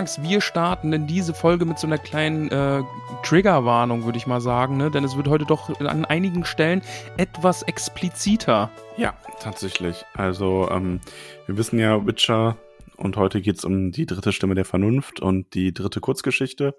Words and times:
Du 0.00 0.04
magst, 0.04 0.22
wir 0.22 0.40
starten 0.40 0.94
in 0.94 1.06
diese 1.06 1.34
Folge 1.34 1.66
mit 1.66 1.78
so 1.78 1.86
einer 1.86 1.98
kleinen 1.98 2.50
äh, 2.50 2.82
Triggerwarnung, 3.22 4.06
würde 4.06 4.16
ich 4.16 4.26
mal 4.26 4.40
sagen, 4.40 4.78
ne? 4.78 4.90
denn 4.90 5.04
es 5.04 5.14
wird 5.14 5.28
heute 5.28 5.44
doch 5.44 5.78
an 5.78 6.06
einigen 6.06 6.46
Stellen 6.46 6.80
etwas 7.18 7.60
expliziter. 7.64 8.70
Ja, 8.96 9.12
tatsächlich. 9.40 10.06
Also, 10.14 10.70
ähm, 10.70 11.00
wir 11.44 11.58
wissen 11.58 11.78
ja, 11.78 12.06
Witcher 12.06 12.56
und 12.96 13.18
heute 13.18 13.42
geht 13.42 13.58
es 13.58 13.66
um 13.66 13.92
die 13.92 14.06
dritte 14.06 14.32
Stimme 14.32 14.54
der 14.54 14.64
Vernunft 14.64 15.20
und 15.20 15.52
die 15.52 15.74
dritte 15.74 16.00
Kurzgeschichte 16.00 16.78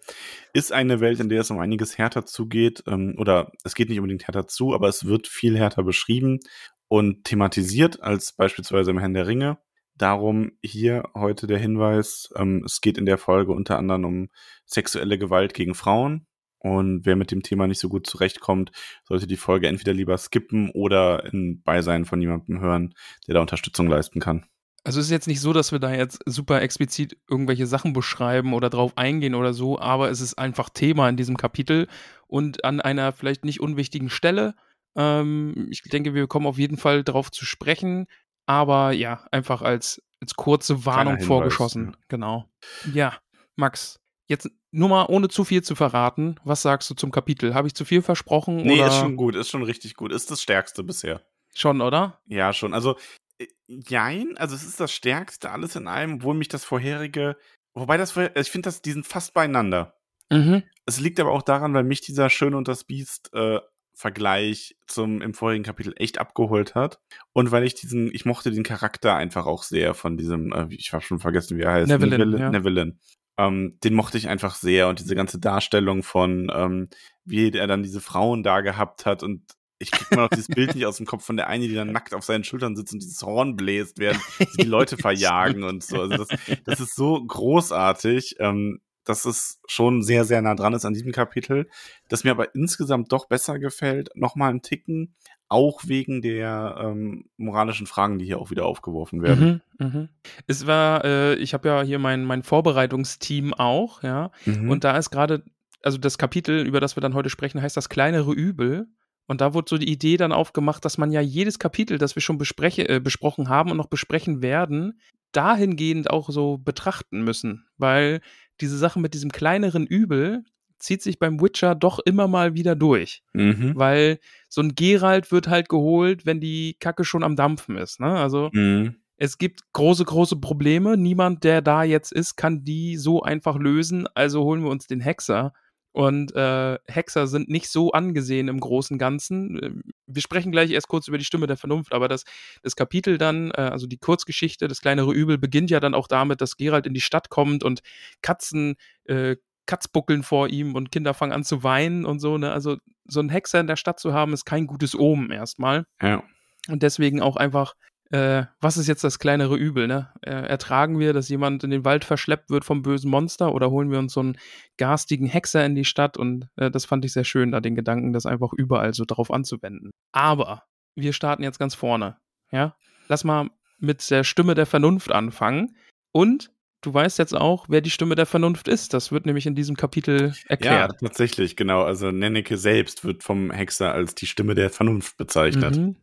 ist 0.53 0.73
eine 0.73 0.99
Welt, 0.99 1.19
in 1.19 1.29
der 1.29 1.41
es 1.41 1.51
um 1.51 1.59
einiges 1.59 1.99
härter 1.99 2.25
zugeht. 2.25 2.81
Ähm, 2.87 3.13
oder 3.19 3.51
es 3.63 3.75
geht 3.75 3.89
nicht 3.89 3.99
unbedingt 3.99 4.25
härter 4.25 4.47
zu, 4.47 4.73
aber 4.73 4.87
es 4.87 5.05
wird 5.05 5.27
viel 5.27 5.55
härter 5.55 5.83
beschrieben 5.83 6.39
und 6.87 7.23
thematisiert 7.25 8.01
als 8.01 8.33
beispielsweise 8.33 8.89
im 8.89 8.97
Herrn 8.97 9.13
der 9.13 9.27
Ringe. 9.27 9.59
Darum 10.01 10.53
hier 10.63 11.03
heute 11.13 11.45
der 11.45 11.59
Hinweis, 11.59 12.33
ähm, 12.35 12.63
es 12.65 12.81
geht 12.81 12.97
in 12.97 13.05
der 13.05 13.19
Folge 13.19 13.51
unter 13.51 13.77
anderem 13.77 14.03
um 14.03 14.29
sexuelle 14.65 15.19
Gewalt 15.19 15.53
gegen 15.53 15.75
Frauen. 15.75 16.25
Und 16.57 17.05
wer 17.05 17.15
mit 17.15 17.29
dem 17.29 17.43
Thema 17.43 17.67
nicht 17.67 17.79
so 17.79 17.87
gut 17.87 18.07
zurechtkommt, 18.07 18.71
sollte 19.03 19.27
die 19.27 19.37
Folge 19.37 19.67
entweder 19.67 19.93
lieber 19.93 20.17
skippen 20.17 20.71
oder 20.71 21.31
in 21.31 21.61
Beisein 21.61 22.05
von 22.05 22.19
jemandem 22.19 22.61
hören, 22.61 22.95
der 23.27 23.35
da 23.35 23.41
Unterstützung 23.41 23.87
leisten 23.87 24.19
kann. 24.19 24.47
Also 24.83 24.99
es 24.99 25.05
ist 25.05 25.11
jetzt 25.11 25.27
nicht 25.27 25.39
so, 25.39 25.53
dass 25.53 25.71
wir 25.71 25.77
da 25.77 25.93
jetzt 25.93 26.23
super 26.25 26.63
explizit 26.63 27.15
irgendwelche 27.29 27.67
Sachen 27.67 27.93
beschreiben 27.93 28.55
oder 28.55 28.71
drauf 28.71 28.97
eingehen 28.97 29.35
oder 29.35 29.53
so, 29.53 29.77
aber 29.77 30.09
es 30.09 30.19
ist 30.19 30.33
einfach 30.33 30.71
Thema 30.71 31.09
in 31.09 31.17
diesem 31.17 31.37
Kapitel 31.37 31.87
und 32.25 32.65
an 32.65 32.81
einer 32.81 33.11
vielleicht 33.11 33.45
nicht 33.45 33.59
unwichtigen 33.59 34.09
Stelle. 34.09 34.55
Ähm, 34.95 35.67
ich 35.69 35.83
denke, 35.83 36.15
wir 36.15 36.25
kommen 36.25 36.47
auf 36.47 36.57
jeden 36.57 36.77
Fall 36.77 37.03
darauf 37.03 37.29
zu 37.29 37.45
sprechen. 37.45 38.07
Aber 38.51 38.91
ja, 38.91 39.25
einfach 39.31 39.61
als, 39.61 40.01
als 40.19 40.35
kurze 40.35 40.85
Warnung 40.85 41.21
vorgeschossen. 41.21 41.95
Genau. 42.09 42.51
Ja, 42.93 43.17
Max, 43.55 44.01
jetzt 44.27 44.49
nur 44.71 44.89
mal 44.89 45.05
ohne 45.05 45.29
zu 45.29 45.45
viel 45.45 45.63
zu 45.63 45.73
verraten, 45.73 46.35
was 46.43 46.61
sagst 46.61 46.89
du 46.89 46.93
zum 46.93 47.11
Kapitel? 47.11 47.53
Habe 47.53 47.69
ich 47.69 47.75
zu 47.75 47.85
viel 47.85 48.01
versprochen? 48.01 48.57
Nee, 48.57 48.81
oder? 48.81 48.87
ist 48.87 48.97
schon 48.97 49.15
gut, 49.15 49.35
ist 49.35 49.49
schon 49.49 49.63
richtig 49.63 49.95
gut. 49.95 50.11
Ist 50.11 50.31
das 50.31 50.41
Stärkste 50.41 50.83
bisher. 50.83 51.21
Schon, 51.55 51.79
oder? 51.79 52.19
Ja, 52.25 52.51
schon. 52.51 52.73
Also, 52.73 52.97
äh, 53.39 53.47
jein, 53.67 54.35
also 54.37 54.53
es 54.53 54.63
ist 54.65 54.81
das 54.81 54.91
Stärkste, 54.91 55.49
alles 55.49 55.77
in 55.77 55.87
allem, 55.87 56.15
obwohl 56.15 56.35
mich 56.35 56.49
das 56.49 56.65
vorherige, 56.65 57.37
wobei 57.73 57.95
das 57.95 58.11
vorher, 58.11 58.35
ich 58.35 58.51
finde, 58.51 58.69
die 58.83 58.91
sind 58.91 59.07
fast 59.07 59.33
beieinander. 59.33 59.97
Mhm. 60.29 60.63
Es 60.85 60.99
liegt 60.99 61.21
aber 61.21 61.31
auch 61.31 61.41
daran, 61.41 61.73
weil 61.73 61.85
mich 61.85 62.01
dieser 62.01 62.29
Schön 62.29 62.53
und 62.53 62.67
das 62.67 62.83
Biest 62.83 63.29
äh, 63.33 63.61
Vergleich 64.01 64.75
zum 64.87 65.21
im 65.21 65.35
vorigen 65.35 65.63
Kapitel 65.63 65.93
echt 65.95 66.17
abgeholt 66.17 66.73
hat. 66.73 66.99
Und 67.33 67.51
weil 67.51 67.63
ich 67.63 67.75
diesen, 67.75 68.11
ich 68.11 68.25
mochte 68.25 68.49
den 68.49 68.63
Charakter 68.63 69.15
einfach 69.15 69.45
auch 69.45 69.61
sehr 69.61 69.93
von 69.93 70.17
diesem, 70.17 70.51
äh, 70.51 70.65
ich 70.71 70.91
habe 70.91 71.03
schon 71.03 71.19
vergessen, 71.19 71.57
wie 71.59 71.61
er 71.61 71.73
heißt. 71.73 71.87
Nevelin. 71.87 72.19
Nevelin. 72.19 72.39
Ja. 72.39 72.49
Nevelin. 72.49 72.99
Ähm, 73.37 73.77
den 73.83 73.93
mochte 73.93 74.17
ich 74.17 74.27
einfach 74.27 74.55
sehr 74.55 74.87
und 74.87 74.99
diese 74.99 75.13
ganze 75.13 75.39
Darstellung 75.39 76.01
von, 76.01 76.51
ähm, 76.51 76.89
wie 77.25 77.51
er 77.51 77.67
dann 77.67 77.83
diese 77.83 78.01
Frauen 78.01 78.41
da 78.41 78.61
gehabt 78.61 79.05
hat 79.05 79.21
und 79.21 79.43
ich 79.77 79.91
krieg 79.91 80.09
mal 80.09 80.23
noch 80.23 80.29
dieses 80.29 80.47
Bild 80.55 80.73
nicht 80.73 80.87
aus 80.87 80.97
dem 80.97 81.05
Kopf 81.05 81.23
von 81.23 81.37
der 81.37 81.47
eine, 81.47 81.67
die 81.67 81.75
dann 81.75 81.91
nackt 81.91 82.15
auf 82.15 82.23
seinen 82.23 82.43
Schultern 82.43 82.75
sitzt 82.75 82.93
und 82.93 83.03
dieses 83.03 83.21
Horn 83.21 83.55
bläst, 83.55 83.99
während 83.99 84.19
die 84.59 84.65
Leute 84.65 84.97
verjagen 84.97 85.63
und 85.63 85.83
so. 85.83 86.01
Also 86.01 86.17
das, 86.17 86.27
das 86.65 86.79
ist 86.79 86.95
so 86.95 87.23
großartig. 87.23 88.37
Ähm, 88.39 88.81
dass 89.11 89.25
es 89.25 89.59
schon 89.67 90.01
sehr, 90.01 90.23
sehr 90.23 90.41
nah 90.41 90.55
dran 90.55 90.73
ist 90.73 90.85
an 90.85 90.93
diesem 90.93 91.11
Kapitel, 91.11 91.67
das 92.07 92.23
mir 92.23 92.31
aber 92.31 92.55
insgesamt 92.55 93.11
doch 93.11 93.27
besser 93.27 93.59
gefällt, 93.59 94.09
nochmal 94.15 94.49
einen 94.49 94.61
Ticken, 94.61 95.15
auch 95.49 95.81
wegen 95.85 96.21
der 96.21 96.77
ähm, 96.79 97.25
moralischen 97.35 97.87
Fragen, 97.87 98.19
die 98.19 98.25
hier 98.25 98.39
auch 98.39 98.51
wieder 98.51 98.65
aufgeworfen 98.65 99.21
werden. 99.21 99.61
Mhm, 99.77 99.85
mh. 99.85 100.07
Es 100.47 100.65
war, 100.65 101.03
äh, 101.03 101.35
ich 101.35 101.53
habe 101.53 101.67
ja 101.67 101.81
hier 101.81 101.99
mein, 101.99 102.23
mein 102.23 102.41
Vorbereitungsteam 102.41 103.53
auch, 103.53 104.01
ja, 104.01 104.31
mhm. 104.45 104.69
und 104.69 104.85
da 104.85 104.97
ist 104.97 105.09
gerade, 105.09 105.43
also 105.83 105.97
das 105.97 106.17
Kapitel, 106.17 106.65
über 106.65 106.79
das 106.79 106.95
wir 106.95 107.01
dann 107.01 107.13
heute 107.13 107.29
sprechen, 107.29 107.61
heißt 107.61 107.75
das 107.75 107.89
kleinere 107.89 108.31
Übel. 108.31 108.87
Und 109.27 109.39
da 109.39 109.53
wurde 109.53 109.69
so 109.69 109.77
die 109.77 109.89
Idee 109.89 110.17
dann 110.17 110.31
aufgemacht, 110.33 110.83
dass 110.83 110.97
man 110.97 111.11
ja 111.11 111.21
jedes 111.21 111.57
Kapitel, 111.57 111.97
das 111.97 112.15
wir 112.15 112.21
schon 112.21 112.37
bespreche, 112.37 112.87
äh, 112.89 112.99
besprochen 112.99 113.47
haben 113.47 113.71
und 113.71 113.77
noch 113.77 113.87
besprechen 113.87 114.41
werden, 114.41 114.99
dahingehend 115.31 116.09
auch 116.09 116.29
so 116.29 116.57
betrachten 116.57 117.23
müssen. 117.23 117.65
Weil 117.77 118.21
diese 118.61 118.77
Sache 118.77 118.99
mit 118.99 119.13
diesem 119.13 119.31
kleineren 119.31 119.85
Übel 119.85 120.43
zieht 120.81 121.01
sich 121.01 121.19
beim 121.19 121.39
Witcher 121.41 121.75
doch 121.75 121.99
immer 121.99 122.27
mal 122.27 122.53
wieder 122.55 122.75
durch. 122.75 123.23
Mhm. 123.33 123.73
Weil 123.75 124.19
so 124.49 124.61
ein 124.61 124.75
Geralt 124.75 125.31
wird 125.31 125.47
halt 125.47 125.69
geholt, 125.69 126.25
wenn 126.25 126.39
die 126.39 126.75
Kacke 126.79 127.03
schon 127.03 127.23
am 127.23 127.35
Dampfen 127.35 127.77
ist. 127.77 127.99
Ne? 127.99 128.07
Also 128.07 128.49
mhm. 128.51 128.95
es 129.17 129.37
gibt 129.37 129.61
große, 129.73 130.05
große 130.05 130.37
Probleme. 130.37 130.97
Niemand, 130.97 131.43
der 131.43 131.61
da 131.61 131.83
jetzt 131.83 132.11
ist, 132.11 132.35
kann 132.35 132.63
die 132.63 132.97
so 132.97 133.21
einfach 133.21 133.57
lösen. 133.57 134.07
Also 134.15 134.43
holen 134.43 134.63
wir 134.63 134.71
uns 134.71 134.87
den 134.87 135.01
Hexer. 135.01 135.53
Und 135.93 136.33
äh, 136.35 136.77
Hexer 136.87 137.27
sind 137.27 137.49
nicht 137.49 137.69
so 137.69 137.91
angesehen 137.91 138.47
im 138.47 138.59
großen 138.59 138.97
Ganzen. 138.97 139.83
Wir 140.07 140.21
sprechen 140.21 140.51
gleich 140.51 140.71
erst 140.71 140.87
kurz 140.87 141.07
über 141.07 141.17
die 141.17 141.25
Stimme 141.25 141.47
der 141.47 141.57
Vernunft, 141.57 141.93
aber 141.93 142.07
das, 142.07 142.23
das 142.63 142.75
Kapitel 142.75 143.17
dann, 143.17 143.51
äh, 143.51 143.61
also 143.61 143.87
die 143.87 143.97
Kurzgeschichte, 143.97 144.67
das 144.67 144.81
kleinere 144.81 145.11
Übel, 145.13 145.37
beginnt 145.37 145.69
ja 145.69 145.79
dann 145.79 145.93
auch 145.93 146.07
damit, 146.07 146.39
dass 146.39 146.55
Gerald 146.55 146.87
in 146.87 146.93
die 146.93 147.01
Stadt 147.01 147.29
kommt 147.29 147.63
und 147.63 147.81
Katzen 148.21 148.75
äh, 149.05 149.35
Katzbuckeln 149.65 150.23
vor 150.23 150.49
ihm 150.49 150.75
und 150.75 150.91
Kinder 150.91 151.13
fangen 151.13 151.31
an 151.31 151.43
zu 151.43 151.63
weinen 151.63 152.05
und 152.05 152.19
so. 152.19 152.37
Ne? 152.37 152.51
Also 152.51 152.77
so 153.05 153.19
einen 153.19 153.29
Hexer 153.29 153.59
in 153.59 153.67
der 153.67 153.75
Stadt 153.75 153.99
zu 153.99 154.13
haben, 154.13 154.33
ist 154.33 154.45
kein 154.45 154.67
gutes 154.67 154.97
Omen 154.97 155.31
erstmal. 155.31 155.85
Ja. 156.01 156.23
Und 156.67 156.83
deswegen 156.83 157.21
auch 157.21 157.37
einfach 157.37 157.75
äh, 158.11 158.45
was 158.59 158.77
ist 158.77 158.87
jetzt 158.87 159.03
das 159.03 159.19
kleinere 159.19 159.55
Übel, 159.55 159.87
ne? 159.87 160.09
Äh, 160.21 160.31
ertragen 160.31 160.99
wir, 160.99 161.13
dass 161.13 161.29
jemand 161.29 161.63
in 161.63 161.71
den 161.71 161.85
Wald 161.85 162.03
verschleppt 162.03 162.49
wird 162.49 162.65
vom 162.65 162.81
bösen 162.81 163.09
Monster 163.09 163.53
oder 163.53 163.71
holen 163.71 163.89
wir 163.89 163.99
uns 163.99 164.13
so 164.13 164.19
einen 164.19 164.37
garstigen 164.77 165.25
Hexer 165.25 165.65
in 165.65 165.75
die 165.75 165.85
Stadt? 165.85 166.17
Und 166.17 166.49
äh, 166.57 166.69
das 166.69 166.85
fand 166.85 167.05
ich 167.05 167.13
sehr 167.13 167.23
schön, 167.23 167.51
da 167.51 167.61
den 167.61 167.75
Gedanken, 167.75 168.13
das 168.13 168.25
einfach 168.25 168.51
überall 168.53 168.93
so 168.93 169.05
darauf 169.05 169.31
anzuwenden. 169.31 169.91
Aber 170.11 170.63
wir 170.95 171.13
starten 171.13 171.43
jetzt 171.43 171.59
ganz 171.59 171.73
vorne, 171.73 172.17
ja? 172.51 172.75
Lass 173.07 173.23
mal 173.23 173.49
mit 173.79 174.09
der 174.11 174.23
Stimme 174.23 174.55
der 174.55 174.65
Vernunft 174.65 175.11
anfangen. 175.11 175.75
Und 176.11 176.51
du 176.81 176.93
weißt 176.93 177.17
jetzt 177.19 177.35
auch, 177.35 177.65
wer 177.69 177.81
die 177.81 177.89
Stimme 177.89 178.15
der 178.15 178.25
Vernunft 178.25 178.67
ist. 178.67 178.93
Das 178.93 179.11
wird 179.11 179.25
nämlich 179.25 179.45
in 179.45 179.55
diesem 179.55 179.75
Kapitel 179.75 180.33
erklärt. 180.47 180.93
Ja, 181.01 181.07
tatsächlich, 181.07 181.55
genau. 181.55 181.83
Also 181.83 182.11
Nenneke 182.11 182.57
selbst 182.57 183.05
wird 183.05 183.23
vom 183.23 183.51
Hexer 183.51 183.93
als 183.93 184.15
die 184.15 184.27
Stimme 184.27 184.55
der 184.55 184.69
Vernunft 184.69 185.17
bezeichnet. 185.17 185.77
Mhm. 185.77 185.95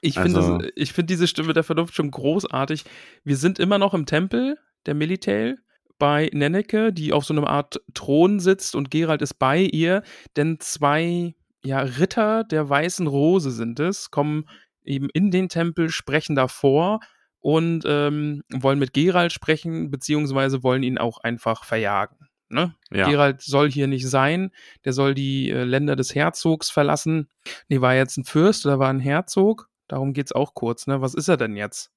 Ich 0.00 0.18
also, 0.18 0.58
finde 0.58 0.86
find 0.86 1.10
diese 1.10 1.26
Stimme 1.26 1.52
der 1.52 1.64
Vernunft 1.64 1.94
schon 1.94 2.10
großartig. 2.10 2.84
Wir 3.24 3.36
sind 3.36 3.58
immer 3.58 3.78
noch 3.78 3.94
im 3.94 4.06
Tempel 4.06 4.58
der 4.84 4.94
Militail 4.94 5.58
bei 5.98 6.30
Nenneke, 6.32 6.92
die 6.92 7.12
auf 7.12 7.24
so 7.24 7.34
einer 7.34 7.46
Art 7.46 7.80
Thron 7.94 8.40
sitzt 8.40 8.74
und 8.74 8.90
Gerald 8.90 9.22
ist 9.22 9.34
bei 9.34 9.60
ihr, 9.60 10.02
denn 10.36 10.58
zwei 10.60 11.34
ja, 11.64 11.80
Ritter 11.80 12.44
der 12.44 12.68
Weißen 12.68 13.06
Rose 13.06 13.50
sind 13.50 13.80
es, 13.80 14.10
kommen 14.10 14.48
eben 14.84 15.08
in 15.12 15.30
den 15.30 15.48
Tempel, 15.48 15.88
sprechen 15.88 16.36
davor 16.36 17.00
und 17.40 17.84
ähm, 17.86 18.42
wollen 18.52 18.78
mit 18.78 18.92
Gerald 18.92 19.32
sprechen, 19.32 19.90
beziehungsweise 19.90 20.62
wollen 20.62 20.82
ihn 20.82 20.98
auch 20.98 21.18
einfach 21.18 21.64
verjagen. 21.64 22.28
Ne? 22.48 22.74
Ja. 22.92 23.08
Gerald 23.08 23.42
soll 23.42 23.70
hier 23.70 23.88
nicht 23.88 24.08
sein, 24.08 24.52
der 24.84 24.92
soll 24.92 25.14
die 25.14 25.50
äh, 25.50 25.64
Länder 25.64 25.96
des 25.96 26.14
Herzogs 26.14 26.70
verlassen. 26.70 27.28
Nee, 27.68 27.80
war 27.80 27.94
jetzt 27.94 28.16
ein 28.16 28.24
Fürst 28.24 28.66
oder 28.66 28.78
war 28.78 28.88
ein 28.88 29.00
Herzog? 29.00 29.68
Darum 29.88 30.12
geht 30.12 30.26
es 30.26 30.32
auch 30.32 30.54
kurz, 30.54 30.86
ne? 30.86 31.00
Was 31.00 31.14
ist 31.14 31.28
er 31.28 31.36
denn 31.36 31.56
jetzt? 31.56 31.90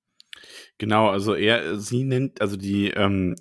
Genau, 0.78 1.10
also 1.10 1.34
er, 1.34 1.78
sie 1.78 2.04
nennt, 2.04 2.42
also 2.42 2.56
die 2.56 2.92
ähm, 2.92 3.36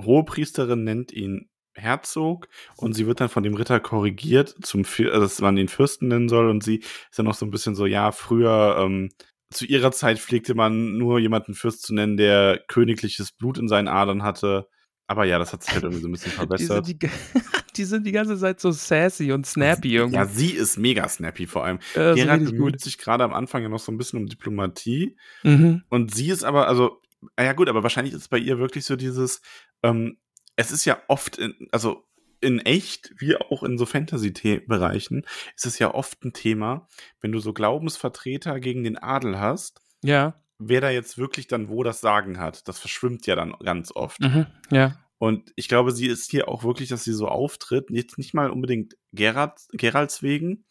Hohepriesterin 0.00 0.84
nennt 0.84 1.12
ihn 1.12 1.50
Herzog 1.74 2.48
und 2.76 2.94
sie 2.94 3.06
wird 3.06 3.20
dann 3.20 3.28
von 3.28 3.42
dem 3.42 3.54
Ritter 3.54 3.80
korrigiert, 3.80 4.54
zum, 4.62 4.84
also 4.84 5.20
dass 5.20 5.40
man 5.40 5.56
den 5.56 5.68
Fürsten 5.68 6.08
nennen 6.08 6.28
soll 6.28 6.48
und 6.48 6.62
sie 6.62 6.78
ist 6.78 7.18
dann 7.18 7.26
noch 7.26 7.34
so 7.34 7.46
ein 7.46 7.50
bisschen 7.50 7.74
so, 7.74 7.86
ja, 7.86 8.10
früher 8.12 8.76
ähm, 8.80 9.10
zu 9.50 9.64
ihrer 9.64 9.92
Zeit 9.92 10.18
pflegte 10.18 10.54
man 10.54 10.98
nur 10.98 11.18
jemanden 11.18 11.54
Fürst 11.54 11.82
zu 11.82 11.94
nennen, 11.94 12.16
der 12.16 12.62
königliches 12.68 13.32
Blut 13.32 13.58
in 13.58 13.68
seinen 13.68 13.88
Adern 13.88 14.22
hatte. 14.22 14.68
Aber 15.06 15.24
ja, 15.24 15.38
das 15.38 15.52
hat 15.54 15.62
sich 15.62 15.72
halt 15.72 15.84
irgendwie 15.84 16.02
so 16.02 16.08
ein 16.08 16.12
bisschen 16.12 16.32
verbessert. 16.32 16.86
Die 16.86 16.90
sind 16.90 17.02
die, 17.02 17.08
die, 17.78 17.84
sind 17.84 18.06
die 18.06 18.12
ganze 18.12 18.36
Zeit 18.36 18.60
so 18.60 18.70
sassy 18.70 19.32
und 19.32 19.46
snappy 19.46 19.94
irgendwie. 19.94 20.16
Ja, 20.16 20.26
sie 20.26 20.50
ist 20.50 20.76
mega 20.76 21.08
snappy 21.08 21.46
vor 21.46 21.64
allem. 21.64 21.78
Ja, 21.94 22.14
Gerard 22.14 22.44
bemüht 22.44 22.80
sich 22.80 22.98
gerade 22.98 23.24
am 23.24 23.32
Anfang 23.32 23.62
ja 23.62 23.68
noch 23.68 23.78
so 23.78 23.92
ein 23.92 23.98
bisschen 23.98 24.18
um 24.18 24.26
Diplomatie. 24.26 25.16
Mhm. 25.42 25.82
Und 25.88 26.14
sie 26.14 26.28
ist 26.28 26.44
aber, 26.44 26.68
also, 26.68 27.00
ja 27.38 27.52
gut, 27.52 27.68
aber 27.68 27.82
wahrscheinlich 27.82 28.14
ist 28.14 28.28
bei 28.28 28.38
ihr 28.38 28.58
wirklich 28.58 28.84
so 28.84 28.96
dieses, 28.96 29.40
ähm, 29.82 30.18
es 30.56 30.70
ist 30.70 30.84
ja 30.84 30.98
oft, 31.08 31.38
in, 31.38 31.54
also 31.72 32.04
in 32.40 32.60
echt 32.60 33.12
wie 33.18 33.36
auch 33.36 33.62
in 33.62 33.78
so 33.78 33.86
Fantasy-Bereichen 33.86 35.24
ist 35.56 35.66
es 35.66 35.78
ja 35.78 35.94
oft 35.94 36.24
ein 36.24 36.32
Thema, 36.32 36.88
wenn 37.20 37.32
du 37.32 37.40
so 37.40 37.52
Glaubensvertreter 37.52 38.60
gegen 38.60 38.84
den 38.84 38.98
Adel 38.98 39.38
hast. 39.38 39.80
Ja. 40.02 40.40
Wer 40.58 40.80
da 40.80 40.90
jetzt 40.90 41.18
wirklich 41.18 41.46
dann 41.46 41.68
wo 41.68 41.82
das 41.82 42.00
Sagen 42.00 42.38
hat, 42.38 42.66
das 42.68 42.78
verschwimmt 42.78 43.26
ja 43.26 43.36
dann 43.36 43.54
ganz 43.62 43.92
oft. 43.94 44.20
Mhm, 44.20 44.46
ja. 44.70 44.96
Und 45.18 45.52
ich 45.56 45.68
glaube, 45.68 45.92
sie 45.92 46.06
ist 46.06 46.30
hier 46.30 46.48
auch 46.48 46.64
wirklich, 46.64 46.88
dass 46.88 47.04
sie 47.04 47.12
so 47.12 47.26
auftritt, 47.28 47.90
jetzt 47.90 48.18
nicht 48.18 48.34
mal 48.34 48.50
unbedingt 48.50 48.94
Gerard, 49.12 49.58
Geralds 49.72 50.22
wegen, 50.22 50.64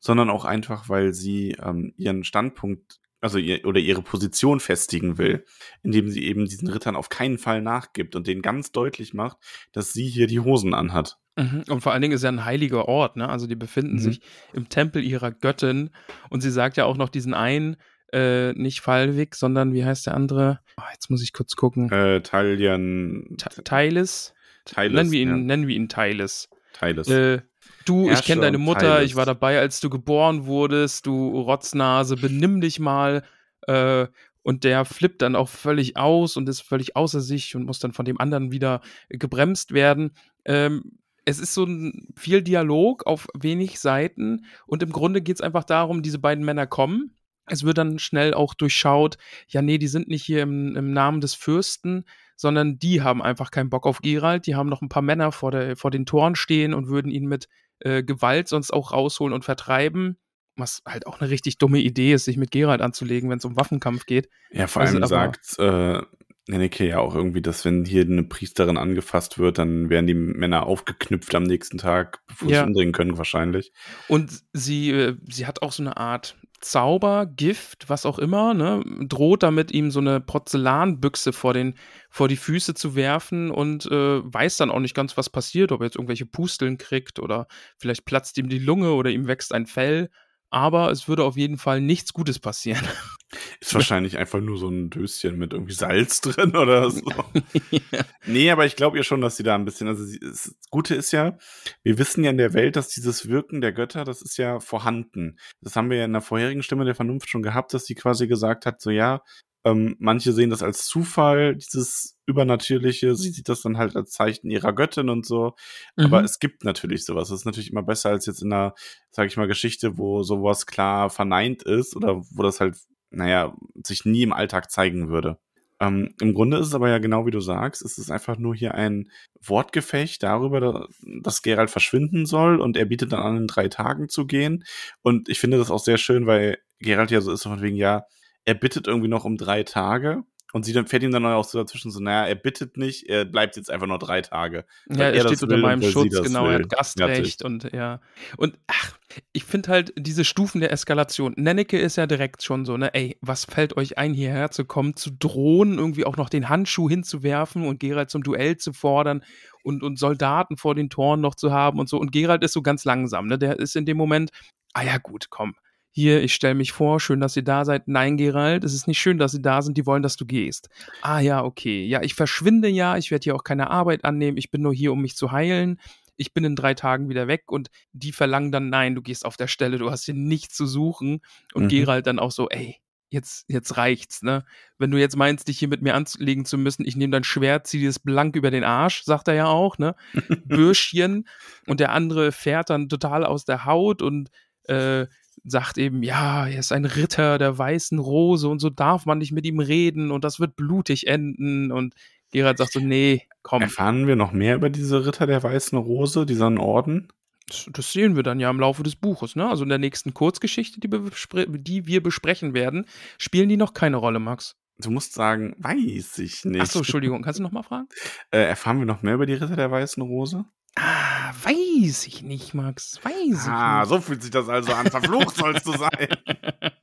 sondern 0.00 0.28
auch 0.30 0.44
einfach, 0.44 0.88
weil 0.88 1.14
sie 1.14 1.56
ähm, 1.62 1.94
ihren 1.96 2.24
Standpunkt 2.24 3.00
also 3.20 3.38
ihr, 3.38 3.64
oder 3.64 3.80
ihre 3.80 4.02
Position 4.02 4.60
festigen 4.60 5.18
will, 5.18 5.44
indem 5.82 6.08
sie 6.08 6.24
eben 6.24 6.44
diesen 6.44 6.68
Rittern 6.68 6.96
auf 6.96 7.08
keinen 7.08 7.38
Fall 7.38 7.62
nachgibt 7.62 8.14
und 8.14 8.26
denen 8.26 8.42
ganz 8.42 8.72
deutlich 8.72 9.14
macht, 9.14 9.38
dass 9.72 9.92
sie 9.92 10.06
hier 10.06 10.26
die 10.26 10.40
Hosen 10.40 10.74
anhat. 10.74 11.18
Mhm. 11.36 11.64
Und 11.68 11.80
vor 11.80 11.92
allen 11.92 12.02
Dingen 12.02 12.14
ist 12.14 12.22
ja 12.22 12.28
ein 12.28 12.44
heiliger 12.44 12.86
Ort, 12.86 13.16
ne? 13.16 13.28
Also 13.28 13.46
die 13.46 13.56
befinden 13.56 13.94
mhm. 13.94 14.00
sich 14.00 14.20
im 14.52 14.68
Tempel 14.68 15.02
ihrer 15.02 15.32
Göttin 15.32 15.90
und 16.30 16.40
sie 16.40 16.50
sagt 16.50 16.76
ja 16.76 16.84
auch 16.84 16.96
noch 16.96 17.08
diesen 17.08 17.34
einen, 17.34 17.76
äh, 18.16 18.52
nicht 18.54 18.80
Fallwig, 18.80 19.34
sondern 19.34 19.74
wie 19.74 19.84
heißt 19.84 20.06
der 20.06 20.14
andere? 20.14 20.60
Oh, 20.78 20.84
jetzt 20.92 21.10
muss 21.10 21.22
ich 21.22 21.32
kurz 21.32 21.56
gucken. 21.56 21.90
Äh, 21.90 22.22
Talian. 22.22 23.36
Teilis. 23.64 24.34
Nennen 24.76 25.12
wir 25.12 25.20
ihn, 25.20 25.28
ja. 25.28 25.36
nennen 25.36 25.66
wir 25.68 25.76
ihn 25.76 25.88
Teilis. 25.88 26.48
Teilis. 26.72 27.08
Äh, 27.08 27.42
Du, 27.84 28.10
ich 28.10 28.22
kenne 28.22 28.42
deine 28.42 28.58
Mutter, 28.58 29.02
ich 29.02 29.14
war 29.14 29.26
dabei, 29.26 29.60
als 29.60 29.80
du 29.80 29.88
geboren 29.88 30.46
wurdest, 30.46 31.06
du 31.06 31.40
Rotznase, 31.40 32.16
benimm 32.16 32.60
dich 32.60 32.80
mal. 32.80 33.22
Äh, 33.62 34.08
und 34.42 34.64
der 34.64 34.84
flippt 34.84 35.22
dann 35.22 35.36
auch 35.36 35.48
völlig 35.48 35.96
aus 35.96 36.36
und 36.36 36.48
ist 36.48 36.60
völlig 36.60 36.96
außer 36.96 37.20
sich 37.20 37.56
und 37.56 37.64
muss 37.64 37.78
dann 37.78 37.92
von 37.92 38.04
dem 38.04 38.20
anderen 38.20 38.52
wieder 38.52 38.80
gebremst 39.08 39.72
werden. 39.72 40.12
Ähm, 40.44 40.98
es 41.24 41.40
ist 41.40 41.54
so 41.54 41.64
ein 41.64 42.08
viel 42.16 42.42
Dialog 42.42 43.06
auf 43.06 43.26
wenig 43.34 43.80
Seiten 43.80 44.44
und 44.66 44.82
im 44.82 44.92
Grunde 44.92 45.22
geht 45.22 45.36
es 45.36 45.40
einfach 45.40 45.64
darum, 45.64 46.02
diese 46.02 46.20
beiden 46.20 46.44
Männer 46.44 46.66
kommen. 46.66 47.15
Es 47.48 47.64
wird 47.64 47.78
dann 47.78 47.98
schnell 47.98 48.34
auch 48.34 48.54
durchschaut, 48.54 49.18
ja, 49.48 49.62
nee, 49.62 49.78
die 49.78 49.88
sind 49.88 50.08
nicht 50.08 50.24
hier 50.24 50.42
im, 50.42 50.74
im 50.76 50.92
Namen 50.92 51.20
des 51.20 51.34
Fürsten, 51.34 52.04
sondern 52.36 52.78
die 52.78 53.02
haben 53.02 53.22
einfach 53.22 53.50
keinen 53.50 53.70
Bock 53.70 53.86
auf 53.86 54.00
Gerald. 54.02 54.46
Die 54.46 54.54
haben 54.54 54.68
noch 54.68 54.82
ein 54.82 54.88
paar 54.88 55.02
Männer 55.02 55.32
vor, 55.32 55.50
der, 55.50 55.76
vor 55.76 55.90
den 55.90 56.06
Toren 56.06 56.36
stehen 56.36 56.74
und 56.74 56.88
würden 56.88 57.10
ihn 57.10 57.26
mit 57.26 57.48
äh, 57.80 58.02
Gewalt 58.02 58.48
sonst 58.48 58.72
auch 58.72 58.92
rausholen 58.92 59.32
und 59.32 59.44
vertreiben. 59.44 60.18
Was 60.56 60.82
halt 60.86 61.06
auch 61.06 61.20
eine 61.20 61.30
richtig 61.30 61.58
dumme 61.58 61.80
Idee 61.80 62.14
ist, 62.14 62.24
sich 62.24 62.38
mit 62.38 62.50
Gerald 62.50 62.80
anzulegen, 62.80 63.28
wenn 63.28 63.38
es 63.38 63.44
um 63.44 63.56
Waffenkampf 63.56 64.06
geht. 64.06 64.28
Ja, 64.50 64.66
vor 64.66 64.82
allem 64.82 65.02
also, 65.02 65.06
sagt 65.06 65.58
äh, 65.58 66.00
Nenneke 66.48 66.86
ja 66.86 66.98
auch 66.98 67.14
irgendwie, 67.14 67.42
dass 67.42 67.64
wenn 67.64 67.84
hier 67.84 68.02
eine 68.02 68.22
Priesterin 68.22 68.76
angefasst 68.76 69.38
wird, 69.38 69.58
dann 69.58 69.90
werden 69.90 70.06
die 70.06 70.14
Männer 70.14 70.64
aufgeknüpft 70.64 71.34
am 71.34 71.42
nächsten 71.42 71.78
Tag, 71.78 72.20
bevor 72.26 72.48
ja. 72.48 72.60
sie 72.60 72.66
umbringen 72.68 72.92
können 72.92 73.18
wahrscheinlich. 73.18 73.72
Und 74.08 74.44
sie, 74.52 74.90
äh, 74.90 75.16
sie 75.28 75.46
hat 75.46 75.62
auch 75.62 75.72
so 75.72 75.82
eine 75.82 75.96
Art 75.96 76.36
Zauber, 76.70 77.26
Gift, 77.26 77.88
was 77.88 78.06
auch 78.06 78.18
immer, 78.18 78.54
ne, 78.54 78.82
droht 79.08 79.42
damit, 79.42 79.72
ihm 79.72 79.90
so 79.90 80.00
eine 80.00 80.20
Porzellanbüchse 80.20 81.32
vor, 81.32 81.54
den, 81.54 81.74
vor 82.10 82.28
die 82.28 82.36
Füße 82.36 82.74
zu 82.74 82.94
werfen 82.94 83.50
und 83.50 83.86
äh, 83.86 84.20
weiß 84.22 84.56
dann 84.58 84.70
auch 84.70 84.80
nicht 84.80 84.94
ganz, 84.94 85.16
was 85.16 85.30
passiert, 85.30 85.72
ob 85.72 85.80
er 85.80 85.86
jetzt 85.86 85.96
irgendwelche 85.96 86.26
Pusteln 86.26 86.78
kriegt 86.78 87.18
oder 87.18 87.46
vielleicht 87.78 88.04
platzt 88.04 88.38
ihm 88.38 88.48
die 88.48 88.58
Lunge 88.58 88.92
oder 88.92 89.10
ihm 89.10 89.26
wächst 89.26 89.52
ein 89.54 89.66
Fell. 89.66 90.10
Aber 90.50 90.90
es 90.90 91.08
würde 91.08 91.24
auf 91.24 91.36
jeden 91.36 91.58
Fall 91.58 91.80
nichts 91.80 92.12
Gutes 92.12 92.38
passieren. 92.38 92.86
Ist 93.60 93.74
wahrscheinlich 93.74 94.18
einfach 94.18 94.40
nur 94.40 94.56
so 94.56 94.68
ein 94.68 94.88
Döschen 94.88 95.36
mit 95.36 95.52
irgendwie 95.52 95.72
Salz 95.72 96.20
drin 96.22 96.56
oder 96.56 96.90
so. 96.90 97.02
ja. 97.70 98.04
Nee, 98.24 98.50
aber 98.50 98.66
ich 98.66 98.76
glaube 98.76 98.96
ihr 98.96 99.02
schon, 99.02 99.20
dass 99.20 99.36
sie 99.36 99.42
da 99.42 99.54
ein 99.54 99.64
bisschen, 99.64 99.88
also 99.88 100.04
sie, 100.04 100.20
das 100.20 100.54
Gute 100.70 100.94
ist 100.94 101.12
ja, 101.12 101.36
wir 101.82 101.98
wissen 101.98 102.22
ja 102.22 102.30
in 102.30 102.38
der 102.38 102.54
Welt, 102.54 102.76
dass 102.76 102.88
dieses 102.88 103.28
Wirken 103.28 103.60
der 103.60 103.72
Götter, 103.72 104.04
das 104.04 104.22
ist 104.22 104.36
ja 104.36 104.60
vorhanden. 104.60 105.38
Das 105.60 105.74
haben 105.74 105.90
wir 105.90 105.98
ja 105.98 106.04
in 106.04 106.12
der 106.12 106.22
vorherigen 106.22 106.62
Stimme 106.62 106.84
der 106.84 106.94
Vernunft 106.94 107.28
schon 107.28 107.42
gehabt, 107.42 107.74
dass 107.74 107.86
sie 107.86 107.94
quasi 107.94 108.28
gesagt 108.28 108.64
hat, 108.64 108.80
so 108.80 108.90
ja, 108.90 109.22
ähm, 109.66 109.96
manche 109.98 110.32
sehen 110.32 110.50
das 110.50 110.62
als 110.62 110.86
Zufall, 110.86 111.56
dieses 111.56 112.16
Übernatürliche, 112.26 113.16
sie 113.16 113.30
sieht 113.30 113.48
das 113.48 113.62
dann 113.62 113.78
halt 113.78 113.96
als 113.96 114.12
Zeichen 114.12 114.48
ihrer 114.48 114.72
Göttin 114.72 115.08
und 115.08 115.26
so. 115.26 115.54
Mhm. 115.96 116.04
Aber 116.04 116.22
es 116.22 116.38
gibt 116.38 116.62
natürlich 116.62 117.04
sowas. 117.04 117.30
Das 117.30 117.40
ist 117.40 117.46
natürlich 117.46 117.72
immer 117.72 117.82
besser 117.82 118.10
als 118.10 118.26
jetzt 118.26 118.42
in 118.42 118.52
einer, 118.52 118.74
sag 119.10 119.26
ich 119.26 119.36
mal, 119.36 119.48
Geschichte, 119.48 119.98
wo 119.98 120.22
sowas 120.22 120.66
klar 120.66 121.10
verneint 121.10 121.64
ist 121.64 121.96
oder 121.96 122.22
wo 122.30 122.44
das 122.44 122.60
halt 122.60 122.76
naja, 123.16 123.54
sich 123.84 124.04
nie 124.04 124.22
im 124.22 124.32
Alltag 124.32 124.70
zeigen 124.70 125.08
würde. 125.08 125.38
Ähm, 125.80 126.14
Im 126.20 126.32
Grunde 126.32 126.56
ist 126.58 126.68
es 126.68 126.74
aber 126.74 126.88
ja 126.88 126.98
genau 126.98 127.26
wie 127.26 127.30
du 127.30 127.40
sagst, 127.40 127.82
es 127.82 127.98
ist 127.98 128.10
einfach 128.10 128.38
nur 128.38 128.54
hier 128.54 128.74
ein 128.74 129.10
Wortgefecht 129.42 130.22
darüber, 130.22 130.88
dass 131.20 131.42
Gerald 131.42 131.70
verschwinden 131.70 132.24
soll 132.24 132.60
und 132.60 132.76
er 132.76 132.86
bietet 132.86 133.12
dann 133.12 133.20
an, 133.20 133.36
in 133.36 133.46
drei 133.46 133.68
Tagen 133.68 134.08
zu 134.08 134.26
gehen. 134.26 134.64
Und 135.02 135.28
ich 135.28 135.38
finde 135.38 135.58
das 135.58 135.70
auch 135.70 135.80
sehr 135.80 135.98
schön, 135.98 136.26
weil 136.26 136.58
Gerald 136.78 137.10
ja 137.10 137.20
so 137.20 137.32
ist, 137.32 137.42
von 137.42 137.60
wegen, 137.60 137.76
ja, 137.76 138.04
er 138.44 138.54
bittet 138.54 138.86
irgendwie 138.86 139.08
noch 139.08 139.24
um 139.24 139.36
drei 139.36 139.64
Tage 139.64 140.24
und 140.56 140.64
sie 140.64 140.72
dann 140.72 140.86
fährt 140.86 141.02
ihm 141.02 141.10
dann 141.10 141.26
auch 141.26 141.44
so 141.44 141.58
dazwischen 141.58 141.90
so, 141.90 142.00
naja, 142.00 142.26
er 142.26 142.34
bittet 142.34 142.78
nicht, 142.78 143.10
er 143.10 143.26
bleibt 143.26 143.56
jetzt 143.56 143.70
einfach 143.70 143.86
nur 143.86 143.98
drei 143.98 144.22
Tage. 144.22 144.64
Ja, 144.88 145.00
er, 145.00 145.14
er 145.14 145.26
steht 145.26 145.42
unter 145.42 145.58
meinem 145.58 145.82
Schutz, 145.82 146.18
genau, 146.22 146.46
er 146.48 146.60
hat 146.60 146.70
Gastrecht 146.70 147.42
ja, 147.42 147.46
und 147.46 147.72
ja. 147.74 148.00
Und 148.38 148.58
ach, 148.66 148.96
ich 149.32 149.44
finde 149.44 149.68
halt 149.68 149.92
diese 149.98 150.24
Stufen 150.24 150.62
der 150.62 150.72
Eskalation. 150.72 151.34
Nenneke 151.36 151.78
ist 151.78 151.96
ja 151.96 152.06
direkt 152.06 152.42
schon 152.42 152.64
so, 152.64 152.78
ne, 152.78 152.94
ey, 152.94 153.18
was 153.20 153.44
fällt 153.44 153.76
euch 153.76 153.98
ein, 153.98 154.14
hierher 154.14 154.50
zu 154.50 154.64
kommen, 154.64 154.96
zu 154.96 155.10
drohen, 155.10 155.76
irgendwie 155.76 156.06
auch 156.06 156.16
noch 156.16 156.30
den 156.30 156.48
Handschuh 156.48 156.88
hinzuwerfen 156.88 157.66
und 157.66 157.78
Gerald 157.78 158.08
zum 158.08 158.22
Duell 158.22 158.56
zu 158.56 158.72
fordern 158.72 159.22
und, 159.62 159.82
und 159.82 159.98
Soldaten 159.98 160.56
vor 160.56 160.74
den 160.74 160.88
Toren 160.88 161.20
noch 161.20 161.34
zu 161.34 161.52
haben 161.52 161.78
und 161.78 161.90
so. 161.90 161.98
Und 161.98 162.12
Gerald 162.12 162.42
ist 162.42 162.54
so 162.54 162.62
ganz 162.62 162.86
langsam, 162.86 163.26
ne? 163.26 163.38
Der 163.38 163.58
ist 163.58 163.76
in 163.76 163.84
dem 163.84 163.98
Moment, 163.98 164.30
ah 164.72 164.84
ja, 164.84 164.96
gut, 164.96 165.26
komm 165.28 165.54
hier, 165.96 166.22
ich 166.22 166.34
stelle 166.34 166.54
mich 166.54 166.72
vor, 166.72 167.00
schön, 167.00 167.20
dass 167.20 167.36
ihr 167.36 167.42
da 167.42 167.64
seid. 167.64 167.88
Nein, 167.88 168.18
Gerald, 168.18 168.64
es 168.64 168.74
ist 168.74 168.86
nicht 168.86 168.98
schön, 168.98 169.16
dass 169.16 169.32
sie 169.32 169.40
da 169.40 169.62
sind, 169.62 169.78
die 169.78 169.86
wollen, 169.86 170.02
dass 170.02 170.16
du 170.16 170.26
gehst. 170.26 170.68
Ah 171.00 171.20
ja, 171.20 171.42
okay. 171.42 171.86
Ja, 171.86 172.02
ich 172.02 172.12
verschwinde 172.12 172.68
ja, 172.68 172.98
ich 172.98 173.10
werde 173.10 173.24
hier 173.24 173.34
auch 173.34 173.44
keine 173.44 173.70
Arbeit 173.70 174.04
annehmen, 174.04 174.36
ich 174.36 174.50
bin 174.50 174.60
nur 174.60 174.74
hier, 174.74 174.92
um 174.92 175.00
mich 175.00 175.16
zu 175.16 175.32
heilen. 175.32 175.80
Ich 176.18 176.34
bin 176.34 176.44
in 176.44 176.54
drei 176.54 176.74
Tagen 176.74 177.08
wieder 177.08 177.28
weg 177.28 177.44
und 177.50 177.70
die 177.94 178.12
verlangen 178.12 178.52
dann, 178.52 178.68
nein, 178.68 178.94
du 178.94 179.00
gehst 179.00 179.24
auf 179.24 179.38
der 179.38 179.46
Stelle, 179.46 179.78
du 179.78 179.90
hast 179.90 180.04
hier 180.04 180.12
nichts 180.12 180.54
zu 180.54 180.66
suchen. 180.66 181.22
Und 181.54 181.64
mhm. 181.64 181.68
Gerald 181.68 182.06
dann 182.06 182.18
auch 182.18 182.30
so, 182.30 182.50
ey, 182.50 182.76
jetzt, 183.08 183.48
jetzt 183.48 183.78
reicht's, 183.78 184.20
ne? 184.20 184.44
Wenn 184.76 184.90
du 184.90 184.98
jetzt 184.98 185.16
meinst, 185.16 185.48
dich 185.48 185.58
hier 185.58 185.68
mit 185.68 185.80
mir 185.80 185.94
anlegen 185.94 186.44
zu 186.44 186.58
müssen, 186.58 186.84
ich 186.84 186.96
nehme 186.96 187.12
dein 187.12 187.24
Schwert, 187.24 187.66
zieh 187.68 187.80
dir 187.80 187.88
das 187.88 188.00
blank 188.00 188.36
über 188.36 188.50
den 188.50 188.64
Arsch, 188.64 189.02
sagt 189.04 189.28
er 189.28 189.34
ja 189.34 189.46
auch, 189.46 189.78
ne? 189.78 189.94
Bürschchen. 190.44 191.26
und 191.66 191.80
der 191.80 191.92
andere 191.92 192.32
fährt 192.32 192.68
dann 192.68 192.90
total 192.90 193.24
aus 193.24 193.46
der 193.46 193.64
Haut 193.64 194.02
und 194.02 194.28
äh, 194.64 195.06
sagt 195.46 195.78
eben, 195.78 196.02
ja, 196.02 196.46
er 196.46 196.58
ist 196.58 196.72
ein 196.72 196.84
Ritter 196.84 197.38
der 197.38 197.56
weißen 197.56 197.98
Rose 197.98 198.48
und 198.48 198.58
so 198.58 198.70
darf 198.70 199.06
man 199.06 199.18
nicht 199.18 199.32
mit 199.32 199.46
ihm 199.46 199.60
reden 199.60 200.10
und 200.10 200.24
das 200.24 200.40
wird 200.40 200.56
blutig 200.56 201.06
enden. 201.06 201.72
Und 201.72 201.94
Gerald 202.32 202.58
sagt 202.58 202.72
so, 202.72 202.80
nee, 202.80 203.22
komm. 203.42 203.62
Erfahren 203.62 204.06
wir 204.06 204.16
noch 204.16 204.32
mehr 204.32 204.56
über 204.56 204.70
diese 204.70 205.06
Ritter 205.06 205.26
der 205.26 205.42
weißen 205.42 205.78
Rose, 205.78 206.26
diesen 206.26 206.58
Orden? 206.58 207.08
Das, 207.48 207.68
das 207.72 207.92
sehen 207.92 208.16
wir 208.16 208.24
dann 208.24 208.40
ja 208.40 208.50
im 208.50 208.58
Laufe 208.58 208.82
des 208.82 208.96
Buches, 208.96 209.36
ne? 209.36 209.48
Also 209.48 209.62
in 209.62 209.68
der 209.68 209.78
nächsten 209.78 210.14
Kurzgeschichte, 210.14 210.80
die 210.80 210.90
wir, 210.90 211.00
die 211.46 211.86
wir 211.86 212.02
besprechen 212.02 212.54
werden, 212.54 212.86
spielen 213.18 213.48
die 213.48 213.56
noch 213.56 213.72
keine 213.72 213.98
Rolle, 213.98 214.18
Max. 214.18 214.56
Du 214.78 214.90
musst 214.90 215.14
sagen, 215.14 215.54
weiß 215.58 216.18
ich 216.18 216.44
nicht. 216.44 216.60
Achso, 216.60 216.80
Entschuldigung, 216.80 217.22
kannst 217.22 217.38
du 217.38 217.42
noch 217.44 217.52
mal 217.52 217.62
fragen? 217.62 217.88
Äh, 218.30 218.40
erfahren 218.40 218.78
wir 218.78 218.86
noch 218.86 219.02
mehr 219.02 219.14
über 219.14 219.26
die 219.26 219.34
Ritter 219.34 219.56
der 219.56 219.70
weißen 219.70 220.02
Rose? 220.02 220.44
Ah, 220.78 221.32
weiß 221.42 222.06
ich 222.06 222.22
nicht, 222.22 222.52
Max. 222.52 223.00
Weiß 223.02 223.14
ich 223.14 223.50
ah, 223.50 223.80
nicht. 223.80 223.88
so 223.88 224.00
fühlt 224.00 224.22
sich 224.22 224.30
das 224.30 224.48
also 224.50 224.74
an. 224.74 224.90
Verflucht 224.90 225.34
sollst 225.34 225.66
du 225.66 225.72
sein. 225.72 226.08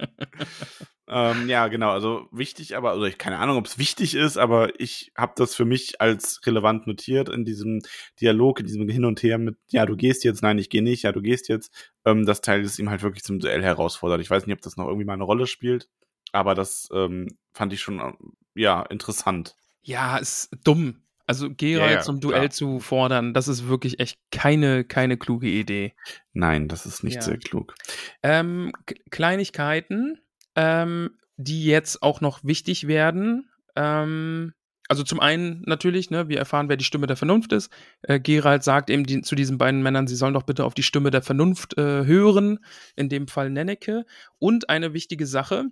ähm, 1.08 1.48
ja, 1.48 1.68
genau. 1.68 1.92
Also 1.92 2.28
wichtig, 2.32 2.76
aber, 2.76 2.90
also 2.90 3.06
ich 3.06 3.20
keine 3.20 3.38
Ahnung, 3.38 3.58
ob 3.58 3.68
es 3.68 3.78
wichtig 3.78 4.16
ist, 4.16 4.38
aber 4.38 4.80
ich 4.80 5.12
habe 5.16 5.34
das 5.36 5.54
für 5.54 5.66
mich 5.66 6.02
als 6.02 6.42
relevant 6.48 6.88
notiert 6.88 7.30
in 7.30 7.46
diesem 7.46 7.82
Dialog, 8.20 8.62
in 8.62 8.66
diesem 8.66 8.90
Hin 8.90 9.06
und 9.06 9.22
Her 9.22 9.38
mit, 9.38 9.58
ja, 9.70 9.86
du 9.86 9.96
gehst 9.96 10.24
jetzt, 10.24 10.42
nein, 10.42 10.58
ich 10.58 10.72
gehe 10.72 10.82
nicht, 10.82 11.04
ja, 11.04 11.12
du 11.12 11.22
gehst 11.22 11.48
jetzt. 11.48 11.72
Ähm, 12.04 12.26
das 12.26 12.42
Teil 12.42 12.64
ist 12.64 12.80
ihm 12.80 12.90
halt 12.90 13.04
wirklich 13.04 13.24
zum 13.24 13.38
Duell 13.38 13.62
herausfordert. 13.62 14.22
Ich 14.22 14.30
weiß 14.30 14.48
nicht, 14.48 14.56
ob 14.56 14.62
das 14.62 14.76
noch 14.76 14.88
irgendwie 14.88 15.06
mal 15.06 15.14
eine 15.14 15.24
Rolle 15.24 15.46
spielt, 15.46 15.88
aber 16.32 16.56
das 16.56 16.90
ähm, 16.96 17.28
fand 17.54 17.74
ich 17.74 17.82
schon, 17.82 18.18
ja, 18.56 18.82
interessant. 18.82 19.56
Ja, 19.84 20.18
ist 20.18 20.50
dumm. 20.64 21.03
Also 21.26 21.50
Gerald 21.50 21.92
ja, 21.92 21.98
ja, 21.98 22.02
zum 22.02 22.20
Duell 22.20 22.40
klar. 22.40 22.50
zu 22.50 22.80
fordern, 22.80 23.34
das 23.34 23.48
ist 23.48 23.68
wirklich 23.68 24.00
echt 24.00 24.20
keine, 24.32 24.84
keine 24.84 25.18
kluge 25.18 25.48
Idee. 25.48 25.94
Nein, 26.34 26.68
das 26.68 26.86
ist 26.86 27.04
nicht 27.04 27.16
ja. 27.16 27.22
sehr 27.22 27.38
klug. 27.38 27.76
Ähm, 28.24 28.74
Kleinigkeiten. 29.10 30.20
Ähm, 30.56 31.18
die 31.38 31.66
jetzt 31.66 32.04
auch 32.04 32.22
noch 32.22 32.44
wichtig 32.44 32.88
werden. 32.88 33.50
Ähm, 33.76 34.54
also 34.90 35.04
zum 35.04 35.20
einen 35.20 35.64
natürlich, 35.66 36.10
ne, 36.10 36.28
wir 36.28 36.38
erfahren, 36.38 36.70
wer 36.70 36.78
die 36.78 36.84
Stimme 36.84 37.08
der 37.08 37.16
Vernunft 37.18 37.54
ist. 37.54 37.72
Äh, 38.02 38.20
Gerald 38.20 38.64
sagt 38.64 38.90
eben 38.90 39.06
die, 39.06 39.22
zu 39.22 39.36
diesen 39.36 39.58
beiden 39.58 39.82
Männern, 39.82 40.08
sie 40.08 40.16
sollen 40.16 40.34
doch 40.34 40.44
bitte 40.44 40.66
auf 40.66 40.74
die 40.74 40.84
Stimme 40.84 41.10
der 41.10 41.22
Vernunft 41.22 41.78
äh, 41.78 42.06
hören, 42.06 42.60
in 42.96 43.10
dem 43.10 43.28
Fall 43.28 43.50
Nenneke. 43.50 44.06
Und 44.40 44.70
eine 44.70 44.94
wichtige 44.94 45.26
Sache, 45.26 45.66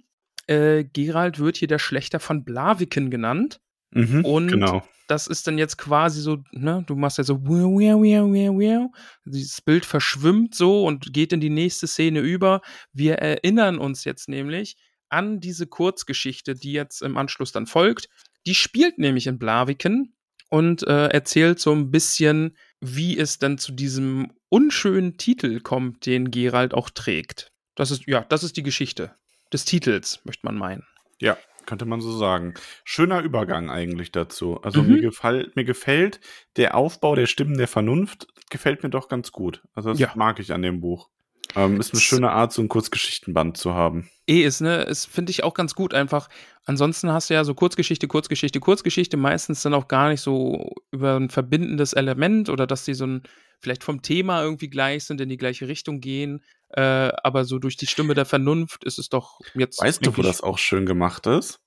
äh, 0.47 0.83
Gerald 0.85 1.39
wird 1.39 1.57
hier 1.57 1.67
der 1.67 1.79
Schlechter 1.79 2.19
von 2.19 2.43
Blaviken 2.43 3.11
genannt. 3.11 3.59
Mhm, 3.91 4.25
und 4.25 4.47
genau. 4.47 4.87
das 5.07 5.27
ist 5.27 5.47
dann 5.47 5.57
jetzt 5.57 5.77
quasi 5.77 6.21
so, 6.21 6.43
ne, 6.51 6.83
du 6.87 6.95
machst 6.95 7.17
ja 7.17 7.23
so, 7.23 7.39
wow, 7.43 7.63
wow, 7.63 8.01
wow, 8.01 8.29
wow, 8.29 8.55
wow. 8.55 8.91
dieses 9.25 9.61
Bild 9.61 9.85
verschwimmt 9.85 10.55
so 10.55 10.85
und 10.85 11.13
geht 11.13 11.33
in 11.33 11.41
die 11.41 11.49
nächste 11.49 11.87
Szene 11.87 12.21
über. 12.21 12.61
Wir 12.93 13.15
erinnern 13.15 13.77
uns 13.77 14.05
jetzt 14.05 14.29
nämlich 14.29 14.77
an 15.09 15.39
diese 15.41 15.67
Kurzgeschichte, 15.67 16.55
die 16.55 16.71
jetzt 16.71 17.01
im 17.01 17.17
Anschluss 17.17 17.51
dann 17.51 17.67
folgt. 17.67 18.07
Die 18.45 18.55
spielt 18.55 18.97
nämlich 18.97 19.27
in 19.27 19.37
Blaviken 19.37 20.15
und 20.49 20.87
äh, 20.87 21.07
erzählt 21.07 21.59
so 21.59 21.73
ein 21.73 21.91
bisschen, 21.91 22.57
wie 22.79 23.17
es 23.17 23.37
dann 23.37 23.57
zu 23.57 23.73
diesem 23.73 24.31
unschönen 24.49 25.17
Titel 25.17 25.59
kommt, 25.59 26.05
den 26.05 26.31
Gerald 26.31 26.73
auch 26.73 26.89
trägt. 26.89 27.51
Das 27.75 27.91
ist, 27.91 28.07
ja, 28.07 28.25
das 28.27 28.43
ist 28.43 28.57
die 28.57 28.63
Geschichte 28.63 29.15
des 29.53 29.65
Titels, 29.65 30.21
möchte 30.23 30.45
man 30.45 30.57
meinen. 30.57 30.85
Ja, 31.19 31.37
könnte 31.65 31.85
man 31.85 32.01
so 32.01 32.15
sagen. 32.15 32.53
Schöner 32.83 33.21
Übergang 33.21 33.69
eigentlich 33.69 34.11
dazu. 34.11 34.61
Also 34.61 34.83
mhm. 34.83 34.93
mir, 34.93 35.01
gefall, 35.01 35.51
mir 35.55 35.63
gefällt 35.63 36.19
der 36.57 36.75
Aufbau 36.75 37.15
der 37.15 37.27
Stimmen 37.27 37.57
der 37.57 37.67
Vernunft, 37.67 38.27
gefällt 38.49 38.83
mir 38.83 38.89
doch 38.89 39.07
ganz 39.07 39.31
gut. 39.31 39.63
Also 39.73 39.89
das 39.91 39.99
ja. 39.99 40.11
mag 40.15 40.39
ich 40.39 40.53
an 40.53 40.61
dem 40.61 40.81
Buch. 40.81 41.09
Ähm, 41.55 41.79
ist 41.79 41.93
eine 41.93 42.01
schöne 42.01 42.31
Art, 42.31 42.53
so 42.53 42.61
ein 42.61 42.69
Kurzgeschichtenband 42.69 43.57
zu 43.57 43.73
haben. 43.73 44.09
Eh 44.27 44.43
ist, 44.43 44.61
ne? 44.61 44.85
Es 44.85 45.05
finde 45.05 45.31
ich 45.31 45.43
auch 45.43 45.53
ganz 45.53 45.75
gut 45.75 45.93
einfach. 45.93 46.29
Ansonsten 46.65 47.11
hast 47.11 47.29
du 47.29 47.33
ja 47.33 47.43
so 47.43 47.53
Kurzgeschichte, 47.53 48.07
Kurzgeschichte, 48.07 48.59
Kurzgeschichte, 48.59 49.17
meistens 49.17 49.61
dann 49.61 49.73
auch 49.73 49.87
gar 49.87 50.09
nicht 50.09 50.21
so 50.21 50.73
über 50.91 51.17
ein 51.17 51.29
verbindendes 51.29 51.93
Element 51.93 52.49
oder 52.49 52.67
dass 52.67 52.85
die 52.85 52.93
so 52.93 53.05
ein, 53.05 53.23
vielleicht 53.59 53.83
vom 53.83 54.01
Thema 54.01 54.43
irgendwie 54.43 54.69
gleich 54.69 55.05
sind, 55.05 55.19
in 55.19 55.29
die 55.29 55.37
gleiche 55.37 55.67
Richtung 55.67 55.99
gehen. 55.99 56.41
Äh, 56.73 57.11
aber 57.23 57.45
so 57.45 57.59
durch 57.59 57.77
die 57.77 57.87
Stimme 57.87 58.13
der 58.13 58.25
Vernunft 58.25 58.83
ist 58.83 58.99
es 58.99 59.09
doch 59.09 59.39
jetzt. 59.53 59.81
Weißt 59.81 60.05
du, 60.05 60.15
wo 60.17 60.21
das 60.21 60.41
auch 60.41 60.57
schön 60.57 60.85
gemacht 60.85 61.27
ist? 61.27 61.59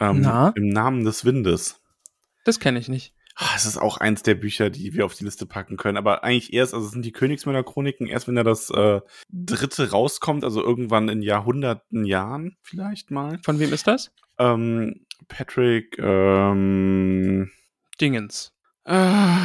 Ähm, 0.00 0.20
Na? 0.20 0.52
Im 0.56 0.68
Namen 0.68 1.04
des 1.04 1.24
Windes. 1.24 1.80
Das 2.44 2.60
kenne 2.60 2.78
ich 2.78 2.88
nicht. 2.88 3.14
Ah, 3.36 3.50
es 3.56 3.66
ist 3.66 3.78
auch 3.78 3.96
eins 3.96 4.22
der 4.22 4.36
Bücher, 4.36 4.70
die 4.70 4.94
wir 4.94 5.04
auf 5.04 5.14
die 5.14 5.24
Liste 5.24 5.44
packen 5.44 5.76
können. 5.76 5.96
Aber 5.98 6.22
eigentlich 6.22 6.52
erst, 6.52 6.72
also 6.72 6.86
es 6.86 6.92
sind 6.92 7.04
die 7.04 7.10
Königsmänner 7.10 7.64
Chroniken, 7.64 8.06
erst 8.06 8.28
wenn 8.28 8.36
da 8.36 8.44
das 8.44 8.70
äh, 8.70 9.00
dritte 9.28 9.90
rauskommt, 9.90 10.44
also 10.44 10.62
irgendwann 10.62 11.08
in 11.08 11.20
Jahrhunderten 11.20 12.04
Jahren 12.04 12.56
vielleicht 12.62 13.10
mal. 13.10 13.40
Von 13.42 13.58
wem 13.58 13.72
ist 13.72 13.88
das? 13.88 14.12
Ähm, 14.38 15.04
Patrick 15.26 15.98
ähm, 15.98 17.50
Dingens. 18.00 18.52
Äh, 18.84 19.36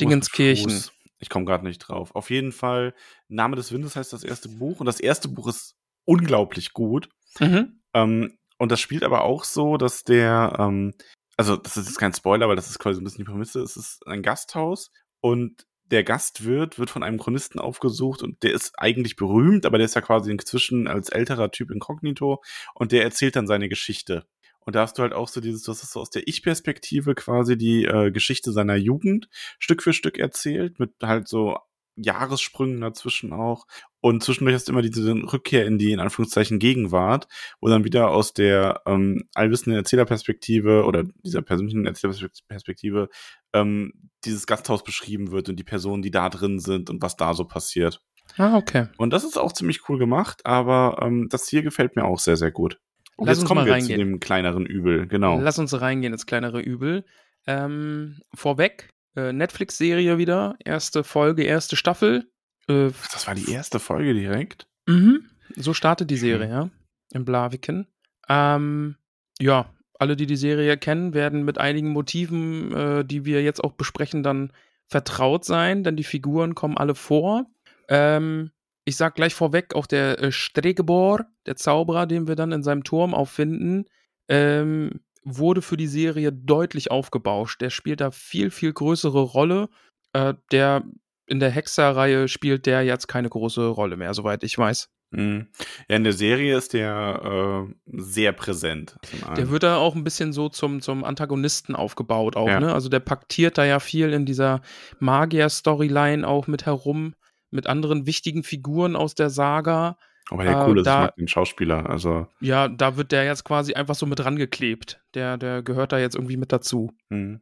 Dingenskirchen. 0.00 0.84
Ich 1.24 1.30
komme 1.30 1.46
gerade 1.46 1.64
nicht 1.64 1.78
drauf. 1.78 2.14
Auf 2.14 2.28
jeden 2.28 2.52
Fall, 2.52 2.92
Name 3.28 3.56
des 3.56 3.72
Windes 3.72 3.96
heißt 3.96 4.12
das 4.12 4.24
erste 4.24 4.50
Buch 4.50 4.78
und 4.78 4.84
das 4.84 5.00
erste 5.00 5.26
Buch 5.26 5.48
ist 5.48 5.74
unglaublich 6.04 6.74
gut. 6.74 7.08
Mhm. 7.40 7.80
Ähm, 7.94 8.36
und 8.58 8.70
das 8.70 8.78
spielt 8.78 9.04
aber 9.04 9.22
auch 9.22 9.44
so, 9.44 9.78
dass 9.78 10.04
der, 10.04 10.54
ähm, 10.58 10.92
also 11.38 11.56
das 11.56 11.78
ist 11.78 11.86
jetzt 11.86 11.98
kein 11.98 12.12
Spoiler, 12.12 12.46
weil 12.46 12.56
das 12.56 12.68
ist 12.68 12.78
quasi 12.78 13.00
ein 13.00 13.04
bisschen 13.04 13.24
die 13.24 13.30
Prämisse, 13.30 13.60
es 13.62 13.78
ist 13.78 14.06
ein 14.06 14.22
Gasthaus 14.22 14.90
und 15.22 15.66
der 15.84 16.04
Gastwirt 16.04 16.78
wird 16.78 16.90
von 16.90 17.02
einem 17.02 17.18
Chronisten 17.18 17.58
aufgesucht 17.58 18.22
und 18.22 18.42
der 18.42 18.52
ist 18.52 18.74
eigentlich 18.76 19.16
berühmt, 19.16 19.64
aber 19.64 19.78
der 19.78 19.86
ist 19.86 19.94
ja 19.94 20.02
quasi 20.02 20.30
inzwischen 20.30 20.88
als 20.88 21.08
älterer 21.08 21.50
Typ 21.50 21.70
inkognito 21.70 22.42
und 22.74 22.92
der 22.92 23.02
erzählt 23.02 23.36
dann 23.36 23.46
seine 23.46 23.70
Geschichte. 23.70 24.26
Und 24.64 24.74
da 24.76 24.82
hast 24.82 24.98
du 24.98 25.02
halt 25.02 25.12
auch 25.12 25.28
so 25.28 25.40
dieses, 25.40 25.62
das 25.62 25.82
ist 25.82 25.92
so 25.92 26.00
aus 26.00 26.10
der 26.10 26.26
Ich-Perspektive 26.26 27.14
quasi 27.14 27.56
die 27.56 27.84
äh, 27.84 28.10
Geschichte 28.10 28.52
seiner 28.52 28.76
Jugend 28.76 29.28
Stück 29.58 29.82
für 29.82 29.92
Stück 29.92 30.18
erzählt, 30.18 30.78
mit 30.78 30.92
halt 31.02 31.28
so 31.28 31.58
Jahressprüngen 31.96 32.80
dazwischen 32.80 33.32
auch. 33.32 33.66
Und 34.00 34.22
zwischendurch 34.22 34.54
hast 34.54 34.68
du 34.68 34.72
immer 34.72 34.82
diese 34.82 35.12
Rückkehr 35.12 35.66
in 35.66 35.78
die, 35.78 35.92
in 35.92 36.00
Anführungszeichen, 36.00 36.58
Gegenwart, 36.58 37.28
wo 37.60 37.68
dann 37.68 37.84
wieder 37.84 38.10
aus 38.10 38.32
der 38.34 38.82
ähm, 38.86 39.28
allwissenden 39.34 39.78
Erzählerperspektive 39.78 40.84
oder 40.84 41.04
dieser 41.22 41.42
persönlichen 41.42 41.86
Erzählerperspektive 41.86 43.08
ähm, 43.52 43.92
dieses 44.24 44.46
Gasthaus 44.46 44.82
beschrieben 44.82 45.30
wird 45.30 45.48
und 45.48 45.56
die 45.56 45.64
Personen, 45.64 46.02
die 46.02 46.10
da 46.10 46.28
drin 46.28 46.58
sind 46.58 46.90
und 46.90 47.02
was 47.02 47.16
da 47.16 47.34
so 47.34 47.44
passiert. 47.44 48.02
Ah, 48.36 48.56
okay. 48.56 48.88
Und 48.96 49.12
das 49.12 49.24
ist 49.24 49.38
auch 49.38 49.52
ziemlich 49.52 49.88
cool 49.88 49.98
gemacht, 49.98 50.44
aber 50.44 50.98
ähm, 51.02 51.28
das 51.30 51.48
hier 51.48 51.62
gefällt 51.62 51.94
mir 51.94 52.04
auch 52.04 52.18
sehr, 52.18 52.36
sehr 52.36 52.50
gut. 52.50 52.80
Und 53.16 53.28
Lass 53.28 53.38
jetzt 53.38 53.46
kommen 53.46 53.64
wir 53.64 53.72
reingehen. 53.72 53.98
zu 54.00 54.04
dem 54.04 54.20
kleineren 54.20 54.66
Übel, 54.66 55.06
genau. 55.06 55.38
Lass 55.40 55.58
uns 55.58 55.78
reingehen 55.80 56.12
ins 56.12 56.26
kleinere 56.26 56.60
Übel. 56.60 57.04
Ähm, 57.46 58.20
vorweg, 58.34 58.90
äh, 59.16 59.32
Netflix-Serie 59.32 60.18
wieder, 60.18 60.56
erste 60.64 61.04
Folge, 61.04 61.44
erste 61.44 61.76
Staffel. 61.76 62.30
Äh, 62.68 62.90
das 63.12 63.26
war 63.26 63.34
die 63.34 63.50
erste 63.50 63.78
Folge 63.78 64.14
direkt? 64.14 64.66
Mhm. 64.86 65.26
So 65.56 65.74
startet 65.74 66.10
die 66.10 66.16
Serie, 66.16 66.46
mhm. 66.46 66.52
ja. 66.52 66.70
In 67.12 67.24
Blaviken. 67.24 67.86
Ähm, 68.28 68.96
ja, 69.38 69.72
alle, 69.98 70.16
die 70.16 70.26
die 70.26 70.36
Serie 70.36 70.76
kennen, 70.76 71.14
werden 71.14 71.44
mit 71.44 71.58
einigen 71.58 71.90
Motiven, 71.90 72.72
äh, 72.74 73.04
die 73.04 73.24
wir 73.24 73.42
jetzt 73.42 73.62
auch 73.62 73.72
besprechen, 73.72 74.22
dann 74.22 74.52
vertraut 74.86 75.44
sein, 75.44 75.84
denn 75.84 75.96
die 75.96 76.04
Figuren 76.04 76.54
kommen 76.54 76.76
alle 76.76 76.94
vor. 76.94 77.46
Ähm, 77.88 78.50
ich 78.84 78.96
sag 78.96 79.14
gleich 79.14 79.34
vorweg, 79.34 79.74
auch 79.74 79.86
der 79.86 80.20
äh, 80.20 80.32
Stregebor, 80.32 81.26
der 81.46 81.56
Zauberer, 81.56 82.06
den 82.06 82.28
wir 82.28 82.36
dann 82.36 82.52
in 82.52 82.62
seinem 82.62 82.84
Turm 82.84 83.14
auffinden, 83.14 83.86
ähm, 84.28 85.00
wurde 85.24 85.62
für 85.62 85.76
die 85.76 85.86
Serie 85.86 86.32
deutlich 86.32 86.90
aufgebauscht. 86.90 87.60
Der 87.60 87.70
spielt 87.70 88.00
da 88.00 88.10
viel, 88.10 88.50
viel 88.50 88.72
größere 88.72 89.20
Rolle. 89.20 89.68
Äh, 90.12 90.34
der 90.52 90.84
in 91.26 91.40
der 91.40 91.50
Hexer-Reihe 91.50 92.28
spielt 92.28 92.66
der 92.66 92.82
jetzt 92.82 93.08
keine 93.08 93.30
große 93.30 93.66
Rolle 93.66 93.96
mehr, 93.96 94.12
soweit 94.12 94.44
ich 94.44 94.58
weiß. 94.58 94.90
Mhm. 95.10 95.46
Ja, 95.88 95.96
in 95.96 96.04
der 96.04 96.12
Serie 96.12 96.56
ist 96.56 96.72
der 96.74 97.66
äh, 97.66 97.74
sehr 97.86 98.32
präsent. 98.32 98.96
Der 99.36 99.48
wird 99.48 99.62
da 99.62 99.76
auch 99.76 99.94
ein 99.94 100.04
bisschen 100.04 100.32
so 100.32 100.48
zum, 100.48 100.82
zum 100.82 101.04
Antagonisten 101.04 101.74
aufgebaut, 101.74 102.36
auch, 102.36 102.48
ja. 102.48 102.60
ne? 102.60 102.74
Also 102.74 102.88
der 102.88 103.00
paktiert 103.00 103.56
da 103.56 103.64
ja 103.64 103.80
viel 103.80 104.12
in 104.12 104.26
dieser 104.26 104.60
Magier-Storyline 104.98 106.26
auch 106.26 106.46
mit 106.46 106.66
herum, 106.66 107.14
mit 107.54 107.66
anderen 107.66 108.06
wichtigen 108.06 108.42
Figuren 108.42 108.96
aus 108.96 109.14
der 109.14 109.30
Saga. 109.30 109.96
Aber 110.30 110.44
der 110.44 110.60
äh, 110.60 110.66
cool 110.66 110.78
ist, 110.78 110.86
da, 110.86 111.08
den 111.08 111.28
Schauspieler, 111.28 111.88
also. 111.88 112.26
Ja, 112.40 112.68
da 112.68 112.96
wird 112.96 113.12
der 113.12 113.24
jetzt 113.24 113.44
quasi 113.44 113.74
einfach 113.74 113.94
so 113.94 114.06
mit 114.06 114.24
rangeklebt. 114.24 115.00
Der, 115.14 115.36
der 115.36 115.62
gehört 115.62 115.92
da 115.92 115.98
jetzt 115.98 116.14
irgendwie 116.14 116.36
mit 116.36 116.52
dazu. 116.52 116.92
Mhm. 117.10 117.40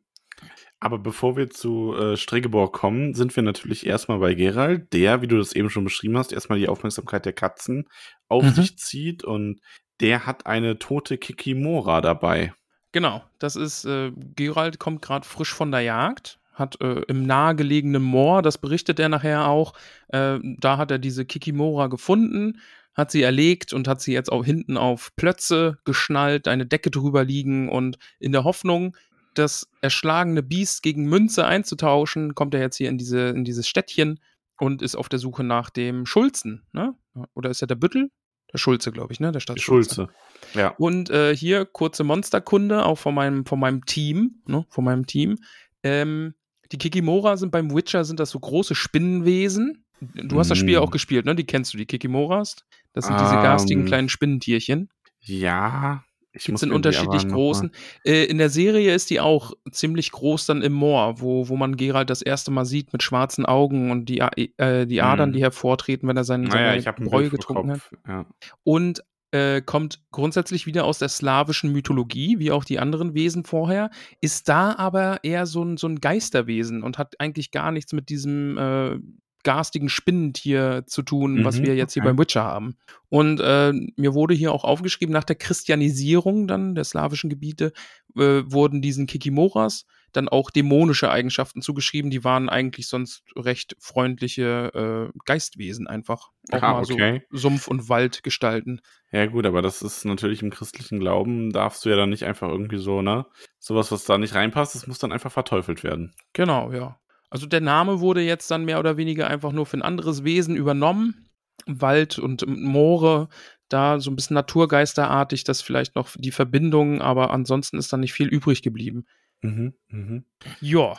Aber 0.80 0.98
bevor 0.98 1.36
wir 1.36 1.48
zu 1.48 1.94
äh, 1.94 2.16
Stregeborg 2.16 2.72
kommen, 2.72 3.14
sind 3.14 3.36
wir 3.36 3.44
natürlich 3.44 3.86
erstmal 3.86 4.18
bei 4.18 4.34
Gerald, 4.34 4.92
der, 4.92 5.22
wie 5.22 5.28
du 5.28 5.38
das 5.38 5.52
eben 5.52 5.70
schon 5.70 5.84
beschrieben 5.84 6.18
hast, 6.18 6.32
erstmal 6.32 6.58
die 6.58 6.68
Aufmerksamkeit 6.68 7.24
der 7.24 7.32
Katzen 7.32 7.88
auf 8.28 8.42
mhm. 8.42 8.50
sich 8.50 8.76
zieht 8.78 9.22
und 9.22 9.60
der 10.00 10.26
hat 10.26 10.46
eine 10.46 10.80
tote 10.80 11.18
Kikimora 11.18 12.00
dabei. 12.00 12.52
Genau, 12.90 13.22
das 13.38 13.54
ist, 13.54 13.84
äh, 13.84 14.10
Gerald 14.34 14.80
kommt 14.80 15.02
gerade 15.02 15.26
frisch 15.26 15.54
von 15.54 15.70
der 15.70 15.82
Jagd, 15.82 16.40
hat 16.52 16.80
äh, 16.80 17.02
im 17.08 17.24
nahegelegenen 17.26 18.02
Moor, 18.02 18.42
das 18.42 18.58
berichtet 18.58 19.00
er 19.00 19.08
nachher 19.08 19.48
auch, 19.48 19.74
äh, 20.08 20.38
da 20.42 20.76
hat 20.76 20.90
er 20.90 20.98
diese 20.98 21.24
Kikimora 21.24 21.86
gefunden, 21.86 22.60
hat 22.94 23.10
sie 23.10 23.22
erlegt 23.22 23.72
und 23.72 23.88
hat 23.88 24.00
sie 24.00 24.12
jetzt 24.12 24.30
auch 24.30 24.44
hinten 24.44 24.76
auf 24.76 25.14
Plötze 25.16 25.78
geschnallt, 25.84 26.48
eine 26.48 26.66
Decke 26.66 26.90
drüber 26.90 27.24
liegen 27.24 27.68
und 27.68 27.98
in 28.18 28.32
der 28.32 28.44
Hoffnung, 28.44 28.96
das 29.34 29.70
erschlagene 29.80 30.42
Biest 30.42 30.82
gegen 30.82 31.04
Münze 31.06 31.46
einzutauschen, 31.46 32.34
kommt 32.34 32.54
er 32.54 32.60
jetzt 32.60 32.76
hier 32.76 32.90
in, 32.90 32.98
diese, 32.98 33.28
in 33.28 33.44
dieses 33.44 33.66
Städtchen 33.66 34.20
und 34.58 34.82
ist 34.82 34.94
auf 34.94 35.08
der 35.08 35.18
Suche 35.18 35.42
nach 35.42 35.70
dem 35.70 36.04
Schulzen. 36.06 36.62
Ne? 36.72 36.94
Oder 37.34 37.50
ist 37.50 37.62
er 37.62 37.66
der 37.66 37.76
Büttel? 37.76 38.10
Der 38.52 38.58
Schulze, 38.58 38.92
glaube 38.92 39.12
ich, 39.12 39.20
ne? 39.20 39.32
Der 39.32 39.40
Stadt 39.40 39.60
Schulze. 39.60 40.08
Ja. 40.52 40.74
Und 40.76 41.08
äh, 41.08 41.34
hier 41.34 41.64
kurze 41.64 42.04
Monsterkunde, 42.04 42.84
auch 42.84 42.98
von 42.98 43.14
meinem, 43.14 43.46
von 43.46 43.58
meinem 43.58 43.86
Team, 43.86 44.42
ne? 44.46 44.66
Von 44.68 44.84
meinem 44.84 45.06
Team. 45.06 45.38
Ähm, 45.82 46.34
die 46.72 46.78
Kikimora 46.78 47.36
sind 47.36 47.52
beim 47.52 47.74
Witcher, 47.74 48.04
sind 48.04 48.18
das 48.18 48.30
so 48.30 48.40
große 48.40 48.74
Spinnenwesen. 48.74 49.84
Du 50.00 50.38
hast 50.38 50.50
das 50.50 50.58
Spiel 50.58 50.78
auch 50.78 50.90
gespielt, 50.90 51.26
ne? 51.26 51.36
Die 51.36 51.44
kennst 51.44 51.72
du, 51.72 51.78
die 51.78 51.86
Kikimoras. 51.86 52.56
Das 52.92 53.06
sind 53.06 53.20
diese 53.20 53.34
garstigen 53.34 53.82
ähm, 53.82 53.86
kleinen 53.86 54.08
Spinnentierchen. 54.08 54.88
Ja, 55.20 56.02
ich 56.32 56.44
Gibt's 56.44 56.62
in 56.62 56.72
unterschiedlich 56.72 57.28
großen. 57.28 57.70
Äh, 58.04 58.24
in 58.24 58.38
der 58.38 58.48
Serie 58.48 58.94
ist 58.94 59.10
die 59.10 59.20
auch 59.20 59.52
ziemlich 59.70 60.10
groß 60.12 60.46
dann 60.46 60.62
im 60.62 60.72
Moor, 60.72 61.20
wo, 61.20 61.48
wo 61.48 61.56
man 61.56 61.76
Gerald 61.76 62.08
das 62.08 62.22
erste 62.22 62.50
Mal 62.50 62.64
sieht 62.64 62.92
mit 62.92 63.02
schwarzen 63.02 63.44
Augen 63.44 63.90
und 63.90 64.06
die, 64.06 64.20
äh, 64.20 64.86
die 64.86 65.02
Adern, 65.02 65.28
hm. 65.28 65.32
die 65.34 65.42
hervortreten, 65.42 66.08
wenn 66.08 66.16
er 66.16 66.24
seinen, 66.24 66.44
naja, 66.44 66.80
seine 66.80 67.06
Bräu 67.06 67.28
getrunken 67.28 67.72
hat. 67.72 67.80
Ja. 68.08 68.26
Und 68.64 69.04
äh, 69.32 69.62
kommt 69.62 70.00
grundsätzlich 70.10 70.66
wieder 70.66 70.84
aus 70.84 70.98
der 70.98 71.08
slawischen 71.08 71.72
Mythologie, 71.72 72.38
wie 72.38 72.52
auch 72.52 72.64
die 72.64 72.78
anderen 72.78 73.14
Wesen 73.14 73.44
vorher, 73.44 73.90
ist 74.20 74.48
da 74.48 74.74
aber 74.76 75.24
eher 75.24 75.46
so 75.46 75.64
ein, 75.64 75.76
so 75.76 75.88
ein 75.88 76.00
Geisterwesen 76.00 76.82
und 76.82 76.98
hat 76.98 77.18
eigentlich 77.18 77.50
gar 77.50 77.72
nichts 77.72 77.92
mit 77.92 78.08
diesem 78.08 78.58
äh, 78.58 78.98
garstigen 79.42 79.88
Spinnentier 79.88 80.84
zu 80.86 81.02
tun, 81.02 81.40
mhm, 81.40 81.44
was 81.44 81.60
wir 81.60 81.74
jetzt 81.74 81.92
okay. 81.92 82.00
hier 82.00 82.10
beim 82.10 82.18
Witcher 82.18 82.44
haben. 82.44 82.76
Und 83.08 83.40
äh, 83.40 83.72
mir 83.96 84.14
wurde 84.14 84.34
hier 84.34 84.52
auch 84.52 84.64
aufgeschrieben, 84.64 85.12
nach 85.12 85.24
der 85.24 85.36
Christianisierung 85.36 86.46
dann 86.46 86.74
der 86.74 86.84
slawischen 86.84 87.30
Gebiete 87.30 87.72
äh, 88.16 88.42
wurden 88.46 88.82
diesen 88.82 89.06
Kikimoras 89.06 89.86
dann 90.12 90.28
auch 90.28 90.50
dämonische 90.50 91.10
Eigenschaften 91.10 91.62
zugeschrieben. 91.62 92.10
Die 92.10 92.24
waren 92.24 92.48
eigentlich 92.48 92.88
sonst 92.88 93.24
recht 93.36 93.76
freundliche 93.80 95.10
äh, 95.14 95.18
Geistwesen 95.24 95.86
einfach. 95.86 96.30
Auch 96.50 96.62
Aha, 96.62 96.72
mal 96.72 96.82
okay. 96.82 97.22
so 97.30 97.38
Sumpf- 97.38 97.68
und 97.68 97.88
Wald 97.88 98.22
gestalten. 98.22 98.80
Ja, 99.10 99.26
gut, 99.26 99.46
aber 99.46 99.62
das 99.62 99.82
ist 99.82 100.04
natürlich 100.04 100.42
im 100.42 100.50
christlichen 100.50 101.00
Glauben, 101.00 101.52
darfst 101.52 101.84
du 101.84 101.90
ja 101.90 101.96
dann 101.96 102.10
nicht 102.10 102.24
einfach 102.24 102.48
irgendwie 102.48 102.78
so, 102.78 103.02
ne? 103.02 103.26
Sowas, 103.58 103.92
was 103.92 104.04
da 104.04 104.18
nicht 104.18 104.34
reinpasst, 104.34 104.74
das 104.74 104.86
muss 104.86 104.98
dann 104.98 105.12
einfach 105.12 105.32
verteufelt 105.32 105.84
werden. 105.84 106.14
Genau, 106.32 106.72
ja. 106.72 106.98
Also 107.30 107.46
der 107.46 107.60
Name 107.60 108.00
wurde 108.00 108.20
jetzt 108.20 108.50
dann 108.50 108.64
mehr 108.64 108.78
oder 108.78 108.96
weniger 108.96 109.26
einfach 109.26 109.52
nur 109.52 109.66
für 109.66 109.78
ein 109.78 109.82
anderes 109.82 110.24
Wesen 110.24 110.54
übernommen. 110.54 111.28
Wald 111.66 112.18
und 112.18 112.44
Moore, 112.46 113.28
da 113.68 114.00
so 114.00 114.10
ein 114.10 114.16
bisschen 114.16 114.34
naturgeisterartig, 114.34 115.44
das 115.44 115.62
vielleicht 115.62 115.94
noch 115.94 116.10
die 116.16 116.30
Verbindung, 116.30 117.00
aber 117.00 117.30
ansonsten 117.30 117.78
ist 117.78 117.92
da 117.92 117.96
nicht 117.96 118.12
viel 118.12 118.28
übrig 118.28 118.62
geblieben. 118.62 119.06
Mhm, 119.42 119.74
mhm. 119.88 120.24
Ja. 120.60 120.98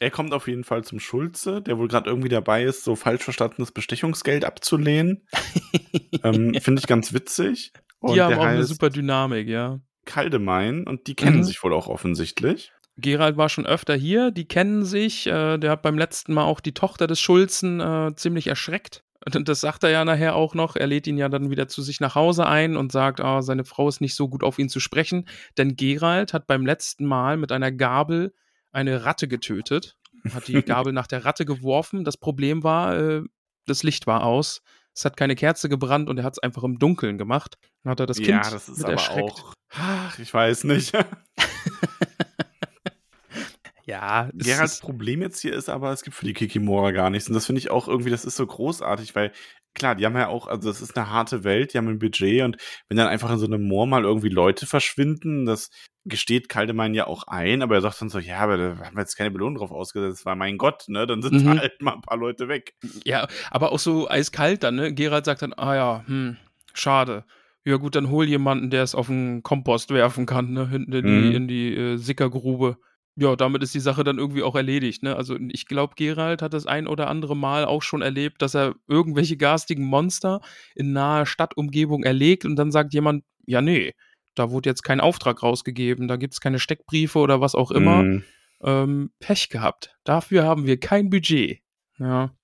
Er 0.00 0.10
kommt 0.10 0.34
auf 0.34 0.48
jeden 0.48 0.64
Fall 0.64 0.84
zum 0.84 0.98
Schulze, 0.98 1.62
der 1.62 1.78
wohl 1.78 1.88
gerade 1.88 2.10
irgendwie 2.10 2.28
dabei 2.28 2.64
ist, 2.64 2.84
so 2.84 2.96
falsch 2.96 3.22
verstandenes 3.22 3.70
Bestechungsgeld 3.70 4.44
abzulehnen. 4.44 5.26
ähm, 6.24 6.54
Finde 6.60 6.80
ich 6.80 6.86
ganz 6.86 7.12
witzig. 7.12 7.72
Und 8.00 8.14
die 8.14 8.20
haben 8.20 8.34
auch 8.34 8.44
eine 8.44 8.64
super 8.64 8.90
Dynamik, 8.90 9.48
ja. 9.48 9.80
Kaldemein 10.04 10.86
und 10.86 11.06
die 11.06 11.14
kennen 11.14 11.38
mhm. 11.38 11.44
sich 11.44 11.62
wohl 11.62 11.72
auch 11.72 11.88
offensichtlich. 11.88 12.72
Gerald 12.96 13.36
war 13.36 13.48
schon 13.48 13.66
öfter 13.66 13.94
hier, 13.94 14.30
die 14.30 14.46
kennen 14.46 14.84
sich. 14.84 15.26
Äh, 15.26 15.58
der 15.58 15.70
hat 15.70 15.82
beim 15.82 15.98
letzten 15.98 16.34
Mal 16.34 16.44
auch 16.44 16.60
die 16.60 16.74
Tochter 16.74 17.06
des 17.06 17.20
Schulzen 17.20 17.80
äh, 17.80 18.12
ziemlich 18.14 18.46
erschreckt. 18.46 19.02
Und 19.32 19.48
das 19.48 19.60
sagt 19.60 19.84
er 19.84 19.90
ja 19.90 20.04
nachher 20.04 20.34
auch 20.34 20.54
noch. 20.54 20.76
Er 20.76 20.86
lädt 20.86 21.06
ihn 21.06 21.16
ja 21.16 21.28
dann 21.28 21.50
wieder 21.50 21.68
zu 21.68 21.82
sich 21.82 22.00
nach 22.00 22.14
Hause 22.14 22.46
ein 22.46 22.76
und 22.76 22.92
sagt, 22.92 23.20
ah, 23.20 23.42
seine 23.42 23.64
Frau 23.64 23.88
ist 23.88 24.00
nicht 24.00 24.14
so 24.14 24.28
gut 24.28 24.42
auf 24.42 24.58
ihn 24.58 24.68
zu 24.68 24.80
sprechen. 24.80 25.26
Denn 25.56 25.76
Gerald 25.76 26.34
hat 26.34 26.46
beim 26.46 26.66
letzten 26.66 27.06
Mal 27.06 27.36
mit 27.36 27.50
einer 27.50 27.72
Gabel 27.72 28.34
eine 28.72 29.04
Ratte 29.04 29.28
getötet. 29.28 29.96
Hat 30.32 30.48
die 30.48 30.54
Gabel 30.62 30.92
nach 30.92 31.06
der 31.06 31.24
Ratte 31.24 31.46
geworfen. 31.46 32.04
Das 32.04 32.16
Problem 32.16 32.62
war, 32.62 32.98
äh, 32.98 33.22
das 33.66 33.82
Licht 33.82 34.06
war 34.06 34.24
aus. 34.24 34.62
Es 34.94 35.04
hat 35.04 35.16
keine 35.16 35.34
Kerze 35.34 35.68
gebrannt 35.68 36.08
und 36.08 36.18
er 36.18 36.24
hat 36.24 36.34
es 36.34 36.38
einfach 36.38 36.62
im 36.62 36.78
Dunkeln 36.78 37.18
gemacht. 37.18 37.56
Dann 37.82 37.92
hat 37.92 38.00
er 38.00 38.06
das 38.06 38.18
Kind 38.18 38.28
ja, 38.28 38.50
das 38.50 38.68
ist 38.68 38.84
aber 38.84 38.92
erschreckt. 38.92 39.32
Auch, 39.32 40.18
ich 40.18 40.32
weiß 40.32 40.64
nicht. 40.64 40.92
Ja. 43.86 44.30
Geralds 44.32 44.80
Problem 44.80 45.22
jetzt 45.22 45.40
hier 45.40 45.52
ist 45.52 45.68
aber, 45.68 45.92
es 45.92 46.02
gibt 46.02 46.16
für 46.16 46.24
die 46.24 46.32
Kikimora 46.32 46.90
gar 46.90 47.10
nichts. 47.10 47.28
Und 47.28 47.34
das 47.34 47.46
finde 47.46 47.58
ich 47.58 47.70
auch 47.70 47.88
irgendwie, 47.88 48.10
das 48.10 48.24
ist 48.24 48.36
so 48.36 48.46
großartig, 48.46 49.14
weil 49.14 49.32
klar, 49.74 49.94
die 49.94 50.06
haben 50.06 50.16
ja 50.16 50.28
auch, 50.28 50.46
also 50.46 50.68
das 50.68 50.80
ist 50.80 50.96
eine 50.96 51.10
harte 51.10 51.44
Welt, 51.44 51.74
die 51.74 51.78
haben 51.78 51.88
ein 51.88 51.98
Budget 51.98 52.42
und 52.42 52.56
wenn 52.88 52.96
dann 52.96 53.08
einfach 53.08 53.30
in 53.30 53.38
so 53.38 53.46
einem 53.46 53.66
Moor 53.66 53.86
mal 53.86 54.04
irgendwie 54.04 54.28
Leute 54.28 54.66
verschwinden, 54.66 55.44
das 55.44 55.70
gesteht 56.04 56.48
Kaldemein 56.48 56.94
ja 56.94 57.06
auch 57.06 57.24
ein, 57.26 57.62
aber 57.62 57.76
er 57.76 57.80
sagt 57.80 58.00
dann 58.00 58.08
so, 58.08 58.18
ja, 58.18 58.38
aber 58.38 58.56
da 58.56 58.78
haben 58.78 58.94
wir 58.94 59.00
jetzt 59.00 59.16
keine 59.16 59.30
Belohnung 59.30 59.56
drauf 59.56 59.72
ausgesetzt, 59.72 60.24
weil 60.24 60.36
mein 60.36 60.58
Gott, 60.58 60.84
ne, 60.88 61.06
dann 61.06 61.22
sind 61.22 61.44
mhm. 61.44 61.58
halt 61.58 61.80
mal 61.80 61.94
ein 61.94 62.02
paar 62.02 62.18
Leute 62.18 62.48
weg. 62.48 62.74
Ja, 63.04 63.26
aber 63.50 63.72
auch 63.72 63.78
so 63.78 64.08
eiskalt 64.08 64.62
dann, 64.62 64.76
ne? 64.76 64.92
Gerald 64.94 65.24
sagt 65.24 65.42
dann, 65.42 65.54
ah 65.54 65.74
ja, 65.74 66.04
hm, 66.06 66.36
schade. 66.72 67.24
Ja 67.64 67.76
gut, 67.76 67.96
dann 67.96 68.10
hol 68.10 68.26
jemanden, 68.26 68.68
der 68.68 68.82
es 68.82 68.94
auf 68.94 69.06
den 69.06 69.42
Kompost 69.42 69.90
werfen 69.90 70.26
kann, 70.26 70.52
ne, 70.52 70.68
hinten 70.68 70.92
in 70.92 71.06
die, 71.06 71.10
mhm. 71.10 71.34
in 71.34 71.48
die 71.48 71.74
äh, 71.74 71.96
Sickergrube 71.96 72.76
ja, 73.16 73.36
damit 73.36 73.62
ist 73.62 73.74
die 73.74 73.80
Sache 73.80 74.02
dann 74.02 74.18
irgendwie 74.18 74.42
auch 74.42 74.56
erledigt. 74.56 75.02
Ne? 75.02 75.14
Also 75.14 75.36
ich 75.48 75.66
glaube, 75.66 75.94
Gerald 75.96 76.42
hat 76.42 76.52
das 76.52 76.66
ein 76.66 76.88
oder 76.88 77.08
andere 77.08 77.36
Mal 77.36 77.64
auch 77.64 77.82
schon 77.82 78.02
erlebt, 78.02 78.42
dass 78.42 78.54
er 78.54 78.74
irgendwelche 78.88 79.36
garstigen 79.36 79.84
Monster 79.84 80.40
in 80.74 80.92
naher 80.92 81.26
Stadtumgebung 81.26 82.02
erlegt 82.02 82.44
und 82.44 82.56
dann 82.56 82.72
sagt 82.72 82.92
jemand, 82.92 83.24
ja, 83.46 83.60
nee, 83.60 83.94
da 84.34 84.50
wurde 84.50 84.68
jetzt 84.68 84.82
kein 84.82 85.00
Auftrag 85.00 85.42
rausgegeben, 85.42 86.08
da 86.08 86.16
gibt 86.16 86.34
es 86.34 86.40
keine 86.40 86.58
Steckbriefe 86.58 87.18
oder 87.18 87.40
was 87.40 87.54
auch 87.54 87.70
immer. 87.70 88.02
Mm. 88.02 88.24
Ähm, 88.62 89.10
Pech 89.20 89.48
gehabt. 89.48 89.96
Dafür 90.04 90.44
haben 90.44 90.66
wir 90.66 90.80
kein 90.80 91.10
Budget. 91.10 91.60
Ja. 91.98 92.34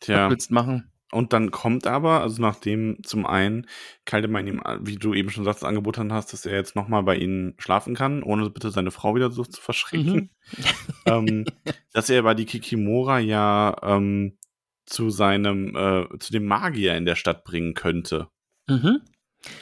Tja. 0.00 0.24
Was 0.24 0.30
willst 0.30 0.50
du 0.50 0.54
machen? 0.54 0.89
Und 1.12 1.32
dann 1.32 1.50
kommt 1.50 1.86
aber, 1.86 2.20
also 2.20 2.40
nachdem 2.40 2.98
zum 3.02 3.26
einen 3.26 3.66
Kaldemann 4.04 4.46
ihm, 4.46 4.62
wie 4.80 4.94
du 4.94 5.12
eben 5.12 5.30
schon 5.30 5.44
sagst, 5.44 5.64
angeboten 5.64 6.12
hast, 6.12 6.32
dass 6.32 6.46
er 6.46 6.54
jetzt 6.54 6.76
nochmal 6.76 7.02
bei 7.02 7.16
ihnen 7.16 7.54
schlafen 7.58 7.94
kann, 7.94 8.22
ohne 8.22 8.48
bitte 8.50 8.70
seine 8.70 8.92
Frau 8.92 9.14
wieder 9.16 9.30
so 9.30 9.44
zu 9.44 9.60
verschrecken, 9.60 10.30
mhm. 10.56 10.64
ähm, 11.06 11.44
dass 11.92 12.10
er 12.10 12.22
bei 12.22 12.34
die 12.34 12.46
Kikimora 12.46 13.18
ja 13.18 13.76
ähm, 13.82 14.38
zu 14.86 15.10
seinem, 15.10 15.74
äh, 15.76 16.18
zu 16.18 16.32
dem 16.32 16.46
Magier 16.46 16.96
in 16.96 17.06
der 17.06 17.16
Stadt 17.16 17.44
bringen 17.44 17.74
könnte. 17.74 18.28
Mhm. 18.68 19.00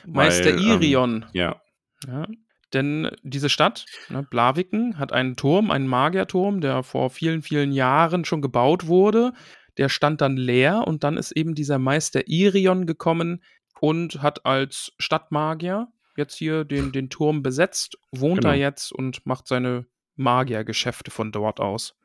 Meister 0.06 0.50
ähm, 0.50 0.58
Irion. 0.58 1.22
Ähm, 1.22 1.28
ja. 1.32 1.62
ja. 2.06 2.26
Denn 2.74 3.10
diese 3.22 3.48
Stadt, 3.48 3.86
ne, 4.10 4.22
Blaviken, 4.22 4.98
hat 4.98 5.12
einen 5.12 5.36
Turm, 5.36 5.70
einen 5.70 5.86
Magierturm, 5.86 6.60
der 6.60 6.82
vor 6.82 7.08
vielen, 7.08 7.40
vielen 7.40 7.72
Jahren 7.72 8.26
schon 8.26 8.42
gebaut 8.42 8.86
wurde 8.86 9.32
der 9.78 9.88
stand 9.88 10.20
dann 10.20 10.36
leer 10.36 10.84
und 10.86 11.04
dann 11.04 11.16
ist 11.16 11.32
eben 11.32 11.54
dieser 11.54 11.78
Meister 11.78 12.28
Irion 12.28 12.86
gekommen 12.86 13.42
und 13.80 14.22
hat 14.22 14.44
als 14.44 14.92
Stadtmagier 14.98 15.88
jetzt 16.16 16.36
hier 16.36 16.64
den, 16.64 16.92
den 16.92 17.10
Turm 17.10 17.42
besetzt, 17.42 17.96
wohnt 18.10 18.40
genau. 18.40 18.52
da 18.52 18.54
jetzt 18.54 18.92
und 18.92 19.24
macht 19.24 19.46
seine 19.46 19.86
Magiergeschäfte 20.16 21.10
von 21.10 21.32
dort 21.32 21.60
aus. 21.60 21.96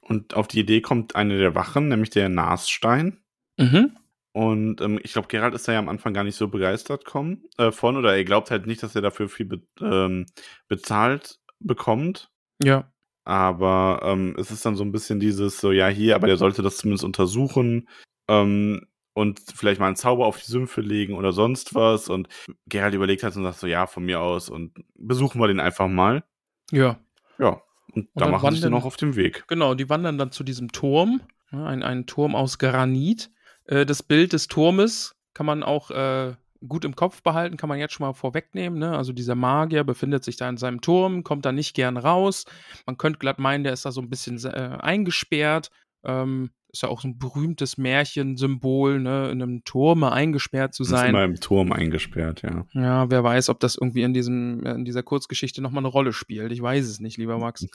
Und 0.00 0.34
auf 0.34 0.48
die 0.48 0.60
Idee 0.60 0.80
kommt 0.80 1.16
eine 1.16 1.36
der 1.36 1.54
Wachen, 1.54 1.88
nämlich 1.88 2.10
der 2.10 2.28
Nasstein. 2.28 3.18
Mhm. 3.58 3.96
Und 4.32 4.80
ähm, 4.80 5.00
ich 5.02 5.12
glaube, 5.12 5.28
Gerald 5.28 5.54
ist 5.54 5.66
da 5.66 5.72
ja 5.72 5.78
am 5.78 5.88
Anfang 5.88 6.14
gar 6.14 6.22
nicht 6.22 6.36
so 6.36 6.48
begeistert 6.48 7.04
kommen, 7.04 7.44
äh, 7.56 7.72
von, 7.72 7.96
oder 7.96 8.14
er 8.14 8.24
glaubt 8.24 8.50
halt 8.50 8.66
nicht, 8.66 8.82
dass 8.82 8.94
er 8.94 9.02
dafür 9.02 9.28
viel 9.28 9.46
be 9.46 9.62
ähm, 9.80 10.26
bezahlt 10.68 11.40
bekommt. 11.58 12.30
Ja. 12.62 12.92
Aber 13.26 14.02
ähm, 14.04 14.36
es 14.38 14.52
ist 14.52 14.64
dann 14.64 14.76
so 14.76 14.84
ein 14.84 14.92
bisschen 14.92 15.18
dieses, 15.18 15.58
so, 15.58 15.72
ja, 15.72 15.88
hier, 15.88 16.14
aber 16.14 16.28
der 16.28 16.36
sollte 16.36 16.62
das 16.62 16.76
zumindest 16.76 17.02
untersuchen 17.04 17.88
ähm, 18.28 18.86
und 19.14 19.40
vielleicht 19.52 19.80
mal 19.80 19.88
einen 19.88 19.96
Zauber 19.96 20.26
auf 20.26 20.38
die 20.38 20.48
Sümpfe 20.48 20.80
legen 20.80 21.14
oder 21.14 21.32
sonst 21.32 21.74
was. 21.74 22.08
Und 22.08 22.28
Gerald 22.66 22.94
überlegt 22.94 23.24
halt 23.24 23.34
und 23.34 23.42
sagt 23.42 23.58
so, 23.58 23.66
ja, 23.66 23.88
von 23.88 24.04
mir 24.04 24.20
aus 24.20 24.48
und 24.48 24.74
besuchen 24.94 25.40
wir 25.40 25.48
den 25.48 25.58
einfach 25.58 25.88
mal. 25.88 26.22
Ja. 26.70 27.00
Ja. 27.38 27.60
Und, 27.92 28.04
und 28.04 28.10
da 28.14 28.28
machen 28.28 28.54
sie 28.54 28.60
dann 28.60 28.70
noch 28.70 28.84
auf 28.84 28.96
dem 28.96 29.16
Weg. 29.16 29.44
Genau, 29.48 29.74
die 29.74 29.90
wandern 29.90 30.18
dann 30.18 30.30
zu 30.30 30.44
diesem 30.44 30.70
Turm, 30.70 31.20
ein, 31.50 31.82
ein 31.82 32.06
Turm 32.06 32.36
aus 32.36 32.58
Granit. 32.58 33.32
Äh, 33.64 33.86
das 33.86 34.04
Bild 34.04 34.34
des 34.34 34.46
Turmes 34.46 35.16
kann 35.34 35.46
man 35.46 35.64
auch 35.64 35.90
äh, 35.90 36.36
gut 36.66 36.84
im 36.84 36.96
Kopf 36.96 37.22
behalten, 37.22 37.56
kann 37.56 37.68
man 37.68 37.78
jetzt 37.78 37.94
schon 37.94 38.06
mal 38.06 38.12
vorwegnehmen. 38.12 38.78
Ne? 38.78 38.96
Also 38.96 39.12
dieser 39.12 39.34
Magier 39.34 39.84
befindet 39.84 40.24
sich 40.24 40.36
da 40.36 40.48
in 40.48 40.56
seinem 40.56 40.80
Turm, 40.80 41.24
kommt 41.24 41.44
da 41.44 41.52
nicht 41.52 41.74
gern 41.74 41.96
raus. 41.96 42.44
Man 42.86 42.96
könnte 42.98 43.18
glatt 43.18 43.38
meinen, 43.38 43.64
der 43.64 43.72
ist 43.72 43.84
da 43.84 43.92
so 43.92 44.00
ein 44.00 44.10
bisschen 44.10 44.42
äh, 44.44 44.78
eingesperrt. 44.80 45.70
Ähm, 46.04 46.50
ist 46.72 46.82
ja 46.82 46.88
auch 46.90 47.00
so 47.00 47.08
ein 47.08 47.18
berühmtes 47.18 47.78
Märchensymbol, 47.78 49.00
ne? 49.00 49.30
in 49.30 49.42
einem 49.42 49.64
Turm 49.64 50.04
eingesperrt 50.04 50.74
zu 50.74 50.84
sein. 50.84 51.06
Ist 51.06 51.10
immer 51.10 51.24
im 51.24 51.40
Turm 51.40 51.72
eingesperrt, 51.72 52.42
ja. 52.42 52.66
Ja, 52.72 53.10
wer 53.10 53.24
weiß, 53.24 53.48
ob 53.48 53.60
das 53.60 53.76
irgendwie 53.76 54.02
in 54.02 54.12
diesem, 54.12 54.64
in 54.66 54.84
dieser 54.84 55.02
Kurzgeschichte 55.02 55.62
nochmal 55.62 55.82
eine 55.82 55.88
Rolle 55.88 56.12
spielt. 56.12 56.52
Ich 56.52 56.60
weiß 56.60 56.86
es 56.86 57.00
nicht, 57.00 57.16
lieber 57.16 57.38
Max. 57.38 57.66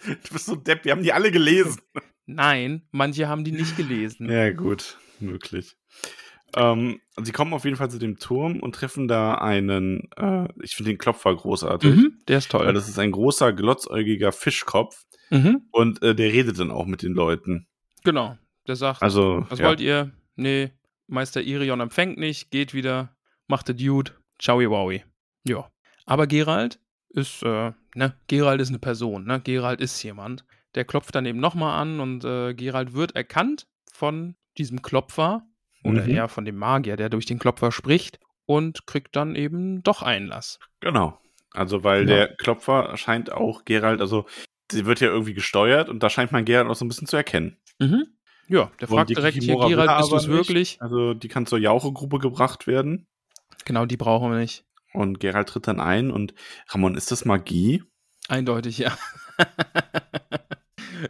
du 0.00 0.32
bist 0.32 0.46
so 0.46 0.56
depp, 0.56 0.84
wir 0.84 0.92
haben 0.92 1.02
die 1.02 1.12
alle 1.12 1.30
gelesen. 1.30 1.80
Nein, 2.26 2.82
manche 2.90 3.28
haben 3.28 3.44
die 3.44 3.52
nicht 3.52 3.76
gelesen. 3.76 4.30
Ja, 4.30 4.52
gut, 4.52 4.98
möglich. 5.20 5.76
Ähm, 6.54 7.00
sie 7.22 7.32
kommen 7.32 7.54
auf 7.54 7.64
jeden 7.64 7.76
Fall 7.76 7.90
zu 7.90 7.98
dem 7.98 8.18
Turm 8.18 8.60
und 8.60 8.74
treffen 8.74 9.08
da 9.08 9.36
einen, 9.36 10.10
äh, 10.16 10.48
ich 10.62 10.76
finde 10.76 10.90
den 10.90 10.98
Klopfer 10.98 11.34
großartig. 11.34 11.94
Mhm, 11.94 12.18
der 12.28 12.38
ist 12.38 12.50
toll. 12.50 12.66
Weil 12.66 12.74
das 12.74 12.88
ist 12.88 12.98
ein 12.98 13.12
großer, 13.12 13.52
glotzäugiger 13.52 14.32
Fischkopf. 14.32 15.04
Mhm. 15.30 15.62
Und 15.70 16.02
äh, 16.02 16.14
der 16.14 16.30
redet 16.30 16.58
dann 16.58 16.70
auch 16.70 16.84
mit 16.84 17.02
den 17.02 17.14
Leuten. 17.14 17.66
Genau. 18.04 18.36
Der 18.66 18.76
sagt, 18.76 19.02
also, 19.02 19.46
was 19.48 19.58
ja. 19.58 19.66
wollt 19.66 19.80
ihr? 19.80 20.12
Nee, 20.36 20.72
Meister 21.06 21.42
Irion 21.42 21.80
empfängt 21.80 22.18
nicht, 22.18 22.50
geht 22.50 22.74
wieder, 22.74 23.16
macht 23.46 23.68
der 23.68 23.74
Dude, 23.74 24.12
ciao 24.38 24.58
wowi. 24.60 25.04
Ja. 25.44 25.68
Aber 26.06 26.26
Gerald 26.26 26.78
ist, 27.08 27.42
äh, 27.42 27.72
ne, 27.94 28.14
Gerald 28.28 28.60
ist 28.60 28.68
eine 28.68 28.78
Person, 28.78 29.24
ne? 29.24 29.40
Gerald 29.40 29.80
ist 29.80 30.02
jemand. 30.02 30.44
Der 30.74 30.84
klopft 30.84 31.14
dann 31.14 31.26
eben 31.26 31.40
nochmal 31.40 31.80
an 31.80 32.00
und 32.00 32.24
äh, 32.24 32.54
Gerald 32.54 32.94
wird 32.94 33.14
erkannt 33.14 33.66
von 33.92 34.36
diesem 34.58 34.80
Klopfer 34.80 35.46
oder 35.84 36.04
mhm. 36.04 36.10
eher 36.10 36.28
von 36.28 36.44
dem 36.44 36.56
Magier, 36.56 36.96
der 36.96 37.08
durch 37.08 37.26
den 37.26 37.38
Klopfer 37.38 37.72
spricht 37.72 38.18
und 38.46 38.86
kriegt 38.86 39.16
dann 39.16 39.34
eben 39.34 39.82
doch 39.82 40.02
Einlass. 40.02 40.58
Genau. 40.80 41.18
Also, 41.52 41.84
weil 41.84 42.08
ja. 42.08 42.16
der 42.16 42.36
Klopfer 42.36 42.96
scheint 42.96 43.30
auch 43.30 43.64
Gerald, 43.64 44.00
also 44.00 44.26
sie 44.70 44.86
wird 44.86 45.00
ja 45.00 45.08
irgendwie 45.08 45.34
gesteuert 45.34 45.88
und 45.88 46.02
da 46.02 46.08
scheint 46.08 46.32
man 46.32 46.44
Gerald 46.44 46.68
auch 46.68 46.74
so 46.74 46.84
ein 46.84 46.88
bisschen 46.88 47.06
zu 47.06 47.16
erkennen. 47.16 47.58
Mhm. 47.78 48.06
Ja, 48.48 48.70
der 48.80 48.88
fragt 48.88 49.10
direkt 49.10 49.42
hier, 49.42 49.56
Gerald, 49.56 49.98
bist 49.98 50.12
du 50.12 50.16
es 50.16 50.28
wirklich? 50.28 50.78
Also, 50.80 51.14
die 51.14 51.28
kann 51.28 51.46
zur 51.46 51.58
Jauche-Gruppe 51.58 52.18
gebracht 52.18 52.66
werden. 52.66 53.06
Genau, 53.64 53.86
die 53.86 53.96
brauchen 53.96 54.30
wir 54.30 54.38
nicht. 54.38 54.64
Und 54.92 55.20
Gerald 55.20 55.48
tritt 55.48 55.68
dann 55.68 55.80
ein 55.80 56.10
und 56.10 56.34
Ramon, 56.68 56.96
ist 56.96 57.12
das 57.12 57.24
Magie? 57.24 57.82
Eindeutig, 58.28 58.78
ja. 58.78 58.96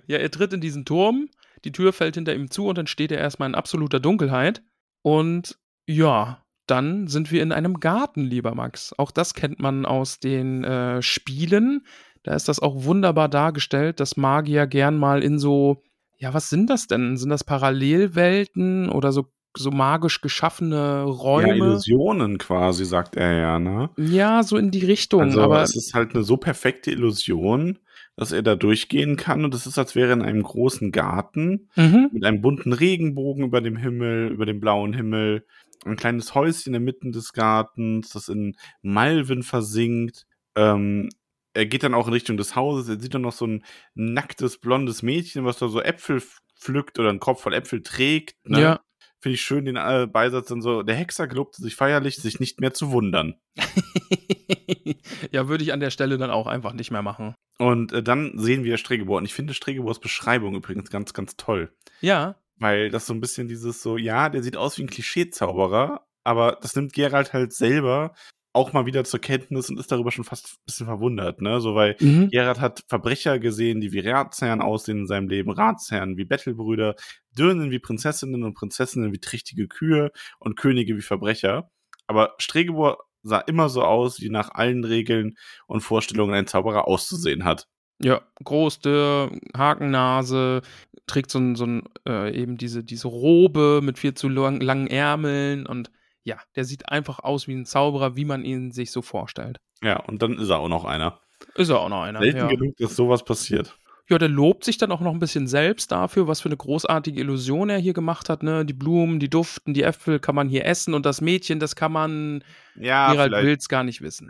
Ja, 0.06 0.18
er 0.18 0.30
tritt 0.30 0.52
in 0.52 0.60
diesen 0.60 0.84
Turm, 0.84 1.28
die 1.64 1.72
Tür 1.72 1.92
fällt 1.92 2.14
hinter 2.14 2.34
ihm 2.34 2.50
zu 2.50 2.66
und 2.66 2.78
dann 2.78 2.86
steht 2.86 3.12
er 3.12 3.18
erstmal 3.18 3.48
in 3.48 3.54
absoluter 3.54 4.00
Dunkelheit. 4.00 4.62
Und 5.02 5.58
ja, 5.86 6.44
dann 6.66 7.08
sind 7.08 7.30
wir 7.30 7.42
in 7.42 7.52
einem 7.52 7.80
Garten, 7.80 8.22
lieber 8.22 8.54
Max. 8.54 8.94
Auch 8.98 9.10
das 9.10 9.34
kennt 9.34 9.60
man 9.60 9.84
aus 9.84 10.20
den 10.20 10.64
äh, 10.64 11.02
Spielen. 11.02 11.84
Da 12.22 12.34
ist 12.34 12.48
das 12.48 12.60
auch 12.60 12.84
wunderbar 12.84 13.28
dargestellt, 13.28 14.00
dass 14.00 14.16
Magier 14.16 14.66
gern 14.66 14.96
mal 14.96 15.22
in 15.22 15.38
so, 15.38 15.82
ja, 16.18 16.32
was 16.34 16.50
sind 16.50 16.70
das 16.70 16.86
denn? 16.86 17.16
Sind 17.16 17.30
das 17.30 17.44
Parallelwelten 17.44 18.88
oder 18.88 19.12
so 19.12 19.26
so 19.56 19.70
magisch 19.70 20.20
geschaffene 20.20 21.02
Räume. 21.02 21.48
Ja, 21.48 21.54
Illusionen 21.54 22.38
quasi, 22.38 22.84
sagt 22.84 23.16
er 23.16 23.32
ja, 23.32 23.58
ne? 23.58 23.90
Ja, 23.96 24.42
so 24.42 24.56
in 24.56 24.70
die 24.70 24.84
Richtung. 24.84 25.20
Also 25.20 25.42
aber 25.42 25.62
es 25.62 25.76
ist 25.76 25.94
halt 25.94 26.14
eine 26.14 26.24
so 26.24 26.36
perfekte 26.36 26.90
Illusion, 26.90 27.78
dass 28.16 28.32
er 28.32 28.42
da 28.42 28.56
durchgehen 28.56 29.16
kann 29.16 29.44
und 29.44 29.54
es 29.54 29.66
ist, 29.66 29.78
als 29.78 29.94
wäre 29.94 30.08
er 30.08 30.14
in 30.14 30.22
einem 30.22 30.42
großen 30.42 30.92
Garten 30.92 31.68
mhm. 31.76 32.10
mit 32.12 32.24
einem 32.24 32.40
bunten 32.40 32.72
Regenbogen 32.72 33.44
über 33.44 33.60
dem 33.60 33.76
Himmel, 33.76 34.30
über 34.30 34.46
dem 34.46 34.60
blauen 34.60 34.92
Himmel, 34.92 35.44
ein 35.84 35.96
kleines 35.96 36.34
Häuschen 36.34 36.74
inmitten 36.74 37.12
des 37.12 37.32
Gartens, 37.32 38.10
das 38.10 38.28
in 38.28 38.56
Malven 38.82 39.42
versinkt. 39.42 40.26
Ähm, 40.54 41.08
er 41.54 41.66
geht 41.66 41.82
dann 41.82 41.94
auch 41.94 42.06
in 42.06 42.12
Richtung 42.12 42.36
des 42.36 42.56
Hauses. 42.56 42.88
Er 42.88 43.00
sieht 43.00 43.14
dann 43.14 43.22
noch 43.22 43.32
so 43.32 43.46
ein 43.46 43.64
nacktes, 43.94 44.58
blondes 44.58 45.02
Mädchen, 45.02 45.44
was 45.44 45.58
da 45.58 45.68
so 45.68 45.80
Äpfel 45.80 46.22
pflückt 46.58 46.98
oder 46.98 47.10
einen 47.10 47.20
Kopf 47.20 47.42
voll 47.42 47.54
Äpfel 47.54 47.82
trägt. 47.82 48.36
Ne? 48.48 48.60
Ja. 48.60 48.80
Finde 49.22 49.34
ich 49.34 49.42
schön 49.42 49.64
den 49.64 49.76
äh, 49.76 50.08
Beisatz 50.10 50.48
dann 50.48 50.62
so. 50.62 50.82
Der 50.82 50.96
Hexer 50.96 51.28
gelobte 51.28 51.62
sich 51.62 51.76
feierlich, 51.76 52.16
sich 52.16 52.40
nicht 52.40 52.60
mehr 52.60 52.74
zu 52.74 52.90
wundern. 52.90 53.36
ja, 55.30 55.46
würde 55.46 55.62
ich 55.62 55.72
an 55.72 55.78
der 55.78 55.90
Stelle 55.90 56.18
dann 56.18 56.32
auch 56.32 56.48
einfach 56.48 56.72
nicht 56.72 56.90
mehr 56.90 57.02
machen. 57.02 57.36
Und 57.56 57.92
äh, 57.92 58.02
dann 58.02 58.36
sehen 58.36 58.64
wir 58.64 58.78
Stregebor. 58.78 59.18
Und 59.18 59.24
ich 59.24 59.32
finde 59.32 59.54
Stregebors 59.54 60.00
Beschreibung 60.00 60.56
übrigens 60.56 60.90
ganz, 60.90 61.14
ganz 61.14 61.36
toll. 61.36 61.72
Ja. 62.00 62.34
Weil 62.56 62.90
das 62.90 63.06
so 63.06 63.14
ein 63.14 63.20
bisschen 63.20 63.46
dieses 63.46 63.80
so, 63.80 63.96
ja, 63.96 64.28
der 64.28 64.42
sieht 64.42 64.56
aus 64.56 64.76
wie 64.78 64.82
ein 64.82 64.90
Klischeezauberer, 64.90 66.04
aber 66.24 66.58
das 66.60 66.74
nimmt 66.74 66.92
Gerald 66.92 67.32
halt 67.32 67.52
selber 67.52 68.14
auch 68.52 68.72
mal 68.72 68.86
wieder 68.86 69.04
zur 69.04 69.20
Kenntnis 69.20 69.70
und 69.70 69.78
ist 69.78 69.90
darüber 69.90 70.10
schon 70.10 70.24
fast 70.24 70.46
ein 70.46 70.64
bisschen 70.66 70.86
verwundert, 70.86 71.40
ne? 71.40 71.60
So, 71.60 71.74
weil 71.74 71.96
mhm. 72.00 72.28
Gerard 72.30 72.60
hat 72.60 72.84
Verbrecher 72.86 73.38
gesehen, 73.38 73.80
die 73.80 73.92
wie 73.92 74.00
Ratsherren 74.00 74.60
aussehen 74.60 75.00
in 75.00 75.06
seinem 75.06 75.28
Leben, 75.28 75.50
Ratsherren 75.50 76.16
wie 76.16 76.24
Bettelbrüder, 76.24 76.94
Dirnen 77.36 77.70
wie 77.70 77.78
Prinzessinnen 77.78 78.42
und 78.44 78.54
Prinzessinnen 78.54 79.12
wie 79.12 79.20
trächtige 79.20 79.68
Kühe 79.68 80.12
und 80.38 80.56
Könige 80.56 80.96
wie 80.96 81.02
Verbrecher. 81.02 81.70
Aber 82.06 82.34
Stregebor 82.38 83.04
sah 83.22 83.38
immer 83.38 83.68
so 83.68 83.82
aus, 83.82 84.20
wie 84.20 84.30
nach 84.30 84.50
allen 84.50 84.84
Regeln 84.84 85.36
und 85.66 85.80
Vorstellungen 85.80 86.34
ein 86.34 86.46
Zauberer 86.46 86.86
auszusehen 86.88 87.44
hat. 87.44 87.68
Ja, 88.02 88.20
große 88.42 89.30
Hakennase, 89.56 90.62
trägt 91.06 91.30
so 91.30 91.38
ein, 91.38 91.54
so 91.54 91.64
ein 91.64 91.84
äh, 92.06 92.34
eben 92.36 92.56
diese, 92.56 92.82
diese 92.84 93.08
Robe 93.08 93.80
mit 93.82 93.98
viel 93.98 94.14
zu 94.14 94.28
lang, 94.28 94.60
langen 94.60 94.88
Ärmeln 94.88 95.66
und 95.66 95.90
ja, 96.24 96.38
der 96.56 96.64
sieht 96.64 96.88
einfach 96.88 97.18
aus 97.18 97.48
wie 97.48 97.54
ein 97.54 97.66
Zauberer, 97.66 98.16
wie 98.16 98.24
man 98.24 98.44
ihn 98.44 98.70
sich 98.70 98.92
so 98.92 99.02
vorstellt. 99.02 99.60
Ja, 99.82 100.00
und 100.00 100.22
dann 100.22 100.38
ist 100.38 100.48
er 100.48 100.58
auch 100.58 100.68
noch 100.68 100.84
einer. 100.84 101.20
Ist 101.56 101.70
er 101.70 101.80
auch 101.80 101.88
noch 101.88 102.02
einer. 102.02 102.20
Selten 102.20 102.38
ja. 102.38 102.46
genug, 102.46 102.76
dass 102.76 102.94
sowas 102.94 103.24
passiert. 103.24 103.76
Ja, 104.08 104.18
der 104.18 104.28
lobt 104.28 104.64
sich 104.64 104.78
dann 104.78 104.92
auch 104.92 105.00
noch 105.00 105.12
ein 105.12 105.20
bisschen 105.20 105.46
selbst 105.46 105.92
dafür, 105.92 106.26
was 106.26 106.40
für 106.40 106.48
eine 106.48 106.56
großartige 106.56 107.20
Illusion 107.20 107.70
er 107.70 107.78
hier 107.78 107.94
gemacht 107.94 108.28
hat. 108.28 108.42
Ne? 108.42 108.64
Die 108.66 108.72
Blumen, 108.72 109.20
die 109.20 109.30
Duften, 109.30 109.74
die 109.74 109.84
Äpfel 109.84 110.18
kann 110.18 110.34
man 110.34 110.48
hier 110.48 110.66
essen 110.66 110.92
und 110.94 111.06
das 111.06 111.20
Mädchen, 111.20 111.60
das 111.60 111.76
kann 111.76 111.92
man. 111.92 112.44
Ja, 112.76 113.12
Gerald 113.12 113.32
will 113.32 113.56
es 113.56 113.68
gar 113.68 113.84
nicht 113.84 114.02
wissen. 114.02 114.28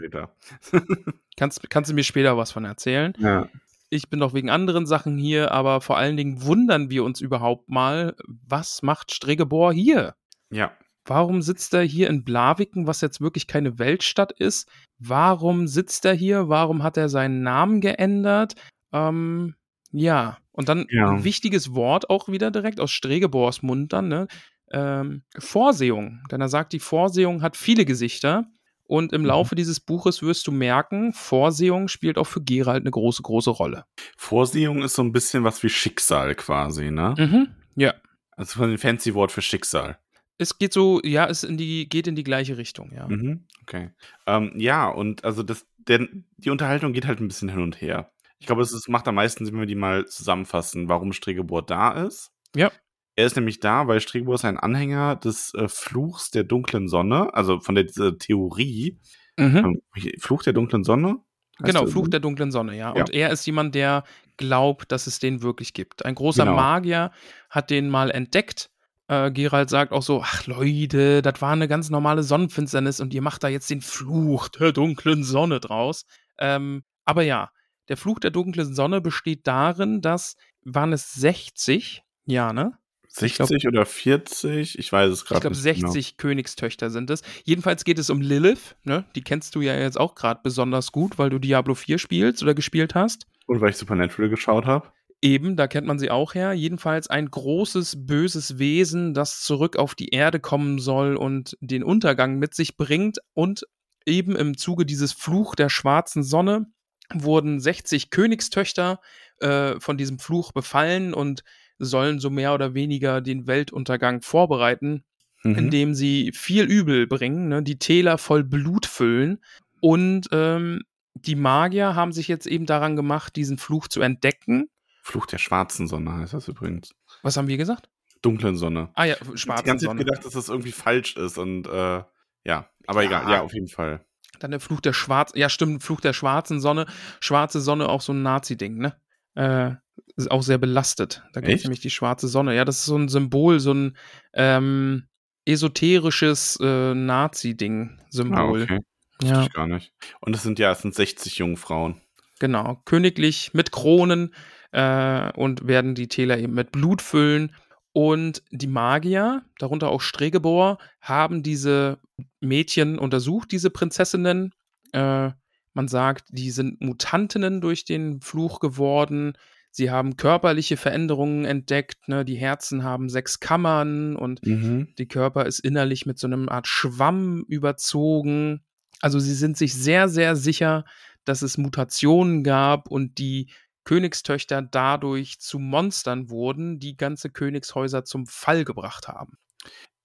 Kannst, 1.36 1.68
kannst 1.70 1.90
du 1.90 1.94
mir 1.94 2.04
später 2.04 2.36
was 2.36 2.52
von 2.52 2.64
erzählen? 2.64 3.14
Ja. 3.18 3.48
Ich 3.88 4.10
bin 4.10 4.20
doch 4.20 4.34
wegen 4.34 4.50
anderen 4.50 4.86
Sachen 4.86 5.16
hier, 5.16 5.50
aber 5.50 5.80
vor 5.80 5.96
allen 5.96 6.16
Dingen 6.16 6.44
wundern 6.44 6.90
wir 6.90 7.04
uns 7.04 7.20
überhaupt 7.20 7.70
mal, 7.70 8.14
was 8.26 8.82
macht 8.82 9.12
Stregebor 9.12 9.72
hier? 9.72 10.14
Ja. 10.50 10.72
Warum 11.04 11.42
sitzt 11.42 11.74
er 11.74 11.82
hier 11.82 12.08
in 12.08 12.24
Blaviken, 12.24 12.86
was 12.86 13.00
jetzt 13.00 13.20
wirklich 13.20 13.46
keine 13.46 13.78
Weltstadt 13.78 14.32
ist? 14.32 14.68
Warum 14.98 15.66
sitzt 15.66 16.04
er 16.04 16.14
hier? 16.14 16.48
Warum 16.48 16.82
hat 16.82 16.96
er 16.96 17.08
seinen 17.08 17.42
Namen 17.42 17.80
geändert? 17.80 18.54
Ähm, 18.92 19.54
ja, 19.90 20.38
und 20.52 20.68
dann 20.68 20.86
ja. 20.90 21.10
ein 21.10 21.24
wichtiges 21.24 21.74
Wort 21.74 22.08
auch 22.10 22.28
wieder 22.28 22.50
direkt 22.50 22.80
aus 22.80 22.90
Stregebors 22.90 23.62
Mund 23.62 23.92
dann, 23.92 24.08
ne? 24.08 24.28
Ähm, 24.70 25.22
Vorsehung. 25.38 26.20
Denn 26.30 26.40
er 26.40 26.48
sagt, 26.48 26.72
die 26.72 26.78
Vorsehung 26.78 27.42
hat 27.42 27.56
viele 27.56 27.84
Gesichter. 27.84 28.46
Und 28.84 29.12
im 29.12 29.22
mhm. 29.22 29.28
Laufe 29.28 29.54
dieses 29.54 29.80
Buches 29.80 30.22
wirst 30.22 30.46
du 30.46 30.52
merken, 30.52 31.14
Vorsehung 31.14 31.88
spielt 31.88 32.18
auch 32.18 32.26
für 32.26 32.42
Gerald 32.42 32.82
eine 32.82 32.90
große, 32.90 33.22
große 33.22 33.50
Rolle. 33.50 33.86
Vorsehung 34.18 34.82
ist 34.82 34.94
so 34.94 35.02
ein 35.02 35.12
bisschen 35.12 35.44
was 35.44 35.62
wie 35.62 35.70
Schicksal 35.70 36.34
quasi, 36.34 36.90
ne? 36.90 37.14
Mhm, 37.16 37.48
ja. 37.74 37.94
Also 38.32 38.62
ein 38.62 38.76
fancy 38.76 39.14
Wort 39.14 39.32
für 39.32 39.40
Schicksal. 39.40 39.98
Es 40.38 40.58
geht 40.58 40.72
so, 40.72 41.00
ja, 41.04 41.26
es 41.26 41.44
in 41.44 41.56
die, 41.56 41.88
geht 41.88 42.06
in 42.06 42.16
die 42.16 42.24
gleiche 42.24 42.56
Richtung, 42.56 42.92
ja. 42.92 43.06
Mhm, 43.08 43.46
okay. 43.62 43.90
Ähm, 44.26 44.52
ja, 44.56 44.88
und 44.88 45.24
also 45.24 45.42
das, 45.42 45.66
der, 45.78 46.08
die 46.36 46.50
Unterhaltung 46.50 46.92
geht 46.92 47.06
halt 47.06 47.20
ein 47.20 47.28
bisschen 47.28 47.48
hin 47.48 47.60
und 47.60 47.80
her. 47.80 48.10
Ich 48.38 48.46
glaube, 48.46 48.62
es 48.62 48.72
ist, 48.72 48.88
macht 48.88 49.06
am 49.06 49.14
meisten 49.14 49.44
Sinn, 49.44 49.54
wenn 49.54 49.60
wir 49.60 49.66
die 49.66 49.74
mal 49.74 50.06
zusammenfassen, 50.06 50.88
warum 50.88 51.12
Stregebor 51.12 51.64
da 51.64 51.92
ist. 52.04 52.32
Ja. 52.56 52.72
Er 53.14 53.26
ist 53.26 53.36
nämlich 53.36 53.60
da, 53.60 53.86
weil 53.86 54.00
Stregebor 54.00 54.34
ist 54.34 54.44
ein 54.44 54.58
Anhänger 54.58 55.16
des 55.16 55.54
äh, 55.54 55.68
Fluchs 55.68 56.30
der 56.30 56.44
dunklen 56.44 56.88
Sonne, 56.88 57.32
also 57.34 57.60
von 57.60 57.74
der 57.74 57.84
dieser 57.84 58.18
Theorie. 58.18 58.98
Mhm. 59.36 59.56
Ähm, 59.56 59.82
Fluch 60.18 60.42
der 60.42 60.54
dunklen 60.54 60.82
Sonne? 60.82 61.18
Genau, 61.58 61.86
Fluch 61.86 62.08
der 62.08 62.20
dunklen 62.20 62.50
Sonne, 62.50 62.76
ja. 62.76 62.90
Und 62.90 63.10
er 63.10 63.30
ist 63.30 63.46
jemand, 63.46 63.74
der 63.74 64.04
glaubt, 64.36 64.90
dass 64.90 65.06
es 65.06 65.18
den 65.18 65.42
wirklich 65.42 65.74
gibt. 65.74 66.04
Ein 66.04 66.14
großer 66.14 66.44
genau. 66.44 66.56
Magier 66.56 67.12
hat 67.50 67.70
den 67.70 67.88
mal 67.88 68.10
entdeckt 68.10 68.71
äh, 69.12 69.30
Gerald 69.30 69.68
sagt 69.68 69.92
auch 69.92 70.02
so, 70.02 70.22
ach 70.22 70.46
Leute, 70.46 71.20
das 71.20 71.42
war 71.42 71.52
eine 71.52 71.68
ganz 71.68 71.90
normale 71.90 72.22
Sonnenfinsternis 72.22 72.98
und 73.00 73.12
ihr 73.12 73.20
macht 73.20 73.44
da 73.44 73.48
jetzt 73.48 73.68
den 73.68 73.82
Fluch 73.82 74.48
der 74.48 74.72
dunklen 74.72 75.22
Sonne 75.22 75.60
draus. 75.60 76.06
Ähm, 76.38 76.82
aber 77.04 77.22
ja, 77.22 77.50
der 77.88 77.98
Fluch 77.98 78.20
der 78.20 78.30
dunklen 78.30 78.74
Sonne 78.74 79.02
besteht 79.02 79.46
darin, 79.46 80.00
dass, 80.00 80.36
waren 80.64 80.92
es 80.94 81.12
60? 81.12 82.02
Ja, 82.24 82.52
ne? 82.54 82.72
60 83.08 83.60
glaub, 83.60 83.72
oder 83.74 83.84
40? 83.84 84.78
Ich 84.78 84.90
weiß 84.90 85.10
es 85.10 85.26
gerade 85.26 85.46
nicht. 85.46 85.58
Ich 85.58 85.62
glaube, 85.74 85.90
60 85.92 86.16
genau. 86.16 86.22
Königstöchter 86.22 86.88
sind 86.88 87.10
es. 87.10 87.20
Jedenfalls 87.44 87.84
geht 87.84 87.98
es 87.98 88.08
um 88.08 88.22
Lilith, 88.22 88.76
ne? 88.84 89.04
Die 89.14 89.22
kennst 89.22 89.54
du 89.54 89.60
ja 89.60 89.76
jetzt 89.76 90.00
auch 90.00 90.14
gerade 90.14 90.40
besonders 90.42 90.92
gut, 90.92 91.18
weil 91.18 91.28
du 91.28 91.38
Diablo 91.38 91.74
4 91.74 91.98
spielst 91.98 92.42
oder 92.42 92.54
gespielt 92.54 92.94
hast. 92.94 93.26
Und 93.44 93.60
weil 93.60 93.70
ich 93.70 93.76
Supernatural 93.76 94.30
geschaut 94.30 94.64
habe. 94.64 94.90
Eben, 95.24 95.54
da 95.54 95.68
kennt 95.68 95.86
man 95.86 96.00
sie 96.00 96.10
auch 96.10 96.34
her. 96.34 96.52
Jedenfalls 96.52 97.08
ein 97.08 97.30
großes, 97.30 98.06
böses 98.06 98.58
Wesen, 98.58 99.14
das 99.14 99.40
zurück 99.40 99.76
auf 99.76 99.94
die 99.94 100.08
Erde 100.08 100.40
kommen 100.40 100.80
soll 100.80 101.14
und 101.14 101.56
den 101.60 101.84
Untergang 101.84 102.40
mit 102.40 102.54
sich 102.54 102.76
bringt. 102.76 103.18
Und 103.32 103.64
eben 104.04 104.34
im 104.34 104.56
Zuge 104.56 104.84
dieses 104.84 105.12
Fluch 105.12 105.54
der 105.54 105.68
schwarzen 105.68 106.24
Sonne 106.24 106.66
wurden 107.14 107.60
60 107.60 108.10
Königstöchter 108.10 109.00
äh, 109.38 109.78
von 109.78 109.96
diesem 109.96 110.18
Fluch 110.18 110.50
befallen 110.50 111.14
und 111.14 111.44
sollen 111.78 112.18
so 112.18 112.28
mehr 112.28 112.52
oder 112.52 112.74
weniger 112.74 113.20
den 113.20 113.46
Weltuntergang 113.46 114.22
vorbereiten, 114.22 115.04
mhm. 115.44 115.54
indem 115.54 115.94
sie 115.94 116.32
viel 116.34 116.64
Übel 116.64 117.06
bringen, 117.06 117.48
ne, 117.48 117.62
die 117.62 117.78
Täler 117.78 118.18
voll 118.18 118.42
Blut 118.42 118.86
füllen. 118.86 119.38
Und 119.80 120.26
ähm, 120.32 120.82
die 121.14 121.36
Magier 121.36 121.94
haben 121.94 122.12
sich 122.12 122.26
jetzt 122.26 122.46
eben 122.48 122.66
daran 122.66 122.96
gemacht, 122.96 123.36
diesen 123.36 123.58
Fluch 123.58 123.86
zu 123.86 124.00
entdecken 124.00 124.68
Fluch 125.02 125.26
der 125.26 125.38
schwarzen 125.38 125.88
Sonne 125.88 126.14
heißt 126.14 126.32
das 126.32 126.48
übrigens. 126.48 126.94
Was 127.22 127.36
haben 127.36 127.48
wir 127.48 127.56
gesagt? 127.56 127.90
Dunklen 128.22 128.56
Sonne. 128.56 128.90
Ah 128.94 129.04
ja, 129.04 129.16
schwarze 129.34 129.66
Sonne. 129.66 129.80
Ich 129.80 129.88
habe 129.88 130.04
gedacht, 130.04 130.24
dass 130.24 130.32
das 130.34 130.48
irgendwie 130.48 130.72
falsch 130.72 131.16
ist 131.16 131.38
und 131.38 131.66
äh, 131.66 132.02
ja, 132.44 132.70
aber 132.86 133.02
ja. 133.02 133.08
egal, 133.08 133.30
ja, 133.30 133.42
auf 133.42 133.52
jeden 133.52 133.68
Fall. 133.68 134.04
Dann 134.38 134.52
der 134.52 134.60
Fluch 134.60 134.80
der 134.80 134.92
schwarzen, 134.92 135.38
ja 135.38 135.48
stimmt, 135.48 135.82
Fluch 135.82 136.00
der 136.00 136.12
schwarzen 136.12 136.60
Sonne. 136.60 136.86
Schwarze 137.20 137.60
Sonne 137.60 137.88
auch 137.88 138.00
so 138.00 138.12
ein 138.12 138.22
Nazi-Ding, 138.22 138.78
ne? 138.78 138.96
Äh, 139.34 139.74
ist 140.16 140.30
auch 140.30 140.42
sehr 140.42 140.58
belastet. 140.58 141.22
Da 141.32 141.40
gibt 141.40 141.58
es 141.58 141.64
nämlich 141.64 141.80
die 141.80 141.90
schwarze 141.90 142.28
Sonne. 142.28 142.54
Ja, 142.54 142.64
das 142.64 142.78
ist 142.78 142.84
so 142.86 142.96
ein 142.96 143.08
Symbol, 143.08 143.60
so 143.60 143.72
ein 143.72 143.96
ähm, 144.34 145.08
esoterisches 145.44 146.58
äh, 146.60 146.94
Nazi-Ding-Symbol. 146.94 148.62
Ah, 148.62 148.74
okay. 148.74 148.78
Ja. 149.22 149.42
Ich 149.42 149.52
gar 149.52 149.66
nicht. 149.66 149.92
Und 150.20 150.34
es 150.34 150.42
sind 150.42 150.58
ja, 150.58 150.72
es 150.72 150.82
sind 150.82 150.94
60 150.94 151.38
Jungfrauen. 151.38 152.00
Genau, 152.40 152.82
königlich 152.84 153.54
mit 153.54 153.70
Kronen, 153.70 154.34
äh, 154.72 155.30
und 155.32 155.66
werden 155.66 155.94
die 155.94 156.08
Täler 156.08 156.38
eben 156.38 156.54
mit 156.54 156.72
Blut 156.72 157.02
füllen. 157.02 157.54
Und 157.92 158.42
die 158.50 158.66
Magier, 158.66 159.42
darunter 159.58 159.90
auch 159.90 160.00
Stregebor, 160.00 160.78
haben 161.00 161.42
diese 161.42 161.98
Mädchen 162.40 162.98
untersucht, 162.98 163.52
diese 163.52 163.70
Prinzessinnen. 163.70 164.54
Äh, 164.92 165.30
man 165.74 165.88
sagt, 165.88 166.24
die 166.30 166.50
sind 166.50 166.80
Mutantinnen 166.80 167.60
durch 167.60 167.84
den 167.84 168.20
Fluch 168.20 168.60
geworden. 168.60 169.34
Sie 169.70 169.90
haben 169.90 170.16
körperliche 170.16 170.76
Veränderungen 170.76 171.44
entdeckt. 171.44 172.08
Ne? 172.08 172.24
Die 172.24 172.36
Herzen 172.36 172.82
haben 172.82 173.08
sechs 173.08 173.40
Kammern 173.40 174.16
und 174.16 174.44
mhm. 174.46 174.88
die 174.98 175.08
Körper 175.08 175.46
ist 175.46 175.60
innerlich 175.60 176.04
mit 176.04 176.18
so 176.18 176.26
einer 176.26 176.50
Art 176.50 176.66
Schwamm 176.66 177.44
überzogen. 177.48 178.62
Also 179.00 179.18
sie 179.18 179.34
sind 179.34 179.56
sich 179.56 179.74
sehr, 179.74 180.08
sehr 180.08 180.36
sicher, 180.36 180.84
dass 181.24 181.42
es 181.42 181.56
Mutationen 181.56 182.44
gab 182.44 182.88
und 182.88 183.18
die 183.18 183.48
Königstöchter 183.84 184.62
dadurch 184.62 185.40
zu 185.40 185.58
Monstern 185.58 186.30
wurden, 186.30 186.78
die 186.78 186.96
ganze 186.96 187.30
Königshäuser 187.30 188.04
zum 188.04 188.26
Fall 188.26 188.64
gebracht 188.64 189.08
haben. 189.08 189.38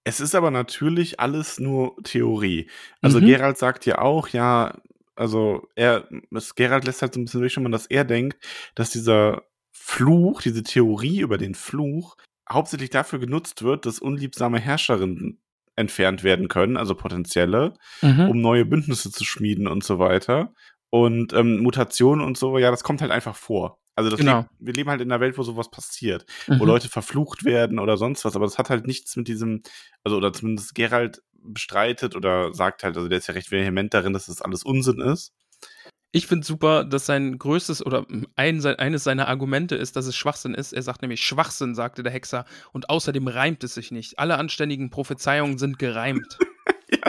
Es 0.04 0.20
ist 0.20 0.34
aber 0.34 0.50
natürlich 0.50 1.20
alles 1.20 1.58
nur 1.58 1.96
Theorie. 2.02 2.70
Also 3.02 3.20
Mhm. 3.20 3.26
Gerald 3.26 3.58
sagt 3.58 3.84
ja 3.86 3.98
auch, 3.98 4.28
ja, 4.28 4.78
also 5.16 5.68
er, 5.74 6.08
es, 6.34 6.54
Gerald 6.54 6.84
lässt 6.86 7.02
halt 7.02 7.14
so 7.14 7.20
ein 7.20 7.24
bisschen 7.24 7.40
durchschimmern, 7.40 7.72
dass 7.72 7.86
er 7.86 8.04
denkt, 8.04 8.38
dass 8.74 8.90
dieser 8.90 9.42
Fluch, 9.72 10.40
diese 10.42 10.62
Theorie 10.62 11.20
über 11.20 11.38
den 11.38 11.54
Fluch, 11.54 12.16
hauptsächlich 12.50 12.90
dafür 12.90 13.18
genutzt 13.18 13.62
wird, 13.62 13.84
dass 13.84 13.98
unliebsame 13.98 14.58
Herrscherinnen 14.58 15.40
entfernt 15.76 16.24
werden 16.24 16.48
können, 16.48 16.76
also 16.76 16.94
potenzielle, 16.94 17.74
Mhm. 18.02 18.28
um 18.30 18.40
neue 18.40 18.64
Bündnisse 18.64 19.10
zu 19.12 19.24
schmieden 19.24 19.68
und 19.68 19.84
so 19.84 19.98
weiter. 19.98 20.54
Und 20.90 21.32
ähm, 21.34 21.58
Mutationen 21.60 22.24
und 22.24 22.38
so, 22.38 22.56
ja, 22.58 22.70
das 22.70 22.82
kommt 22.82 23.02
halt 23.02 23.10
einfach 23.10 23.36
vor. 23.36 23.78
Also 23.94 24.10
das 24.10 24.20
Genau. 24.20 24.38
lebt, 24.38 24.50
wir 24.60 24.72
leben 24.74 24.90
halt 24.90 25.00
in 25.00 25.10
einer 25.10 25.20
Welt, 25.20 25.36
wo 25.36 25.42
sowas 25.42 25.70
passiert, 25.70 26.24
wo 26.46 26.54
Mhm. 26.54 26.66
Leute 26.66 26.88
verflucht 26.88 27.44
werden 27.44 27.78
oder 27.78 27.96
sonst 27.96 28.24
was, 28.24 28.36
aber 28.36 28.46
das 28.46 28.56
hat 28.56 28.70
halt 28.70 28.86
nichts 28.86 29.16
mit 29.16 29.26
diesem, 29.28 29.62
also 30.04 30.16
oder 30.16 30.32
zumindest 30.32 30.74
Gerald 30.74 31.22
bestreitet 31.32 32.14
oder 32.16 32.54
sagt 32.54 32.84
halt, 32.84 32.96
also 32.96 33.08
der 33.08 33.18
ist 33.18 33.26
ja 33.26 33.34
recht 33.34 33.50
vehement 33.50 33.92
darin, 33.92 34.12
dass 34.12 34.26
das 34.26 34.40
alles 34.40 34.62
Unsinn 34.62 35.00
ist. 35.00 35.32
Ich 36.10 36.26
finde 36.26 36.46
super, 36.46 36.84
dass 36.84 37.04
sein 37.04 37.38
größtes 37.38 37.84
oder 37.84 38.06
ein, 38.34 38.60
sein, 38.62 38.76
eines 38.76 39.04
seiner 39.04 39.28
Argumente 39.28 39.74
ist, 39.76 39.94
dass 39.94 40.06
es 40.06 40.16
Schwachsinn 40.16 40.54
ist. 40.54 40.72
Er 40.72 40.80
sagt 40.82 41.02
nämlich 41.02 41.22
Schwachsinn, 41.22 41.74
sagte 41.74 42.02
der 42.02 42.12
Hexer. 42.12 42.46
Und 42.72 42.88
außerdem 42.88 43.28
reimt 43.28 43.62
es 43.62 43.74
sich 43.74 43.90
nicht. 43.90 44.18
Alle 44.18 44.38
anständigen 44.38 44.88
Prophezeiungen 44.88 45.58
sind 45.58 45.78
gereimt. 45.78 46.38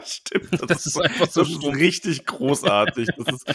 Stimmt. 0.06 0.70
Das 0.70 0.86
ist 0.86 0.98
einfach 1.00 1.30
so 1.30 1.42
das 1.42 1.50
ist 1.50 1.64
richtig 1.66 2.26
großartig. 2.26 3.10
Das 3.18 3.28
ist, 3.34 3.48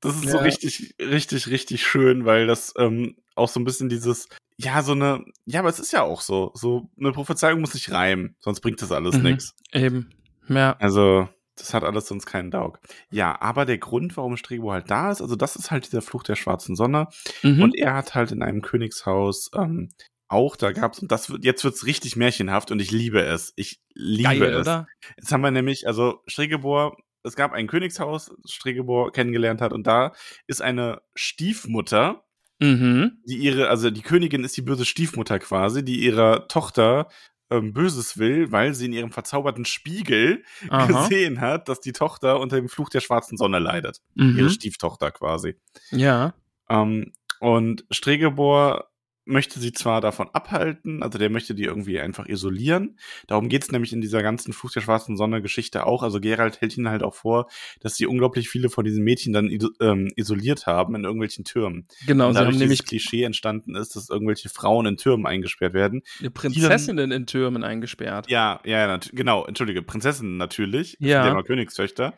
das 0.00 0.14
ist 0.16 0.28
so 0.30 0.36
Ja. 0.38 0.42
richtig, 0.42 0.94
richtig, 1.00 1.48
richtig 1.48 1.86
schön, 1.86 2.24
weil 2.24 2.46
das 2.46 2.72
ähm, 2.78 3.16
auch 3.34 3.48
so 3.48 3.60
ein 3.60 3.64
bisschen 3.64 3.88
dieses, 3.88 4.28
ja, 4.56 4.82
so 4.82 4.92
eine, 4.92 5.24
ja, 5.46 5.60
aber 5.60 5.68
es 5.68 5.78
ist 5.80 5.92
ja 5.92 6.02
auch 6.02 6.20
so, 6.20 6.50
so 6.54 6.90
eine 6.98 7.12
Prophezeiung 7.12 7.60
muss 7.60 7.72
sich 7.72 7.90
reimen, 7.90 8.36
sonst 8.40 8.60
bringt 8.60 8.82
das 8.82 8.92
alles 8.92 9.16
Mhm. 9.16 9.22
nichts. 9.22 9.54
Eben. 9.72 10.10
Ja. 10.48 10.76
Also, 10.78 11.28
das 11.56 11.74
hat 11.74 11.84
alles 11.84 12.06
sonst 12.08 12.26
keinen 12.26 12.50
Daug. 12.50 12.78
Ja, 13.10 13.40
aber 13.40 13.64
der 13.66 13.78
Grund, 13.78 14.16
warum 14.16 14.36
Strego 14.36 14.72
halt 14.72 14.90
da 14.90 15.10
ist, 15.12 15.20
also 15.20 15.36
das 15.36 15.54
ist 15.54 15.70
halt 15.70 15.86
dieser 15.86 16.02
Fluch 16.02 16.22
der 16.22 16.34
schwarzen 16.36 16.74
Sonne. 16.76 17.08
Mhm. 17.42 17.62
Und 17.62 17.76
er 17.76 17.94
hat 17.94 18.14
halt 18.14 18.32
in 18.32 18.42
einem 18.42 18.62
Königshaus 18.62 19.50
ähm, 19.54 19.90
auch, 20.32 20.56
da 20.56 20.72
gab's, 20.72 20.98
und 21.00 21.12
das 21.12 21.30
wird, 21.30 21.44
jetzt 21.44 21.62
wird's 21.64 21.86
richtig 21.86 22.16
märchenhaft 22.16 22.70
und 22.70 22.80
ich 22.80 22.90
liebe 22.90 23.22
es. 23.22 23.52
Ich 23.56 23.80
liebe 23.94 24.38
Geil, 24.40 24.42
es. 24.54 24.60
oder? 24.66 24.86
Jetzt 25.16 25.32
haben 25.32 25.42
wir 25.42 25.50
nämlich, 25.50 25.86
also 25.86 26.22
Stregebor, 26.26 26.96
es 27.22 27.36
gab 27.36 27.52
ein 27.52 27.66
Königshaus, 27.68 28.32
Stregebor 28.46 29.12
kennengelernt 29.12 29.60
hat 29.60 29.72
und 29.72 29.86
da 29.86 30.12
ist 30.46 30.62
eine 30.62 31.02
Stiefmutter, 31.14 32.24
Mhm. 32.60 33.18
die 33.26 33.38
ihre, 33.38 33.68
also 33.68 33.90
die 33.90 34.02
Königin 34.02 34.44
ist 34.44 34.56
die 34.56 34.62
böse 34.62 34.84
Stiefmutter 34.84 35.40
quasi, 35.40 35.84
die 35.84 35.96
ihrer 36.04 36.46
Tochter 36.46 37.08
ähm, 37.50 37.72
Böses 37.72 38.18
will, 38.18 38.52
weil 38.52 38.72
sie 38.72 38.86
in 38.86 38.92
ihrem 38.92 39.10
verzauberten 39.10 39.64
Spiegel 39.64 40.44
Aha. 40.68 40.86
gesehen 40.86 41.40
hat, 41.40 41.68
dass 41.68 41.80
die 41.80 41.90
Tochter 41.92 42.38
unter 42.38 42.54
dem 42.56 42.68
Fluch 42.68 42.88
der 42.88 43.00
schwarzen 43.00 43.36
Sonne 43.36 43.58
leidet. 43.58 44.00
Mhm. 44.14 44.38
Ihre 44.38 44.50
Stieftochter 44.50 45.10
quasi. 45.10 45.56
Ja. 45.90 46.34
Ähm, 46.68 47.12
und 47.40 47.84
Stregebor 47.90 48.91
möchte 49.24 49.60
sie 49.60 49.72
zwar 49.72 50.00
davon 50.00 50.28
abhalten, 50.32 51.02
also 51.02 51.18
der 51.18 51.30
möchte 51.30 51.54
die 51.54 51.64
irgendwie 51.64 52.00
einfach 52.00 52.26
isolieren. 52.26 52.98
Darum 53.28 53.48
geht's 53.48 53.70
nämlich 53.70 53.92
in 53.92 54.00
dieser 54.00 54.22
ganzen 54.22 54.52
Fluch 54.52 54.72
der 54.72 54.80
schwarzen 54.80 55.16
Sonne 55.16 55.42
Geschichte 55.42 55.86
auch. 55.86 56.02
Also 56.02 56.20
Gerald 56.20 56.60
hält 56.60 56.76
ihnen 56.76 56.88
halt 56.88 57.02
auch 57.02 57.14
vor, 57.14 57.48
dass 57.80 57.94
sie 57.94 58.06
unglaublich 58.06 58.48
viele 58.48 58.68
von 58.68 58.84
diesen 58.84 59.04
Mädchen 59.04 59.32
dann 59.32 59.50
ähm, 59.80 60.12
isoliert 60.16 60.66
haben 60.66 60.94
in 60.96 61.04
irgendwelchen 61.04 61.44
Türmen. 61.44 61.86
Genau, 62.06 62.28
und 62.28 62.34
dadurch 62.34 62.58
nämlich 62.58 62.80
dieses 62.80 62.88
Klischee 62.88 63.22
entstanden 63.22 63.76
ist, 63.76 63.94
dass 63.94 64.08
irgendwelche 64.08 64.48
Frauen 64.48 64.86
in 64.86 64.96
Türmen 64.96 65.26
eingesperrt 65.26 65.74
werden. 65.74 66.02
Prinzessinnen 66.34 67.12
in 67.12 67.26
Türmen 67.26 67.62
eingesperrt. 67.62 68.28
Ja, 68.28 68.60
ja, 68.64 68.98
genau, 69.12 69.44
entschuldige, 69.44 69.82
Prinzessinnen 69.82 70.36
natürlich, 70.36 70.96
Ja. 70.98 71.26
ja 71.26 71.30
immer 71.30 71.44
Königstöchter, 71.44 72.14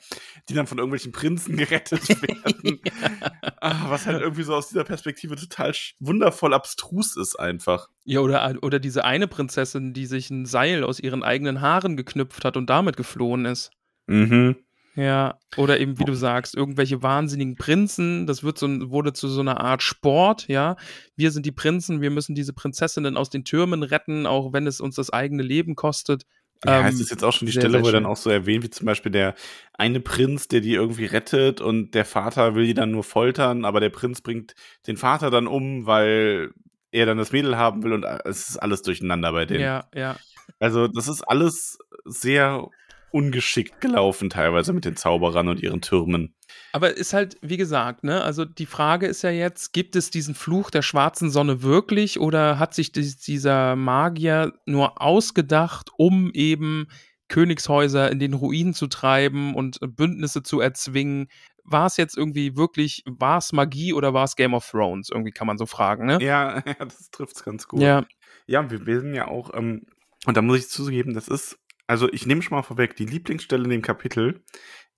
die 0.49 0.55
dann 0.55 0.67
von 0.67 0.79
irgendwelchen 0.79 1.13
Prinzen 1.13 1.57
gerettet 1.59 2.09
werden. 2.23 2.81
ah, 3.61 3.91
was 3.91 4.07
halt 4.07 4.23
irgendwie 4.23 4.43
so 4.43 4.55
aus 4.55 4.69
dieser 4.69 4.85
Perspektive 4.85 5.37
total 5.37 5.75
wundervoll 5.99 6.55
abstrus 6.55 6.94
ist 7.17 7.37
einfach. 7.37 7.89
Ja, 8.05 8.21
oder, 8.21 8.57
oder 8.63 8.79
diese 8.79 9.05
eine 9.05 9.27
Prinzessin, 9.27 9.93
die 9.93 10.07
sich 10.07 10.31
ein 10.31 10.47
Seil 10.47 10.85
aus 10.85 11.01
ihren 11.01 11.23
eigenen 11.23 11.61
Haaren 11.61 11.97
geknüpft 11.97 12.45
hat 12.45 12.57
und 12.57 12.71
damit 12.71 12.97
geflohen 12.97 13.45
ist. 13.45 13.71
Mhm. 14.07 14.57
Ja, 14.97 15.39
oder 15.57 15.81
eben, 15.81 15.99
wie 15.99 16.05
du 16.05 16.15
sagst, 16.15 16.55
irgendwelche 16.55 17.03
wahnsinnigen 17.03 17.57
Prinzen, 17.57 18.27
das 18.29 18.45
wird 18.45 18.59
so, 18.59 18.69
wurde 18.91 19.13
zu 19.13 19.29
so 19.29 19.41
einer 19.41 19.61
Art 19.61 19.83
Sport, 19.83 20.47
ja. 20.47 20.77
Wir 21.17 21.33
sind 21.33 21.47
die 21.47 21.53
Prinzen, 21.53 22.01
wir 22.01 22.11
müssen 22.11 22.37
diese 22.37 22.53
Prinzessinnen 22.53 23.17
aus 23.17 23.29
den 23.29 23.45
Türmen 23.45 23.83
retten, 23.83 24.27
auch 24.27 24.53
wenn 24.53 24.69
es 24.69 24.81
uns 24.81 24.95
das 24.95 25.11
eigene 25.11 25.43
Leben 25.43 25.75
kostet. 25.75 26.27
Ja, 26.65 26.81
Ähm, 26.81 26.87
es 26.87 27.01
ist 27.01 27.11
jetzt 27.11 27.25
auch 27.25 27.33
schon 27.33 27.47
die 27.47 27.53
sehr, 27.53 27.63
Stelle, 27.63 27.79
sehr 27.79 27.83
wo 27.83 27.89
er 27.89 27.93
dann 27.93 28.07
auch 28.07 28.17
so 28.17 28.31
erwähnt, 28.31 28.63
wie 28.63 28.71
zum 28.71 28.87
Beispiel 28.87 29.11
der 29.11 29.35
eine 29.73 29.99
Prinz, 29.99 30.47
der 30.47 30.61
die 30.61 30.75
irgendwie 30.75 31.07
rettet 31.07 31.61
und 31.61 31.95
der 31.95 32.05
Vater 32.05 32.55
will 32.55 32.67
die 32.67 32.75
dann 32.75 32.93
nur 32.93 33.05
foltern, 33.05 33.65
aber 33.65 33.81
der 33.81 33.91
Prinz 33.91 34.21
bringt 34.21 34.55
den 34.87 34.97
Vater 34.97 35.31
dann 35.31 35.49
um, 35.49 35.87
weil 35.87 36.53
er 36.95 37.07
dann 37.07 37.19
das 37.19 37.33
Mädel 37.33 37.57
haben 37.59 37.83
will 37.83 37.93
und 37.93 38.05
es 38.25 38.49
ist 38.51 38.57
alles 38.57 38.83
durcheinander 38.83 39.33
bei 39.33 39.45
denen. 39.45 39.61
Ja, 39.61 39.85
ja. 39.95 40.17
Also, 40.61 40.89
das 40.89 41.09
ist 41.09 41.23
alles 41.23 41.79
sehr 42.05 42.69
ungeschickt 43.11 43.81
gelaufen, 43.81 44.31
teilweise 44.31 44.73
mit 44.73 44.85
den 44.85 44.97
Zauberern 44.97 45.49
und 45.49 45.63
ihren 45.63 45.81
Türmen. 45.81 46.35
Aber 46.73 46.97
ist 46.97 47.13
halt, 47.13 47.37
wie 47.43 47.57
gesagt, 47.57 48.03
ne, 48.03 48.23
also 48.23 48.45
die 48.45 48.67
Frage 48.67 49.07
ist 49.07 49.23
ja 49.23 49.31
jetzt, 49.31 49.73
gibt 49.73 49.95
es 49.97 50.11
diesen 50.11 50.35
Fluch 50.35 50.71
der 50.71 50.83
schwarzen 50.83 51.31
Sonne 51.31 51.63
wirklich 51.63 52.19
oder 52.19 52.59
hat 52.59 52.75
sich 52.75 52.91
dies, 52.91 53.17
dieser 53.19 53.77
Magier 53.77 54.53
nur 54.67 55.01
ausgedacht, 55.01 55.91
um 55.97 56.33
eben 56.33 56.89
Königshäuser 57.29 58.11
in 58.11 58.19
den 58.19 58.35
Ruin 58.35 58.75
zu 58.75 58.89
treiben 58.89 59.55
und 59.55 59.79
Bündnisse 59.81 60.43
zu 60.43 60.61
erzwingen? 60.61 61.29
War 61.65 61.87
es 61.87 61.97
jetzt 61.97 62.17
irgendwie 62.17 62.57
wirklich, 62.57 63.03
war 63.07 63.39
es 63.39 63.53
Magie 63.53 63.93
oder 63.93 64.13
war 64.13 64.25
es 64.25 64.37
Game 64.37 64.55
of 64.55 64.69
Thrones? 64.69 65.09
Irgendwie 65.11 65.31
kann 65.31 65.47
man 65.47 65.59
so 65.59 65.67
fragen, 65.67 66.07
ne? 66.07 66.19
Ja, 66.21 66.59
ja 66.67 66.75
das 66.79 67.11
trifft's 67.11 67.43
ganz 67.43 67.67
gut. 67.67 67.81
Ja. 67.81 68.07
Ja, 68.47 68.71
wir, 68.71 68.85
wir 68.87 69.01
sind 69.01 69.15
ja 69.15 69.29
auch, 69.29 69.55
ähm, 69.55 69.87
und 70.27 70.37
da 70.37 70.43
muss 70.43 70.59
ich 70.59 70.69
zugeben, 70.69 71.15
das 71.15 71.29
ist, 71.29 71.59
also 71.87 72.13
ich 72.13 72.27
nehme 72.27 72.43
schon 72.43 72.57
mal 72.57 72.63
vorweg, 72.63 72.97
die 72.97 73.07
Lieblingsstelle 73.07 73.65
in 73.65 73.71
dem 73.71 73.83
Kapitel 73.83 74.45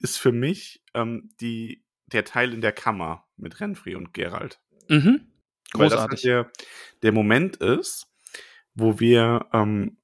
ist 0.01 0.19
für 0.19 0.33
mich 0.33 0.83
ähm, 0.95 1.31
die, 1.41 1.85
der 2.07 2.25
Teil 2.25 2.53
in 2.53 2.61
der 2.61 2.73
Kammer 2.73 3.25
mit 3.37 3.61
Renfri 3.61 3.95
und 3.95 4.13
Gerald. 4.13 4.61
Mhm. 4.89 5.33
Weil 5.73 5.89
das 5.89 6.01
halt 6.01 6.11
Großartig. 6.11 6.23
der, 6.23 6.51
der 7.03 7.13
Moment 7.13 7.57
ist, 7.57 8.09
wo 8.75 9.01
wir, 9.01 9.47
ähm, 9.53 9.99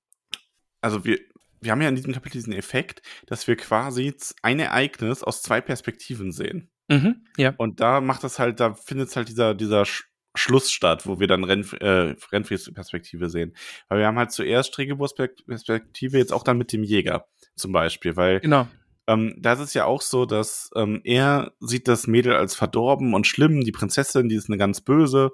also 0.80 1.04
wir, 1.04 1.18
wir 1.62 1.72
haben 1.72 1.80
ja 1.80 1.88
in 1.88 1.96
diesem 1.96 2.12
Kapitel 2.12 2.38
diesen 2.38 2.52
Effekt, 2.52 3.02
dass 3.26 3.46
wir 3.46 3.56
quasi 3.56 4.14
ein 4.42 4.58
Ereignis 4.60 5.22
aus 5.22 5.42
zwei 5.42 5.60
Perspektiven 5.60 6.32
sehen. 6.32 6.70
Mhm. 6.88 7.24
Ja. 7.36 7.54
Und 7.56 7.80
da 7.80 8.00
macht 8.00 8.24
das 8.24 8.38
halt, 8.38 8.60
da 8.60 8.74
findet 8.74 9.14
halt 9.16 9.28
dieser, 9.28 9.54
dieser 9.54 9.84
Sch 9.84 10.04
Schluss 10.34 10.70
statt, 10.70 11.06
wo 11.06 11.20
wir 11.20 11.26
dann 11.26 11.44
Renf 11.44 11.74
äh, 11.74 12.16
Renfris 12.32 12.72
Perspektive 12.72 13.28
sehen. 13.28 13.54
Weil 13.88 13.98
wir 13.98 14.06
haben 14.06 14.16
halt 14.18 14.32
zuerst 14.32 14.72
Stregeburs 14.72 15.14
Per- 15.14 15.28
Perspektive, 15.46 16.16
jetzt 16.16 16.32
auch 16.32 16.42
dann 16.42 16.56
mit 16.56 16.72
dem 16.72 16.82
Jäger 16.84 17.26
zum 17.54 17.72
Beispiel, 17.72 18.16
weil 18.16 18.40
Genau. 18.40 18.66
ähm, 19.06 19.36
da 19.38 19.52
ist 19.52 19.58
es 19.60 19.74
ja 19.74 19.84
auch 19.84 20.00
so, 20.00 20.24
dass 20.24 20.70
ähm, 20.74 21.02
er 21.04 21.52
sieht 21.60 21.86
das 21.86 22.06
Mädel 22.06 22.34
als 22.34 22.54
verdorben 22.54 23.12
und 23.12 23.26
schlimm, 23.26 23.60
die 23.60 23.72
Prinzessin, 23.72 24.30
die 24.30 24.36
ist 24.36 24.48
eine 24.48 24.56
ganz 24.56 24.80
böse. 24.80 25.32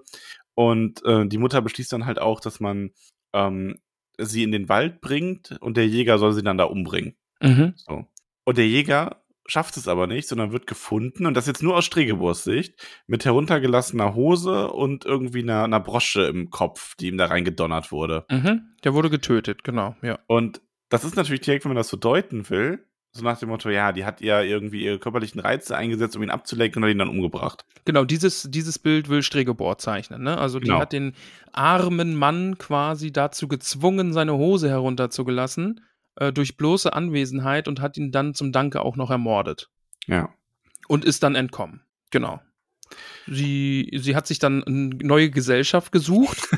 Und 0.55 1.05
äh, 1.05 1.29
die 1.29 1.39
Mutter 1.39 1.63
beschließt 1.63 1.93
dann 1.93 2.05
halt 2.05 2.19
auch, 2.19 2.41
dass 2.41 2.59
man 2.59 2.91
ähm, 3.33 3.79
sie 4.19 4.43
in 4.43 4.53
den 4.53 4.69
Wald 4.69 5.01
bringt 5.01 5.57
und 5.61 5.77
der 5.77 5.87
Jäger 5.87 6.19
soll 6.19 6.33
sie 6.33 6.43
dann 6.43 6.59
da 6.59 6.65
umbringen. 6.65 7.15
Mhm. 7.41 7.73
So. 7.77 8.05
Und 8.45 8.59
der 8.59 8.67
Jäger 8.67 9.23
schafft 9.47 9.77
es 9.77 9.89
aber 9.89 10.07
nicht, 10.07 10.29
sondern 10.29 10.53
wird 10.53 10.67
gefunden, 10.67 11.27
und 11.27 11.35
das 11.35 11.47
jetzt 11.47 11.63
nur 11.63 11.77
aus 11.77 11.87
Stregeburs 11.87 12.45
Sicht, 12.45 12.75
mit 13.07 13.25
heruntergelassener 13.25 14.15
Hose 14.15 14.71
und 14.71 15.05
irgendwie 15.07 15.43
einer, 15.43 15.65
einer 15.65 15.81
Brosche 15.81 16.23
im 16.25 16.51
Kopf, 16.51 16.95
die 16.97 17.09
ihm 17.09 17.17
da 17.17 17.27
reingedonnert 17.27 17.91
wurde. 17.91 18.27
Mhm. 18.31 18.75
Der 18.85 18.95
wurde 18.95 19.11
getötet, 19.11 19.65
genau, 19.65 19.97
ja. 20.03 20.19
Und 20.27 20.61
das 20.91 21.05
ist 21.05 21.17
natürlich 21.17 21.41
direkt, 21.41 21.65
wenn 21.65 21.71
man 21.71 21.77
das 21.77 21.89
so 21.89 21.97
deuten 21.97 22.49
will, 22.51 22.87
so 23.13 23.23
nach 23.25 23.39
dem 23.39 23.49
Motto, 23.49 23.71
ja, 23.71 23.93
die 23.93 24.05
hat 24.05 24.21
ja 24.21 24.43
irgendwie 24.43 24.85
ihre 24.85 24.99
körperlichen 24.99 25.41
Reize 25.41 25.77
eingesetzt, 25.77 26.15
um 26.17 26.23
ihn 26.23 26.31
abzulenken 26.31 26.83
und 26.83 26.89
hat 26.89 26.95
ihn 26.95 26.99
dann 26.99 27.09
umgebracht. 27.09 27.65
Genau, 27.85 28.05
dieses, 28.05 28.47
dieses 28.51 28.79
Bild 28.79 29.09
will 29.09 29.23
Stregebor 29.23 29.79
zeichnen. 29.79 30.23
Ne? 30.23 30.39
Also 30.39 30.61
die 30.61 30.67
Genau. 30.67 30.81
hat 30.81 30.93
den 30.93 31.15
armen 31.53 32.15
Mann 32.15 32.59
quasi 32.59 33.11
dazu 33.13 33.49
gezwungen, 33.49 34.13
seine 34.13 34.35
Hose 34.35 34.69
herunterzulassen, 34.69 35.81
äh, 36.17 36.33
durch 36.33 36.57
bloße 36.57 36.93
Anwesenheit 36.93 37.67
und 37.67 37.81
hat 37.81 37.97
ihn 37.97 38.13
dann 38.13 38.35
zum 38.35 38.53
Danke 38.53 38.83
auch 38.83 38.97
noch 38.97 39.11
ermordet. 39.11 39.69
Ja. 40.07 40.29
Und 40.87 41.05
ist 41.05 41.23
dann 41.23 41.35
entkommen. 41.35 41.81
Genau. 42.11 42.41
Sie, 43.27 43.91
sie 43.97 44.17
hat 44.17 44.27
sich 44.27 44.39
dann 44.39 44.63
eine 44.65 44.91
neue 45.03 45.31
Gesellschaft 45.31 45.93
gesucht, 45.93 46.49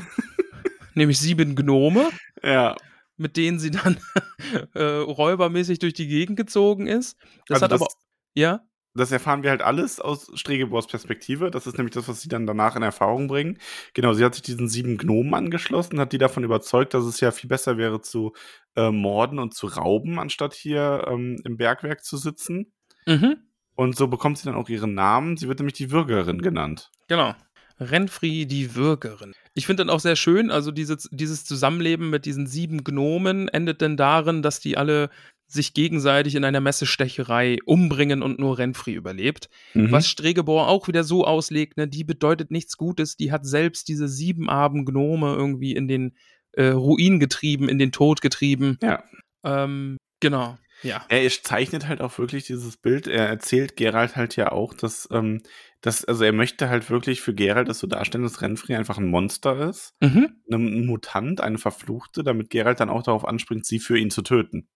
nämlich 0.93 1.19
sieben 1.19 1.55
Gnome, 1.55 2.09
Ja. 2.43 2.75
Mit 3.21 3.37
denen 3.37 3.59
sie 3.59 3.71
dann 3.71 3.97
äh, 4.73 4.83
räubermäßig 4.83 5.79
durch 5.79 5.93
die 5.93 6.07
Gegend 6.07 6.37
gezogen 6.37 6.87
ist. 6.87 7.17
Das 7.47 7.61
Also 7.61 7.63
hat 7.63 7.71
das, 7.71 7.81
aber. 7.81 7.91
Ja? 8.33 8.61
das 8.93 9.11
erfahren 9.11 9.43
wir 9.43 9.51
halt 9.51 9.61
alles 9.61 9.99
aus 9.99 10.31
Stregebors 10.33 10.87
Perspektive. 10.87 11.49
Das 11.49 11.65
ist 11.65 11.77
nämlich 11.77 11.93
das, 11.93 12.07
was 12.07 12.21
sie 12.21 12.29
dann 12.29 12.45
danach 12.45 12.75
in 12.75 12.81
Erfahrung 12.81 13.27
bringen. 13.27 13.57
Genau, 13.93 14.13
sie 14.13 14.25
hat 14.25 14.35
sich 14.35 14.43
diesen 14.43 14.67
sieben 14.67 14.97
Gnomen 14.97 15.33
angeschlossen, 15.33 15.99
hat 15.99 16.11
die 16.11 16.17
davon 16.17 16.43
überzeugt, 16.43 16.93
dass 16.93 17.05
es 17.05 17.19
ja 17.21 17.31
viel 17.31 17.47
besser 17.47 17.77
wäre 17.77 18.01
zu 18.01 18.33
äh, 18.75 18.91
morden 18.91 19.39
und 19.39 19.53
zu 19.53 19.67
rauben, 19.67 20.19
anstatt 20.19 20.53
hier 20.53 21.05
ähm, 21.07 21.37
im 21.45 21.57
Bergwerk 21.57 22.03
zu 22.03 22.17
sitzen. 22.17 22.73
Mhm. 23.05 23.37
Und 23.75 23.95
so 23.95 24.07
bekommt 24.07 24.37
sie 24.37 24.45
dann 24.45 24.55
auch 24.55 24.67
ihren 24.67 24.93
Namen. 24.93 25.37
Sie 25.37 25.47
wird 25.47 25.59
nämlich 25.59 25.73
die 25.73 25.91
Würgerin 25.91 26.41
genannt. 26.41 26.91
Genau. 27.07 27.33
Renfri, 27.81 28.45
die 28.45 28.75
Würgerin. 28.75 29.33
Ich 29.53 29.65
finde 29.65 29.83
dann 29.83 29.89
auch 29.89 29.99
sehr 29.99 30.15
schön, 30.15 30.51
also 30.51 30.71
dieses, 30.71 31.09
dieses 31.11 31.43
Zusammenleben 31.43 32.09
mit 32.09 32.25
diesen 32.25 32.47
sieben 32.47 32.83
Gnomen 32.83 33.47
endet 33.49 33.81
dann 33.81 33.97
darin, 33.97 34.41
dass 34.41 34.59
die 34.59 34.77
alle 34.77 35.09
sich 35.47 35.73
gegenseitig 35.73 36.35
in 36.35 36.45
einer 36.45 36.61
Messestecherei 36.61 37.57
umbringen 37.65 38.23
und 38.23 38.39
nur 38.39 38.57
Renfri 38.57 38.93
überlebt. 38.93 39.49
Mhm. 39.73 39.91
Was 39.91 40.07
Stregebor 40.07 40.69
auch 40.69 40.87
wieder 40.87 41.03
so 41.03 41.25
auslegt, 41.25 41.75
ne, 41.75 41.87
die 41.87 42.05
bedeutet 42.05 42.51
nichts 42.51 42.77
Gutes, 42.77 43.17
die 43.17 43.31
hat 43.31 43.45
selbst 43.45 43.89
diese 43.89 44.07
sieben 44.07 44.49
armen 44.49 44.85
Gnome 44.85 45.33
irgendwie 45.33 45.73
in 45.73 45.89
den 45.89 46.15
äh, 46.53 46.67
Ruin 46.67 47.19
getrieben, 47.19 47.67
in 47.67 47.79
den 47.79 47.91
Tod 47.91 48.21
getrieben. 48.21 48.77
Ja. 48.81 49.03
Ähm, 49.43 49.97
genau. 50.21 50.57
Ja. 50.83 51.05
Er 51.09 51.29
zeichnet 51.29 51.87
halt 51.87 52.01
auch 52.01 52.17
wirklich 52.17 52.45
dieses 52.45 52.77
Bild. 52.77 53.07
Er 53.07 53.27
erzählt 53.27 53.75
Gerald 53.75 54.15
halt 54.15 54.35
ja 54.35 54.51
auch, 54.51 54.73
dass, 54.73 55.07
ähm, 55.11 55.41
dass 55.81 56.05
also 56.05 56.23
er 56.23 56.33
möchte 56.33 56.69
halt 56.69 56.89
wirklich 56.89 57.21
für 57.21 57.33
Gerald 57.33 57.67
das 57.67 57.79
so 57.79 57.87
darstellen, 57.87 58.23
dass 58.23 58.41
Renfri 58.41 58.75
einfach 58.75 58.97
ein 58.97 59.09
Monster 59.09 59.69
ist, 59.69 59.95
mhm. 59.99 60.41
ein 60.51 60.85
Mutant, 60.85 61.41
eine 61.41 61.57
Verfluchte, 61.57 62.23
damit 62.23 62.49
Gerald 62.49 62.79
dann 62.79 62.89
auch 62.89 63.03
darauf 63.03 63.27
anspringt, 63.27 63.65
sie 63.65 63.79
für 63.79 63.97
ihn 63.97 64.11
zu 64.11 64.21
töten. 64.21 64.67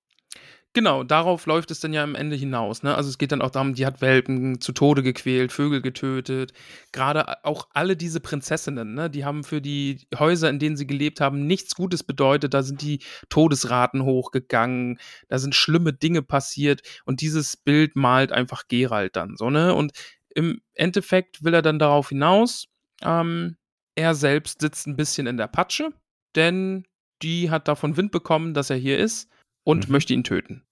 Genau, 0.75 1.05
darauf 1.05 1.45
läuft 1.45 1.71
es 1.71 1.79
dann 1.79 1.93
ja 1.93 2.03
am 2.03 2.15
Ende 2.15 2.35
hinaus. 2.35 2.83
Ne? 2.83 2.93
Also 2.93 3.09
es 3.09 3.17
geht 3.17 3.31
dann 3.31 3.41
auch 3.41 3.49
darum, 3.49 3.75
die 3.75 3.85
hat 3.85 4.01
Welpen 4.01 4.59
zu 4.59 4.73
Tode 4.73 5.03
gequält, 5.03 5.53
Vögel 5.53 5.81
getötet. 5.81 6.51
Gerade 6.91 7.45
auch 7.45 7.69
alle 7.73 7.95
diese 7.95 8.19
Prinzessinnen, 8.19 8.93
ne? 8.93 9.09
die 9.09 9.23
haben 9.23 9.45
für 9.45 9.61
die 9.61 10.05
Häuser, 10.19 10.49
in 10.49 10.59
denen 10.59 10.75
sie 10.75 10.85
gelebt 10.85 11.21
haben, 11.21 11.47
nichts 11.47 11.75
Gutes 11.75 12.03
bedeutet. 12.03 12.53
Da 12.53 12.61
sind 12.61 12.81
die 12.81 12.99
Todesraten 13.29 14.03
hochgegangen, 14.03 14.99
da 15.29 15.39
sind 15.39 15.55
schlimme 15.55 15.93
Dinge 15.93 16.21
passiert 16.21 16.81
und 17.05 17.21
dieses 17.21 17.55
Bild 17.55 17.95
malt 17.95 18.33
einfach 18.33 18.63
Gerald 18.67 19.15
dann 19.15 19.37
so. 19.37 19.49
Ne? 19.49 19.73
Und 19.73 19.93
im 20.35 20.61
Endeffekt 20.73 21.43
will 21.43 21.53
er 21.53 21.61
dann 21.61 21.79
darauf 21.79 22.09
hinaus, 22.09 22.67
ähm, 23.01 23.57
er 23.95 24.13
selbst 24.13 24.61
sitzt 24.61 24.85
ein 24.87 24.95
bisschen 24.95 25.25
in 25.25 25.37
der 25.37 25.47
Patsche, 25.47 25.91
denn 26.35 26.85
die 27.21 27.49
hat 27.49 27.67
davon 27.67 27.97
Wind 27.97 28.11
bekommen, 28.11 28.53
dass 28.53 28.69
er 28.69 28.75
hier 28.75 28.99
ist 28.99 29.29
und 29.63 29.87
mhm. 29.87 29.91
möchte 29.93 30.13
ihn 30.13 30.23
töten. 30.23 30.63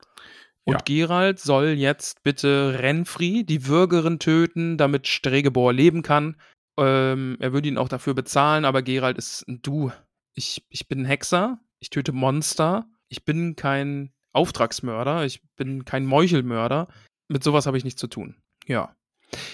Und 0.66 0.76
ja. 0.76 0.80
Gerald 0.86 1.40
soll 1.40 1.70
jetzt 1.70 2.24
bitte 2.24 2.80
Renfri, 2.80 3.44
die 3.44 3.68
Würgerin, 3.68 4.20
töten, 4.20 4.78
damit 4.78 5.08
Stregebor 5.08 5.74
leben 5.74 6.04
kann. 6.04 6.38
Ähm, 6.78 7.38
er 7.40 7.54
würde 7.54 7.68
ihn 7.68 7.78
auch 7.78 7.90
dafür 7.90 8.14
bezahlen, 8.14 8.66
aber 8.66 8.82
Gerald 8.82 9.18
ist 9.18 9.48
ein 9.48 9.62
Du. 9.62 9.92
Ich, 10.36 10.66
ich 10.70 10.88
bin 10.88 11.02
ein 11.02 11.06
Hexer, 11.06 11.60
ich 11.80 11.90
töte 11.90 12.14
Monster, 12.14 12.88
ich 13.10 13.26
bin 13.26 13.56
kein 13.56 14.14
Auftragsmörder, 14.32 15.26
ich 15.26 15.42
bin 15.56 15.86
kein 15.86 16.06
Meuchelmörder. 16.06 16.88
Mit 17.28 17.44
sowas 17.44 17.66
habe 17.66 17.78
ich 17.78 17.84
nichts 17.84 18.00
zu 18.00 18.08
tun. 18.08 18.42
Ja. 18.66 18.96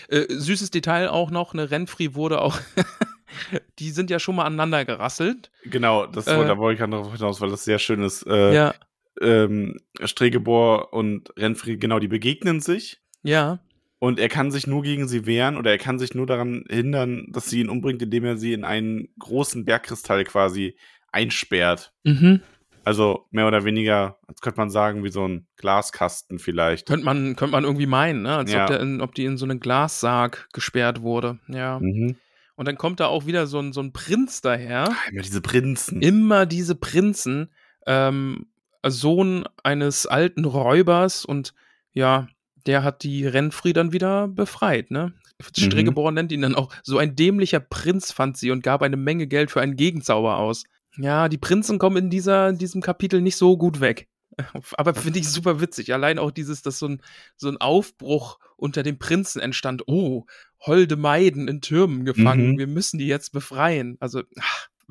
Äh, 0.10 0.26
süßes 0.30 0.72
Detail 0.72 1.10
auch 1.10 1.32
noch, 1.32 1.54
eine 1.54 1.72
Renfri 1.72 2.16
wurde 2.16 2.42
auch. 2.42 2.60
die 3.80 3.92
sind 3.92 4.10
ja 4.10 4.20
schon 4.20 4.36
mal 4.36 4.46
aneinander 4.46 4.86
gerasselt. 4.86 5.52
Genau, 5.64 6.06
das, 6.06 6.28
äh, 6.28 6.46
da 6.46 6.58
wollte 6.58 6.74
ich 6.74 6.80
gerade 6.80 6.92
noch 6.92 7.16
hinaus, 7.16 7.42
weil 7.42 7.50
das 7.50 7.64
sehr 7.64 7.80
schön 7.80 8.04
ist. 8.04 8.26
Äh, 8.28 8.54
ja 8.54 8.76
ähm, 9.22 9.78
Stregebor 10.04 10.94
und 10.94 11.34
Renfried, 11.38 11.82
genau, 11.82 12.00
die 12.00 12.08
begegnen 12.08 12.60
sich. 12.60 13.02
Ja. 13.24 13.60
Und 14.00 14.20
er 14.20 14.30
kann 14.30 14.52
sich 14.52 14.66
nur 14.66 14.82
gegen 14.82 15.08
sie 15.08 15.26
wehren 15.26 15.58
oder 15.58 15.72
er 15.72 15.78
kann 15.78 16.00
sich 16.00 16.16
nur 16.16 16.26
daran 16.26 16.64
hindern, 16.70 17.28
dass 17.32 17.50
sie 17.50 17.60
ihn 17.60 17.70
umbringt, 17.70 18.02
indem 18.02 18.24
er 18.24 18.38
sie 18.38 18.54
in 18.54 18.64
einen 18.64 19.10
großen 19.20 19.66
Bergkristall 19.66 20.24
quasi 20.24 20.78
einsperrt. 21.12 21.94
Mhm. 22.04 22.42
Also 22.90 23.28
mehr 23.30 23.46
oder 23.46 23.66
weniger, 23.66 24.18
als 24.26 24.42
könnte 24.42 24.60
man 24.60 24.72
sagen, 24.72 25.04
wie 25.04 25.12
so 25.12 25.24
ein 25.24 25.46
Glaskasten 25.58 26.40
vielleicht. 26.40 26.88
Könnte 26.88 27.06
man, 27.06 27.36
könnte 27.36 27.52
man 27.52 27.64
irgendwie 27.64 27.86
meinen, 27.86 28.24
ne? 28.24 28.36
als 28.38 28.52
ja. 28.52 28.66
ob, 28.66 28.72
in, 28.72 29.00
ob 29.00 29.14
die 29.14 29.26
in 29.26 29.38
so 29.38 29.46
einen 29.46 29.60
Glassarg 29.60 30.50
gesperrt 30.54 31.04
wurde. 31.04 31.38
Ja. 31.50 31.80
Mhm. 31.80 32.16
Und 32.56 32.68
dann 32.68 32.80
kommt 32.80 33.00
da 33.00 33.06
auch 33.06 33.28
wieder 33.28 33.46
so 33.46 33.60
ein, 33.60 33.74
so 33.74 33.82
ein 33.82 33.94
Prinz 33.94 34.42
daher. 34.42 34.90
Ach, 34.92 35.08
immer 35.12 35.22
diese 35.22 35.40
Prinzen. 35.40 36.02
Immer 36.02 36.48
diese 36.48 36.74
Prinzen. 36.74 37.52
Ähm, 37.86 38.48
Sohn 38.84 39.44
eines 39.62 40.08
alten 40.08 40.46
Räubers 40.46 41.26
und 41.26 41.54
ja, 41.92 42.28
der 42.66 42.84
hat 42.84 43.04
die 43.04 43.28
Renfri 43.28 43.72
dann 43.72 43.94
wieder 43.94 44.28
befreit, 44.28 44.90
ne? 44.90 45.14
Stregebauer 45.56 46.10
mhm. 46.10 46.16
nennt 46.16 46.32
ihn 46.32 46.42
dann 46.42 46.56
auch 46.56 46.74
so 46.82 46.98
ein 46.98 47.16
dämlicher 47.16 47.60
Prinz, 47.60 48.12
fand 48.12 48.36
sie 48.36 48.50
und 48.50 48.64
gab 48.64 48.82
eine 48.82 48.98
Menge 48.98 49.28
Geld 49.28 49.52
für 49.52 49.62
einen 49.62 49.76
Gegenzauber 49.76 50.38
aus. 50.38 50.64
Ja, 50.98 51.30
die 51.30 51.38
Prinzen 51.38 51.80
kommen 51.80 51.98
in 51.98 52.10
dieser, 52.10 52.50
in 52.50 52.58
diesem 52.58 52.82
Kapitel 52.82 53.22
nicht 53.22 53.38
so 53.38 53.58
gut 53.58 53.80
weg. 53.80 54.08
Aber 54.78 54.94
finde 54.94 55.20
ich 55.20 55.30
super 55.30 55.62
witzig. 55.62 55.94
Allein 55.94 56.20
auch 56.20 56.32
dieses, 56.32 56.62
dass 56.62 56.80
so 56.80 56.88
ein, 56.88 57.02
so 57.36 57.50
ein 57.50 57.58
Aufbruch 57.58 58.40
unter 58.58 58.84
den 58.84 59.00
Prinzen 59.00 59.40
entstand. 59.40 59.84
Oh, 59.88 60.26
holde 60.60 60.96
Maiden 60.96 61.48
in 61.48 61.62
Türmen 61.62 62.06
gefangen. 62.06 62.54
Mhm. 62.54 62.58
Wir 62.58 62.68
müssen 62.68 62.98
die 62.98 63.08
jetzt 63.08 63.32
befreien. 63.32 63.98
Also, 64.00 64.24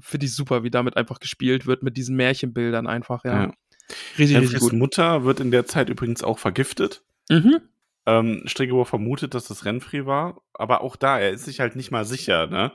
finde 0.00 0.26
ich 0.26 0.34
super, 0.34 0.62
wie 0.62 0.70
damit 0.70 0.96
einfach 0.96 1.20
gespielt 1.20 1.66
wird 1.66 1.82
mit 1.82 1.96
diesen 1.96 2.16
Märchenbildern 2.16 2.86
einfach, 2.86 3.24
ja. 3.24 3.44
ja. 3.44 3.52
Richtig, 4.18 4.36
richtig 4.38 4.60
gut. 4.60 4.72
Mutter 4.74 5.24
wird 5.24 5.40
in 5.40 5.50
der 5.50 5.64
Zeit 5.66 5.88
übrigens 5.88 6.22
auch 6.22 6.38
vergiftet. 6.38 7.02
Mhm. 7.30 7.60
Ähm, 8.06 8.42
Stregebor 8.46 8.86
vermutet, 8.86 9.34
dass 9.34 9.48
das 9.48 9.64
Renfri 9.64 10.06
war, 10.06 10.40
aber 10.54 10.82
auch 10.82 10.96
da, 10.96 11.18
er 11.18 11.30
ist 11.30 11.44
sich 11.44 11.60
halt 11.60 11.76
nicht 11.76 11.90
mal 11.90 12.04
sicher, 12.04 12.46
ne? 12.46 12.72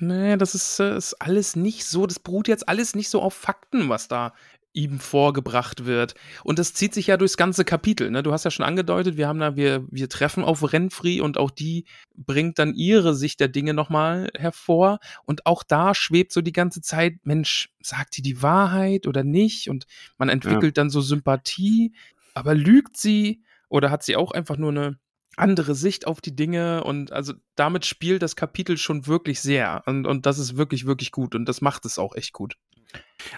Nee, 0.00 0.36
das 0.36 0.54
ist, 0.54 0.80
äh, 0.80 0.96
ist 0.96 1.14
alles 1.14 1.56
nicht 1.56 1.84
so, 1.84 2.06
das 2.06 2.18
beruht 2.18 2.48
jetzt 2.48 2.68
alles 2.68 2.94
nicht 2.94 3.08
so 3.08 3.20
auf 3.22 3.34
Fakten, 3.34 3.88
was 3.88 4.08
da 4.08 4.32
ihm 4.74 4.98
vorgebracht 5.00 5.84
wird. 5.84 6.14
Und 6.44 6.58
das 6.58 6.74
zieht 6.74 6.94
sich 6.94 7.08
ja 7.08 7.16
durchs 7.16 7.36
ganze 7.36 7.64
Kapitel. 7.64 8.10
Ne? 8.10 8.22
Du 8.22 8.32
hast 8.32 8.44
ja 8.44 8.50
schon 8.50 8.64
angedeutet, 8.64 9.16
wir 9.16 9.28
haben 9.28 9.38
da, 9.38 9.56
wir, 9.56 9.84
wir 9.90 10.08
treffen 10.08 10.44
auf 10.44 10.72
Renfri 10.72 11.20
und 11.20 11.36
auch 11.36 11.50
die 11.50 11.84
bringt 12.16 12.58
dann 12.58 12.74
ihre 12.74 13.14
Sicht 13.14 13.40
der 13.40 13.48
Dinge 13.48 13.74
nochmal 13.74 14.30
hervor. 14.36 14.98
Und 15.24 15.46
auch 15.46 15.62
da 15.62 15.94
schwebt 15.94 16.32
so 16.32 16.40
die 16.40 16.52
ganze 16.52 16.80
Zeit, 16.80 17.16
Mensch, 17.24 17.70
sagt 17.82 18.16
die 18.16 18.22
die 18.22 18.42
Wahrheit 18.42 19.06
oder 19.06 19.24
nicht? 19.24 19.68
Und 19.68 19.86
man 20.16 20.28
entwickelt 20.28 20.76
ja. 20.76 20.82
dann 20.82 20.90
so 20.90 21.00
Sympathie, 21.00 21.92
aber 22.34 22.54
lügt 22.54 22.96
sie 22.96 23.42
oder 23.68 23.90
hat 23.90 24.02
sie 24.02 24.16
auch 24.16 24.32
einfach 24.32 24.56
nur 24.56 24.70
eine 24.70 24.98
andere 25.36 25.74
Sicht 25.74 26.06
auf 26.06 26.20
die 26.20 26.36
Dinge 26.36 26.84
und 26.84 27.12
also 27.12 27.32
damit 27.54 27.86
spielt 27.86 28.22
das 28.22 28.36
Kapitel 28.36 28.76
schon 28.76 29.06
wirklich 29.06 29.40
sehr 29.40 29.82
und, 29.86 30.06
und 30.06 30.26
das 30.26 30.38
ist 30.38 30.56
wirklich, 30.56 30.86
wirklich 30.86 31.10
gut 31.10 31.34
und 31.34 31.46
das 31.46 31.60
macht 31.60 31.84
es 31.84 31.98
auch 31.98 32.14
echt 32.14 32.32
gut. 32.32 32.56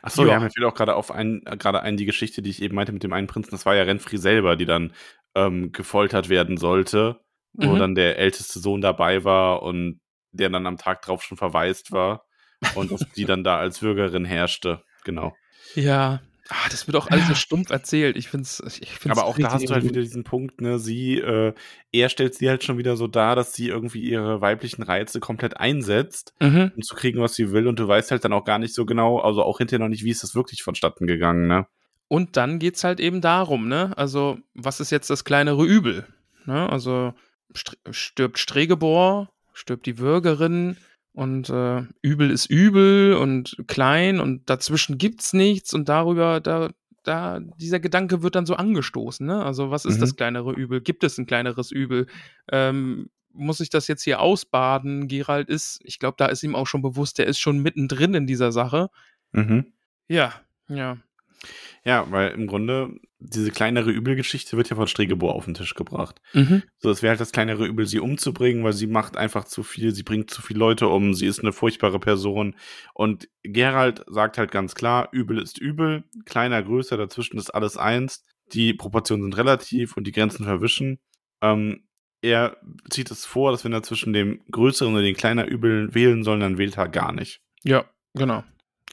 Achso, 0.02 0.26
ja, 0.26 0.40
mir 0.40 0.50
fällt 0.50 0.66
auch 0.66 0.74
gerade 0.74 0.96
auf 0.96 1.12
ein, 1.12 1.42
gerade 1.44 1.82
ein 1.82 1.96
die 1.96 2.06
Geschichte, 2.06 2.42
die 2.42 2.50
ich 2.50 2.62
eben 2.62 2.74
meinte 2.74 2.92
mit 2.92 3.02
dem 3.02 3.12
einen 3.12 3.28
Prinzen, 3.28 3.52
das 3.52 3.66
war 3.66 3.76
ja 3.76 3.84
Renfri 3.84 4.18
selber, 4.18 4.56
die 4.56 4.64
dann 4.64 4.92
ähm, 5.34 5.72
gefoltert 5.72 6.28
werden 6.28 6.56
sollte, 6.56 7.20
wo 7.52 7.74
mhm. 7.74 7.78
dann 7.78 7.94
der 7.94 8.18
älteste 8.18 8.58
Sohn 8.58 8.80
dabei 8.80 9.24
war 9.24 9.62
und 9.62 10.00
der 10.32 10.50
dann 10.50 10.66
am 10.66 10.78
Tag 10.78 11.02
drauf 11.02 11.22
schon 11.22 11.38
verwaist 11.38 11.92
war 11.92 12.24
und 12.74 12.92
die 13.16 13.24
dann 13.24 13.44
da 13.44 13.58
als 13.58 13.78
Bürgerin 13.78 14.24
herrschte. 14.24 14.82
Genau. 15.04 15.36
Ja, 15.74 16.20
Ah, 16.50 16.68
das 16.70 16.86
wird 16.86 16.96
auch 16.96 17.06
alles 17.08 17.26
so 17.26 17.34
stumpf 17.34 17.70
erzählt. 17.70 18.16
Ich 18.16 18.28
finde 18.28 18.42
es. 18.44 18.62
Aber 19.08 19.24
auch 19.24 19.38
da 19.38 19.52
hast 19.52 19.66
du 19.66 19.72
halt 19.72 19.84
wieder 19.84 20.02
diesen 20.02 20.24
Punkt, 20.24 20.60
ne? 20.60 20.78
Sie, 20.78 21.18
äh, 21.18 21.54
er 21.90 22.08
stellt 22.10 22.34
sie 22.34 22.50
halt 22.50 22.62
schon 22.62 22.76
wieder 22.76 22.96
so 22.96 23.06
dar, 23.06 23.34
dass 23.34 23.54
sie 23.54 23.68
irgendwie 23.68 24.02
ihre 24.02 24.42
weiblichen 24.42 24.82
Reize 24.82 25.20
komplett 25.20 25.58
einsetzt, 25.58 26.34
mhm. 26.40 26.72
um 26.76 26.82
zu 26.82 26.94
kriegen, 26.94 27.20
was 27.20 27.34
sie 27.34 27.50
will. 27.52 27.66
Und 27.66 27.78
du 27.78 27.88
weißt 27.88 28.10
halt 28.10 28.24
dann 28.26 28.34
auch 28.34 28.44
gar 28.44 28.58
nicht 28.58 28.74
so 28.74 28.84
genau, 28.84 29.20
also 29.20 29.42
auch 29.42 29.56
hinterher 29.56 29.78
noch 29.78 29.88
nicht, 29.88 30.04
wie 30.04 30.10
ist 30.10 30.22
das 30.22 30.34
wirklich 30.34 30.62
vonstatten 30.62 31.06
gegangen, 31.06 31.46
ne? 31.46 31.66
Und 32.08 32.36
dann 32.36 32.58
geht 32.58 32.76
es 32.76 32.84
halt 32.84 33.00
eben 33.00 33.22
darum, 33.22 33.66
ne? 33.66 33.96
Also, 33.96 34.38
was 34.52 34.80
ist 34.80 34.90
jetzt 34.90 35.08
das 35.08 35.24
kleinere 35.24 35.64
Übel? 35.64 36.06
Ne? 36.44 36.68
Also, 36.68 37.14
stirbt 37.90 38.38
Stregebor, 38.38 39.30
stirbt 39.54 39.86
die 39.86 39.98
Würgerin, 39.98 40.76
und 41.14 41.48
äh, 41.48 41.82
übel 42.02 42.30
ist 42.30 42.46
übel 42.46 43.14
und 43.14 43.56
klein 43.68 44.18
und 44.18 44.50
dazwischen 44.50 44.98
gibt's 44.98 45.32
nichts 45.32 45.72
und 45.72 45.88
darüber, 45.88 46.40
da, 46.40 46.70
da, 47.04 47.38
dieser 47.56 47.78
Gedanke 47.78 48.22
wird 48.22 48.34
dann 48.34 48.46
so 48.46 48.56
angestoßen, 48.56 49.24
ne? 49.24 49.44
Also, 49.44 49.70
was 49.70 49.84
ist 49.84 49.96
mhm. 49.96 50.00
das 50.00 50.16
kleinere 50.16 50.52
Übel? 50.52 50.80
Gibt 50.80 51.04
es 51.04 51.16
ein 51.16 51.26
kleineres 51.26 51.70
Übel? 51.70 52.08
Ähm, 52.50 53.10
muss 53.32 53.60
ich 53.60 53.70
das 53.70 53.86
jetzt 53.86 54.02
hier 54.02 54.20
ausbaden? 54.20 55.06
Gerald 55.06 55.48
ist, 55.48 55.80
ich 55.84 56.00
glaube, 56.00 56.16
da 56.18 56.26
ist 56.26 56.42
ihm 56.42 56.56
auch 56.56 56.66
schon 56.66 56.82
bewusst, 56.82 57.18
der 57.18 57.26
ist 57.26 57.38
schon 57.38 57.60
mittendrin 57.60 58.14
in 58.14 58.26
dieser 58.26 58.50
Sache. 58.50 58.90
Mhm. 59.30 59.72
Ja, 60.08 60.32
ja. 60.68 60.98
Ja, 61.84 62.10
weil 62.10 62.30
im 62.30 62.46
Grunde 62.46 62.98
diese 63.18 63.50
kleinere 63.50 63.90
Übelgeschichte 63.90 64.56
wird 64.56 64.70
ja 64.70 64.76
von 64.76 64.86
Stregebor 64.86 65.34
auf 65.34 65.46
den 65.46 65.54
Tisch 65.54 65.74
gebracht. 65.74 66.20
Mhm. 66.32 66.62
So, 66.78 66.90
es 66.90 67.02
wäre 67.02 67.10
halt 67.10 67.20
das 67.20 67.32
kleinere 67.32 67.66
Übel, 67.66 67.86
sie 67.86 68.00
umzubringen, 68.00 68.64
weil 68.64 68.72
sie 68.72 68.86
macht 68.86 69.16
einfach 69.16 69.44
zu 69.44 69.62
viel, 69.62 69.94
sie 69.94 70.02
bringt 70.02 70.30
zu 70.30 70.42
viele 70.42 70.58
Leute 70.58 70.88
um, 70.88 71.14
sie 71.14 71.26
ist 71.26 71.40
eine 71.40 71.52
furchtbare 71.52 71.98
Person. 71.98 72.54
Und 72.92 73.28
Gerald 73.42 74.04
sagt 74.08 74.38
halt 74.38 74.50
ganz 74.50 74.74
klar, 74.74 75.08
Übel 75.12 75.38
ist 75.38 75.58
Übel, 75.58 76.04
kleiner, 76.26 76.62
größer, 76.62 76.96
dazwischen 76.96 77.38
ist 77.38 77.50
alles 77.50 77.76
eins. 77.76 78.24
Die 78.52 78.74
Proportionen 78.74 79.24
sind 79.24 79.36
relativ 79.36 79.96
und 79.96 80.06
die 80.06 80.12
Grenzen 80.12 80.44
verwischen. 80.44 80.98
Ähm, 81.40 81.84
er 82.20 82.56
zieht 82.88 83.10
es 83.10 83.26
vor, 83.26 83.52
dass 83.52 83.64
wenn 83.64 83.72
er 83.72 83.82
zwischen 83.82 84.12
dem 84.12 84.40
größeren 84.50 84.94
und 84.94 85.02
den 85.02 85.16
kleineren 85.16 85.50
Übel 85.50 85.94
wählen 85.94 86.24
soll, 86.24 86.40
dann 86.40 86.58
wählt 86.58 86.76
er 86.78 86.88
gar 86.88 87.12
nicht. 87.12 87.40
Ja, 87.62 87.84
genau. 88.14 88.44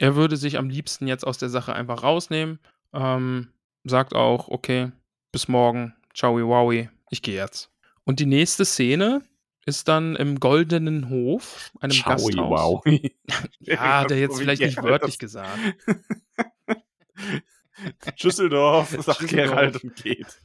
Er 0.02 0.16
würde 0.16 0.36
sich 0.36 0.58
am 0.58 0.68
liebsten 0.68 1.06
jetzt 1.06 1.28
aus 1.28 1.38
der 1.38 1.50
Sache 1.50 1.76
einfach 1.76 2.02
rausnehmen. 2.02 2.58
Ähm, 2.92 3.50
sagt 3.84 4.16
auch, 4.16 4.48
okay, 4.48 4.92
bis 5.32 5.48
morgen, 5.48 5.94
ciao, 6.16 6.34
wowi, 6.36 6.90
ich 7.12 7.22
gehe 7.22 7.36
jetzt. 7.36 7.70
Und 8.04 8.20
die 8.20 8.26
nächste 8.26 8.66
Szene 8.66 9.22
ist 9.68 9.88
dann 9.88 10.16
im 10.16 10.40
Goldenen 10.40 11.10
Hof, 11.10 11.72
einem 11.82 11.92
Ciao, 11.92 12.16
Gasthaus. 12.16 12.36
wow. 12.36 12.84
Ja, 13.60 14.00
hat 14.00 14.10
er 14.10 14.18
jetzt 14.18 14.40
vielleicht 14.40 14.64
nicht 14.64 14.82
wörtlich 14.82 15.20
gesagt. 15.20 15.60
Schüsseldorf, 18.16 18.90
sagt 19.00 19.20
Schüsseldorf. 19.20 19.30
Gerald 19.30 19.84
und 19.84 19.96
geht. 19.98 20.42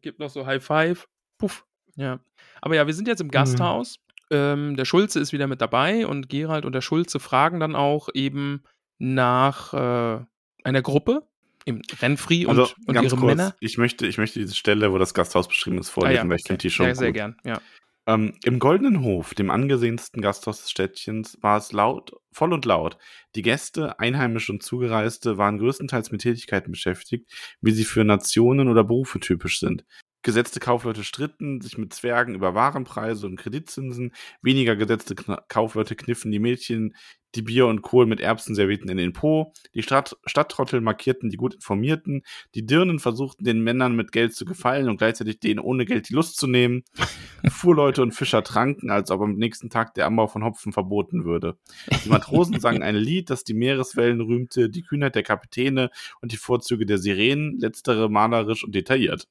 Gibt 0.00 0.20
noch 0.20 0.30
so 0.30 0.46
High 0.46 0.64
Five. 0.64 1.06
Puff. 1.36 1.66
Ja. 1.96 2.18
Aber 2.62 2.76
ja, 2.76 2.86
wir 2.86 2.94
sind 2.94 3.08
jetzt 3.08 3.20
Mhm. 3.20 3.26
im 3.26 3.30
Gasthaus. 3.30 3.98
Ähm, 4.30 4.76
der 4.76 4.84
Schulze 4.84 5.20
ist 5.20 5.32
wieder 5.32 5.46
mit 5.46 5.60
dabei 5.60 6.06
und 6.06 6.28
Gerald 6.28 6.64
und 6.64 6.72
der 6.74 6.80
Schulze 6.80 7.20
fragen 7.20 7.60
dann 7.60 7.76
auch 7.76 8.08
eben 8.14 8.62
nach 8.98 9.74
äh, 9.74 10.24
einer 10.64 10.82
Gruppe, 10.82 11.26
im 11.66 11.80
Renfri 12.00 12.46
und, 12.46 12.58
Also 12.58 12.74
und 12.86 12.94
ihre 12.94 13.08
kurz, 13.08 13.22
Männer. 13.22 13.54
ich 13.60 13.78
möchte, 13.78 14.06
ich 14.06 14.18
möchte 14.18 14.38
diese 14.38 14.54
Stelle, 14.54 14.92
wo 14.92 14.98
das 14.98 15.14
Gasthaus 15.14 15.48
beschrieben 15.48 15.78
ist, 15.78 15.88
vorlesen, 15.90 16.28
weil 16.28 16.36
ich 16.36 16.44
kenne 16.44 16.58
die 16.58 16.70
schon 16.70 16.86
Ah 16.86 16.88
ja, 16.90 16.94
sehr 16.94 17.08
gut. 17.08 17.14
gern. 17.14 17.36
Ja. 17.44 17.60
Ähm, 18.06 18.34
Im 18.44 18.58
Goldenen 18.58 19.02
Hof, 19.02 19.32
dem 19.32 19.50
angesehensten 19.50 20.20
Gasthaus 20.20 20.60
des 20.60 20.70
Städtchens, 20.70 21.38
war 21.40 21.56
es 21.56 21.72
laut, 21.72 22.12
voll 22.32 22.52
und 22.52 22.66
laut. 22.66 22.98
Die 23.34 23.40
Gäste, 23.40 23.98
Einheimische 23.98 24.52
und 24.52 24.62
Zugereiste, 24.62 25.38
waren 25.38 25.58
größtenteils 25.58 26.12
mit 26.12 26.20
Tätigkeiten 26.20 26.70
beschäftigt, 26.72 27.30
wie 27.62 27.72
sie 27.72 27.84
für 27.84 28.04
Nationen 28.04 28.68
oder 28.68 28.84
Berufe 28.84 29.20
typisch 29.20 29.58
sind. 29.58 29.86
Gesetzte 30.24 30.58
Kaufleute 30.58 31.04
stritten 31.04 31.60
sich 31.60 31.76
mit 31.76 31.92
Zwergen 31.92 32.34
über 32.34 32.54
Warenpreise 32.54 33.26
und 33.26 33.36
Kreditzinsen. 33.36 34.12
Weniger 34.40 34.74
gesetzte 34.74 35.14
Kna 35.14 35.42
Kaufleute 35.48 35.96
kniffen 35.96 36.32
die 36.32 36.38
Mädchen, 36.38 36.94
die 37.34 37.42
Bier 37.42 37.66
und 37.66 37.82
Kohl 37.82 38.06
mit 38.06 38.20
Erbsen 38.20 38.54
servierten 38.54 38.88
in 38.88 38.96
den 38.96 39.12
Po. 39.12 39.52
Die 39.74 39.82
Stadt 39.82 40.16
Stadttrottel 40.24 40.80
markierten 40.80 41.28
die 41.28 41.36
gut 41.36 41.52
informierten. 41.54 42.22
Die 42.54 42.64
Dirnen 42.64 43.00
versuchten 43.00 43.44
den 43.44 43.62
Männern 43.62 43.96
mit 43.96 44.12
Geld 44.12 44.34
zu 44.34 44.46
gefallen 44.46 44.88
und 44.88 44.96
gleichzeitig 44.96 45.40
denen 45.40 45.60
ohne 45.60 45.84
Geld 45.84 46.08
die 46.08 46.14
Lust 46.14 46.38
zu 46.38 46.46
nehmen. 46.46 46.84
Fuhrleute 47.50 48.00
und 48.00 48.12
Fischer 48.12 48.42
tranken, 48.42 48.90
als 48.90 49.10
ob 49.10 49.20
am 49.20 49.34
nächsten 49.34 49.68
Tag 49.68 49.92
der 49.92 50.06
Anbau 50.06 50.26
von 50.26 50.42
Hopfen 50.42 50.72
verboten 50.72 51.26
würde. 51.26 51.58
Die 52.02 52.08
Matrosen 52.08 52.60
sangen 52.60 52.82
ein 52.82 52.96
Lied, 52.96 53.28
das 53.28 53.44
die 53.44 53.52
Meereswellen 53.52 54.22
rühmte, 54.22 54.70
die 54.70 54.82
Kühnheit 54.82 55.16
der 55.16 55.22
Kapitäne 55.22 55.90
und 56.22 56.32
die 56.32 56.38
Vorzüge 56.38 56.86
der 56.86 56.96
Sirenen, 56.96 57.58
letztere 57.58 58.08
malerisch 58.08 58.64
und 58.64 58.74
detailliert. 58.74 59.28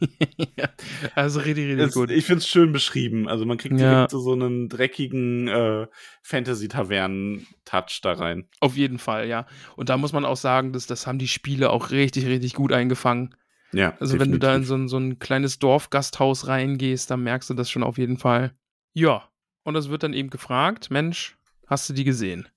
ja. 0.56 0.68
Also 1.14 1.40
richtig, 1.40 1.66
richtig 1.68 1.86
Es, 1.88 1.94
gut. 1.94 2.10
ich 2.10 2.24
finde 2.24 2.38
es 2.38 2.48
schön 2.48 2.72
beschrieben. 2.72 3.28
Also 3.28 3.44
man 3.46 3.58
kriegt 3.58 3.78
Ja. 3.80 3.90
direkt 3.94 4.10
so, 4.10 4.20
so 4.20 4.32
einen 4.32 4.68
dreckigen 4.68 5.48
äh, 5.48 5.86
Fantasy-Tavernen-Touch 6.22 8.00
da 8.02 8.12
rein. 8.12 8.48
Auf 8.60 8.76
jeden 8.76 8.98
Fall, 8.98 9.28
ja. 9.28 9.46
Und 9.76 9.88
da 9.88 9.96
muss 9.96 10.12
man 10.12 10.24
auch 10.24 10.36
sagen, 10.36 10.72
dass, 10.72 10.86
das 10.86 11.06
haben 11.06 11.18
die 11.18 11.28
Spiele 11.28 11.70
auch 11.70 11.90
richtig, 11.90 12.26
richtig 12.26 12.54
gut 12.54 12.72
eingefangen. 12.72 13.34
Ja, 13.72 13.96
Also 14.00 14.18
wenn 14.18 14.30
du 14.32 14.38
da 14.38 14.54
in 14.54 14.62
definitiv. 14.62 14.68
so 14.68 14.74
ein, 14.76 14.88
so 14.88 14.96
ein 14.98 15.18
kleines 15.18 15.58
Dorfgasthaus 15.58 16.46
reingehst, 16.46 17.10
dann 17.10 17.22
merkst 17.22 17.50
du 17.50 17.54
das 17.54 17.70
schon 17.70 17.82
auf 17.82 17.98
jeden 17.98 18.16
Fall. 18.16 18.54
Ja, 18.94 19.28
und 19.64 19.76
es 19.76 19.88
wird 19.88 20.02
dann 20.02 20.14
eben 20.14 20.30
gefragt, 20.30 20.90
Mensch, 20.90 21.36
hast 21.66 21.88
du 21.88 21.92
die 21.92 22.04
gesehen? 22.04 22.48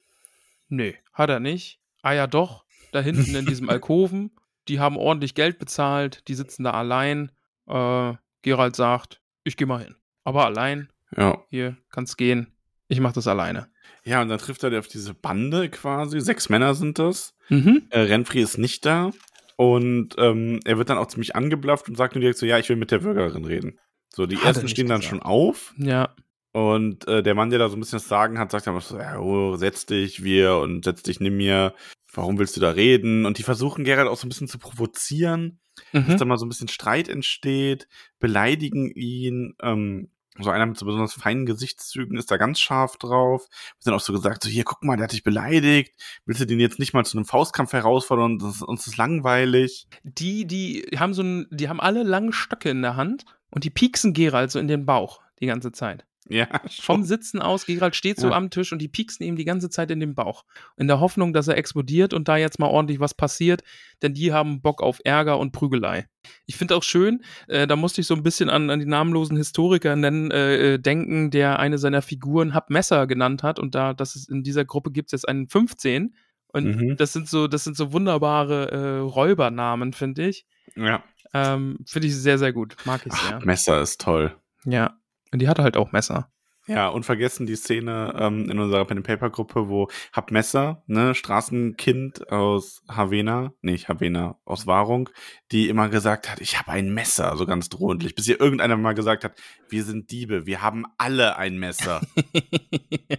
Nee, 0.69 0.95
hat 1.13 1.29
er 1.29 1.39
nicht. 1.39 1.79
Ah 2.03 2.13
ja 2.13 2.27
doch, 2.27 2.63
da 2.91 3.01
hinten 3.01 3.35
in 3.35 3.45
diesem 3.47 3.67
Alkoven, 3.69 4.31
die 4.69 4.79
haben 4.79 4.97
ordentlich 4.97 5.35
Geld 5.35 5.59
bezahlt, 5.59 6.27
die 6.27 6.35
sitzen 6.35 6.63
da 6.63 6.71
allein. 6.71 7.31
Äh, 7.67 8.13
Gerald 8.41 8.75
sagt, 8.75 9.21
ich 9.43 9.57
geh 9.57 9.65
mal 9.65 9.83
hin. 9.83 9.95
Aber 10.23 10.45
allein, 10.45 10.89
Ja. 11.15 11.43
hier, 11.49 11.75
kannst 11.89 12.17
gehen. 12.17 12.53
Ich 12.87 12.99
mach 12.99 13.13
das 13.13 13.27
alleine. 13.27 13.67
ja, 14.05 14.21
und 14.21 14.29
dann 14.29 14.39
trifft 14.39 14.63
er 14.63 14.79
auf 14.79 14.87
diese 14.87 15.13
Bande 15.13 15.69
quasi. 15.69 16.19
Sechs 16.21 16.49
Männer 16.49 16.73
sind 16.73 16.97
das. 16.99 17.35
Mhm. 17.49 17.83
Äh, 17.89 17.99
Renfri 18.01 18.41
ist 18.41 18.57
nicht 18.57 18.85
da. 18.85 19.11
Und 19.57 20.15
ähm, 20.17 20.59
er 20.65 20.77
wird 20.77 20.89
dann 20.89 20.97
auch 20.97 21.07
ziemlich 21.07 21.35
angeblafft 21.35 21.89
und 21.89 21.95
sagt 21.97 22.15
nur 22.15 22.21
direkt 22.21 22.39
so, 22.39 22.45
ja, 22.45 22.57
ich 22.57 22.69
will 22.69 22.77
mit 22.77 22.91
der 22.91 22.99
Bürgerin 22.99 23.43
reden. 23.45 23.77
So, 24.07 24.25
die 24.25 24.37
Hat 24.37 24.43
er 24.43 24.47
ersten 24.49 24.67
stehen 24.69 24.87
dann 24.87 25.01
gesagt. 25.01 25.09
schon 25.09 25.21
auf. 25.21 25.73
Ja. 25.77 26.15
Und 26.53 27.07
äh, 27.07 27.21
der 27.21 27.35
Mann, 27.35 27.49
der 27.51 27.59
da 27.59 27.69
so 27.69 27.75
ein 27.75 27.79
bisschen 27.81 27.97
das 27.99 28.07
Sagen 28.07 28.39
hat, 28.39 28.49
sagt 28.51 28.65
dann 28.67 28.79
so, 28.79 28.97
ja, 28.97 29.19
oh, 29.19 29.55
setz 29.57 29.85
dich, 29.85 30.23
wir 30.23 30.55
und 30.55 30.85
setz 30.85 31.03
dich, 31.03 31.19
nimm 31.19 31.37
mir. 31.37 31.73
Warum 32.13 32.39
willst 32.39 32.55
du 32.57 32.61
da 32.61 32.71
reden? 32.71 33.25
Und 33.25 33.37
die 33.37 33.43
versuchen 33.43 33.83
Gerald 33.83 34.07
auch 34.07 34.17
so 34.17 34.25
ein 34.25 34.29
bisschen 34.29 34.47
zu 34.47 34.57
provozieren, 34.59 35.59
dass 35.93 36.07
Mhm. 36.07 36.17
da 36.17 36.25
mal 36.25 36.37
so 36.37 36.45
ein 36.45 36.49
bisschen 36.49 36.67
Streit 36.67 37.07
entsteht, 37.07 37.87
beleidigen 38.19 38.89
ihn. 38.91 39.55
Ähm, 39.61 40.09
so 40.41 40.49
einer 40.49 40.65
mit 40.65 40.77
so 40.77 40.85
besonders 40.85 41.13
feinen 41.13 41.45
Gesichtszügen 41.45 42.17
ist 42.17 42.31
da 42.31 42.37
ganz 42.37 42.59
scharf 42.61 42.95
drauf. 42.97 43.41
Wird 43.49 43.87
dann 43.87 43.93
auch 43.93 43.99
so 43.99 44.13
gesagt, 44.13 44.43
so 44.43 44.49
hier, 44.49 44.63
guck 44.63 44.83
mal, 44.83 44.95
der 44.95 45.03
hat 45.05 45.11
dich 45.11 45.23
beleidigt. 45.23 45.93
Willst 46.25 46.39
du 46.39 46.45
den 46.45 46.61
jetzt 46.61 46.79
nicht 46.79 46.93
mal 46.93 47.03
zu 47.05 47.17
einem 47.17 47.25
Faustkampf 47.25 47.73
herausfordern? 47.73 48.39
Das, 48.39 48.61
uns 48.61 48.87
ist 48.87 48.95
langweilig. 48.97 49.87
Die, 50.03 50.45
die 50.47 50.87
haben 50.97 51.13
so 51.13 51.23
ein, 51.23 51.47
die 51.51 51.67
haben 51.67 51.81
alle 51.81 52.03
lange 52.03 52.31
Stöcke 52.31 52.69
in 52.69 52.81
der 52.81 52.95
Hand 52.95 53.25
und 53.51 53.65
die 53.65 53.69
pieksen 53.69 54.13
Gerald 54.13 54.49
so 54.51 54.59
in 54.59 54.67
den 54.69 54.85
Bauch 54.85 55.19
die 55.41 55.45
ganze 55.47 55.71
Zeit. 55.73 56.05
Ja, 56.29 56.47
Vom. 56.81 57.03
Sitzen 57.03 57.41
aus, 57.41 57.65
Gerald 57.65 57.95
steht 57.95 58.19
so 58.19 58.27
Ja. 58.29 58.33
am 58.35 58.49
Tisch 58.49 58.71
und 58.71 58.79
die 58.79 58.87
pieksen 58.87 59.25
ihm 59.25 59.35
die 59.35 59.45
ganze 59.45 59.69
Zeit 59.69 59.89
in 59.91 59.99
den 59.99 60.13
Bauch. 60.15 60.45
In 60.77 60.87
der 60.87 60.99
Hoffnung, 60.99 61.33
dass 61.33 61.47
er 61.47 61.57
explodiert 61.57 62.13
und 62.13 62.27
da 62.27 62.37
jetzt 62.37 62.59
mal 62.59 62.67
ordentlich 62.67 62.99
was 62.99 63.13
passiert, 63.13 63.63
denn 64.01 64.13
die 64.13 64.31
haben 64.31 64.61
Bock 64.61 64.81
auf 64.83 64.99
Ärger 65.03 65.39
und 65.39 65.51
Prügelei. 65.51 66.05
Ich 66.45 66.55
finde 66.55 66.75
auch 66.75 66.83
schön, 66.83 67.23
äh, 67.47 67.65
da 67.67 67.75
musste 67.75 68.01
ich 68.01 68.07
so 68.07 68.13
ein 68.13 68.23
bisschen 68.23 68.49
an, 68.49 68.69
an 68.69 68.79
die 68.79 68.85
namenlosen 68.85 69.37
Historiker 69.37 69.95
nennen, 69.95 70.29
äh, 70.31 70.73
äh, 70.75 70.77
denken, 70.77 71.31
der 71.31 71.59
eine 71.59 71.77
seiner 71.77 72.01
Figuren 72.01 72.53
Hab 72.53 72.69
Messer 72.69 73.07
genannt 73.07 73.41
hat 73.43 73.57
und 73.59 73.73
da, 73.75 73.93
das 73.93 74.15
ist 74.15 74.29
in 74.29 74.43
dieser 74.43 74.65
Gruppe 74.65 74.91
gibt 74.91 75.07
es 75.07 75.11
jetzt 75.13 75.27
einen 75.27 75.47
15 75.47 76.15
und 76.51 76.65
Mhm. 76.65 76.97
das 76.97 77.13
sind 77.13 77.27
so, 77.29 77.47
das 77.47 77.63
sind 77.63 77.77
so 77.77 77.93
wunderbare 77.93 78.71
äh, 78.71 78.97
Räubernamen, 78.99 79.93
finde 79.93 80.27
ich. 80.27 80.45
Ja. 80.75 81.03
Ähm, 81.33 81.77
finde 81.85 82.07
ich 82.07 82.15
sehr, 82.15 82.37
sehr 82.39 82.53
gut. 82.53 82.75
Mag 82.85 83.05
ich 83.05 83.13
Ach, 83.13 83.29
sehr. 83.29 83.45
Messer 83.45 83.81
ist 83.81 84.01
toll. 84.01 84.35
Ja. 84.65 84.98
Und 85.31 85.41
die 85.41 85.47
hatte 85.47 85.63
halt 85.63 85.77
auch 85.77 85.91
Messer. 85.91 86.31
Ja, 86.67 86.87
und 86.89 87.03
vergessen 87.03 87.47
die 87.47 87.55
Szene 87.55 88.13
ähm, 88.15 88.47
in 88.47 88.59
unserer 88.59 88.85
Pen 88.85 88.97
and 88.97 89.07
Paper 89.07 89.31
Gruppe, 89.31 89.69
wo 89.69 89.87
Hab 90.13 90.29
Messer, 90.29 90.83
ne, 90.85 91.15
Straßenkind 91.15 92.31
aus 92.31 92.83
Havena, 92.87 93.53
nicht 93.61 93.89
Havena, 93.89 94.37
aus 94.45 94.67
Wahrung, 94.67 95.09
die 95.51 95.67
immer 95.67 95.89
gesagt 95.89 96.29
hat, 96.29 96.39
ich 96.41 96.59
habe 96.59 96.71
ein 96.71 96.93
Messer, 96.93 97.35
so 97.37 97.47
ganz 97.47 97.69
drohentlich, 97.69 98.13
bis 98.13 98.27
ihr 98.27 98.39
irgendeiner 98.39 98.77
mal 98.77 98.93
gesagt 98.93 99.23
hat, 99.23 99.33
wir 99.67 99.83
sind 99.83 100.11
Diebe, 100.11 100.45
wir 100.45 100.61
haben 100.61 100.85
alle 100.99 101.37
ein 101.37 101.57
Messer. 101.57 102.01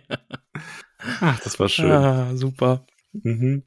Ach, 1.21 1.41
das 1.41 1.59
war 1.59 1.69
schön. 1.69 1.91
ah, 1.91 2.37
super. 2.37 2.87
Mhm. 3.13 3.65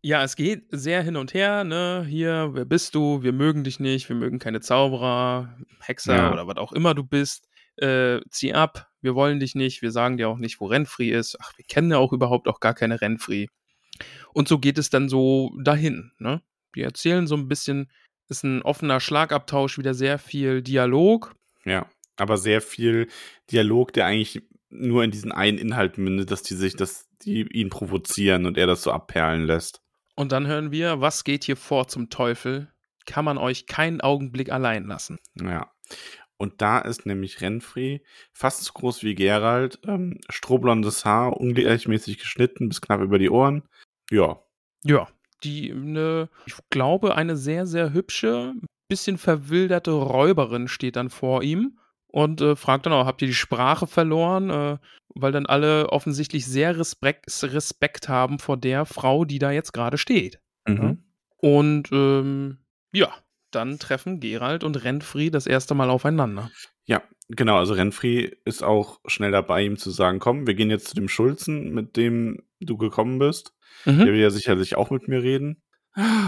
Ja, 0.00 0.22
es 0.24 0.36
geht 0.36 0.66
sehr 0.70 1.02
hin 1.02 1.16
und 1.16 1.32
her, 1.32 1.64
ne? 1.64 2.04
Hier, 2.08 2.50
wer 2.52 2.64
bist 2.64 2.94
du? 2.94 3.22
Wir 3.22 3.32
mögen 3.32 3.62
dich 3.64 3.78
nicht, 3.80 4.08
wir 4.08 4.16
mögen 4.16 4.38
keine 4.38 4.60
Zauberer, 4.60 5.56
Hexer 5.80 6.16
Ja. 6.16 6.32
oder 6.32 6.46
was 6.46 6.56
auch 6.56 6.72
immer 6.72 6.94
du 6.94 7.04
bist. 7.04 7.48
Äh, 7.76 8.20
zieh 8.30 8.54
ab, 8.54 8.90
wir 9.00 9.14
wollen 9.14 9.40
dich 9.40 9.54
nicht, 9.54 9.82
wir 9.82 9.90
sagen 9.90 10.16
dir 10.16 10.28
auch 10.28 10.38
nicht, 10.38 10.60
wo 10.60 10.66
Renfri 10.66 11.10
ist. 11.10 11.36
Ach, 11.40 11.52
wir 11.56 11.64
kennen 11.64 11.90
ja 11.90 11.98
auch 11.98 12.12
überhaupt 12.12 12.48
auch 12.48 12.60
gar 12.60 12.74
keine 12.74 13.00
Renfri. 13.00 13.48
Und 14.32 14.48
so 14.48 14.58
geht 14.58 14.78
es 14.78 14.90
dann 14.90 15.08
so 15.08 15.52
dahin, 15.62 16.12
ne? 16.18 16.42
Die 16.74 16.82
erzählen 16.82 17.26
so 17.26 17.36
ein 17.36 17.48
bisschen, 17.48 17.90
ist 18.28 18.44
ein 18.44 18.62
offener 18.62 19.00
Schlagabtausch, 19.00 19.76
wieder 19.76 19.92
sehr 19.92 20.18
viel 20.18 20.62
Dialog. 20.62 21.34
Ja, 21.64 21.86
aber 22.16 22.38
sehr 22.38 22.62
viel 22.62 23.08
Dialog, 23.50 23.92
der 23.92 24.06
eigentlich 24.06 24.42
nur 24.70 25.04
in 25.04 25.10
diesen 25.10 25.32
einen 25.32 25.58
Inhalt 25.58 25.98
mündet, 25.98 26.30
dass 26.30 26.42
die 26.42 26.54
sich, 26.54 26.76
dass 26.76 27.06
die 27.22 27.42
ihn 27.42 27.68
provozieren 27.68 28.46
und 28.46 28.56
er 28.56 28.66
das 28.66 28.82
so 28.82 28.90
abperlen 28.90 29.44
lässt. 29.44 29.82
Und 30.14 30.32
dann 30.32 30.46
hören 30.46 30.72
wir, 30.72 31.00
was 31.00 31.24
geht 31.24 31.44
hier 31.44 31.56
vor 31.56 31.88
zum 31.88 32.08
Teufel? 32.08 32.72
Kann 33.04 33.24
man 33.24 33.38
euch 33.38 33.66
keinen 33.66 34.00
Augenblick 34.00 34.50
allein 34.50 34.86
lassen. 34.86 35.18
Ja. 35.34 35.72
Und 36.42 36.60
da 36.60 36.80
ist 36.80 37.06
nämlich 37.06 37.40
Renfri 37.40 38.02
fast 38.32 38.64
so 38.64 38.72
groß 38.72 39.04
wie 39.04 39.14
Gerald, 39.14 39.78
ähm, 39.86 40.18
strohblondes 40.28 41.04
Haar, 41.04 41.36
ungleichmäßig 41.36 42.18
geschnitten 42.18 42.68
bis 42.68 42.80
knapp 42.80 43.00
über 43.00 43.20
die 43.20 43.30
Ohren. 43.30 43.62
Ja. 44.10 44.42
Ja, 44.82 45.06
die, 45.44 45.72
ne, 45.72 46.28
ich 46.46 46.54
glaube, 46.68 47.14
eine 47.14 47.36
sehr, 47.36 47.64
sehr 47.64 47.92
hübsche, 47.92 48.54
bisschen 48.88 49.18
verwilderte 49.18 49.92
Räuberin 49.92 50.66
steht 50.66 50.96
dann 50.96 51.10
vor 51.10 51.44
ihm 51.44 51.78
und 52.08 52.40
äh, 52.40 52.56
fragt 52.56 52.86
dann 52.86 52.92
auch, 52.92 53.06
habt 53.06 53.22
ihr 53.22 53.28
die 53.28 53.34
Sprache 53.34 53.86
verloren? 53.86 54.50
Äh, 54.50 54.78
weil 55.14 55.30
dann 55.30 55.46
alle 55.46 55.90
offensichtlich 55.90 56.44
sehr 56.44 56.76
Respekt, 56.76 57.26
Respekt 57.44 58.08
haben 58.08 58.40
vor 58.40 58.56
der 58.56 58.84
Frau, 58.84 59.24
die 59.24 59.38
da 59.38 59.52
jetzt 59.52 59.72
gerade 59.72 59.96
steht. 59.96 60.40
Mhm. 60.66 61.04
Und 61.36 61.92
ähm, 61.92 62.58
ja, 62.92 63.14
dann 63.54 63.78
treffen 63.78 64.20
Gerald 64.20 64.64
und 64.64 64.82
Renfri 64.84 65.30
das 65.30 65.46
erste 65.46 65.74
Mal 65.74 65.90
aufeinander. 65.90 66.50
Ja, 66.84 67.02
genau. 67.28 67.56
Also 67.56 67.74
Renfri 67.74 68.36
ist 68.44 68.62
auch 68.62 69.00
schnell 69.06 69.30
dabei, 69.30 69.64
ihm 69.64 69.76
zu 69.76 69.90
sagen, 69.90 70.18
komm, 70.18 70.46
wir 70.46 70.54
gehen 70.54 70.70
jetzt 70.70 70.88
zu 70.88 70.94
dem 70.94 71.08
Schulzen, 71.08 71.72
mit 71.72 71.96
dem 71.96 72.42
du 72.60 72.76
gekommen 72.76 73.18
bist. 73.18 73.54
Mhm. 73.84 73.98
Der 73.98 74.06
will 74.08 74.20
ja 74.20 74.30
sicherlich 74.30 74.76
auch 74.76 74.90
mit 74.90 75.08
mir 75.08 75.22
reden. 75.22 75.62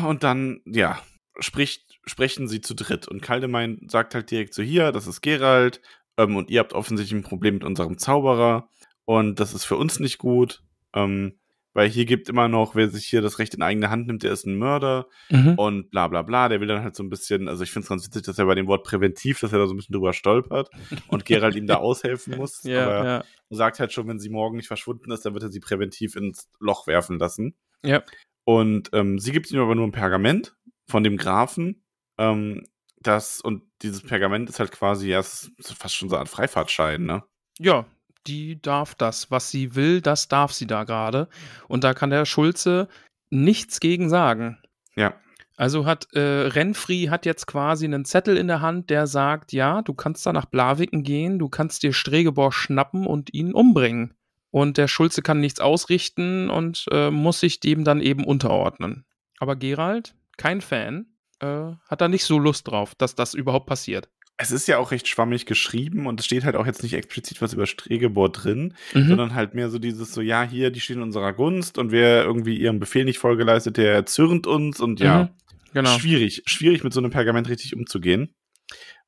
Und 0.07 0.23
dann, 0.23 0.61
ja, 0.67 1.01
spricht, 1.39 1.99
sprechen 2.05 2.49
sie 2.49 2.61
zu 2.61 2.75
dritt. 2.75 3.09
Und 3.09 3.23
Kaldemein 3.23 3.87
sagt 3.89 4.15
halt 4.15 4.31
direkt 4.31 4.55
so: 4.55 4.63
Hier, 4.63 4.93
das 4.93 5.07
ist 5.07 5.21
Gerald. 5.21 5.81
Ähm, 6.17 6.37
und 6.37 6.51
ihr 6.51 6.61
habt 6.61 6.73
offensichtlich 6.73 7.19
ein 7.19 7.25
Problem 7.25 7.55
mit 7.55 7.65
unserem 7.65 7.99
Zauberer. 7.99 8.69
Und 9.05 9.41
das 9.41 9.55
ist 9.55 9.65
für 9.65 9.77
uns 9.77 10.01
nicht 10.01 10.19
gut. 10.19 10.63
Ähm, 10.95 11.39
weil 11.75 11.89
hier 11.89 12.07
gibt 12.07 12.29
immer 12.29 12.49
noch, 12.49 12.75
wer 12.77 12.89
sich 12.89 13.05
hier 13.07 13.21
das 13.21 13.39
Recht 13.41 13.53
in 13.55 13.63
eigene 13.63 13.91
Hand 13.91 14.07
nimmt, 14.07 14.23
der 14.23 14.33
ist 14.33 14.47
ein 14.47 14.57
Mörder 14.57 15.09
mhm. 15.29 15.55
und 15.57 15.91
bla 15.91 16.07
bla 16.09 16.23
bla. 16.23 16.49
Der 16.49 16.61
will 16.61 16.69
dann 16.69 16.83
halt 16.83 16.95
so 16.95 17.03
ein 17.03 17.11
bisschen, 17.11 17.49
also 17.49 17.65
ich 17.65 17.73
finde 17.73 17.85
es 17.85 17.89
ganz 17.89 18.07
witzig, 18.07 18.23
dass 18.23 18.39
er 18.39 18.47
bei 18.47 18.55
dem 18.55 18.69
Wort 18.69 18.85
präventiv, 18.85 19.41
dass 19.41 19.53
er 19.53 19.59
da 19.59 19.67
so 19.67 19.75
ein 19.75 19.77
bisschen 19.77 19.93
drüber 19.93 20.13
stolpert 20.13 20.71
und 21.09 21.25
Gerald 21.25 21.57
ihm 21.57 21.67
da 21.67 21.77
aushelfen 21.79 22.37
muss. 22.37 22.63
ja, 22.63 22.87
aber 22.87 23.05
ja. 23.05 23.25
sagt 23.51 23.81
halt 23.81 23.93
schon, 23.93 24.07
wenn 24.07 24.21
sie 24.21 24.31
morgen 24.31 24.57
nicht 24.57 24.69
verschwunden 24.69 25.11
ist, 25.11 25.27
dann 25.27 25.35
wird 25.35 25.43
er 25.43 25.53
sie 25.53 25.61
präventiv 25.61 26.15
ins 26.15 26.49
Loch 26.61 26.87
werfen 26.87 27.19
lassen. 27.19 27.57
Ja. 27.85 28.03
Und 28.45 28.91
ähm, 28.93 29.19
sie 29.19 29.33
gibt 29.33 29.51
ihm 29.51 29.61
aber 29.61 29.75
nur 29.75 29.87
ein 29.87 29.93
Pergament 29.93 30.57
von 30.87 31.03
dem 31.03 31.17
Grafen. 31.17 31.85
Ähm, 32.19 32.65
das, 33.01 33.41
und 33.41 33.63
dieses 33.83 34.03
Pergament 34.03 34.49
ist 34.49 34.61
halt 34.61 34.71
quasi, 34.71 35.09
ja, 35.09 35.23
fast 35.23 35.95
schon 35.95 36.09
so 36.09 36.15
eine 36.15 36.21
Art 36.21 36.29
Freifahrtschein, 36.29 37.05
ne? 37.05 37.25
Ja, 37.59 37.87
die 38.27 38.61
darf 38.61 38.95
das. 38.95 39.31
Was 39.31 39.51
sie 39.51 39.75
will, 39.75 40.01
das 40.01 40.29
darf 40.29 40.53
sie 40.53 40.67
da 40.67 40.85
gerade. 40.85 41.29
Und 41.69 41.85
da 41.85 41.95
kann 41.95 42.11
der 42.11 42.25
Schulze 42.25 42.89
nichts 43.31 43.81
gegen 43.81 44.09
sagen. 44.09 44.59
Ja. 44.97 45.15
Also 45.57 45.87
hat 45.87 46.13
äh, 46.15 46.49
Renfri 46.49 47.07
hat 47.11 47.27
jetzt 47.27 47.47
quasi 47.47 47.85
einen 47.85 48.05
Zettel 48.05 48.37
in 48.37 48.49
der 48.49 48.61
Hand, 48.61 48.91
der 48.91 49.07
sagt, 49.07 49.53
ja, 49.53 49.83
du 49.83 49.95
kannst 49.95 50.27
da 50.27 50.33
nach 50.33 50.47
Blaviken 50.47 51.05
gehen, 51.05 51.39
du 51.39 51.49
kannst 51.49 51.83
dir 51.83 51.93
Stregebor 51.93 52.53
schnappen 52.53 53.07
und 53.07 53.33
ihn 53.33 53.55
umbringen. 53.55 54.15
Und 54.51 54.79
der 54.79 54.89
Schulze 54.89 55.23
kann 55.23 55.41
nichts 55.41 55.61
ausrichten 55.61 56.51
und 56.51 56.87
äh, 56.91 57.11
muss 57.11 57.41
sich 57.41 57.61
dem 57.61 57.85
dann 57.85 58.01
eben 58.01 58.25
unterordnen. 58.25 59.05
Aber 59.39 59.57
Gerald, 59.57 60.15
kein 60.37 60.61
Fan, 60.61 61.07
äh, 61.41 61.73
hat 61.89 62.01
da 62.01 62.09
nicht 62.09 62.25
so 62.25 62.39
Lust 62.39 62.69
drauf, 62.69 62.95
dass 62.95 63.15
das 63.15 63.35
überhaupt 63.35 63.67
passiert 63.67 64.09
es 64.37 64.51
ist 64.51 64.67
ja 64.67 64.79
auch 64.79 64.91
recht 64.91 65.07
schwammig 65.07 65.47
geschrieben 65.47 66.07
und 66.07 66.19
es 66.19 66.27
steht 66.27 66.45
halt 66.45 66.57
auch 66.57 66.67
jetzt 66.67 66.83
nicht 66.83 66.95
explizit 66.95 67.41
was 67.41 67.53
über 67.53 67.67
Stregebor 67.67 68.33
drin, 68.33 68.75
mhm. 68.93 69.09
sondern 69.09 69.35
halt 69.35 69.55
mehr 69.55 69.71
so 69.71 69.79
dieses 69.79 70.13
so, 70.13 70.21
ja, 70.21 70.43
hier, 70.43 70.71
die 70.71 70.81
stehen 70.81 70.97
in 70.97 71.03
unserer 71.03 71.33
Gunst 71.33 71.79
und 71.79 71.93
wer 71.93 72.25
irgendwie 72.25 72.59
ihrem 72.59 72.81
Befehl 72.81 73.05
nicht 73.05 73.19
vollgeleistet, 73.19 73.77
der 73.77 74.07
zürnt 74.07 74.47
uns 74.47 74.81
und 74.81 74.99
ja, 74.99 75.25
mhm. 75.25 75.29
genau. 75.73 75.99
schwierig, 75.99 76.43
schwierig 76.47 76.83
mit 76.83 76.93
so 76.93 77.01
einem 77.01 77.11
Pergament 77.11 77.49
richtig 77.49 77.77
umzugehen. 77.77 78.35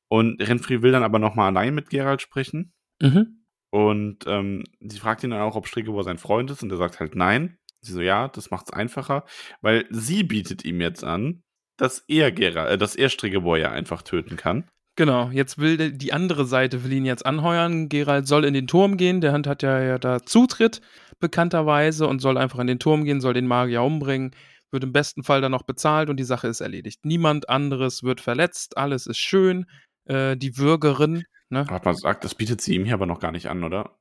Und 0.09 0.41
Renfri 0.41 0.81
will 0.81 0.93
dann 0.93 1.03
aber 1.03 1.19
nochmal 1.19 1.49
allein 1.49 1.75
mit 1.75 1.89
Gerald 1.89 2.21
sprechen. 2.21 2.71
Mhm. 3.01 3.43
Und 3.69 4.19
ähm, 4.25 4.63
sie 4.79 4.99
fragt 4.99 5.23
ihn 5.23 5.31
dann 5.31 5.41
auch, 5.41 5.57
ob 5.57 5.67
Stregebor 5.67 6.05
sein 6.05 6.17
Freund 6.17 6.49
ist 6.49 6.63
und 6.63 6.71
er 6.71 6.77
sagt 6.77 7.01
halt 7.01 7.15
nein. 7.15 7.57
Sie 7.81 7.91
so, 7.91 8.01
ja, 8.01 8.29
das 8.29 8.49
macht's 8.49 8.71
einfacher, 8.71 9.25
weil 9.61 9.85
sie 9.89 10.23
bietet 10.23 10.63
ihm 10.63 10.79
jetzt 10.79 11.03
an, 11.03 11.43
dass 11.77 12.03
er 12.07 12.31
Gerald, 12.31 12.71
äh, 12.71 12.77
dass 12.77 12.95
er 12.95 13.09
Stregebor 13.09 13.57
ja 13.57 13.71
einfach 13.71 14.01
töten 14.01 14.37
kann. 14.37 14.69
Genau, 14.97 15.29
jetzt 15.29 15.59
will 15.59 15.91
die 15.91 16.11
andere 16.11 16.45
Seite 16.45 16.83
will 16.83 16.91
ihn 16.91 17.05
jetzt 17.05 17.23
anheuern. 17.23 17.87
Gerald 17.87 18.27
soll 18.27 18.43
in 18.45 18.55
den 18.55 18.65
Turm 18.65 18.97
gehen. 18.97 19.21
Der 19.21 19.31
Hand 19.31 19.45
hat 19.45 19.61
ja, 19.61 19.79
ja 19.79 19.99
da 19.99 20.23
Zutritt, 20.23 20.81
bekannterweise, 21.19 22.07
und 22.07 22.19
soll 22.19 22.35
einfach 22.35 22.57
in 22.57 22.65
den 22.65 22.79
Turm 22.79 23.03
gehen, 23.05 23.21
soll 23.21 23.35
den 23.35 23.45
Magier 23.45 23.83
umbringen. 23.83 24.31
Wird 24.71 24.83
im 24.83 24.91
besten 24.91 25.23
Fall 25.23 25.39
dann 25.39 25.51
noch 25.51 25.61
bezahlt 25.61 26.09
und 26.09 26.17
die 26.17 26.23
Sache 26.23 26.47
ist 26.47 26.61
erledigt. 26.61 27.05
Niemand 27.05 27.47
anderes 27.47 28.01
wird 28.01 28.21
verletzt, 28.21 28.75
alles 28.75 29.05
ist 29.05 29.19
schön. 29.19 29.67
Äh, 30.05 30.35
die 30.35 30.57
Würgerin, 30.57 31.25
ne? 31.49 31.67
Hat 31.67 31.85
man 31.85 31.93
gesagt, 31.93 32.23
das 32.23 32.33
bietet 32.33 32.61
sie 32.61 32.73
ihm 32.73 32.83
hier 32.83 32.95
aber 32.95 33.05
noch 33.05 33.19
gar 33.19 33.31
nicht 33.31 33.51
an, 33.51 33.63
oder? 33.63 33.99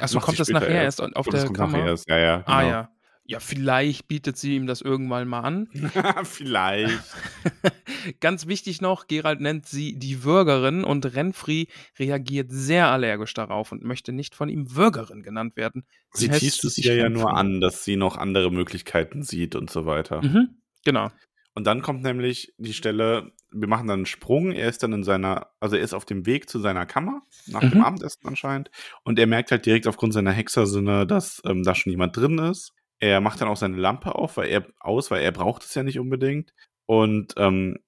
Achso, 0.00 0.18
kommt 0.20 0.40
das 0.40 0.48
nachher 0.48 0.82
erst, 0.82 0.98
erst 0.98 1.14
auf 1.14 1.28
der 1.28 1.52
Kammer? 1.52 1.78
Erst. 1.78 2.08
Ja, 2.08 2.18
ja, 2.18 2.42
ah, 2.46 2.62
genau. 2.62 2.68
Ah 2.68 2.68
ja. 2.68 2.93
Ja, 3.26 3.40
vielleicht 3.40 4.06
bietet 4.06 4.36
sie 4.36 4.54
ihm 4.54 4.66
das 4.66 4.82
irgendwann 4.82 5.26
mal 5.26 5.40
an. 5.40 5.68
vielleicht. 6.24 7.02
Ganz 8.20 8.46
wichtig 8.46 8.82
noch, 8.82 9.06
Gerald 9.06 9.40
nennt 9.40 9.64
sie 9.66 9.98
die 9.98 10.24
Würgerin 10.24 10.84
und 10.84 11.14
Renfri 11.14 11.68
reagiert 11.98 12.50
sehr 12.50 12.88
allergisch 12.88 13.32
darauf 13.32 13.72
und 13.72 13.82
möchte 13.82 14.12
nicht 14.12 14.34
von 14.34 14.50
ihm 14.50 14.74
Würgerin 14.74 15.22
genannt 15.22 15.56
werden. 15.56 15.86
Sie, 16.12 16.28
teast 16.28 16.64
es 16.64 16.76
ihr 16.76 16.96
ja 16.96 17.08
nur 17.08 17.34
an, 17.34 17.62
dass 17.62 17.82
sie 17.82 17.96
noch 17.96 18.18
andere 18.18 18.50
Möglichkeiten 18.50 19.22
sieht 19.22 19.56
und 19.56 19.70
so 19.70 19.86
weiter. 19.86 20.22
Mhm, 20.22 20.58
genau. 20.84 21.10
Und 21.54 21.66
dann 21.66 21.80
kommt 21.80 22.02
nämlich 22.02 22.52
die 22.58 22.74
Stelle, 22.74 23.32
wir 23.50 23.68
machen 23.68 23.86
dann 23.86 24.00
einen 24.00 24.06
Sprung, 24.06 24.52
er 24.52 24.68
ist 24.68 24.82
dann 24.82 24.92
in 24.92 25.04
seiner, 25.04 25.50
also 25.60 25.76
er 25.76 25.82
ist 25.82 25.94
auf 25.94 26.04
dem 26.04 26.26
Weg 26.26 26.50
zu 26.50 26.58
seiner 26.58 26.84
Kammer, 26.84 27.22
nach 27.46 27.62
mhm. 27.62 27.70
dem 27.70 27.84
Abendessen 27.84 28.26
anscheinend, 28.26 28.70
und 29.04 29.18
er 29.18 29.28
merkt 29.28 29.50
halt 29.50 29.64
direkt 29.64 29.86
aufgrund 29.86 30.12
seiner 30.12 30.32
Hexersinne, 30.32 31.06
dass 31.06 31.40
ähm, 31.46 31.62
da 31.62 31.74
schon 31.74 31.92
jemand 31.92 32.16
drin 32.16 32.38
ist. 32.38 32.72
Er 33.04 33.20
macht 33.20 33.40
dann 33.40 33.48
auch 33.48 33.56
seine 33.56 33.76
Lampe 33.76 34.14
auf, 34.14 34.36
weil 34.36 34.48
er 34.48 34.66
aus, 34.80 35.10
weil 35.10 35.22
er 35.22 35.32
braucht 35.32 35.62
es 35.62 35.74
ja 35.74 35.82
nicht 35.82 35.98
unbedingt. 35.98 36.54
Und 36.86 37.34
ähm, 37.36 37.78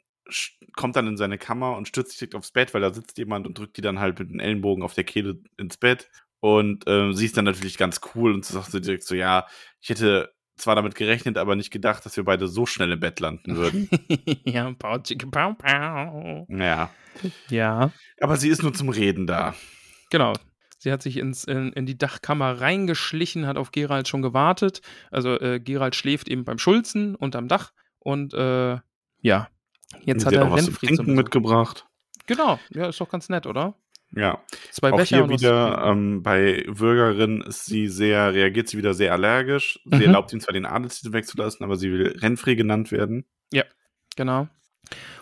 kommt 0.74 0.96
dann 0.96 1.06
in 1.06 1.16
seine 1.16 1.38
Kammer 1.38 1.76
und 1.76 1.88
stürzt 1.88 2.10
sich 2.10 2.18
direkt 2.18 2.34
aufs 2.34 2.50
Bett, 2.50 2.74
weil 2.74 2.82
da 2.82 2.92
sitzt 2.92 3.16
jemand 3.16 3.46
und 3.46 3.58
drückt 3.58 3.76
die 3.76 3.82
dann 3.82 3.98
halt 3.98 4.18
mit 4.18 4.30
den 4.30 4.40
Ellenbogen 4.40 4.82
auf 4.82 4.94
der 4.94 5.04
Kehle 5.04 5.40
ins 5.56 5.78
Bett. 5.78 6.10
Und 6.40 6.84
ähm, 6.86 7.14
sie 7.14 7.24
ist 7.24 7.36
dann 7.36 7.46
natürlich 7.46 7.78
ganz 7.78 8.00
cool 8.14 8.34
und 8.34 8.44
sagt 8.44 8.70
so 8.70 8.78
direkt 8.78 9.04
so, 9.04 9.14
ja, 9.14 9.46
ich 9.80 9.88
hätte 9.88 10.34
zwar 10.56 10.74
damit 10.74 10.94
gerechnet, 10.94 11.38
aber 11.38 11.56
nicht 11.56 11.70
gedacht, 11.70 12.04
dass 12.04 12.16
wir 12.16 12.24
beide 12.24 12.46
so 12.46 12.66
schnell 12.66 12.92
im 12.92 13.00
Bett 13.00 13.20
landen 13.20 13.56
würden. 13.56 13.88
ja, 14.44 14.70
pau, 14.78 14.98
pau, 15.30 15.54
pau. 15.54 16.46
Ja. 16.50 16.90
Ja. 17.48 17.90
Aber 18.20 18.36
sie 18.36 18.48
ist 18.48 18.62
nur 18.62 18.74
zum 18.74 18.90
Reden 18.90 19.26
da. 19.26 19.54
Genau. 20.10 20.34
Sie 20.87 20.93
hat 20.93 21.03
sich 21.03 21.16
ins, 21.16 21.43
in, 21.43 21.72
in, 21.72 21.84
die 21.84 21.99
Dachkammer 21.99 22.61
reingeschlichen, 22.61 23.49
hat 23.49 23.57
auf 23.57 23.72
Gerald 23.72 24.07
schon 24.07 24.22
gewartet. 24.22 24.82
Also 25.11 25.37
äh, 25.41 25.59
Gerald 25.59 25.97
schläft 25.97 26.28
eben 26.28 26.45
beim 26.45 26.59
Schulzen 26.59 27.16
unterm 27.16 27.49
Dach 27.49 27.72
und 27.99 28.32
äh, 28.34 28.78
ja, 29.20 29.49
jetzt 30.05 30.20
Sie 30.20 30.26
hat 30.26 30.34
er 30.34 30.49
was 30.49 30.66
zum 30.66 30.74
Trinken 30.76 31.14
mitgebracht. 31.16 31.87
Genau, 32.28 32.61
ja, 32.70 32.87
ist 32.89 33.01
doch 33.01 33.09
ganz 33.09 33.28
nett, 33.28 33.49
oder? 33.49 33.74
Ja. 34.14 34.45
Zwei 34.70 34.93
auch 34.93 34.97
Becher 34.97 35.26
hier 35.26 35.28
wieder 35.28 35.82
ähm, 35.87 36.22
bei 36.22 36.64
Bürgerin 36.68 37.41
ist 37.41 37.66
sie 37.66 37.89
sehr, 37.89 38.32
reagiert 38.32 38.68
sie 38.68 38.78
wieder 38.78 38.95
sehr 38.95 39.11
allergisch. 39.12 39.80
Sie 39.87 39.97
mhm. 39.97 40.03
erlaubt 40.03 40.32
ihm 40.32 40.39
zwar 40.39 40.55
den 40.55 40.66
Adelstitel 40.66 41.12
wegzulassen, 41.12 41.64
aber 41.64 41.74
sie 41.74 41.91
will 41.91 42.16
Renfrey 42.16 42.55
genannt 42.55 42.93
werden. 42.93 43.26
Ja, 43.53 43.64
genau. 44.14 44.47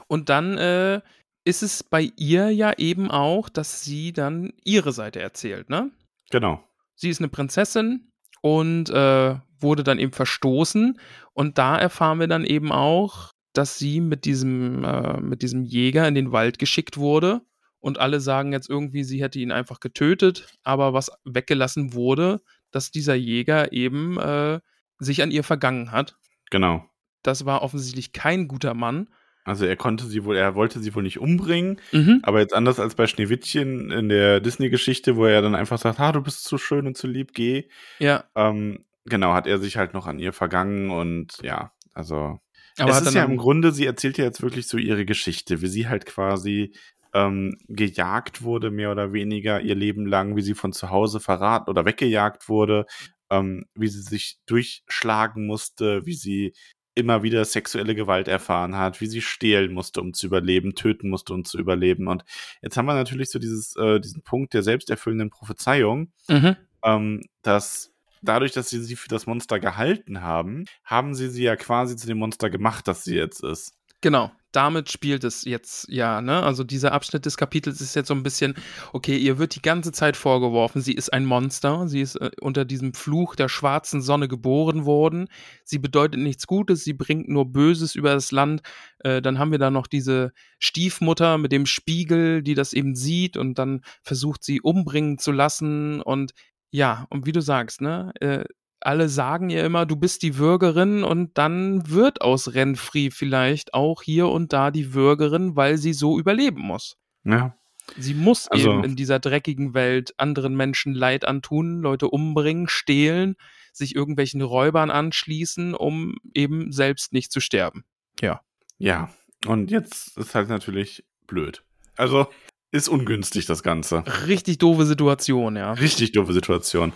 Und 0.09 0.29
dann 0.29 0.59
äh, 0.59 1.01
ist 1.45 1.63
es 1.63 1.83
bei 1.83 2.11
ihr 2.17 2.51
ja 2.51 2.73
eben 2.79 3.11
auch, 3.11 3.49
dass 3.49 3.85
sie 3.85 4.13
dann 4.13 4.53
ihre 4.65 4.93
Seite 4.93 5.21
erzählt, 5.21 5.69
ne? 5.69 5.91
Genau. 6.31 6.63
Sie 6.95 7.11
ist 7.11 7.21
eine 7.21 7.29
Prinzessin 7.29 8.11
und 8.41 8.91
äh, 8.91 9.37
wurde 9.59 9.85
dann 9.85 9.99
eben 9.99 10.13
verstoßen. 10.13 10.99
Und 11.33 11.59
da 11.59 11.77
erfahren 11.77 12.21
wir 12.21 12.29
dann 12.29 12.45
eben 12.45 12.73
auch, 12.73 13.33
dass 13.53 13.79
sie 13.79 14.01
mit 14.01 14.25
diesem, 14.25 14.85
äh, 14.85 15.21
mit 15.21 15.43
diesem 15.43 15.65
Jäger 15.65 16.07
in 16.09 16.15
den 16.15 16.33
Wald 16.33 16.59
geschickt 16.59 16.97
wurde. 16.97 17.43
Und 17.79 17.99
alle 17.99 18.21
sagen 18.21 18.53
jetzt 18.53 18.71
irgendwie, 18.71 19.05
sie 19.05 19.23
hätte 19.23 19.39
ihn 19.39 19.53
einfach 19.53 19.81
getötet. 19.81 20.47
Aber 20.63 20.93
was 20.93 21.11
weggelassen 21.25 21.93
wurde, 21.93 22.41
dass 22.71 22.91
dieser 22.91 23.15
Jäger 23.15 23.73
eben 23.73 24.19
äh, 24.19 24.61
sich 24.99 25.23
an 25.23 25.31
ihr 25.31 25.45
vergangen 25.45 25.91
hat. 25.93 26.17
Genau. 26.51 26.85
Das 27.23 27.45
war 27.45 27.63
offensichtlich 27.63 28.13
kein 28.13 28.49
guter 28.49 28.75
Mann. 28.75 29.09
Also 29.45 29.67
er 29.67 29.77
konnte 29.77 30.07
sie 30.07 30.25
wohl, 30.25 30.37
er 30.37 30.55
wollte 30.55 30.81
sie 30.81 30.95
wohl 30.95 31.03
nicht 31.03 31.21
umbringen, 31.21 31.81
mhm. 31.93 32.21
aber 32.23 32.41
jetzt 32.41 32.55
anders 32.55 32.81
als 32.81 32.95
bei 32.95 33.07
Schneewittchen 33.07 33.91
in 33.91 34.09
der 34.09 34.41
Disney-Geschichte, 34.41 35.17
wo 35.17 35.27
er 35.27 35.43
dann 35.43 35.55
einfach 35.55 35.79
sagt, 35.79 36.01
ah, 36.01 36.13
du 36.13 36.23
bist 36.23 36.45
zu 36.45 36.57
schön 36.57 36.87
und 36.87 36.97
zu 36.97 37.07
lieb, 37.07 37.35
geh. 37.35 37.65
Ja. 37.99 38.25
Ähm, 38.35 38.85
genau, 39.05 39.35
hat 39.35 39.47
er 39.47 39.59
sich 39.59 39.77
halt 39.77 39.93
noch 39.93 40.07
an 40.07 40.19
ihr 40.19 40.33
vergangen 40.33 40.91
und 40.91 41.39
ja, 41.43 41.73
also. 41.93 42.41
Aber 42.79 42.91
es 42.91 43.03
ist 43.03 43.15
ja 43.15 43.25
im 43.25 43.37
Grunde, 43.37 43.71
sie 43.71 43.87
erzählt 43.87 44.19
ja 44.19 44.25
jetzt 44.25 44.43
wirklich 44.43 44.67
so 44.67 44.79
ihre 44.79 45.05
Geschichte, 45.05 45.61
wie 45.61 45.69
sie 45.69 45.89
halt 45.89 46.07
quasi 46.07 46.75
ähm, 47.13 47.57
gejagt 47.69 48.43
wurde, 48.43 48.71
mehr 48.71 48.91
oder 48.91 49.13
weniger 49.13 49.61
ihr 49.61 49.77
Leben 49.77 50.07
lang, 50.07 50.35
wie 50.37 50.43
sie 50.43 50.55
von 50.55 50.73
zu 50.73 50.91
Hause 50.91 51.21
verraten 51.21 51.71
oder 51.71 51.85
weggejagt 51.85 52.49
wurde, 52.49 52.87
ähm, 53.31 53.67
wie 53.75 53.87
sie 53.87 54.03
sich 54.03 54.39
durchschlagen 54.47 55.47
musste, 55.47 56.05
wie 56.05 56.15
sie 56.15 56.55
immer 56.95 57.23
wieder 57.23 57.45
sexuelle 57.45 57.95
Gewalt 57.95 58.29
erfahren 58.29 58.77
hat, 58.77 59.01
wie 59.01 59.07
sie 59.07 59.21
stehlen 59.21 59.73
musste, 59.73 60.01
um 60.01 60.15
zu 60.15 60.27
überleben, 60.27 60.75
töten 60.75 61.11
musste, 61.11 61.35
um 61.35 61.45
zu 61.45 61.59
überleben. 61.59 62.09
Und 62.09 62.25
jetzt 62.63 62.77
haben 62.77 62.87
wir 62.87 62.95
natürlich 62.95 63.31
so 63.31 63.39
dieses, 63.39 63.77
äh, 63.77 64.01
diesen 64.01 64.23
Punkt 64.23 64.55
der 64.55 64.63
selbsterfüllenden 64.63 65.31
Prophezeiung, 65.31 66.13
mhm. 66.29 66.57
ähm, 66.85 67.23
dass 67.43 67.93
dadurch, 68.23 68.53
dass 68.53 68.71
sie 68.71 68.83
sie 68.83 68.97
für 68.97 69.09
das 69.09 69.27
Monster 69.27 69.61
gehalten 69.61 70.23
haben, 70.23 70.65
haben 70.85 71.15
sie 71.15 71.29
sie 71.29 71.45
ja 71.45 71.57
quasi 71.57 71.97
zu 71.97 72.07
dem 72.07 72.19
Monster 72.19 72.51
gemacht, 72.51 72.89
das 72.89 73.05
sie 73.05 73.17
jetzt 73.17 73.43
ist. 73.43 73.75
Genau, 74.05 74.31
damit 74.53 74.91
spielt 74.91 75.25
es 75.25 75.47
jetzt 75.47 75.89
ja, 75.89 76.21
ne? 76.21 76.43
Also 76.43 76.63
dieser 76.63 76.93
Abschnitt 76.93 77.25
des 77.25 77.39
Kapitels 77.39 77.81
ist 77.81 77.97
jetzt 77.97 78.09
so 78.09 78.15
ein 78.15 78.23
bisschen, 78.23 78.55
okay, 78.93 79.17
ihr 79.17 79.39
wird 79.39 79.55
die 79.55 79.63
ganze 79.63 79.93
Zeit 79.93 80.19
vorgeworfen, 80.19 80.83
sie 80.83 80.93
ist 80.93 81.11
ein 81.11 81.25
Monster, 81.25 81.89
sie 81.89 82.03
ist 82.03 82.17
äh, 82.17 82.31
unter 82.39 82.67
diesem 82.67 82.93
Fluch 82.93 83.35
der 83.35 83.49
schwarzen 83.49 84.03
Sonne 84.03 84.29
geboren 84.29 84.85
worden, 84.85 85.29
sie 85.65 85.79
bedeutet 85.79 86.21
nichts 86.21 86.47
Gutes, 86.47 86.85
sie 86.85 86.93
bringt 86.93 87.31
nur 87.31 87.51
Böses 87.51 87.95
über 87.95 88.13
das 88.13 88.31
Land. 88.31 88.61
Äh, 88.99 89.23
dann 89.23 89.39
haben 89.39 89.53
wir 89.53 89.59
da 89.59 89.71
noch 89.71 89.87
diese 89.87 90.33
Stiefmutter 90.59 91.39
mit 91.39 91.51
dem 91.51 91.65
Spiegel, 91.65 92.43
die 92.43 92.55
das 92.55 92.75
eben 92.75 92.95
sieht 92.95 93.39
und 93.39 93.59
dann 93.59 93.81
versucht 94.03 94.45
sie 94.45 94.61
umbringen 94.61 95.17
zu 95.17 95.33
lassen 95.33 96.03
und 96.03 96.33
ja, 96.71 97.07
und 97.09 97.25
wie 97.25 97.33
du 97.33 97.41
sagst, 97.41 97.81
ne? 97.81 98.13
Äh, 98.21 98.45
alle 98.87 99.09
sagen 99.09 99.51
ihr 99.51 99.65
immer, 99.65 99.87
du 99.87 99.97
bist 99.97 100.23
die 100.23 100.37
Würgerin 100.37 101.05
und 101.05 101.37
dann 101.39 101.89
wird 101.89 102.21
aus 102.21 102.55
Renfri 102.55 103.11
vielleicht 103.11 103.75
auch 103.75 104.03
hier 104.03 104.29
und 104.29 104.53
da 104.53 104.71
die 104.71 104.95
Würgerin, 104.95 105.57
weil 105.57 105.79
sie 105.79 105.93
so 105.93 106.19
überleben 106.19 106.61
muss. 106.61 106.97
Ja. 107.25 107.57
Sie 107.99 108.15
muss 108.15 108.49
also, 108.49 108.73
eben 108.73 108.85
in 108.85 108.97
dieser 108.97 109.19
dreckigen 109.19 109.75
Welt 109.75 110.15
anderen 110.19 110.57
Menschen 110.57 110.95
Leid 110.95 111.27
antun, 111.27 111.81
Leute 111.81 112.09
umbringen, 112.09 112.69
stehlen, 112.69 113.37
sich 113.73 113.95
irgendwelchen 113.95 114.41
Räubern 114.41 114.91
anschließen, 114.91 115.75
um 115.75 116.17
eben 116.33 116.73
selbst 116.73 117.13
nicht 117.13 117.31
zu 117.31 117.41
sterben. 117.41 117.85
Ja. 118.21 118.41
Ja, 118.79 119.11
und 119.47 119.71
jetzt 119.71 120.17
ist 120.17 120.35
halt 120.35 120.49
natürlich 120.49 121.05
blöd. 121.27 121.63
Also 121.97 122.27
ist 122.75 122.89
ungünstig, 122.89 123.47
das 123.47 123.63
Ganze. 123.63 124.03
Richtig 124.27 124.59
doofe 124.59 124.85
Situation, 124.85 125.55
ja. 125.55 125.75
Richtig 125.75 126.11
doofe 126.11 126.33
Situation. 126.33 126.93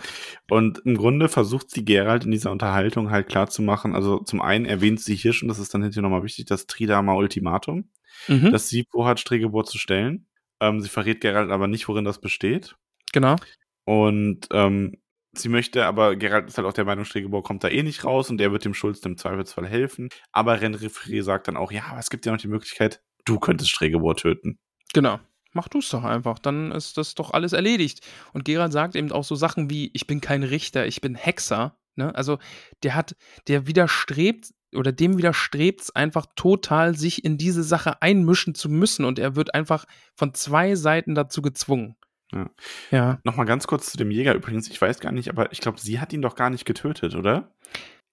Und 0.49 0.79
im 0.79 0.97
Grunde 0.97 1.29
versucht 1.29 1.71
sie 1.71 1.85
Gerald 1.85 2.25
in 2.25 2.31
dieser 2.31 2.51
Unterhaltung 2.51 3.11
halt 3.11 3.29
klarzumachen, 3.29 3.95
also 3.95 4.19
zum 4.19 4.41
einen 4.41 4.65
erwähnt 4.65 4.99
sie 4.99 5.15
hier 5.15 5.31
schon, 5.31 5.47
das 5.47 5.57
ist 5.57 5.73
dann 5.73 5.81
hinterher 5.81 6.03
nochmal 6.03 6.23
wichtig, 6.23 6.45
das 6.47 6.67
Tridama 6.67 7.13
Ultimatum, 7.13 7.89
mhm. 8.27 8.51
das 8.51 8.67
sie 8.67 8.85
vorhat, 8.91 9.21
Stregebor 9.21 9.63
zu 9.63 9.77
stellen. 9.77 10.27
Ähm, 10.59 10.81
sie 10.81 10.89
verrät 10.89 11.21
Gerald 11.21 11.49
aber 11.49 11.67
nicht, 11.67 11.87
worin 11.87 12.03
das 12.03 12.19
besteht. 12.19 12.75
Genau. 13.13 13.37
Und 13.85 14.49
ähm, 14.51 14.97
sie 15.31 15.47
möchte, 15.47 15.85
aber 15.85 16.17
Gerald 16.17 16.49
ist 16.49 16.57
halt 16.57 16.67
auch 16.67 16.73
der 16.73 16.83
Meinung, 16.83 17.05
Stregebor 17.05 17.41
kommt 17.41 17.63
da 17.63 17.69
eh 17.69 17.83
nicht 17.83 18.03
raus 18.03 18.29
und 18.29 18.41
er 18.41 18.51
wird 18.51 18.65
dem 18.65 18.73
Schulz 18.73 18.99
im 19.05 19.15
Zweifelsfall 19.15 19.65
helfen. 19.65 20.09
Aber 20.33 20.59
Renfri 20.59 21.21
sagt 21.21 21.47
dann 21.47 21.55
auch, 21.55 21.71
ja, 21.71 21.83
aber 21.89 21.99
es 21.99 22.09
gibt 22.09 22.25
ja 22.25 22.33
noch 22.33 22.41
die 22.41 22.49
Möglichkeit, 22.49 23.01
du 23.23 23.39
könntest 23.39 23.71
Stregebor 23.71 24.17
töten. 24.17 24.59
Genau 24.93 25.19
mach 25.53 25.67
du 25.67 25.79
es 25.79 25.89
doch 25.89 26.03
einfach, 26.03 26.39
dann 26.39 26.71
ist 26.71 26.97
das 26.97 27.15
doch 27.15 27.31
alles 27.31 27.53
erledigt. 27.53 28.05
Und 28.33 28.45
Gerald 28.45 28.71
sagt 28.71 28.95
eben 28.95 29.11
auch 29.11 29.23
so 29.23 29.35
Sachen 29.35 29.69
wie, 29.69 29.91
ich 29.93 30.07
bin 30.07 30.21
kein 30.21 30.43
Richter, 30.43 30.85
ich 30.85 31.01
bin 31.01 31.15
Hexer. 31.15 31.77
Ne? 31.95 32.13
Also 32.15 32.39
der 32.83 32.95
hat, 32.95 33.15
der 33.47 33.67
widerstrebt 33.67 34.53
oder 34.75 34.91
dem 34.91 35.17
widerstrebt 35.17 35.81
es 35.81 35.95
einfach 35.95 36.27
total, 36.35 36.95
sich 36.95 37.25
in 37.25 37.37
diese 37.37 37.63
Sache 37.63 38.01
einmischen 38.01 38.53
zu 38.55 38.69
müssen 38.69 39.05
und 39.05 39.19
er 39.19 39.35
wird 39.35 39.55
einfach 39.55 39.85
von 40.15 40.33
zwei 40.33 40.75
Seiten 40.75 41.15
dazu 41.15 41.41
gezwungen. 41.41 41.95
Ja. 42.31 42.49
ja. 42.91 43.19
Nochmal 43.23 43.47
ganz 43.47 43.65
kurz 43.65 43.91
zu 43.91 43.97
dem 43.97 44.11
Jäger 44.11 44.35
übrigens, 44.35 44.69
ich 44.69 44.79
weiß 44.79 44.99
gar 44.99 45.11
nicht, 45.11 45.29
aber 45.29 45.51
ich 45.51 45.61
glaube, 45.61 45.79
sie 45.79 45.99
hat 45.99 46.13
ihn 46.13 46.21
doch 46.21 46.35
gar 46.35 46.49
nicht 46.49 46.65
getötet, 46.65 47.15
oder? 47.15 47.55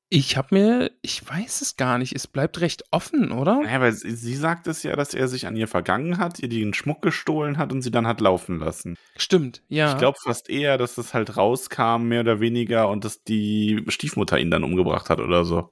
Ich 0.08 0.36
habe 0.36 0.54
mir, 0.54 0.92
ich 1.02 1.28
weiß 1.28 1.62
es 1.62 1.76
gar 1.76 1.98
nicht, 1.98 2.14
es 2.14 2.28
bleibt 2.28 2.60
recht 2.60 2.84
offen, 2.92 3.32
oder? 3.32 3.62
Ja, 3.64 3.80
weil 3.80 3.92
sie, 3.92 4.12
sie 4.12 4.36
sagt 4.36 4.68
es 4.68 4.84
ja, 4.84 4.94
dass 4.94 5.14
er 5.14 5.26
sich 5.26 5.48
an 5.48 5.56
ihr 5.56 5.66
vergangen 5.66 6.18
hat, 6.18 6.38
ihr 6.38 6.48
den 6.48 6.74
Schmuck 6.74 7.02
gestohlen 7.02 7.58
hat 7.58 7.72
und 7.72 7.82
sie 7.82 7.90
dann 7.90 8.06
hat 8.06 8.20
laufen 8.20 8.60
lassen. 8.60 8.96
Stimmt, 9.16 9.62
ja. 9.68 9.92
Ich 9.92 9.98
glaube 9.98 10.16
fast 10.22 10.48
eher, 10.48 10.78
dass 10.78 10.94
das 10.94 11.12
halt 11.12 11.36
rauskam, 11.36 12.04
mehr 12.04 12.20
oder 12.20 12.38
weniger, 12.38 12.88
und 12.88 13.04
dass 13.04 13.24
die 13.24 13.84
Stiefmutter 13.88 14.38
ihn 14.38 14.50
dann 14.50 14.62
umgebracht 14.62 15.10
hat 15.10 15.18
oder 15.18 15.44
so. 15.44 15.70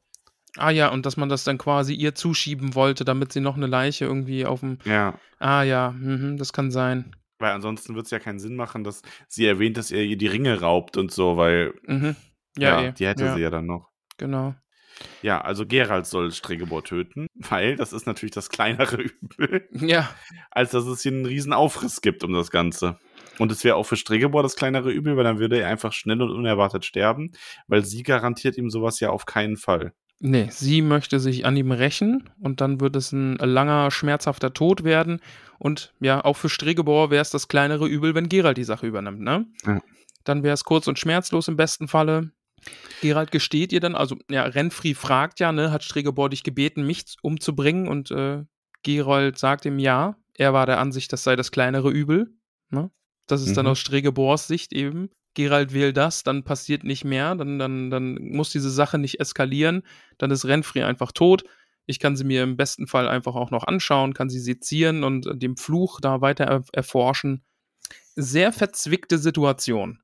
Ah 0.57 0.71
ja, 0.71 0.89
und 0.89 1.07
dass 1.07 1.17
man 1.17 1.29
das 1.29 1.45
dann 1.45 1.59
quasi 1.59 1.95
ihr 1.95 2.15
zuschieben 2.17 2.75
wollte, 2.75 3.05
damit 3.05 3.33
sie 3.33 3.41
noch 3.41 3.57
eine 3.57 3.67
Leiche 3.67 4.05
irgendwie 4.05 4.47
auf 4.47 4.61
dem. 4.61 4.79
Ja. 4.85 5.19
Ah 5.39 5.63
ja, 5.63 5.93
mhm, 5.93 6.39
das 6.39 6.53
kann 6.53 6.73
sein. 6.73 7.15
Weil 7.39 7.53
ansonsten 7.53 7.95
wird 7.95 8.07
es 8.07 8.11
ja 8.11 8.19
keinen 8.19 8.39
Sinn 8.39 8.57
machen, 8.57 8.85
dass 8.85 9.03
sie 9.29 9.47
erwähnt, 9.47 9.77
dass 9.77 9.91
er 9.91 10.03
ihr 10.03 10.17
die 10.17 10.29
Ringe 10.29 10.61
raubt 10.61 10.97
und 10.97 11.13
so, 11.13 11.37
weil. 11.37 11.75
Mhm. 11.87 12.17
Ja, 12.57 12.81
ja 12.81 12.89
eh. 12.89 12.93
die 12.93 13.07
hätte 13.07 13.25
ja. 13.25 13.35
sie 13.35 13.41
ja 13.41 13.51
dann 13.51 13.67
noch. 13.67 13.94
Genau. 14.17 14.55
Ja, 15.23 15.41
also 15.41 15.67
Gerald 15.67 16.07
soll 16.07 16.31
Stregebor 16.33 16.85
töten, 16.85 17.27
weil 17.35 17.77
das 17.77 17.93
ist 17.93 18.07
natürlich 18.07 18.35
das 18.35 18.49
kleinere 18.49 18.97
Übel. 19.03 19.69
Ja. 19.73 20.09
Als 20.51 20.71
dass 20.71 20.87
es 20.87 21.03
hier 21.03 21.13
einen 21.13 21.27
riesen 21.27 21.53
Aufriss 21.53 22.01
gibt 22.01 22.25
um 22.25 22.33
das 22.33 22.51
Ganze. 22.51 22.99
Und 23.39 23.51
es 23.51 23.65
wäre 23.65 23.77
auch 23.77 23.85
für 23.85 23.97
Stregebor 23.97 24.43
das 24.43 24.57
kleinere 24.57 24.93
Übel, 24.93 25.17
weil 25.17 25.25
dann 25.25 25.39
würde 25.39 25.61
er 25.61 25.69
einfach 25.69 25.93
schnell 25.93 26.23
und 26.23 26.31
unerwartet 26.31 26.85
sterben, 26.85 27.33
weil 27.67 27.85
sie 27.85 28.03
garantiert 28.03 28.57
ihm 28.57 28.71
sowas 28.71 29.01
ja 29.01 29.11
auf 29.11 29.27
keinen 29.27 29.57
Fall. 29.57 29.93
Nee, 30.21 30.49
sie 30.51 30.81
möchte 30.81 31.19
sich 31.19 31.45
an 31.45 31.57
ihm 31.57 31.73
rächen 31.73 32.31
und 32.41 32.61
dann 32.61 32.81
wird 32.81 32.95
es 32.97 33.13
ein 33.13 33.37
langer, 33.37 33.91
schmerzhafter 33.91 34.55
Tod 34.55 34.85
werden. 34.85 35.21
Und 35.59 35.93
ja, 36.01 36.25
auch 36.25 36.37
für 36.37 36.49
Stregebor 36.49 37.11
wäre 37.11 37.23
es 37.23 37.31
das 37.31 37.49
kleinere 37.49 37.89
Übel, 37.89 38.15
wenn 38.15 38.29
Gerald 38.29 38.57
die 38.57 38.65
Sache 38.65 38.87
übernimmt, 38.87 39.21
ne? 39.21 39.47
Ja. 39.67 39.81
Dann 40.23 40.43
wäre 40.43 40.55
es 40.55 40.65
kurz 40.65 40.87
und 40.87 40.99
schmerzlos 40.99 41.49
im 41.49 41.57
besten 41.57 41.89
Falle. 41.89 42.31
Gerald 43.01 43.31
gesteht 43.31 43.73
ihr 43.73 43.81
dann, 43.81 43.95
also 43.95 44.17
ja, 44.31 44.45
Renfri 44.45 44.95
fragt 44.95 45.41
ja, 45.41 45.53
ne, 45.53 45.71
hat 45.71 45.85
Stregebor 45.85 46.31
dich 46.31 46.43
gebeten, 46.43 46.87
mich 46.87 47.17
umzubringen 47.23 47.89
und 47.89 48.11
äh, 48.11 48.45
Gerold 48.83 49.39
sagt 49.39 49.65
ihm 49.65 49.79
ja, 49.79 50.17
er 50.37 50.53
war 50.53 50.67
der 50.67 50.79
Ansicht, 50.79 51.13
das 51.13 51.25
sei 51.25 51.37
das 51.37 51.51
kleinere 51.51 51.91
Übel. 51.91 52.33
Ne? 52.71 52.91
Das 53.27 53.43
ist 53.43 53.51
mhm. 53.51 53.55
dann 53.55 53.67
aus 53.69 53.79
Stregebors 53.79 54.47
Sicht 54.47 54.73
eben. 54.73 55.11
Gerald 55.35 55.75
wählt 55.75 55.97
das, 55.97 56.23
dann 56.23 56.45
passiert 56.45 56.85
nicht 56.85 57.05
mehr, 57.05 57.35
dann, 57.35 57.59
dann, 57.59 57.91
dann 57.91 58.15
muss 58.21 58.51
diese 58.51 58.71
Sache 58.71 58.99
nicht 58.99 59.19
eskalieren, 59.19 59.83
dann 60.17 60.31
ist 60.31 60.45
Renfri 60.45 60.83
einfach 60.83 61.11
tot. 61.11 61.45
Ich 61.87 61.99
kann 61.99 62.17
sie 62.17 62.25
mir 62.25 62.45
im 62.45 62.57
besten 62.57 62.87
Fall 62.87 63.09
einfach 63.09 63.35
auch 63.35 63.51
noch 63.51 63.65
anschauen, 63.65 64.15
kann 64.15 64.31
sie 64.31 64.39
sezieren 64.39 65.03
und 65.03 65.27
dem 65.43 65.57
Fluch 65.57 66.01
da 66.01 66.21
weiter 66.21 66.63
erforschen. 66.73 67.45
Sehr 68.15 68.53
verzwickte 68.53 69.19
Situation. 69.19 70.01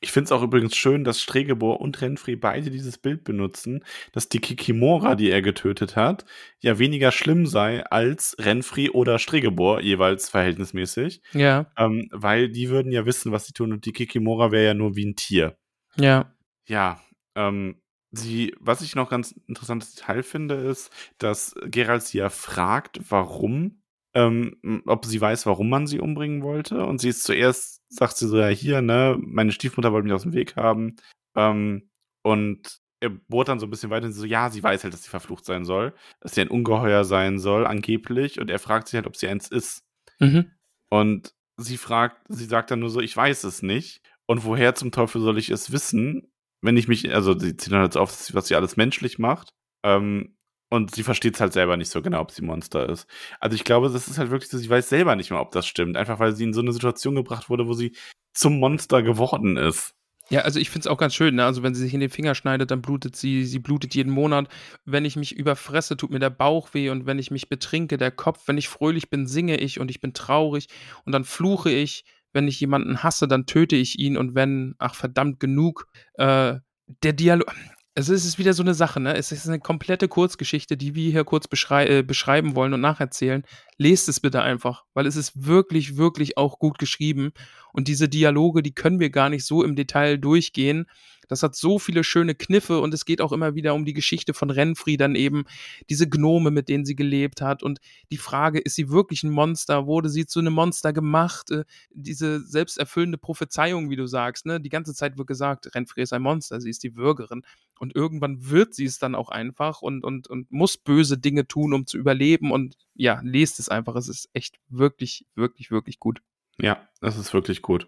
Ich 0.00 0.12
finde 0.12 0.26
es 0.26 0.32
auch 0.32 0.42
übrigens 0.42 0.76
schön, 0.76 1.04
dass 1.04 1.20
Stregebor 1.20 1.80
und 1.80 2.00
Renfri 2.00 2.36
beide 2.36 2.70
dieses 2.70 2.98
Bild 2.98 3.24
benutzen, 3.24 3.84
dass 4.12 4.28
die 4.28 4.40
Kikimora, 4.40 5.14
die 5.14 5.30
er 5.30 5.42
getötet 5.42 5.96
hat, 5.96 6.24
ja 6.60 6.78
weniger 6.78 7.12
schlimm 7.12 7.46
sei 7.46 7.84
als 7.84 8.36
Renfri 8.38 8.90
oder 8.90 9.18
Stregebor, 9.18 9.80
jeweils 9.80 10.28
verhältnismäßig. 10.28 11.22
Ja. 11.32 11.70
Ähm, 11.76 12.08
weil 12.12 12.48
die 12.48 12.68
würden 12.68 12.92
ja 12.92 13.06
wissen, 13.06 13.32
was 13.32 13.46
sie 13.46 13.52
tun 13.52 13.72
und 13.72 13.84
die 13.84 13.92
Kikimora 13.92 14.52
wäre 14.52 14.66
ja 14.66 14.74
nur 14.74 14.94
wie 14.96 15.06
ein 15.06 15.16
Tier. 15.16 15.58
Ja. 15.96 16.32
Ja. 16.66 17.00
Ähm, 17.34 17.80
sie, 18.10 18.54
was 18.60 18.80
ich 18.82 18.94
noch 18.94 19.10
ganz 19.10 19.34
interessantes 19.46 19.94
Detail 19.94 20.22
finde, 20.22 20.54
ist, 20.54 20.90
dass 21.18 21.54
Gerald 21.66 22.02
sie 22.02 22.18
ja 22.18 22.30
fragt, 22.30 23.00
warum 23.10 23.77
ähm, 24.18 24.82
ob 24.86 25.06
sie 25.06 25.20
weiß, 25.20 25.46
warum 25.46 25.68
man 25.68 25.86
sie 25.86 26.00
umbringen 26.00 26.42
wollte. 26.42 26.84
Und 26.84 27.00
sie 27.00 27.10
ist 27.10 27.22
zuerst, 27.22 27.82
sagt 27.88 28.16
sie 28.16 28.26
so, 28.26 28.38
ja, 28.38 28.48
hier, 28.48 28.82
ne, 28.82 29.16
meine 29.20 29.52
Stiefmutter 29.52 29.92
wollte 29.92 30.06
mich 30.06 30.14
aus 30.14 30.22
dem 30.22 30.32
Weg 30.32 30.56
haben. 30.56 30.96
Ähm, 31.36 31.88
und 32.22 32.80
er 33.00 33.10
bohrt 33.10 33.48
dann 33.48 33.60
so 33.60 33.66
ein 33.66 33.70
bisschen 33.70 33.90
weiter 33.90 34.06
und 34.06 34.12
sie 34.12 34.20
so, 34.20 34.26
ja, 34.26 34.50
sie 34.50 34.62
weiß 34.62 34.82
halt, 34.82 34.92
dass 34.92 35.04
sie 35.04 35.10
verflucht 35.10 35.44
sein 35.44 35.64
soll, 35.64 35.94
dass 36.20 36.34
sie 36.34 36.40
ein 36.40 36.48
Ungeheuer 36.48 37.04
sein 37.04 37.38
soll, 37.38 37.64
angeblich. 37.64 38.40
Und 38.40 38.50
er 38.50 38.58
fragt 38.58 38.88
sich 38.88 38.96
halt, 38.96 39.06
ob 39.06 39.16
sie 39.16 39.28
eins 39.28 39.48
ist. 39.48 39.84
Mhm. 40.18 40.50
Und 40.90 41.32
sie 41.56 41.76
fragt, 41.76 42.26
sie 42.28 42.46
sagt 42.46 42.72
dann 42.72 42.80
nur 42.80 42.90
so, 42.90 43.00
ich 43.00 43.16
weiß 43.16 43.44
es 43.44 43.62
nicht. 43.62 44.02
Und 44.26 44.44
woher 44.44 44.74
zum 44.74 44.90
Teufel 44.90 45.20
soll 45.20 45.38
ich 45.38 45.50
es 45.50 45.70
wissen, 45.70 46.32
wenn 46.60 46.76
ich 46.76 46.88
mich, 46.88 47.14
also 47.14 47.38
sie 47.38 47.56
zieht 47.56 47.72
dann 47.72 47.80
halt 47.80 47.96
auf, 47.96 48.34
was 48.34 48.48
sie 48.48 48.56
alles 48.56 48.76
menschlich 48.76 49.20
macht. 49.20 49.54
Ähm, 49.84 50.36
und 50.70 50.94
sie 50.94 51.02
versteht 51.02 51.34
es 51.34 51.40
halt 51.40 51.52
selber 51.52 51.76
nicht 51.76 51.90
so 51.90 52.02
genau, 52.02 52.20
ob 52.20 52.30
sie 52.30 52.42
Monster 52.42 52.88
ist. 52.88 53.06
Also 53.40 53.54
ich 53.54 53.64
glaube, 53.64 53.88
das 53.88 54.08
ist 54.08 54.18
halt 54.18 54.30
wirklich 54.30 54.50
so, 54.50 54.58
sie 54.58 54.68
weiß 54.68 54.88
selber 54.88 55.16
nicht 55.16 55.30
mehr, 55.30 55.40
ob 55.40 55.52
das 55.52 55.66
stimmt. 55.66 55.96
Einfach 55.96 56.18
weil 56.18 56.34
sie 56.36 56.44
in 56.44 56.52
so 56.52 56.60
eine 56.60 56.72
Situation 56.72 57.14
gebracht 57.14 57.48
wurde, 57.48 57.66
wo 57.66 57.72
sie 57.72 57.94
zum 58.34 58.58
Monster 58.58 59.02
geworden 59.02 59.56
ist. 59.56 59.94
Ja, 60.30 60.42
also 60.42 60.60
ich 60.60 60.68
finde 60.68 60.80
es 60.80 60.86
auch 60.88 60.98
ganz 60.98 61.14
schön, 61.14 61.36
ne? 61.36 61.44
Also 61.46 61.62
wenn 61.62 61.74
sie 61.74 61.80
sich 61.80 61.94
in 61.94 62.00
den 62.00 62.10
Finger 62.10 62.34
schneidet, 62.34 62.70
dann 62.70 62.82
blutet 62.82 63.16
sie, 63.16 63.46
sie 63.46 63.58
blutet 63.60 63.94
jeden 63.94 64.12
Monat. 64.12 64.48
Wenn 64.84 65.06
ich 65.06 65.16
mich 65.16 65.34
überfresse, 65.34 65.96
tut 65.96 66.10
mir 66.10 66.18
der 66.18 66.28
Bauch 66.28 66.74
weh 66.74 66.90
und 66.90 67.06
wenn 67.06 67.18
ich 67.18 67.30
mich 67.30 67.48
betrinke, 67.48 67.96
der 67.96 68.10
Kopf. 68.10 68.42
Wenn 68.46 68.58
ich 68.58 68.68
fröhlich 68.68 69.08
bin, 69.08 69.26
singe 69.26 69.56
ich 69.56 69.80
und 69.80 69.90
ich 69.90 70.00
bin 70.00 70.12
traurig 70.12 70.68
und 71.06 71.12
dann 71.12 71.24
fluche 71.24 71.70
ich. 71.70 72.04
Wenn 72.34 72.46
ich 72.46 72.60
jemanden 72.60 73.02
hasse, 73.02 73.26
dann 73.26 73.46
töte 73.46 73.74
ich 73.74 73.98
ihn 73.98 74.18
und 74.18 74.34
wenn, 74.34 74.74
ach 74.78 74.94
verdammt 74.94 75.40
genug, 75.40 75.86
äh, 76.14 76.56
der 77.02 77.12
Dialog, 77.14 77.54
also 77.98 78.14
es 78.14 78.24
ist 78.24 78.38
wieder 78.38 78.54
so 78.54 78.62
eine 78.62 78.74
Sache, 78.74 79.00
ne? 79.00 79.16
Es 79.16 79.32
ist 79.32 79.48
eine 79.48 79.58
komplette 79.58 80.06
Kurzgeschichte, 80.06 80.76
die 80.76 80.94
wir 80.94 81.10
hier 81.10 81.24
kurz 81.24 81.48
beschrei 81.48 81.88
äh, 81.88 82.02
beschreiben 82.04 82.54
wollen 82.54 82.72
und 82.72 82.80
nacherzählen. 82.80 83.42
Lest 83.76 84.08
es 84.08 84.20
bitte 84.20 84.40
einfach, 84.40 84.84
weil 84.94 85.04
es 85.04 85.16
ist 85.16 85.32
wirklich, 85.46 85.96
wirklich 85.96 86.38
auch 86.38 86.60
gut 86.60 86.78
geschrieben. 86.78 87.32
Und 87.72 87.88
diese 87.88 88.08
Dialoge, 88.08 88.62
die 88.62 88.72
können 88.72 89.00
wir 89.00 89.10
gar 89.10 89.30
nicht 89.30 89.44
so 89.44 89.64
im 89.64 89.74
Detail 89.74 90.16
durchgehen. 90.16 90.86
Das 91.28 91.42
hat 91.42 91.54
so 91.54 91.78
viele 91.78 92.04
schöne 92.04 92.34
Kniffe 92.34 92.80
und 92.80 92.92
es 92.94 93.04
geht 93.04 93.20
auch 93.20 93.32
immer 93.32 93.54
wieder 93.54 93.74
um 93.74 93.84
die 93.84 93.92
Geschichte 93.92 94.34
von 94.34 94.50
Renfri, 94.50 94.96
dann 94.96 95.14
eben 95.14 95.44
diese 95.88 96.08
Gnome, 96.08 96.50
mit 96.50 96.68
denen 96.68 96.84
sie 96.84 96.96
gelebt 96.96 97.40
hat 97.40 97.62
und 97.62 97.78
die 98.10 98.16
Frage, 98.16 98.58
ist 98.58 98.74
sie 98.74 98.90
wirklich 98.90 99.22
ein 99.22 99.30
Monster? 99.30 99.86
Wurde 99.86 100.08
sie 100.08 100.26
zu 100.26 100.40
einem 100.40 100.54
Monster 100.54 100.92
gemacht? 100.92 101.50
Äh, 101.50 101.64
diese 101.90 102.40
selbsterfüllende 102.40 103.18
Prophezeiung, 103.18 103.90
wie 103.90 103.96
du 103.96 104.06
sagst, 104.06 104.46
ne? 104.46 104.60
Die 104.60 104.70
ganze 104.70 104.94
Zeit 104.94 105.18
wird 105.18 105.28
gesagt, 105.28 105.74
Renfri 105.74 106.02
ist 106.02 106.12
ein 106.12 106.22
Monster, 106.22 106.60
sie 106.60 106.70
ist 106.70 106.82
die 106.82 106.96
Würgerin 106.96 107.42
und 107.78 107.94
irgendwann 107.94 108.50
wird 108.50 108.74
sie 108.74 108.84
es 108.84 108.98
dann 108.98 109.14
auch 109.14 109.28
einfach 109.28 109.82
und, 109.82 110.04
und, 110.04 110.28
und 110.28 110.50
muss 110.50 110.76
böse 110.76 111.18
Dinge 111.18 111.46
tun, 111.46 111.72
um 111.72 111.86
zu 111.86 111.98
überleben 111.98 112.50
und 112.50 112.76
ja, 112.94 113.20
lest 113.22 113.60
es 113.60 113.68
einfach. 113.68 113.94
Es 113.96 114.08
ist 114.08 114.28
echt 114.32 114.58
wirklich, 114.68 115.26
wirklich, 115.34 115.70
wirklich 115.70 116.00
gut. 116.00 116.20
Ja, 116.60 116.88
das 117.00 117.16
ist 117.16 117.32
wirklich 117.32 117.62
gut. 117.62 117.86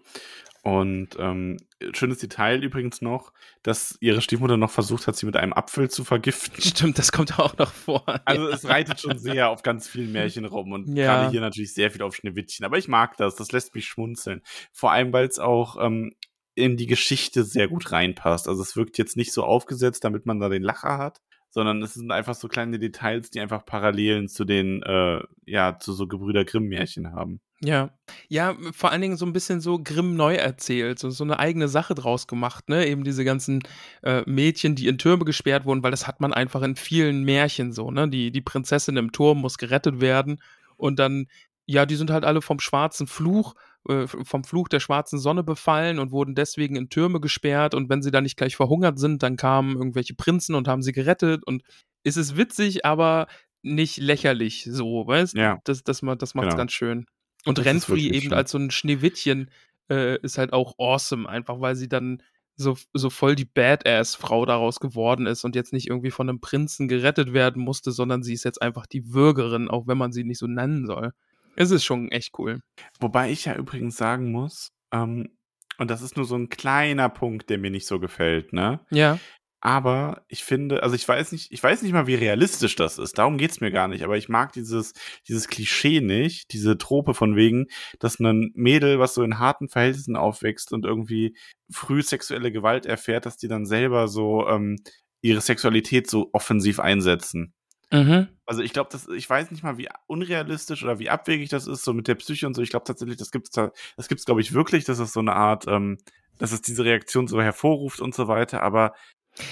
Und 0.63 1.17
ähm, 1.17 1.57
schönes 1.93 2.19
Detail 2.19 2.63
übrigens 2.63 3.01
noch, 3.01 3.33
dass 3.63 3.97
ihre 3.99 4.21
Stiefmutter 4.21 4.57
noch 4.57 4.69
versucht 4.69 5.07
hat, 5.07 5.15
sie 5.15 5.25
mit 5.25 5.35
einem 5.35 5.53
Apfel 5.53 5.89
zu 5.89 6.03
vergiften. 6.03 6.61
Stimmt, 6.61 6.99
das 6.99 7.11
kommt 7.11 7.39
auch 7.39 7.57
noch 7.57 7.71
vor. 7.71 8.03
Also 8.25 8.47
ja. 8.47 8.55
es 8.55 8.67
reitet 8.67 9.01
schon 9.01 9.17
sehr 9.17 9.49
auf 9.49 9.63
ganz 9.63 9.87
vielen 9.87 10.11
Märchen 10.11 10.45
rum 10.45 10.71
und 10.71 10.95
ja. 10.95 11.05
gerade 11.05 11.31
hier 11.31 11.41
natürlich 11.41 11.73
sehr 11.73 11.89
viel 11.89 12.03
auf 12.03 12.15
Schneewittchen. 12.15 12.63
Aber 12.63 12.77
ich 12.77 12.87
mag 12.87 13.17
das, 13.17 13.35
das 13.35 13.51
lässt 13.51 13.73
mich 13.73 13.87
schmunzeln. 13.87 14.41
Vor 14.71 14.91
allem, 14.91 15.11
weil 15.13 15.25
es 15.25 15.39
auch 15.39 15.83
ähm, 15.83 16.13
in 16.53 16.77
die 16.77 16.87
Geschichte 16.87 17.43
sehr 17.43 17.67
gut 17.67 17.91
reinpasst. 17.91 18.47
Also 18.47 18.61
es 18.61 18.75
wirkt 18.75 18.99
jetzt 18.99 19.17
nicht 19.17 19.33
so 19.33 19.43
aufgesetzt, 19.43 20.03
damit 20.03 20.27
man 20.27 20.39
da 20.39 20.47
den 20.47 20.61
Lacher 20.63 20.99
hat, 20.99 21.21
sondern 21.49 21.81
es 21.81 21.95
sind 21.95 22.11
einfach 22.11 22.35
so 22.35 22.47
kleine 22.47 22.77
Details, 22.77 23.31
die 23.31 23.39
einfach 23.39 23.65
Parallelen 23.65 24.27
zu 24.27 24.45
den, 24.45 24.83
äh, 24.83 25.21
ja, 25.45 25.79
zu 25.79 25.93
so 25.93 26.07
Gebrüder 26.07 26.45
Grimm-Märchen 26.45 27.13
haben. 27.13 27.41
Ja. 27.63 27.91
Ja, 28.27 28.55
vor 28.71 28.91
allen 28.91 29.01
Dingen 29.01 29.17
so 29.17 29.25
ein 29.25 29.33
bisschen 29.33 29.61
so 29.61 29.79
Grimm 29.81 30.15
neu 30.15 30.35
erzählt, 30.35 30.99
so, 30.99 31.09
so 31.11 31.23
eine 31.23 31.39
eigene 31.39 31.67
Sache 31.67 31.93
draus 31.95 32.27
gemacht, 32.27 32.69
ne? 32.69 32.87
Eben 32.87 33.03
diese 33.03 33.23
ganzen 33.23 33.61
äh, 34.03 34.23
Mädchen, 34.25 34.75
die 34.75 34.87
in 34.87 34.97
Türme 34.97 35.25
gesperrt 35.25 35.65
wurden, 35.65 35.83
weil 35.83 35.91
das 35.91 36.07
hat 36.07 36.21
man 36.21 36.33
einfach 36.33 36.63
in 36.63 36.75
vielen 36.75 37.23
Märchen 37.23 37.71
so, 37.71 37.91
ne? 37.91 38.09
Die, 38.09 38.31
die 38.31 38.41
Prinzessin 38.41 38.97
im 38.97 39.11
Turm 39.11 39.39
muss 39.39 39.57
gerettet 39.57 40.01
werden 40.01 40.41
und 40.75 40.97
dann, 40.99 41.27
ja, 41.67 41.85
die 41.85 41.95
sind 41.95 42.09
halt 42.09 42.25
alle 42.25 42.41
vom 42.41 42.59
schwarzen 42.59 43.05
Fluch 43.07 43.53
äh, 43.87 44.07
vom 44.07 44.43
Fluch 44.43 44.67
der 44.67 44.79
schwarzen 44.79 45.17
Sonne 45.19 45.43
befallen 45.43 45.99
und 45.99 46.11
wurden 46.11 46.35
deswegen 46.35 46.75
in 46.75 46.89
Türme 46.89 47.19
gesperrt 47.19 47.73
und 47.73 47.89
wenn 47.89 48.01
sie 48.01 48.11
dann 48.11 48.23
nicht 48.23 48.37
gleich 48.37 48.55
verhungert 48.55 48.99
sind, 48.99 49.23
dann 49.23 49.37
kamen 49.37 49.75
irgendwelche 49.75 50.13
Prinzen 50.15 50.55
und 50.55 50.67
haben 50.67 50.81
sie 50.83 50.91
gerettet 50.91 51.43
und 51.45 51.63
es 52.03 52.17
ist 52.17 52.37
witzig, 52.37 52.85
aber 52.85 53.27
nicht 53.63 53.97
lächerlich 53.97 54.67
so, 54.69 55.05
weißt? 55.07 55.35
Ja. 55.35 55.59
Das, 55.63 55.83
das, 55.83 56.01
das 56.01 56.03
macht 56.03 56.21
es 56.23 56.33
Genau. 56.33 56.55
ganz 56.57 56.71
schön. 56.73 57.05
Und 57.45 57.57
Das 57.57 57.65
Renfri 57.65 58.09
eben 58.09 58.29
schön. 58.29 58.33
als 58.33 58.51
so 58.51 58.57
ein 58.57 58.71
Schneewittchen 58.71 59.49
äh, 59.89 60.19
ist 60.21 60.37
halt 60.37 60.53
auch 60.53 60.77
awesome, 60.77 61.27
einfach 61.27 61.59
weil 61.59 61.75
sie 61.75 61.89
dann 61.89 62.21
so, 62.55 62.77
so 62.93 63.09
voll 63.09 63.35
die 63.35 63.45
Badass-Frau 63.45 64.45
daraus 64.45 64.79
geworden 64.79 65.25
ist 65.25 65.43
und 65.43 65.55
jetzt 65.55 65.73
nicht 65.73 65.87
irgendwie 65.87 66.11
von 66.11 66.29
einem 66.29 66.39
Prinzen 66.39 66.87
gerettet 66.87 67.33
werden 67.33 67.63
musste, 67.63 67.91
sondern 67.91 68.23
sie 68.23 68.33
ist 68.33 68.43
jetzt 68.43 68.61
einfach 68.61 68.85
die 68.85 69.13
Würgerin, 69.13 69.69
auch 69.69 69.87
wenn 69.87 69.97
man 69.97 70.11
sie 70.11 70.23
nicht 70.23 70.37
so 70.37 70.47
nennen 70.47 70.85
soll. 70.85 71.13
Es 71.55 71.71
ist 71.71 71.83
schon 71.83 72.11
echt 72.11 72.37
cool. 72.37 72.61
Wobei 72.99 73.31
ich 73.31 73.45
ja 73.45 73.55
übrigens 73.55 73.97
sagen 73.97 74.31
muss, 74.31 74.71
ähm, 74.91 75.29
und 75.77 75.89
das 75.89 76.01
ist 76.01 76.15
nur 76.15 76.25
so 76.25 76.35
ein 76.35 76.49
kleiner 76.49 77.09
Punkt, 77.09 77.49
der 77.49 77.57
mir 77.57 77.71
nicht 77.71 77.87
so 77.87 77.99
gefällt, 77.99 78.53
ne? 78.53 78.81
Ja. 78.91 79.17
Aber 79.63 80.25
ich 80.27 80.43
finde, 80.43 80.81
also 80.81 80.95
ich 80.95 81.07
weiß 81.07 81.31
nicht, 81.31 81.51
ich 81.51 81.61
weiß 81.61 81.83
nicht 81.83 81.93
mal, 81.93 82.07
wie 82.07 82.15
realistisch 82.15 82.75
das 82.75 82.97
ist. 82.97 83.19
Darum 83.19 83.37
geht's 83.37 83.61
mir 83.61 83.71
gar 83.71 83.87
nicht. 83.87 84.03
Aber 84.03 84.17
ich 84.17 84.27
mag 84.27 84.51
dieses, 84.53 84.93
dieses 85.27 85.47
Klischee 85.47 86.01
nicht, 86.01 86.51
diese 86.51 86.79
Trope 86.79 87.13
von 87.13 87.35
wegen, 87.35 87.67
dass 87.99 88.19
ein 88.19 88.51
Mädel, 88.55 88.97
was 88.97 89.13
so 89.13 89.21
in 89.21 89.37
harten 89.37 89.69
Verhältnissen 89.69 90.15
aufwächst 90.15 90.73
und 90.73 90.83
irgendwie 90.83 91.37
früh 91.69 92.01
sexuelle 92.01 92.51
Gewalt 92.51 92.87
erfährt, 92.87 93.27
dass 93.27 93.37
die 93.37 93.47
dann 93.47 93.67
selber 93.67 94.07
so 94.07 94.47
ähm, 94.47 94.77
ihre 95.21 95.41
Sexualität 95.41 96.09
so 96.09 96.29
offensiv 96.33 96.79
einsetzen. 96.79 97.53
Mhm. 97.91 98.29
Also 98.47 98.63
ich 98.63 98.73
glaube, 98.73 98.89
das, 98.91 99.07
ich 99.09 99.29
weiß 99.29 99.51
nicht 99.51 99.63
mal, 99.63 99.77
wie 99.77 99.89
unrealistisch 100.07 100.83
oder 100.83 100.97
wie 100.97 101.11
abwegig 101.11 101.49
das 101.49 101.67
ist, 101.67 101.83
so 101.83 101.93
mit 101.93 102.07
der 102.07 102.15
Psyche 102.15 102.47
und 102.47 102.55
so. 102.55 102.63
Ich 102.63 102.71
glaube 102.71 102.85
tatsächlich, 102.85 103.17
das 103.17 103.29
gibt's 103.29 103.51
da, 103.51 103.71
das 103.95 104.07
gibt's, 104.07 104.25
glaube 104.25 104.41
ich, 104.41 104.53
wirklich, 104.53 104.85
dass 104.85 104.97
es 104.97 105.13
so 105.13 105.19
eine 105.19 105.35
Art, 105.35 105.65
ähm, 105.67 105.99
dass 106.39 106.51
es 106.51 106.61
diese 106.63 106.83
Reaktion 106.83 107.27
so 107.27 107.39
hervorruft 107.39 107.99
und 107.99 108.15
so 108.15 108.27
weiter, 108.27 108.63
aber 108.63 108.93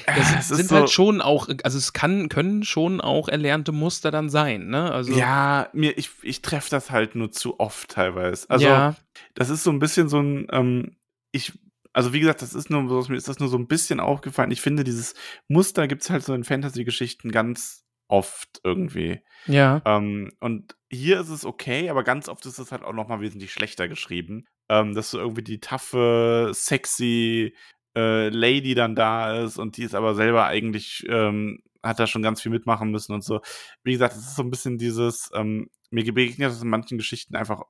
Das 0.05 0.35
es 0.35 0.47
sind 0.49 0.67
so, 0.67 0.75
halt 0.75 0.89
schon 0.89 1.21
auch, 1.21 1.47
also 1.63 1.77
es 1.77 1.93
kann, 1.93 2.29
können 2.29 2.63
schon 2.63 3.01
auch 3.01 3.27
erlernte 3.27 3.71
Muster 3.71 4.11
dann 4.11 4.29
sein, 4.29 4.67
ne? 4.67 4.91
Also, 4.91 5.13
ja, 5.13 5.69
mir, 5.73 5.97
ich, 5.97 6.11
ich 6.21 6.41
treffe 6.41 6.69
das 6.69 6.91
halt 6.91 7.15
nur 7.15 7.31
zu 7.31 7.59
oft 7.59 7.89
teilweise. 7.89 8.49
Also, 8.49 8.65
ja, 8.65 8.95
das 9.35 9.49
ist 9.49 9.63
so 9.63 9.71
ein 9.71 9.79
bisschen 9.79 10.09
so 10.09 10.19
ein, 10.19 10.47
ähm, 10.51 10.97
ich, 11.31 11.53
also 11.93 12.13
wie 12.13 12.19
gesagt, 12.19 12.41
das 12.41 12.53
ist 12.53 12.69
nur, 12.69 12.83
mir 12.83 13.15
ist 13.15 13.27
das 13.27 13.39
nur 13.39 13.49
so 13.49 13.57
ein 13.57 13.67
bisschen 13.67 13.99
aufgefallen. 13.99 14.51
Ich 14.51 14.61
finde, 14.61 14.83
dieses 14.83 15.15
Muster 15.47 15.87
gibt's 15.87 16.09
halt 16.09 16.23
so 16.23 16.33
in 16.33 16.43
Fantasy-Geschichten 16.43 17.31
ganz 17.31 17.85
oft 18.09 18.59
irgendwie. 18.63 19.21
ja, 19.45 19.81
Ähm, 19.85 20.31
und 20.39 20.75
hier 20.89 21.19
ist 21.21 21.29
es 21.29 21.45
okay, 21.45 21.89
aber 21.89 22.03
ganz 22.03 22.27
oft 22.27 22.45
ist 22.45 22.57
es 22.57 22.71
halt 22.71 22.83
auch 22.83 22.93
noch 22.93 23.07
mal 23.07 23.21
wesentlich 23.21 23.53
schlechter 23.53 23.87
geschrieben. 23.87 24.45
Ähm, 24.67 24.93
dass 24.93 25.11
so 25.11 25.19
irgendwie 25.19 25.43
die 25.43 25.59
taffe, 25.59 26.51
sexy 26.53 27.55
äh, 27.95 28.29
Lady 28.29 28.75
dann 28.75 28.95
da 28.95 29.43
ist 29.43 29.57
und 29.57 29.77
die 29.77 29.83
ist 29.83 29.95
aber 29.95 30.15
selber 30.15 30.45
eigentlich, 30.45 31.05
ähm, 31.09 31.59
hat 31.83 31.99
da 31.99 32.07
schon 32.07 32.21
ganz 32.21 32.41
viel 32.41 32.51
mitmachen 32.51 32.91
müssen 32.91 33.13
und 33.13 33.23
so. 33.23 33.41
Wie 33.83 33.93
gesagt, 33.93 34.15
es 34.15 34.19
ist 34.19 34.35
so 34.35 34.43
ein 34.43 34.51
bisschen 34.51 34.77
dieses, 34.77 35.29
ähm, 35.33 35.69
mir 35.91 36.03
begegnet 36.03 36.51
das 36.51 36.61
in 36.61 36.69
manchen 36.69 36.97
Geschichten 36.97 37.35
einfach 37.35 37.63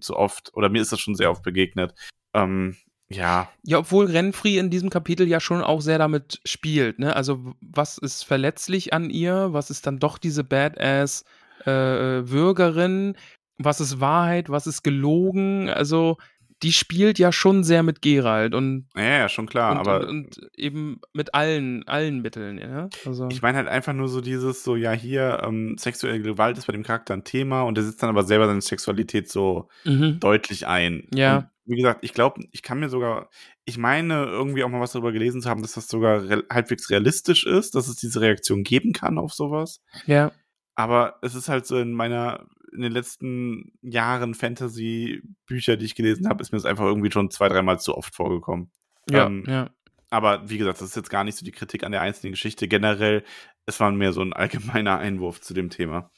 zu 0.00 0.16
oft. 0.16 0.50
Oder 0.54 0.68
mir 0.68 0.82
ist 0.82 0.92
das 0.92 1.00
schon 1.00 1.14
sehr 1.14 1.30
oft 1.30 1.42
begegnet. 1.42 1.94
Ähm, 2.34 2.76
ja, 3.08 3.48
Ja, 3.64 3.78
obwohl 3.78 4.06
Renfri 4.06 4.58
in 4.58 4.70
diesem 4.70 4.88
Kapitel 4.88 5.26
ja 5.26 5.40
schon 5.40 5.62
auch 5.62 5.80
sehr 5.80 5.98
damit 5.98 6.40
spielt, 6.44 7.00
ne? 7.00 7.16
Also, 7.16 7.54
was 7.60 7.98
ist 7.98 8.22
verletzlich 8.22 8.92
an 8.92 9.10
ihr? 9.10 9.52
Was 9.52 9.70
ist 9.70 9.86
dann 9.86 9.98
doch 9.98 10.16
diese 10.16 10.44
Badass 10.44 11.24
äh, 11.64 12.22
Bürgerin? 12.22 13.16
Was 13.58 13.80
ist 13.80 14.00
Wahrheit? 14.00 14.48
Was 14.48 14.68
ist 14.68 14.82
gelogen? 14.82 15.68
Also, 15.68 16.18
die 16.62 16.72
spielt 16.72 17.18
ja 17.18 17.32
schon 17.32 17.64
sehr 17.64 17.82
mit 17.82 18.02
Geralt 18.02 18.54
und, 18.54 18.88
ja, 18.94 19.18
ja, 19.18 19.28
schon 19.28 19.46
klar, 19.46 19.72
und, 19.72 19.78
aber 19.78 20.08
und, 20.08 20.38
und 20.38 20.50
eben 20.56 21.00
mit 21.12 21.34
allen, 21.34 21.86
allen 21.88 22.20
Mitteln, 22.20 22.58
ja? 22.58 22.88
Also, 23.06 23.28
Ich 23.30 23.42
meine 23.42 23.58
halt 23.58 23.68
einfach 23.68 23.92
nur 23.92 24.08
so 24.08 24.20
dieses, 24.20 24.62
so, 24.62 24.76
ja, 24.76 24.92
hier, 24.92 25.42
ähm, 25.44 25.76
sexuelle 25.78 26.20
Gewalt 26.20 26.58
ist 26.58 26.66
bei 26.66 26.72
dem 26.72 26.82
Charakter 26.82 27.14
ein 27.14 27.24
Thema 27.24 27.62
und 27.62 27.78
er 27.78 27.84
setzt 27.84 28.02
dann 28.02 28.10
aber 28.10 28.24
selber 28.24 28.46
seine 28.46 28.60
Sexualität 28.60 29.30
so 29.30 29.68
mhm. 29.84 30.20
deutlich 30.20 30.66
ein. 30.66 31.08
Ja. 31.14 31.36
Und 31.36 31.46
wie 31.64 31.76
gesagt, 31.76 32.04
ich 32.04 32.12
glaube, 32.12 32.42
ich 32.50 32.62
kann 32.62 32.80
mir 32.80 32.88
sogar, 32.88 33.30
ich 33.64 33.78
meine, 33.78 34.24
irgendwie 34.24 34.64
auch 34.64 34.68
mal 34.68 34.80
was 34.80 34.92
darüber 34.92 35.12
gelesen 35.12 35.40
zu 35.40 35.48
haben, 35.48 35.62
dass 35.62 35.72
das 35.72 35.88
sogar 35.88 36.28
re 36.28 36.44
halbwegs 36.52 36.90
realistisch 36.90 37.46
ist, 37.46 37.74
dass 37.74 37.88
es 37.88 37.96
diese 37.96 38.20
Reaktion 38.20 38.64
geben 38.64 38.92
kann 38.92 39.18
auf 39.18 39.32
sowas. 39.32 39.82
ja. 40.06 40.32
Aber 40.76 41.18
es 41.20 41.34
ist 41.34 41.50
halt 41.50 41.66
so 41.66 41.78
in 41.78 41.92
meiner, 41.92 42.46
in 42.72 42.82
den 42.82 42.92
letzten 42.92 43.72
Jahren 43.82 44.34
Fantasy-Bücher, 44.34 45.76
die 45.76 45.86
ich 45.86 45.94
gelesen 45.94 46.28
habe, 46.28 46.42
ist 46.42 46.52
mir 46.52 46.58
das 46.58 46.66
einfach 46.66 46.84
irgendwie 46.84 47.10
schon 47.10 47.30
zwei, 47.30 47.48
dreimal 47.48 47.80
zu 47.80 47.96
oft 47.96 48.14
vorgekommen. 48.14 48.70
Ja, 49.08 49.26
Ähm, 49.26 49.44
ja. 49.46 49.70
Aber 50.10 50.48
wie 50.50 50.58
gesagt, 50.58 50.80
das 50.80 50.88
ist 50.88 50.96
jetzt 50.96 51.10
gar 51.10 51.24
nicht 51.24 51.38
so 51.38 51.44
die 51.44 51.52
Kritik 51.52 51.84
an 51.84 51.92
der 51.92 52.00
einzelnen 52.00 52.32
Geschichte. 52.32 52.66
Generell, 52.66 53.24
es 53.66 53.78
war 53.78 53.92
mehr 53.92 54.12
so 54.12 54.20
ein 54.22 54.32
allgemeiner 54.32 54.98
Einwurf 54.98 55.40
zu 55.40 55.54
dem 55.54 55.70
Thema. 55.70 56.10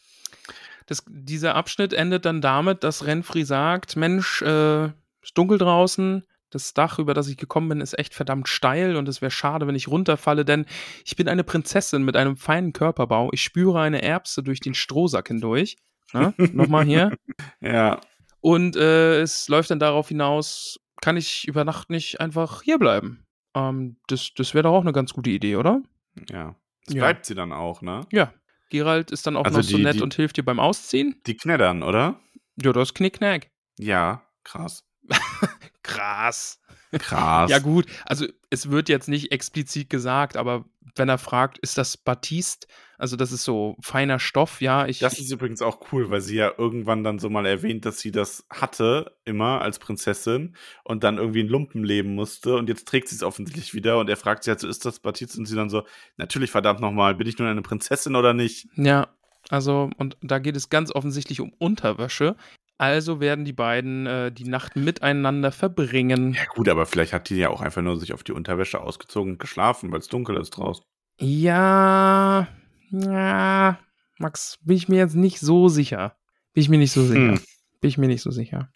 Das, 0.87 1.05
dieser 1.09 1.55
Abschnitt 1.55 1.93
endet 1.93 2.25
dann 2.25 2.41
damit, 2.41 2.85
dass 2.85 3.07
Renfri 3.07 3.45
sagt: 3.45 3.97
Mensch, 3.97 4.43
äh, 4.43 4.87
ist 4.87 5.37
dunkel 5.37 5.59
draußen. 5.59 6.25
Das 6.51 6.75
Dach, 6.75 6.99
über 6.99 7.15
das 7.15 7.29
ich 7.29 7.39
gekommen 7.39 7.71
bin, 7.71 7.81
ist 7.81 7.99
echt 7.99 8.13
verdammt 8.15 8.47
steil 8.47 8.97
und 8.97 9.09
es 9.09 9.23
wäre 9.23 9.31
schade, 9.31 9.67
wenn 9.67 9.75
ich 9.75 9.89
runterfalle, 9.89 10.45
denn 10.45 10.67
ich 11.03 11.17
bin 11.17 11.27
eine 11.27 11.45
Prinzessin 11.45 12.03
mit 12.03 12.15
einem 12.15 12.37
feinen 12.37 12.75
Körperbau. 12.75 13.31
Ich 13.33 13.43
spüre 13.43 13.81
eine 13.81 14.03
Erbse 14.03 14.43
durch 14.43 14.61
den 14.61 14.75
Strohsack 14.75 15.29
hindurch. 15.29 15.79
Na, 16.13 16.35
nochmal 16.53 16.85
hier. 16.85 17.17
Ja, 17.61 18.01
Und 18.41 18.77
äh, 18.77 19.21
es 19.21 19.49
läuft 19.49 19.71
dann 19.71 19.79
darauf 19.79 20.09
hinaus, 20.09 20.81
kann 21.01 21.17
ich 21.17 21.47
über 21.49 21.65
Nacht 21.65 21.91
nicht 21.91 22.21
einfach 22.21 22.63
hierbleiben? 22.63 23.25
Ähm, 23.55 23.97
das 24.09 24.33
das 24.35 24.55
wäre 24.55 24.65
doch 24.65 24.73
auch 24.73 24.81
eine 24.83 24.93
ganz 24.93 25.13
gute 25.13 25.31
Idee, 25.31 25.57
oder? 25.57 25.83
ja. 26.29 26.55
Das 26.87 26.95
Ja. 26.97 27.03
bleibt 27.05 27.27
sie 27.27 27.35
dann 27.37 27.53
auch, 27.53 27.81
ne? 27.83 28.07
Ja. 28.11 28.33
Gerald 28.71 29.11
ist 29.13 29.27
dann 29.27 29.37
auch 29.37 29.45
Also 29.45 29.59
noch 29.59 29.65
so 29.65 29.77
die- 29.77 29.83
nett 29.85 29.95
die- 29.97 30.03
und 30.03 30.15
hilft 30.15 30.37
dir 30.37 30.43
beim 30.45 30.59
Ausziehen. 30.59 31.21
Die 31.27 31.37
knettern, 31.37 31.83
oder? 31.85 32.19
Ja, 32.61 32.73
das 32.73 32.93
Knickknack. 32.95 33.51
Ja, 33.79 34.23
krass. 34.43 34.85
Krass. 35.83 36.61
Krass. 36.93 37.51
Ja, 37.51 37.59
gut. 37.59 37.87
Also, 38.05 38.27
es 38.51 38.71
wird 38.71 38.89
jetzt 38.89 39.09
nicht 39.09 39.33
explizit 39.33 39.89
gesagt, 39.91 40.37
aber 40.37 40.65
wenn 40.97 41.09
er 41.09 41.19
fragt, 41.19 41.59
ist 41.59 41.79
das 41.79 41.97
Batiste? 41.97 42.67
Also, 42.99 43.17
das 43.17 43.33
ist 43.33 43.45
so 43.45 43.77
feiner 43.81 44.19
Stoff, 44.19 44.61
ja. 44.61 44.87
Ich, 44.87 45.01
Das 45.01 45.19
ist 45.19 45.33
übrigens 45.33 45.61
auch 45.61 45.93
cool, 45.93 46.11
weil 46.11 46.21
sie 46.21 46.37
ja 46.37 46.53
irgendwann 46.57 47.03
dann 47.03 47.19
so 47.19 47.29
mal 47.31 47.47
erwähnt, 47.47 47.85
dass 47.85 47.99
sie 47.99 48.13
das 48.13 48.47
hatte, 48.49 49.17
immer 49.25 49.61
als 49.61 49.79
Prinzessin 49.79 50.57
und 50.85 51.03
dann 51.03 51.19
irgendwie 51.19 51.41
in 51.41 51.49
Lumpen 51.49 51.83
leben 51.83 52.15
musste 52.15 52.57
und 52.57 52.69
jetzt 52.69 52.87
trägt 52.87 53.09
sie 53.09 53.17
es 53.17 53.23
offensichtlich 53.23 53.75
wieder 53.75 53.99
und 53.99 54.09
er 54.09 54.17
fragt 54.17 54.45
sie 54.45 54.51
halt 54.51 54.61
so, 54.61 54.69
ist 54.69 54.85
das 54.85 55.01
Batiste? 55.01 55.39
Und 55.39 55.47
sie 55.47 55.57
dann 55.57 55.71
so, 55.71 55.85
natürlich 56.17 56.51
verdammt 56.51 56.81
nochmal, 56.81 57.15
bin 57.17 57.27
ich 57.27 57.39
nun 57.39 57.49
eine 57.49 57.63
Prinzessin 57.63 58.15
oder 58.15 58.35
nicht? 58.35 58.69
ja, 58.77 59.09
also, 59.49 59.91
und 59.99 60.17
da 60.23 60.39
geht 60.39 60.57
es 60.57 60.71
ganz 60.71 60.95
offensichtlich 60.95 61.41
um 61.41 61.53
Unterwäsche. 61.59 62.37
Also 62.79 63.21
werden 63.21 63.45
die 63.45 63.53
beiden 63.53 64.07
äh, 64.07 64.33
die 64.33 64.45
Nacht 64.45 64.77
miteinander 64.77 65.53
verbringen. 65.53 66.35
Ja 66.35 66.45
gut, 66.47 66.69
aber 66.69 66.87
vielleicht 66.87 67.13
hat 67.13 67.31
die 67.31 67.37
ja 67.37 67.49
auch 67.51 67.61
einfach 67.61 67.83
nur 67.83 67.99
sich 67.99 68.13
auf 68.13 68.25
die 68.25 68.33
Unterwäsche 68.33 68.81
ausgezogen 68.81 69.33
und 69.33 69.39
geschlafen, 69.39 69.93
weil 69.93 70.01
es 70.01 70.09
dunkel 70.09 70.37
ist 70.37 70.51
draußen. 70.51 70.85
Ja, 71.21 72.49
ja, 72.91 73.79
Max, 74.19 74.59
bin 74.63 74.77
ich 74.77 74.89
mir 74.89 74.97
jetzt 74.97 75.15
nicht 75.15 75.41
so 75.41 75.69
sicher. 75.69 76.17
Bin 76.53 76.63
ich 76.63 76.69
mir 76.69 76.79
nicht 76.79 76.93
so 76.93 77.05
sicher. 77.05 77.33
Hm. 77.33 77.41
Bin 77.81 77.89
ich 77.89 77.99
mir 77.99 78.09
nicht 78.09 78.23
so 78.23 78.31
sicher. 78.31 78.71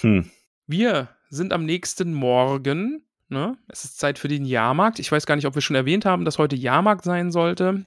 Hm. 0.00 0.30
Wir 0.66 1.08
sind 1.28 1.52
am 1.52 1.64
nächsten 1.64 2.14
Morgen. 2.14 3.06
Ne? 3.28 3.56
Es 3.68 3.84
ist 3.84 3.98
Zeit 3.98 4.18
für 4.18 4.28
den 4.28 4.44
Jahrmarkt. 4.44 4.98
Ich 4.98 5.10
weiß 5.10 5.26
gar 5.26 5.36
nicht, 5.36 5.46
ob 5.46 5.54
wir 5.54 5.62
schon 5.62 5.76
erwähnt 5.76 6.04
haben, 6.04 6.24
dass 6.24 6.38
heute 6.38 6.56
Jahrmarkt 6.56 7.04
sein 7.04 7.32
sollte. 7.32 7.86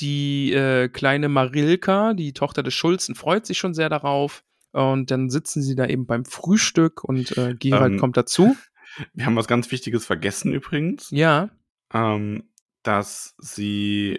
Die 0.00 0.52
äh, 0.52 0.88
kleine 0.88 1.28
Marilka, 1.28 2.14
die 2.14 2.32
Tochter 2.32 2.62
des 2.62 2.74
Schulzen, 2.74 3.14
freut 3.14 3.46
sich 3.46 3.58
schon 3.58 3.74
sehr 3.74 3.88
darauf. 3.88 4.42
Und 4.72 5.10
dann 5.10 5.30
sitzen 5.30 5.62
sie 5.62 5.74
da 5.74 5.86
eben 5.86 6.06
beim 6.06 6.24
Frühstück 6.24 7.02
und 7.04 7.36
äh, 7.36 7.54
Gerald 7.58 7.92
Ähm. 7.94 7.98
kommt 7.98 8.16
dazu. 8.16 8.56
Wir 9.14 9.26
haben 9.26 9.36
was 9.36 9.46
ganz 9.48 9.70
Wichtiges 9.70 10.04
vergessen 10.06 10.52
übrigens, 10.52 11.10
Ja. 11.10 11.50
ähm, 11.92 12.44
dass 12.82 13.34
sie 13.38 14.18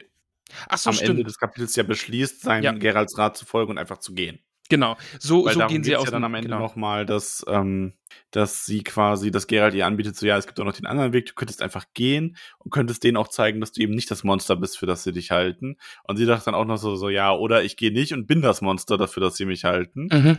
so, 0.76 0.90
am 0.90 0.96
Ende 0.98 1.06
stimmt. 1.14 1.28
des 1.28 1.38
Kapitels 1.38 1.76
ja 1.76 1.84
beschließt, 1.84 2.42
seinem 2.42 2.64
Ja. 2.64 2.72
Geralds 2.74 3.18
Rat 3.18 3.38
zu 3.38 3.46
folgen 3.46 3.72
und 3.72 3.78
einfach 3.78 3.98
zu 4.00 4.14
gehen. 4.14 4.40
Genau, 4.72 4.95
so, 5.19 5.43
Weil 5.43 5.53
so 5.53 5.67
gehen 5.67 5.84
sie 5.84 5.97
aus 5.97 6.05
ja 6.05 6.11
dann 6.11 6.24
am 6.24 6.34
Ende 6.34 6.47
genau. 6.47 6.61
nochmal, 6.61 7.05
dass, 7.05 7.43
ähm, 7.49 7.91
dass 8.32 8.65
sie 8.65 8.84
quasi, 8.84 9.30
dass 9.30 9.47
Geralt 9.47 9.74
ihr 9.74 9.86
anbietet, 9.86 10.15
so 10.15 10.26
ja, 10.26 10.38
es 10.38 10.47
gibt 10.47 10.57
auch 10.61 10.63
noch 10.63 10.72
den 10.72 10.86
anderen 10.86 11.11
Weg, 11.11 11.26
du 11.26 11.34
könntest 11.34 11.61
einfach 11.61 11.88
gehen 11.93 12.38
und 12.59 12.72
könntest 12.72 13.03
denen 13.03 13.17
auch 13.17 13.28
zeigen, 13.28 13.59
dass 13.59 13.74
du 13.74 13.82
eben 13.82 13.93
nicht 13.93 14.09
das 14.09 14.24
Monster 14.24 14.55
bist, 14.55 14.78
für 14.78 14.86
das 14.86 15.03
sie 15.03 15.11
dich 15.11 15.32
halten. 15.32 15.76
Und 16.03 16.15
sie 16.15 16.26
dachte 16.26 16.45
dann 16.45 16.55
auch 16.55 16.63
noch 16.63 16.78
so, 16.78 16.95
so 16.95 17.09
ja, 17.09 17.34
oder 17.34 17.63
ich 17.63 17.76
gehe 17.76 17.91
nicht 17.91 18.13
und 18.13 18.28
bin 18.28 18.41
das 18.41 18.61
Monster 18.61 18.97
dafür, 18.97 19.22
dass 19.22 19.36
sie 19.36 19.45
mich 19.45 19.65
halten. 19.65 20.07
Mhm. 20.09 20.38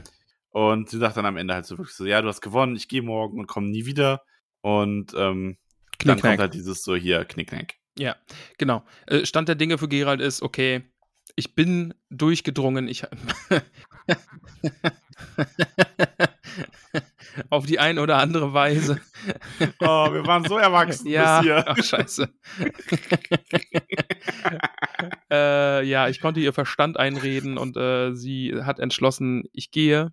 Und 0.48 0.88
sie 0.88 0.98
sagt 0.98 1.18
dann 1.18 1.26
am 1.26 1.36
Ende 1.36 1.52
halt 1.52 1.66
so 1.66 1.76
wirklich 1.76 1.94
so, 1.94 2.06
ja, 2.06 2.22
du 2.22 2.28
hast 2.28 2.40
gewonnen, 2.40 2.74
ich 2.74 2.88
gehe 2.88 3.02
morgen 3.02 3.38
und 3.38 3.48
komme 3.48 3.68
nie 3.68 3.84
wieder. 3.84 4.22
Und 4.62 5.12
ähm, 5.14 5.58
dann 6.02 6.18
kommt 6.18 6.38
halt 6.38 6.54
dieses 6.54 6.82
so 6.82 6.96
hier, 6.96 7.26
Knickknack. 7.26 7.74
Ja, 7.98 8.16
genau. 8.56 8.82
Äh, 9.06 9.26
Stand 9.26 9.48
der 9.48 9.56
Dinge 9.56 9.76
für 9.76 9.88
Gerald 9.88 10.22
ist, 10.22 10.40
okay, 10.40 10.84
ich 11.36 11.54
bin 11.54 11.94
durchgedrungen, 12.10 12.88
ich 12.88 13.04
auf 17.50 17.66
die 17.66 17.78
eine 17.78 18.02
oder 18.02 18.18
andere 18.18 18.52
Weise. 18.52 19.00
Oh, 19.78 20.12
wir 20.12 20.26
waren 20.26 20.44
so 20.44 20.58
erwachsen 20.58 21.06
ja, 21.06 21.38
bis 21.38 21.46
hier. 21.46 21.64
ach 21.68 21.76
scheiße. 21.76 22.28
äh, 25.30 25.86
ja, 25.86 26.08
ich 26.08 26.20
konnte 26.20 26.40
ihr 26.40 26.52
Verstand 26.52 26.96
einreden 26.96 27.56
und 27.56 27.76
äh, 27.76 28.12
sie 28.16 28.52
hat 28.64 28.80
entschlossen, 28.80 29.44
ich 29.52 29.70
gehe. 29.70 30.12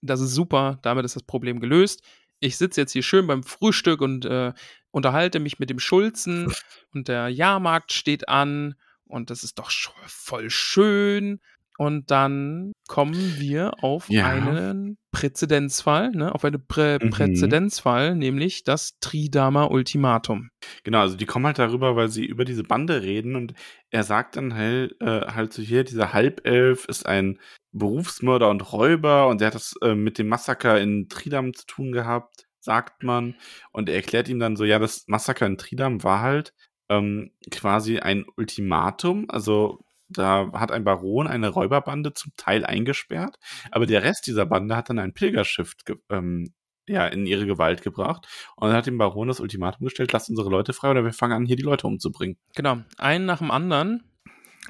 Das 0.00 0.22
ist 0.22 0.32
super, 0.32 0.78
damit 0.80 1.04
ist 1.04 1.16
das 1.16 1.24
Problem 1.24 1.60
gelöst. 1.60 2.02
Ich 2.40 2.56
sitze 2.56 2.80
jetzt 2.80 2.92
hier 2.92 3.02
schön 3.02 3.26
beim 3.26 3.42
Frühstück 3.42 4.00
und 4.00 4.24
äh, 4.24 4.54
unterhalte 4.90 5.38
mich 5.38 5.58
mit 5.58 5.68
dem 5.68 5.78
Schulzen 5.78 6.50
und 6.94 7.08
der 7.08 7.28
Jahrmarkt 7.28 7.92
steht 7.92 8.30
an 8.30 8.74
und 9.04 9.28
das 9.28 9.44
ist 9.44 9.58
doch 9.58 9.70
voll 10.06 10.48
schön. 10.48 11.42
Und 11.78 12.10
dann 12.10 12.72
kommen 12.88 13.36
wir 13.38 13.82
auf 13.84 14.08
Ja. 14.10 14.26
einen 14.26 14.96
Präzedenzfall, 15.12 16.10
ne, 16.12 16.34
auf 16.34 16.44
einen 16.44 16.64
Prä 16.66 16.98
Mhm. 17.00 17.10
Präzedenzfall, 17.10 18.14
nämlich 18.14 18.64
das 18.64 18.98
Tridama 19.00 19.64
Ultimatum. 19.64 20.50
Genau, 20.84 21.00
also 21.00 21.16
die 21.16 21.26
kommen 21.26 21.46
halt 21.46 21.58
darüber, 21.58 21.96
weil 21.96 22.08
sie 22.08 22.24
über 22.24 22.44
diese 22.44 22.64
Bande 22.64 23.02
reden 23.02 23.34
und 23.36 23.54
er 23.90 24.04
sagt 24.04 24.36
dann 24.36 24.54
halt, 24.54 24.94
äh, 25.00 25.26
halt 25.32 25.52
so 25.52 25.62
hier, 25.62 25.84
dieser 25.84 26.12
Halbelf 26.12 26.84
ist 26.86 27.06
ein 27.06 27.38
Berufsmörder 27.72 28.48
und 28.50 28.72
Räuber 28.72 29.28
und 29.28 29.40
der 29.40 29.48
hat 29.48 29.54
das 29.54 29.74
äh, 29.82 29.94
mit 29.94 30.18
dem 30.18 30.28
Massaker 30.28 30.80
in 30.80 31.08
Tridam 31.08 31.52
zu 31.54 31.66
tun 31.66 31.92
gehabt, 31.92 32.46
sagt 32.60 33.02
man. 33.02 33.34
Und 33.72 33.88
er 33.88 33.96
erklärt 33.96 34.28
ihm 34.28 34.38
dann 34.38 34.56
so, 34.56 34.64
ja, 34.64 34.78
das 34.78 35.04
Massaker 35.08 35.46
in 35.46 35.58
Tridam 35.58 36.02
war 36.02 36.20
halt 36.20 36.52
ähm, 36.88 37.32
quasi 37.50 37.98
ein 37.98 38.24
Ultimatum, 38.36 39.26
also 39.28 39.80
da 40.08 40.50
hat 40.52 40.72
ein 40.72 40.84
Baron 40.84 41.26
eine 41.26 41.48
Räuberbande 41.48 42.12
zum 42.12 42.32
Teil 42.36 42.64
eingesperrt, 42.64 43.36
aber 43.70 43.86
der 43.86 44.02
Rest 44.02 44.26
dieser 44.26 44.46
Bande 44.46 44.76
hat 44.76 44.90
dann 44.90 44.98
ein 44.98 45.12
Pilgerschiff 45.12 45.74
ge 45.84 45.96
ähm, 46.10 46.52
ja, 46.88 47.06
in 47.06 47.26
ihre 47.26 47.46
Gewalt 47.46 47.82
gebracht 47.82 48.28
und 48.56 48.72
hat 48.72 48.86
dem 48.86 48.98
Baron 48.98 49.28
das 49.28 49.40
Ultimatum 49.40 49.86
gestellt, 49.86 50.12
lasst 50.12 50.30
unsere 50.30 50.50
Leute 50.50 50.72
frei 50.72 50.90
oder 50.90 51.04
wir 51.04 51.12
fangen 51.12 51.32
an, 51.32 51.46
hier 51.46 51.56
die 51.56 51.64
Leute 51.64 51.86
umzubringen. 51.86 52.36
Genau, 52.54 52.78
einen 52.96 53.26
nach 53.26 53.38
dem 53.38 53.50
anderen. 53.50 54.04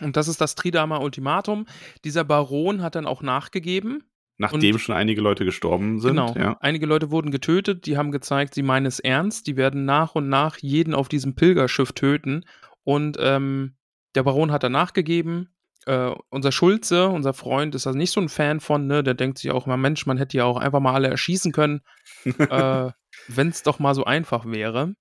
Und 0.00 0.16
das 0.16 0.28
ist 0.28 0.40
das 0.40 0.54
Tridama 0.54 0.98
Ultimatum. 0.98 1.66
Dieser 2.04 2.24
Baron 2.24 2.82
hat 2.82 2.94
dann 2.94 3.06
auch 3.06 3.22
nachgegeben. 3.22 4.02
Nachdem 4.38 4.78
schon 4.78 4.94
einige 4.94 5.22
Leute 5.22 5.46
gestorben 5.46 5.98
sind. 5.98 6.10
genau. 6.10 6.34
Ja. 6.34 6.58
Einige 6.60 6.84
Leute 6.84 7.10
wurden 7.10 7.30
getötet, 7.30 7.86
die 7.86 7.96
haben 7.96 8.12
gezeigt, 8.12 8.54
sie 8.54 8.62
meinen 8.62 8.84
es 8.84 9.00
ernst. 9.00 9.46
Die 9.46 9.56
werden 9.56 9.86
nach 9.86 10.14
und 10.14 10.28
nach 10.28 10.58
jeden 10.58 10.94
auf 10.94 11.08
diesem 11.08 11.34
Pilgerschiff 11.34 11.92
töten. 11.92 12.44
Und 12.84 13.16
ähm, 13.18 13.75
der 14.16 14.22
Baron 14.24 14.50
hat 14.52 14.62
dann 14.62 14.72
nachgegeben. 14.72 15.50
Äh, 15.86 16.10
unser 16.30 16.50
Schulze, 16.50 17.08
unser 17.08 17.32
Freund, 17.32 17.74
ist 17.76 17.86
da 17.86 17.92
nicht 17.92 18.10
so 18.10 18.20
ein 18.20 18.28
Fan 18.28 18.58
von, 18.58 18.86
ne? 18.88 19.04
Der 19.04 19.14
denkt 19.14 19.38
sich 19.38 19.52
auch 19.52 19.66
immer, 19.66 19.76
Mensch, 19.76 20.04
man 20.06 20.18
hätte 20.18 20.36
ja 20.36 20.44
auch 20.44 20.56
einfach 20.56 20.80
mal 20.80 20.94
alle 20.94 21.08
erschießen 21.08 21.52
können, 21.52 21.82
äh, 22.24 22.90
wenn 23.28 23.48
es 23.48 23.62
doch 23.62 23.78
mal 23.78 23.94
so 23.94 24.04
einfach 24.04 24.44
wäre. 24.46 24.94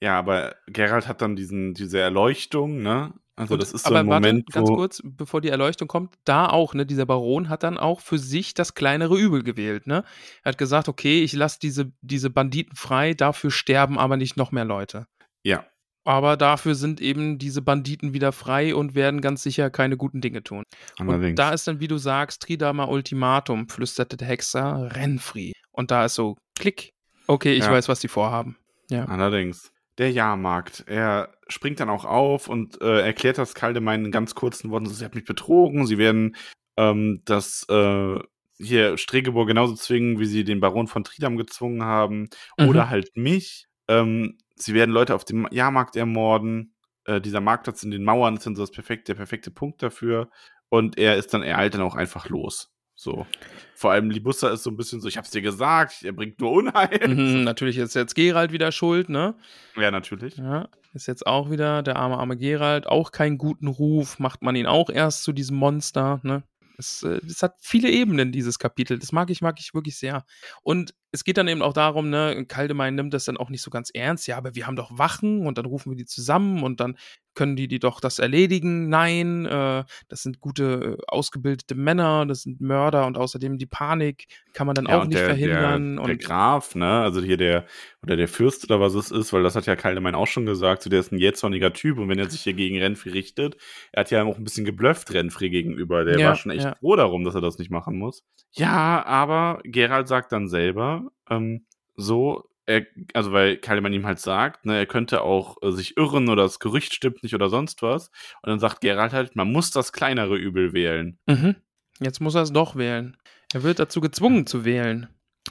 ja, 0.00 0.18
aber 0.18 0.56
Gerald 0.66 1.08
hat 1.08 1.22
dann 1.22 1.34
diesen, 1.36 1.72
diese 1.74 1.98
Erleuchtung, 1.98 2.82
ne? 2.82 3.14
Also 3.36 3.54
Und- 3.54 3.62
das 3.62 3.72
ist 3.72 3.84
so 3.84 3.88
aber 3.88 4.00
ein 4.00 4.08
warte, 4.08 4.26
Moment, 4.28 4.52
ganz 4.52 4.68
wo 4.68 4.74
kurz, 4.74 5.00
bevor 5.02 5.40
die 5.40 5.48
Erleuchtung 5.48 5.88
kommt, 5.88 6.14
da 6.24 6.46
auch, 6.50 6.74
ne, 6.74 6.84
dieser 6.84 7.06
Baron 7.06 7.48
hat 7.48 7.62
dann 7.62 7.78
auch 7.78 8.00
für 8.00 8.18
sich 8.18 8.52
das 8.52 8.74
kleinere 8.74 9.18
Übel 9.18 9.42
gewählt, 9.42 9.86
ne? 9.86 10.04
Er 10.42 10.50
hat 10.50 10.58
gesagt, 10.58 10.90
okay, 10.90 11.22
ich 11.24 11.32
lasse 11.32 11.58
diese, 11.58 11.90
diese 12.02 12.28
Banditen 12.28 12.76
frei, 12.76 13.14
dafür 13.14 13.50
sterben 13.50 13.98
aber 13.98 14.18
nicht 14.18 14.36
noch 14.36 14.52
mehr 14.52 14.66
Leute. 14.66 15.06
ja, 15.42 15.64
Aber 16.04 16.36
dafür 16.36 16.74
sind 16.74 17.00
eben 17.00 17.38
diese 17.38 17.62
Banditen 17.62 18.12
wieder 18.12 18.32
frei 18.32 18.74
und 18.74 18.94
werden 18.94 19.20
ganz 19.20 19.42
sicher 19.42 19.70
keine 19.70 19.96
guten 19.96 20.20
Dinge 20.20 20.42
tun. 20.42 20.64
Und 20.98 21.08
allerdings. 21.08 21.36
da 21.36 21.50
ist 21.50 21.66
dann, 21.68 21.78
wie 21.80 21.88
du 21.88 21.98
sagst, 21.98 22.42
Tridama 22.42 22.86
Ultimatum, 22.86 23.68
flüsterte 23.68 24.16
der 24.16 24.28
Hexer, 24.28 24.90
Rennfree. 24.96 25.52
Und 25.70 25.90
da 25.90 26.04
ist 26.04 26.14
so, 26.14 26.36
klick. 26.58 26.92
Okay, 27.28 27.52
ich 27.52 27.64
Ja. 27.64 27.70
weiß, 27.70 27.88
was 27.88 28.00
die 28.00 28.08
vorhaben. 28.08 28.56
Ja. 28.90 29.04
Allerdings. 29.04 29.70
Der 29.98 30.10
Jahrmarkt. 30.10 30.84
Er 30.86 31.32
springt 31.48 31.78
dann 31.78 31.90
auch 31.90 32.04
auf 32.04 32.48
und 32.48 32.80
äh, 32.80 33.00
erklärt 33.02 33.38
das 33.38 33.54
Kaldemein 33.54 34.06
in 34.06 34.10
ganz 34.10 34.34
kurzen 34.34 34.70
Worten. 34.70 34.86
Sie 34.86 35.04
hat 35.04 35.14
mich 35.14 35.24
betrogen. 35.24 35.86
Sie 35.86 35.98
werden 35.98 36.34
ähm, 36.78 37.20
das 37.26 37.66
äh, 37.68 38.18
hier 38.58 38.96
Stregebor 38.96 39.46
genauso 39.46 39.74
zwingen, 39.74 40.18
wie 40.18 40.24
sie 40.24 40.44
den 40.44 40.60
Baron 40.60 40.88
von 40.88 41.04
Tridam 41.04 41.36
gezwungen 41.36 41.82
haben. 41.84 42.28
Mhm. 42.58 42.68
Oder 42.68 42.88
halt 42.90 43.16
mich. 43.16 43.66
Ähm, 44.00 44.38
sie 44.56 44.74
werden 44.74 44.90
Leute 44.90 45.14
auf 45.14 45.24
dem 45.24 45.46
Jahrmarkt 45.50 45.96
ermorden. 45.96 46.74
Äh, 47.04 47.20
dieser 47.20 47.40
Marktplatz 47.40 47.82
in 47.82 47.90
den 47.90 48.04
Mauern 48.04 48.36
ist 48.36 48.46
dann 48.46 48.56
so 48.56 48.62
das 48.62 48.70
perfekte, 48.70 49.12
der 49.12 49.16
perfekte 49.16 49.50
Punkt 49.50 49.82
dafür. 49.82 50.30
Und 50.68 50.98
er 50.98 51.16
ist 51.16 51.34
dann, 51.34 51.42
er 51.42 51.58
eilt 51.58 51.74
dann 51.74 51.82
auch 51.82 51.96
einfach 51.96 52.28
los. 52.28 52.72
So. 52.94 53.26
Vor 53.74 53.90
allem 53.90 54.10
Libussa 54.10 54.50
ist 54.50 54.62
so 54.62 54.70
ein 54.70 54.76
bisschen 54.76 55.00
so, 55.00 55.08
ich 55.08 55.16
hab's 55.16 55.30
dir 55.30 55.42
gesagt, 55.42 56.04
er 56.04 56.12
bringt 56.12 56.40
nur 56.40 56.52
Unheil. 56.52 57.08
Mhm, 57.08 57.42
natürlich 57.44 57.78
ist 57.78 57.94
jetzt 57.94 58.14
Gerald 58.14 58.52
wieder 58.52 58.70
schuld, 58.70 59.08
ne? 59.08 59.34
Ja, 59.76 59.90
natürlich. 59.90 60.36
Ja, 60.36 60.68
ist 60.92 61.08
jetzt 61.08 61.26
auch 61.26 61.50
wieder 61.50 61.82
der 61.82 61.96
arme, 61.96 62.18
arme 62.18 62.36
Gerald. 62.36 62.86
Auch 62.86 63.10
keinen 63.10 63.38
guten 63.38 63.66
Ruf, 63.66 64.18
macht 64.18 64.42
man 64.42 64.54
ihn 64.54 64.66
auch 64.66 64.88
erst 64.88 65.24
zu 65.24 65.32
diesem 65.32 65.56
Monster, 65.56 66.20
ne? 66.22 66.44
Es, 66.78 67.02
äh, 67.02 67.20
es 67.26 67.42
hat 67.42 67.56
viele 67.60 67.90
Ebenen, 67.90 68.32
dieses 68.32 68.58
Kapitel. 68.58 68.98
Das 68.98 69.12
mag 69.12 69.30
ich, 69.30 69.40
mag 69.42 69.58
ich 69.60 69.74
wirklich 69.74 69.96
sehr. 69.96 70.24
Und 70.62 70.94
es 71.12 71.24
geht 71.24 71.36
dann 71.36 71.48
eben 71.48 71.62
auch 71.62 71.72
darum, 71.72 72.10
ne, 72.10 72.44
Kaldemein 72.46 72.94
nimmt 72.94 73.12
das 73.14 73.24
dann 73.24 73.36
auch 73.36 73.50
nicht 73.50 73.62
so 73.62 73.70
ganz 73.70 73.90
ernst. 73.92 74.26
Ja, 74.26 74.36
aber 74.38 74.54
wir 74.54 74.66
haben 74.66 74.76
doch 74.76 74.98
Wachen 74.98 75.46
und 75.46 75.58
dann 75.58 75.66
rufen 75.66 75.90
wir 75.90 75.96
die 75.96 76.06
zusammen 76.06 76.62
und 76.62 76.80
dann 76.80 76.96
können 77.34 77.56
die, 77.56 77.68
die 77.68 77.78
doch 77.78 78.00
das 78.00 78.18
erledigen. 78.18 78.88
Nein, 78.88 79.46
äh, 79.46 79.84
das 80.08 80.22
sind 80.22 80.40
gute, 80.40 80.98
äh, 81.00 81.02
ausgebildete 81.08 81.74
Männer, 81.74 82.26
das 82.26 82.42
sind 82.42 82.60
Mörder 82.60 83.06
und 83.06 83.16
außerdem 83.16 83.58
die 83.58 83.66
Panik 83.66 84.26
kann 84.52 84.66
man 84.66 84.76
dann 84.76 84.86
Ja, 84.86 84.98
auch 84.98 85.06
nicht 85.06 85.14
der, 85.14 85.26
verhindern. 85.26 85.96
Der, 85.96 86.04
der 86.04 86.16
Graf, 86.16 86.74
ne, 86.74 87.00
also 87.02 87.22
hier 87.22 87.36
der, 87.36 87.66
oder 88.02 88.16
der 88.16 88.28
Fürst 88.28 88.64
oder 88.64 88.80
was 88.80 88.94
es 88.94 89.10
ist, 89.10 89.32
weil 89.32 89.42
das 89.42 89.54
hat 89.54 89.66
ja 89.66 89.76
Kaldemein 89.76 90.14
auch 90.14 90.26
schon 90.26 90.44
gesagt, 90.46 90.82
so 90.82 90.90
der 90.90 91.00
ist 91.00 91.12
ein 91.12 91.18
jähzorniger 91.18 91.72
Typ 91.72 91.98
und 91.98 92.08
wenn 92.08 92.18
er 92.18 92.28
sich 92.28 92.42
hier 92.42 92.52
gegen 92.54 92.78
Renfri 92.78 93.10
richtet, 93.10 93.56
er 93.92 94.00
hat 94.00 94.10
ja 94.10 94.24
auch 94.24 94.36
ein 94.38 94.44
bisschen 94.44 94.64
geblufft 94.64 95.12
Renfri 95.14 95.50
gegenüber, 95.50 96.04
der 96.04 96.18
Ja, 96.18 96.28
war 96.28 96.34
schon 96.36 96.50
echt 96.52 96.64
ja. 96.64 96.74
froh 96.80 96.96
darum, 96.96 97.24
dass 97.24 97.34
er 97.34 97.40
das 97.40 97.58
nicht 97.58 97.70
machen 97.70 97.96
muss. 97.98 98.24
Ja, 98.52 99.04
aber 99.06 99.60
Gerald 99.64 100.08
sagt 100.08 100.32
dann 100.32 100.48
selber, 100.48 101.10
ähm, 101.30 101.64
so, 101.96 102.44
er, 102.66 102.86
also 103.14 103.32
weil 103.32 103.56
Kaldemein 103.56 103.92
ihm 103.92 104.06
halt 104.06 104.18
sagt, 104.20 104.64
ne, 104.64 104.76
er 104.76 104.86
könnte 104.86 105.22
auch 105.22 105.56
äh, 105.62 105.72
sich 105.72 105.96
irren 105.96 106.28
oder 106.28 106.42
das 106.44 106.58
Gerücht 106.60 106.94
stimmt 106.94 107.22
nicht 107.22 107.34
oder 107.34 107.48
sonst 107.48 107.82
was 107.82 108.08
und 108.42 108.50
dann 108.50 108.58
sagt 108.60 108.80
Gerald 108.80 109.12
halt, 109.12 109.34
man 109.36 109.50
muss 109.50 109.70
das 109.70 109.92
kleinere 109.92 110.36
Übel 110.36 110.72
wählen. 110.72 111.18
Mhm. 111.26 111.56
Jetzt 112.00 112.20
muss 112.20 112.34
er 112.34 112.42
es 112.42 112.52
doch 112.52 112.76
wählen. 112.76 113.16
Er 113.52 113.62
wird 113.62 113.78
dazu 113.78 114.00
gezwungen 114.00 114.46
zu 114.46 114.64
wählen. 114.64 115.08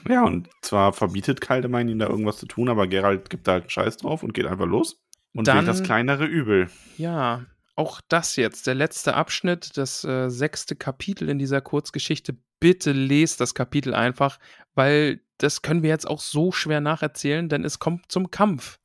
Ja, 0.08 0.24
und 0.24 0.48
zwar 0.62 0.92
verbietet 0.92 1.40
Kaldemein 1.40 1.88
ihm 1.88 1.98
da 1.98 2.08
irgendwas 2.08 2.38
zu 2.38 2.46
tun, 2.46 2.68
aber 2.68 2.86
Gerald 2.86 3.28
gibt 3.30 3.46
da 3.46 3.52
halt 3.52 3.64
einen 3.64 3.70
Scheiß 3.70 3.98
drauf 3.98 4.22
und 4.22 4.32
geht 4.34 4.46
einfach 4.46 4.66
los 4.66 5.00
und 5.34 5.46
Dann- 5.46 5.58
wählt 5.58 5.68
das 5.68 5.82
kleinere 5.82 6.24
Übel. 6.24 6.68
Ja, 6.96 7.44
auch 7.76 8.00
das 8.08 8.36
jetzt, 8.36 8.66
der 8.66 8.74
letzte 8.74 9.14
Abschnitt, 9.14 9.76
das 9.76 10.04
äh, 10.04 10.28
sechste 10.30 10.76
Kapitel 10.76 11.28
in 11.28 11.38
dieser 11.38 11.60
Kurzgeschichte. 11.60 12.36
Bitte 12.60 12.92
lest 12.92 13.40
das 13.40 13.54
Kapitel 13.54 13.94
einfach, 13.94 14.38
weil 14.74 15.20
das 15.42 15.62
können 15.62 15.82
wir 15.82 15.90
jetzt 15.90 16.08
auch 16.08 16.20
so 16.20 16.52
schwer 16.52 16.80
nacherzählen, 16.80 17.48
denn 17.48 17.64
es 17.64 17.78
kommt 17.78 18.10
zum 18.10 18.30
Kampf. 18.30 18.78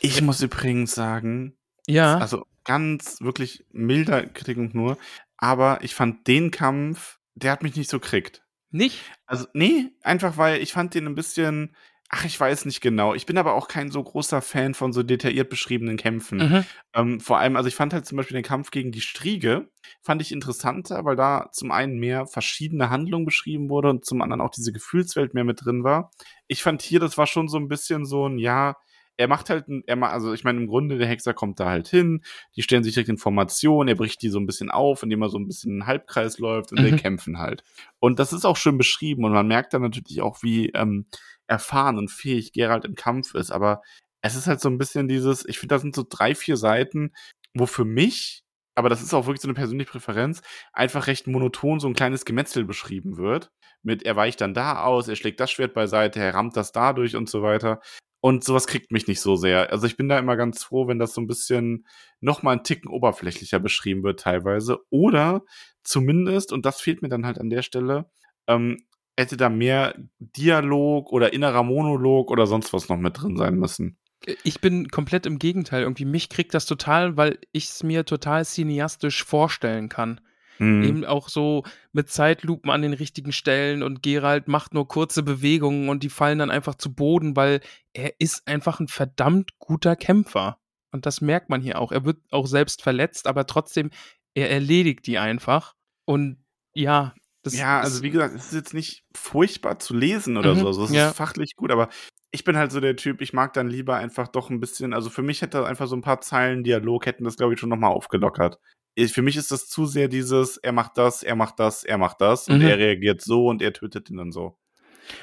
Ich 0.00 0.20
muss 0.22 0.42
übrigens 0.42 0.94
sagen, 0.94 1.56
Ja, 1.86 2.18
also 2.18 2.46
ganz 2.64 3.20
wirklich 3.20 3.64
milder 3.70 4.26
Kritikpunkt 4.26 4.74
nur, 4.74 4.98
aber 5.36 5.82
ich 5.82 5.94
fand 5.94 6.26
den 6.26 6.50
Kampf, 6.50 7.18
der 7.34 7.52
hat 7.52 7.62
mich 7.62 7.76
nicht 7.76 7.90
so 7.90 8.00
kriegt. 8.00 8.42
nicht? 8.70 9.00
Also, 9.26 9.46
nee, 9.54 9.90
einfach 10.02 10.36
weil 10.36 10.60
ich 10.60 10.72
fand 10.72 10.94
den 10.94 11.06
ein 11.06 11.14
bisschen, 11.14 11.74
ach, 12.08 12.24
ich 12.24 12.38
weiß 12.38 12.64
nicht 12.66 12.80
genau. 12.80 13.14
Ich 13.14 13.26
bin 13.26 13.38
aber 13.38 13.54
auch 13.54 13.68
kein 13.68 13.90
so 13.90 14.02
großer 14.02 14.40
Fan 14.40 14.74
von 14.74 14.92
so 14.92 15.02
detailliert 15.02 15.50
beschriebenen 15.50 15.96
Kämpfen. 15.96 16.38
Mhm. 16.38 16.64
Ähm, 16.94 17.20
vor 17.20 17.38
allem, 17.38 17.56
also 17.56 17.68
ich 17.68 17.74
fand 17.74 17.92
halt 17.92 18.06
zum 18.06 18.16
Beispiel 18.16 18.36
den 18.36 18.44
Kampf 18.44 18.70
gegen 18.70 18.92
die 18.92 19.00
Striege, 19.00 19.68
fand 20.02 20.22
ich 20.22 20.32
interessanter, 20.32 21.04
weil 21.04 21.16
da 21.16 21.48
zum 21.52 21.70
einen 21.70 21.98
mehr 21.98 22.26
verschiedene 22.26 22.90
Handlungen 22.90 23.24
beschrieben 23.24 23.68
wurde 23.68 23.90
und 23.90 24.04
zum 24.04 24.22
anderen 24.22 24.40
auch 24.40 24.50
diese 24.50 24.72
Gefühlswelt 24.72 25.34
mehr 25.34 25.44
mit 25.44 25.64
drin 25.64 25.84
war. 25.84 26.10
Ich 26.46 26.62
fand 26.62 26.82
hier, 26.82 27.00
das 27.00 27.18
war 27.18 27.26
schon 27.26 27.48
so 27.48 27.58
ein 27.58 27.68
bisschen 27.68 28.04
so 28.04 28.28
ein, 28.28 28.38
ja, 28.38 28.76
er 29.18 29.28
macht 29.28 29.50
halt, 29.50 29.64
er 29.86 29.96
macht, 29.96 30.12
also 30.12 30.32
ich 30.32 30.44
meine, 30.44 30.60
im 30.60 30.66
Grunde, 30.66 30.98
der 30.98 31.08
Hexer 31.08 31.32
kommt 31.32 31.58
da 31.58 31.70
halt 31.70 31.88
hin, 31.88 32.22
die 32.54 32.62
stellen 32.62 32.84
sich 32.84 32.94
direkt 32.94 33.08
in 33.08 33.16
Formation, 33.16 33.88
er 33.88 33.94
bricht 33.94 34.20
die 34.22 34.28
so 34.28 34.38
ein 34.38 34.46
bisschen 34.46 34.70
auf, 34.70 35.02
indem 35.02 35.22
er 35.22 35.30
so 35.30 35.38
ein 35.38 35.46
bisschen 35.46 35.72
einen 35.72 35.86
Halbkreis 35.86 36.38
läuft 36.38 36.72
und 36.72 36.80
mhm. 36.80 36.84
die 36.84 36.96
kämpfen 36.96 37.38
halt. 37.38 37.64
Und 37.98 38.18
das 38.18 38.32
ist 38.32 38.44
auch 38.44 38.56
schön 38.56 38.76
beschrieben 38.78 39.24
und 39.24 39.32
man 39.32 39.48
merkt 39.48 39.72
dann 39.72 39.82
natürlich 39.82 40.20
auch, 40.20 40.42
wie 40.42 40.68
ähm, 40.70 41.06
erfahren 41.46 41.98
und 41.98 42.10
fähig 42.10 42.52
Gerald 42.52 42.84
im 42.84 42.94
Kampf 42.94 43.34
ist, 43.34 43.50
aber 43.50 43.82
es 44.22 44.34
ist 44.34 44.46
halt 44.46 44.60
so 44.60 44.68
ein 44.68 44.78
bisschen 44.78 45.08
dieses, 45.08 45.46
ich 45.46 45.58
finde, 45.58 45.74
da 45.74 45.78
sind 45.78 45.94
so 45.94 46.04
drei, 46.08 46.34
vier 46.34 46.56
Seiten, 46.56 47.12
wo 47.54 47.66
für 47.66 47.84
mich, 47.84 48.42
aber 48.74 48.88
das 48.88 49.02
ist 49.02 49.14
auch 49.14 49.26
wirklich 49.26 49.40
so 49.40 49.48
eine 49.48 49.54
persönliche 49.54 49.90
Präferenz, 49.90 50.42
einfach 50.72 51.06
recht 51.06 51.26
monoton 51.26 51.80
so 51.80 51.88
ein 51.88 51.94
kleines 51.94 52.24
Gemetzel 52.24 52.64
beschrieben 52.64 53.16
wird. 53.16 53.50
Mit, 53.82 54.02
er 54.02 54.16
weicht 54.16 54.40
dann 54.40 54.54
da 54.54 54.82
aus, 54.82 55.08
er 55.08 55.16
schlägt 55.16 55.40
das 55.40 55.50
Schwert 55.50 55.74
beiseite, 55.74 56.20
er 56.20 56.34
rammt 56.34 56.56
das 56.56 56.72
dadurch 56.72 57.14
und 57.16 57.28
so 57.30 57.42
weiter. 57.42 57.80
Und 58.20 58.42
sowas 58.42 58.66
kriegt 58.66 58.90
mich 58.90 59.06
nicht 59.06 59.20
so 59.20 59.36
sehr. 59.36 59.70
Also 59.70 59.86
ich 59.86 59.96
bin 59.96 60.08
da 60.08 60.18
immer 60.18 60.36
ganz 60.36 60.64
froh, 60.64 60.88
wenn 60.88 60.98
das 60.98 61.14
so 61.14 61.20
ein 61.20 61.28
bisschen 61.28 61.86
nochmal 62.20 62.54
einen 62.54 62.64
Ticken 62.64 62.90
oberflächlicher 62.90 63.60
beschrieben 63.60 64.02
wird 64.02 64.20
teilweise. 64.20 64.78
Oder 64.90 65.42
zumindest, 65.84 66.52
und 66.52 66.66
das 66.66 66.80
fehlt 66.80 67.02
mir 67.02 67.08
dann 67.08 67.24
halt 67.24 67.38
an 67.38 67.50
der 67.50 67.62
Stelle, 67.62 68.10
ähm, 68.48 68.78
hätte 69.16 69.36
da 69.36 69.48
mehr 69.48 69.94
Dialog 70.18 71.12
oder 71.12 71.32
innerer 71.32 71.62
Monolog 71.62 72.30
oder 72.30 72.46
sonst 72.46 72.72
was 72.72 72.88
noch 72.88 72.98
mit 72.98 73.20
drin 73.20 73.36
sein 73.36 73.56
müssen. 73.56 73.96
Ich 74.42 74.60
bin 74.60 74.88
komplett 74.88 75.26
im 75.26 75.38
Gegenteil. 75.38 75.82
Irgendwie 75.82 76.04
mich 76.04 76.28
kriegt 76.28 76.54
das 76.54 76.66
total, 76.66 77.16
weil 77.16 77.38
ich 77.52 77.66
es 77.66 77.82
mir 77.82 78.04
total 78.04 78.44
cineastisch 78.44 79.24
vorstellen 79.24 79.88
kann. 79.88 80.20
Mhm. 80.58 80.82
Eben 80.82 81.04
auch 81.04 81.28
so 81.28 81.64
mit 81.92 82.08
Zeitlupen 82.08 82.70
an 82.70 82.82
den 82.82 82.94
richtigen 82.94 83.32
Stellen 83.32 83.82
und 83.82 84.02
Gerald 84.02 84.48
macht 84.48 84.74
nur 84.74 84.88
kurze 84.88 85.22
Bewegungen 85.22 85.88
und 85.88 86.02
die 86.02 86.08
fallen 86.08 86.38
dann 86.38 86.50
einfach 86.50 86.74
zu 86.74 86.94
Boden, 86.94 87.36
weil 87.36 87.60
er 87.92 88.14
ist 88.18 88.48
einfach 88.48 88.80
ein 88.80 88.88
verdammt 88.88 89.58
guter 89.58 89.96
Kämpfer. 89.96 90.58
Und 90.92 91.04
das 91.04 91.20
merkt 91.20 91.50
man 91.50 91.60
hier 91.60 91.78
auch. 91.78 91.92
Er 91.92 92.04
wird 92.04 92.18
auch 92.30 92.46
selbst 92.46 92.82
verletzt, 92.82 93.26
aber 93.26 93.46
trotzdem, 93.46 93.90
er 94.34 94.50
erledigt 94.50 95.06
die 95.06 95.18
einfach. 95.18 95.74
Und 96.04 96.38
ja, 96.74 97.14
das 97.46 97.56
Ja, 97.56 97.80
also 97.80 98.02
wie 98.02 98.10
gesagt, 98.10 98.34
es 98.34 98.46
ist 98.46 98.54
jetzt 98.54 98.74
nicht 98.74 99.04
furchtbar 99.16 99.78
zu 99.78 99.94
lesen 99.94 100.36
oder 100.36 100.54
mhm, 100.54 100.60
so. 100.60 100.66
Also 100.66 100.84
es 100.84 100.90
ja. 100.90 101.08
ist 101.08 101.16
fachlich 101.16 101.56
gut, 101.56 101.70
aber 101.70 101.88
ich 102.32 102.44
bin 102.44 102.56
halt 102.56 102.72
so 102.72 102.80
der 102.80 102.96
Typ, 102.96 103.22
ich 103.22 103.32
mag 103.32 103.52
dann 103.52 103.68
lieber 103.68 103.96
einfach 103.96 104.28
doch 104.28 104.50
ein 104.50 104.60
bisschen, 104.60 104.92
also 104.92 105.10
für 105.10 105.22
mich 105.22 105.42
hätte 105.42 105.64
einfach 105.66 105.86
so 105.86 105.96
ein 105.96 106.02
paar 106.02 106.20
Zeilen 106.20 106.64
Dialog 106.64 107.06
hätten 107.06 107.24
das, 107.24 107.36
glaube 107.36 107.54
ich, 107.54 107.60
schon 107.60 107.70
nochmal 107.70 107.92
aufgelockert 107.92 108.58
für 109.06 109.22
mich 109.22 109.36
ist 109.36 109.52
das 109.52 109.68
zu 109.68 109.86
sehr 109.86 110.08
dieses, 110.08 110.56
er 110.56 110.72
macht 110.72 110.96
das, 110.96 111.22
er 111.22 111.36
macht 111.36 111.58
das, 111.58 111.84
er 111.84 111.98
macht 111.98 112.20
das 112.20 112.48
mhm. 112.48 112.54
und 112.54 112.62
er 112.62 112.78
reagiert 112.78 113.20
so 113.20 113.46
und 113.46 113.60
er 113.60 113.72
tötet 113.72 114.08
ihn 114.10 114.16
dann 114.16 114.32
so. 114.32 114.58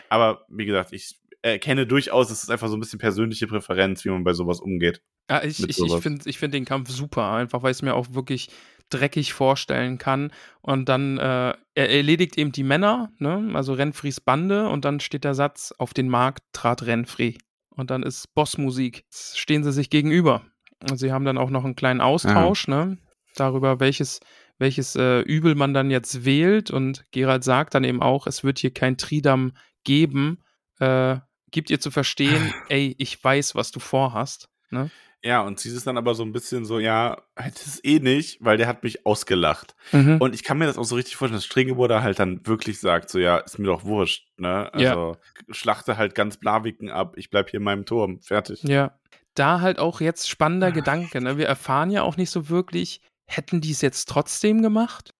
Aber 0.10 0.46
wie 0.50 0.66
gesagt, 0.66 0.94
ich 0.94 1.20
erkenne 1.42 1.88
durchaus, 1.88 2.30
es 2.30 2.44
ist 2.44 2.52
einfach 2.52 2.70
so 2.70 2.78
ein 2.78 2.80
bisschen 2.80 3.00
persönliche 3.00 3.48
Präferenz, 3.48 4.06
wie 4.06 4.10
man 4.10 4.24
bei 4.24 4.34
sowas 4.34 4.62
umgeht. 4.62 5.02
Ja, 5.30 5.44
ich, 5.44 5.62
ich, 5.68 5.80
ich 5.80 5.94
finde 5.96 6.30
ich 6.30 6.38
find 6.38 6.54
den 6.54 6.66
Kampf 6.66 6.90
super, 6.90 7.32
einfach 7.32 7.64
weil 7.64 7.72
ich 7.72 7.78
es 7.78 7.82
mir 7.82 7.96
auch 7.96 8.14
wirklich 8.14 8.50
dreckig 8.94 9.34
vorstellen 9.34 9.98
kann. 9.98 10.32
Und 10.62 10.90
dann, 10.90 11.18
äh, 11.18 11.54
er 11.76 11.90
erledigt 11.90 12.38
eben 12.38 12.52
die 12.52 12.64
Männer, 12.64 13.12
ne? 13.20 13.52
also 13.54 13.74
Renfries 13.74 14.22
Bande, 14.22 14.70
und 14.70 14.86
dann 14.86 15.00
steht 15.00 15.24
der 15.24 15.34
Satz, 15.34 15.74
auf 15.78 15.94
den 15.94 16.10
Markt 16.10 16.44
trat 16.54 16.86
Renfri. 16.86 17.38
Und 17.70 17.90
dann 17.90 18.04
ist 18.04 18.34
Bossmusik. 18.36 19.06
Stehen 19.12 19.64
sie 19.64 19.72
sich 19.72 19.90
gegenüber. 19.90 20.44
Und 20.90 20.98
sie 20.98 21.12
haben 21.12 21.26
dann 21.26 21.38
auch 21.38 21.50
noch 21.50 21.66
einen 21.66 21.76
kleinen 21.76 22.02
Austausch, 22.02 22.68
ja. 22.68 22.86
ne? 22.86 22.98
darüber, 23.36 23.80
welches, 23.80 24.20
welches 24.58 24.96
äh, 24.96 25.22
Übel 25.22 25.56
man 25.56 25.74
dann 25.74 25.90
jetzt 25.92 26.26
wählt. 26.26 26.72
Und 26.72 27.06
Gerald 27.12 27.44
sagt 27.44 27.76
dann 27.76 27.84
eben 27.84 28.02
auch, 28.02 28.28
es 28.28 28.44
wird 28.44 28.60
hier 28.60 28.74
kein 28.74 28.98
Tridam 28.98 29.54
geben. 29.84 30.44
Äh, 30.80 31.18
gibt 31.52 31.70
ihr 31.70 31.80
zu 31.80 31.92
verstehen, 31.92 32.54
ey, 32.70 32.96
ich 32.98 33.24
weiß, 33.24 33.56
was 33.56 33.72
du 33.72 33.80
vorhast. 33.80 34.50
Ne? 34.70 34.90
Ja, 35.26 35.42
und 35.42 35.60
sie 35.60 35.70
ist 35.70 35.88
dann 35.88 35.98
aber 35.98 36.16
so 36.16 36.24
ein 36.24 36.34
bisschen 36.34 36.66
so, 36.66 36.80
ja, 36.80 37.22
hätte 37.38 37.62
es 37.66 37.84
eh 37.84 38.00
nicht, 38.00 38.44
weil 38.44 38.58
der 38.58 38.68
hat 38.68 38.84
mich 38.84 39.06
ausgelacht. 39.06 39.74
Mhm. 39.94 40.18
Und 40.20 40.36
ich 40.36 40.44
kann 40.44 40.58
mir 40.58 40.66
das 40.66 40.78
auch 40.78 40.84
so 40.84 40.96
richtig 40.96 41.16
vorstellen, 41.16 41.38
dass 41.38 41.46
Strengebur 41.46 42.04
halt 42.04 42.20
dann 42.20 42.46
wirklich 42.46 42.80
sagt, 42.80 43.10
so, 43.10 43.20
ja, 43.20 43.38
ist 43.38 43.58
mir 43.58 43.68
doch 43.68 43.86
wurscht, 43.86 44.28
ne? 44.38 44.74
Also, 44.74 44.86
ja. 44.86 45.18
schlachte 45.54 45.98
halt 45.98 46.14
ganz 46.14 46.38
Blaviken 46.38 46.90
ab, 46.90 47.14
ich 47.18 47.30
bleib 47.30 47.50
hier 47.50 47.60
in 47.60 47.64
meinem 47.64 47.86
Turm, 47.86 48.20
fertig. 48.20 48.64
Ja. 48.64 49.00
Da 49.36 49.62
halt 49.62 49.80
auch 49.80 50.02
jetzt 50.02 50.30
spannender 50.30 50.72
Gedanke, 50.72 51.22
ne? 51.22 51.38
Wir 51.38 51.48
erfahren 51.48 51.90
ja 51.90 52.04
auch 52.04 52.18
nicht 52.18 52.30
so 52.30 52.50
wirklich, 52.50 53.02
Hätten 53.26 53.62
die 53.62 53.72
es 53.72 53.82
jetzt 53.82 54.10
trotzdem 54.10 54.62
gemacht? 54.62 55.14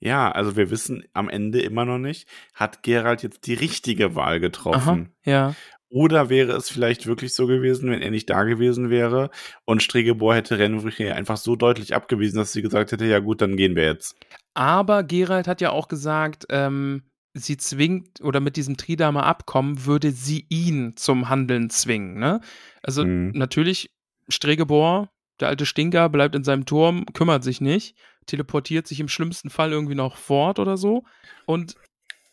Ja, 0.00 0.30
also 0.30 0.56
wir 0.56 0.70
wissen 0.70 1.04
am 1.12 1.28
Ende 1.28 1.60
immer 1.60 1.84
noch 1.84 1.98
nicht, 1.98 2.28
hat 2.54 2.82
Gerald 2.82 3.22
jetzt 3.22 3.46
die 3.46 3.54
richtige 3.54 4.14
Wahl 4.14 4.38
getroffen? 4.38 5.12
Aha, 5.26 5.30
ja. 5.30 5.54
Oder 5.90 6.28
wäre 6.28 6.52
es 6.52 6.68
vielleicht 6.68 7.06
wirklich 7.06 7.34
so 7.34 7.46
gewesen, 7.46 7.90
wenn 7.90 8.02
er 8.02 8.10
nicht 8.10 8.28
da 8.28 8.44
gewesen 8.44 8.90
wäre 8.90 9.30
und 9.64 9.82
Stregebor 9.82 10.34
hätte 10.34 10.58
Renfrier 10.58 11.14
einfach 11.16 11.38
so 11.38 11.56
deutlich 11.56 11.94
abgewiesen, 11.94 12.36
dass 12.36 12.52
sie 12.52 12.62
gesagt 12.62 12.92
hätte, 12.92 13.06
ja 13.06 13.20
gut, 13.20 13.40
dann 13.40 13.56
gehen 13.56 13.74
wir 13.74 13.84
jetzt. 13.84 14.14
Aber 14.52 15.02
Gerald 15.02 15.48
hat 15.48 15.60
ja 15.60 15.70
auch 15.70 15.88
gesagt, 15.88 16.46
ähm, 16.50 17.04
sie 17.32 17.56
zwingt 17.56 18.20
oder 18.20 18.40
mit 18.40 18.56
diesem 18.56 18.76
Tridamer 18.76 19.24
Abkommen 19.24 19.86
würde 19.86 20.10
sie 20.10 20.44
ihn 20.50 20.94
zum 20.96 21.28
Handeln 21.28 21.70
zwingen. 21.70 22.18
Ne? 22.18 22.40
Also 22.82 23.04
mhm. 23.04 23.32
natürlich, 23.34 23.90
Stregebor 24.28 25.10
der 25.40 25.48
alte 25.48 25.66
Stinker 25.66 26.08
bleibt 26.08 26.34
in 26.34 26.44
seinem 26.44 26.66
Turm, 26.66 27.06
kümmert 27.12 27.44
sich 27.44 27.60
nicht, 27.60 27.96
teleportiert 28.26 28.86
sich 28.86 29.00
im 29.00 29.08
schlimmsten 29.08 29.50
Fall 29.50 29.72
irgendwie 29.72 29.94
noch 29.94 30.16
fort 30.16 30.58
oder 30.58 30.76
so. 30.76 31.04
Und 31.46 31.76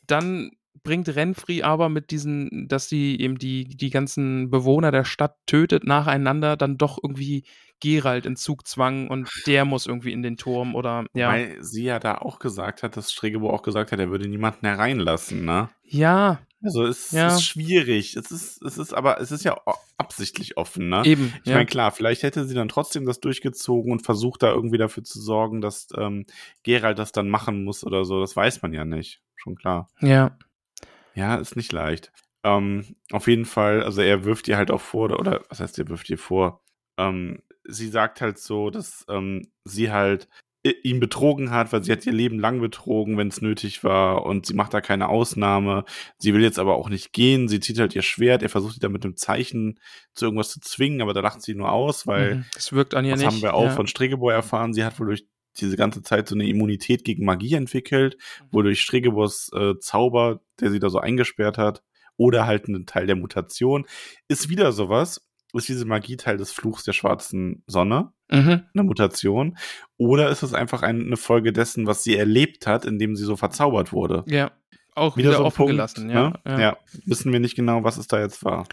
dann 0.08 0.52
bringt 0.84 1.16
Renfri 1.16 1.64
aber 1.64 1.90
mit 1.90 2.12
diesen, 2.12 2.68
dass 2.68 2.90
sie 2.90 3.20
eben 3.20 3.38
die, 3.38 3.66
die 3.66 3.90
ganzen 3.90 4.50
Bewohner 4.50 4.92
der 4.92 5.06
Stadt 5.06 5.36
tötet, 5.48 5.86
nacheinander 5.86 6.58
dann 6.58 6.78
doch 6.78 7.00
irgendwie 7.02 7.46
Gerald 7.82 8.26
in 8.26 8.36
Zugzwang 8.36 9.10
und 9.10 9.30
der 9.48 9.66
muss 9.66 9.86
irgendwie 9.86 10.14
in 10.14 10.24
den 10.24 10.38
Turm 10.38 10.76
oder 10.76 11.06
ja. 11.14 11.30
Weil 11.30 11.62
sie 11.62 11.84
ja 11.84 12.00
da 12.00 12.16
auch 12.16 12.40
gesagt 12.40 12.84
hat, 12.84 12.98
dass 12.98 13.12
Stregebo 13.12 13.50
auch 13.50 13.64
gesagt 13.64 13.92
hat, 13.92 14.00
er 14.00 14.10
würde 14.10 14.28
niemanden 14.28 14.66
hereinlassen, 14.66 15.46
ne? 15.46 15.70
Ja. 15.84 16.40
Also 16.64 16.86
es 16.86 17.12
ja. 17.12 17.28
ist 17.28 17.44
schwierig. 17.44 18.16
Es 18.16 18.32
ist, 18.32 18.62
es 18.64 18.78
ist 18.78 18.94
aber, 18.94 19.20
es 19.22 19.32
ist 19.32 19.44
ja 19.44 19.56
absichtlich 19.98 20.58
offen, 20.58 20.90
ne? 20.90 21.04
Eben. 21.06 21.34
Ich 21.44 21.50
ja. 21.50 21.56
meine, 21.56 21.68
klar, 21.68 21.92
vielleicht 21.92 22.24
hätte 22.24 22.46
sie 22.46 22.56
dann 22.56 22.70
trotzdem 22.70 23.06
das 23.06 23.20
durchgezogen 23.20 23.92
und 23.92 24.04
versucht 24.04 24.42
da 24.42 24.52
irgendwie 24.52 24.78
dafür 24.78 25.04
zu 25.04 25.22
sorgen, 25.22 25.62
dass 25.62 25.90
ähm, 25.96 26.26
Gerald 26.64 26.98
das 26.98 27.12
dann 27.12 27.30
machen 27.30 27.64
muss 27.64 27.84
oder 27.84 28.06
so. 28.06 28.20
Das 28.20 28.36
weiß 28.36 28.62
man 28.62 28.74
ja 28.74 28.86
nicht. 28.86 29.22
Schon 29.36 29.56
klar. 29.56 29.90
Ja. 30.00 30.36
Ja, 31.16 31.36
ist 31.36 31.56
nicht 31.56 31.72
leicht. 31.72 32.12
Ähm, 32.44 32.96
auf 33.12 33.28
jeden 33.28 33.46
Fall, 33.46 33.84
also 33.84 34.02
er 34.02 34.24
wirft 34.24 34.48
ihr 34.48 34.58
halt 34.58 34.70
auch 34.70 34.82
vor, 34.82 35.06
oder, 35.06 35.20
oder 35.20 35.44
was 35.50 35.60
heißt, 35.60 35.80
er 35.80 35.90
wirft 35.90 36.10
ihr 36.10 36.18
vor? 36.18 36.62
Ähm, 36.98 37.42
sie 37.64 37.88
sagt 37.88 38.22
halt 38.22 38.38
so, 38.38 38.70
dass 38.70 39.06
ähm, 39.10 39.48
sie 39.64 39.92
halt 39.92 40.28
ihn 40.84 41.00
betrogen 41.00 41.52
hat, 41.52 41.72
weil 41.72 41.84
sie 41.84 41.92
hat 41.92 42.06
ihr 42.06 42.14
Leben 42.14 42.40
lang 42.40 42.60
betrogen, 42.60 43.18
wenn 43.18 43.28
es 43.28 43.42
nötig 43.42 43.84
war 43.84 44.26
und 44.26 44.48
sie 44.48 44.56
macht 44.56 44.74
da 44.74 44.82
keine 44.82 45.10
Ausnahme. 45.10 45.86
Sie 46.18 46.34
will 46.34 46.42
jetzt 46.42 46.58
aber 46.58 46.76
auch 46.76 46.90
nicht 46.90 47.14
gehen, 47.14 47.48
sie 47.48 47.60
zieht 47.60 47.80
halt 47.80 47.94
ihr 47.96 48.02
Schwert, 48.02 48.42
er 48.42 48.50
versucht 48.50 48.74
sie 48.74 48.80
da 48.80 48.90
mit 48.90 49.04
einem 49.04 49.16
Zeichen 49.16 49.80
zu 50.14 50.26
irgendwas 50.26 50.50
zu 50.50 50.60
zwingen, 50.60 51.02
aber 51.02 51.14
da 51.14 51.22
lacht 51.22 51.44
sie 51.44 51.54
nur 51.54 51.72
aus, 51.72 52.08
weil 52.08 52.46
es 52.56 52.72
mhm, 52.72 52.78
wirkt 52.78 52.96
an 52.96 53.06
ihr 53.06 53.12
das 53.12 53.20
nicht. 53.20 53.28
haben 53.28 53.42
wir 53.44 53.54
auch 53.54 53.66
ja. 53.66 53.72
von 53.72 53.86
Stregebor 53.86 54.34
erfahren, 54.34 54.74
sie 54.74 54.84
hat 54.84 55.00
wohl 55.00 55.08
durch 55.08 55.28
diese 55.56 55.78
ganze 55.78 56.02
Zeit 56.02 56.28
so 56.28 56.36
eine 56.36 56.48
Immunität 56.48 57.04
gegen 57.04 57.26
Magie 57.26 57.56
entwickelt, 57.56 58.18
mhm. 58.18 58.48
wodurch 58.52 58.82
Stregebors 58.82 59.52
äh, 59.54 59.78
Zauber, 59.80 60.42
der 60.60 60.72
sie 60.72 60.80
da 60.80 60.90
so 60.90 61.00
eingesperrt 61.00 61.58
hat, 61.58 61.84
oder 62.18 62.46
halt 62.46 62.68
ein 62.68 62.86
Teil 62.86 63.08
der 63.08 63.16
Mutation, 63.16 63.86
ist 64.28 64.50
wieder 64.50 64.72
sowas, 64.72 65.28
ist 65.54 65.70
diese 65.70 65.86
Magie 65.86 66.18
Teil 66.18 66.38
des 66.38 66.52
Fluchs 66.52 66.84
der 66.84 66.94
schwarzen 66.94 67.64
Sonne, 67.68 68.12
mhm. 68.30 68.64
eine 68.74 68.84
Mutation, 68.84 69.58
oder 69.98 70.30
ist 70.30 70.44
es 70.44 70.54
einfach 70.54 70.82
eine 70.82 71.18
Folge 71.18 71.54
dessen, 71.54 71.88
was 71.88 72.04
sie 72.04 72.16
erlebt 72.16 72.68
hat, 72.68 72.86
indem 72.86 73.16
sie 73.16 73.26
so 73.26 73.36
verzaubert 73.36 73.94
wurde? 73.94 74.24
Ja, 74.28 74.52
auch 74.96 75.18
wieder, 75.18 75.30
wieder 75.30 75.38
so 75.40 75.46
offen 75.46 75.58
Punkt, 75.58 75.72
gelassen, 75.72 76.10
ja, 76.10 76.30
ne? 76.30 76.40
ja. 76.46 76.60
ja. 76.60 76.78
wissen 77.06 77.32
wir 77.34 77.40
nicht 77.40 77.56
genau, 77.56 77.84
was 77.84 77.98
es 77.98 78.08
da 78.08 78.20
jetzt 78.20 78.44
war. 78.46 78.66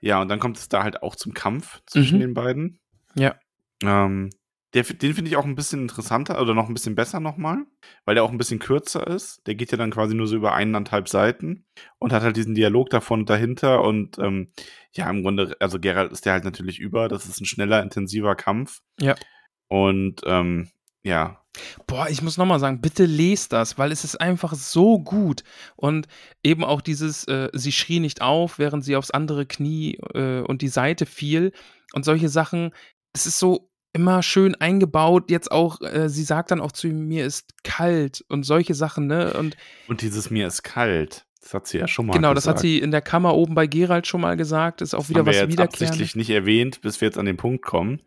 Ja, 0.00 0.20
und 0.20 0.28
dann 0.28 0.38
kommt 0.38 0.56
es 0.56 0.68
da 0.68 0.82
halt 0.82 1.02
auch 1.02 1.14
zum 1.14 1.34
Kampf 1.34 1.80
zwischen 1.86 2.16
mhm. 2.18 2.20
den 2.20 2.34
beiden. 2.34 2.78
Ja. 3.14 3.36
Ähm, 3.82 4.30
der, 4.74 4.84
den 4.84 5.14
finde 5.14 5.30
ich 5.30 5.36
auch 5.36 5.44
ein 5.44 5.56
bisschen 5.56 5.82
interessanter 5.82 6.40
oder 6.40 6.54
noch 6.54 6.68
ein 6.68 6.74
bisschen 6.74 6.94
besser 6.94 7.18
nochmal, 7.18 7.64
weil 8.04 8.14
der 8.14 8.22
auch 8.22 8.30
ein 8.30 8.38
bisschen 8.38 8.60
kürzer 8.60 9.06
ist. 9.06 9.44
Der 9.46 9.56
geht 9.56 9.72
ja 9.72 9.78
dann 9.78 9.90
quasi 9.90 10.14
nur 10.14 10.28
so 10.28 10.36
über 10.36 10.54
eineinhalb 10.54 11.08
Seiten 11.08 11.66
und 11.98 12.12
hat 12.12 12.22
halt 12.22 12.36
diesen 12.36 12.54
Dialog 12.54 12.88
davon 12.90 13.20
und 13.20 13.30
dahinter. 13.30 13.82
Und 13.82 14.18
ähm, 14.18 14.52
ja, 14.92 15.10
im 15.10 15.22
Grunde, 15.22 15.56
also 15.58 15.80
Gerald 15.80 16.12
ist 16.12 16.24
der 16.24 16.34
halt 16.34 16.44
natürlich 16.44 16.78
über. 16.78 17.08
Das 17.08 17.26
ist 17.26 17.40
ein 17.40 17.46
schneller, 17.46 17.82
intensiver 17.82 18.36
Kampf. 18.36 18.80
Ja. 19.00 19.16
Und 19.68 20.20
ähm, 20.24 20.70
ja. 21.02 21.42
Boah, 21.88 22.08
ich 22.08 22.22
muss 22.22 22.36
nochmal 22.36 22.60
sagen, 22.60 22.80
bitte 22.80 23.06
lest 23.06 23.52
das, 23.52 23.76
weil 23.76 23.90
es 23.90 24.04
ist 24.04 24.20
einfach 24.20 24.54
so 24.54 25.00
gut. 25.00 25.42
Und 25.74 26.06
eben 26.44 26.62
auch 26.62 26.80
dieses, 26.80 27.24
äh, 27.24 27.48
sie 27.52 27.72
schrie 27.72 27.98
nicht 27.98 28.22
auf, 28.22 28.60
während 28.60 28.84
sie 28.84 28.94
aufs 28.94 29.10
andere 29.10 29.46
Knie 29.46 29.96
äh, 30.14 30.42
und 30.42 30.62
die 30.62 30.68
Seite 30.68 31.06
fiel. 31.06 31.52
Und 31.92 32.04
solche 32.04 32.28
Sachen, 32.28 32.72
es 33.12 33.26
ist 33.26 33.40
so 33.40 33.69
immer 33.92 34.22
schön 34.22 34.54
eingebaut. 34.54 35.30
Jetzt 35.30 35.50
auch, 35.50 35.80
äh, 35.80 36.08
sie 36.08 36.22
sagt 36.24 36.50
dann 36.50 36.60
auch 36.60 36.72
zu 36.72 36.88
ihm, 36.88 37.06
mir 37.08 37.24
ist 37.26 37.62
kalt 37.64 38.24
und 38.28 38.44
solche 38.44 38.74
Sachen, 38.74 39.06
ne? 39.06 39.32
Und, 39.34 39.56
und 39.88 40.02
dieses 40.02 40.30
mir 40.30 40.46
ist 40.46 40.62
kalt. 40.62 41.26
Das 41.42 41.54
hat 41.54 41.66
sie 41.66 41.78
ja 41.78 41.88
schon 41.88 42.06
mal 42.06 42.12
Genau, 42.12 42.34
gesagt. 42.34 42.36
das 42.36 42.46
hat 42.46 42.58
sie 42.60 42.78
in 42.78 42.90
der 42.90 43.00
Kammer 43.00 43.34
oben 43.34 43.54
bei 43.54 43.66
Gerald 43.66 44.06
schon 44.06 44.20
mal 44.20 44.36
gesagt. 44.36 44.82
Ist 44.82 44.94
auch 44.94 45.08
wieder 45.08 45.24
was 45.26 45.34
wiederkehrendes. 45.36 45.62
absichtlich 45.62 46.14
nicht 46.14 46.30
erwähnt, 46.30 46.82
bis 46.82 47.00
wir 47.00 47.06
jetzt 47.08 47.18
an 47.18 47.24
den 47.26 47.36
Punkt 47.38 47.64
kommen. 47.64 48.00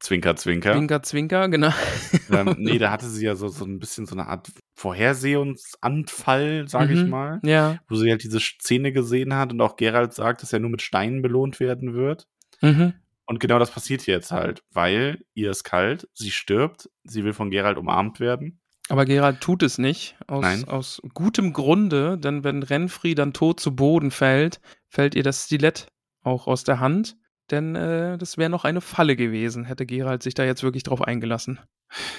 Zwinker, 0.00 0.34
zwinker. 0.34 0.72
Zwinker, 0.72 1.02
zwinker, 1.02 1.48
genau. 1.50 1.72
ähm, 2.32 2.54
nee, 2.58 2.78
da 2.78 2.90
hatte 2.90 3.06
sie 3.06 3.26
ja 3.26 3.36
so, 3.36 3.48
so 3.48 3.66
ein 3.66 3.78
bisschen 3.78 4.06
so 4.06 4.14
eine 4.16 4.28
Art 4.28 4.50
Vorhersehungsanfall, 4.74 6.68
sage 6.68 6.94
ich 6.94 7.00
Mhm. 7.04 7.10
mal, 7.10 7.40
Ja. 7.44 7.78
wo 7.88 7.96
sie 7.96 8.10
halt 8.10 8.22
diese 8.24 8.40
Szene 8.40 8.92
gesehen 8.92 9.34
hat 9.34 9.52
und 9.52 9.60
auch 9.60 9.76
Gerald 9.76 10.14
sagt, 10.14 10.42
dass 10.42 10.52
er 10.52 10.58
nur 10.60 10.70
mit 10.70 10.82
Steinen 10.82 11.22
belohnt 11.22 11.60
werden 11.60 11.94
wird. 11.94 12.26
Mhm. 12.62 12.94
Und 13.30 13.38
genau 13.38 13.60
das 13.60 13.70
passiert 13.70 14.08
jetzt 14.08 14.32
halt, 14.32 14.64
weil 14.72 15.24
ihr 15.34 15.52
ist 15.52 15.62
kalt, 15.62 16.08
sie 16.14 16.32
stirbt, 16.32 16.90
sie 17.04 17.22
will 17.22 17.32
von 17.32 17.52
Gerald 17.52 17.78
umarmt 17.78 18.18
werden. 18.18 18.60
Aber 18.88 19.04
Gerald 19.04 19.40
tut 19.40 19.62
es 19.62 19.78
nicht. 19.78 20.16
Aus, 20.26 20.42
Nein. 20.42 20.64
aus 20.66 21.00
gutem 21.14 21.52
Grunde, 21.52 22.18
denn 22.18 22.42
wenn 22.42 22.64
Renfri 22.64 23.14
dann 23.14 23.32
tot 23.32 23.60
zu 23.60 23.76
Boden 23.76 24.10
fällt, 24.10 24.60
fällt 24.88 25.14
ihr 25.14 25.22
das 25.22 25.44
Stilett 25.44 25.86
auch 26.24 26.48
aus 26.48 26.64
der 26.64 26.80
Hand. 26.80 27.18
Denn 27.52 27.76
äh, 27.76 28.18
das 28.18 28.36
wäre 28.36 28.50
noch 28.50 28.64
eine 28.64 28.80
Falle 28.80 29.14
gewesen, 29.14 29.64
hätte 29.64 29.86
Gerald 29.86 30.24
sich 30.24 30.34
da 30.34 30.44
jetzt 30.44 30.64
wirklich 30.64 30.82
drauf 30.82 31.00
eingelassen. 31.00 31.60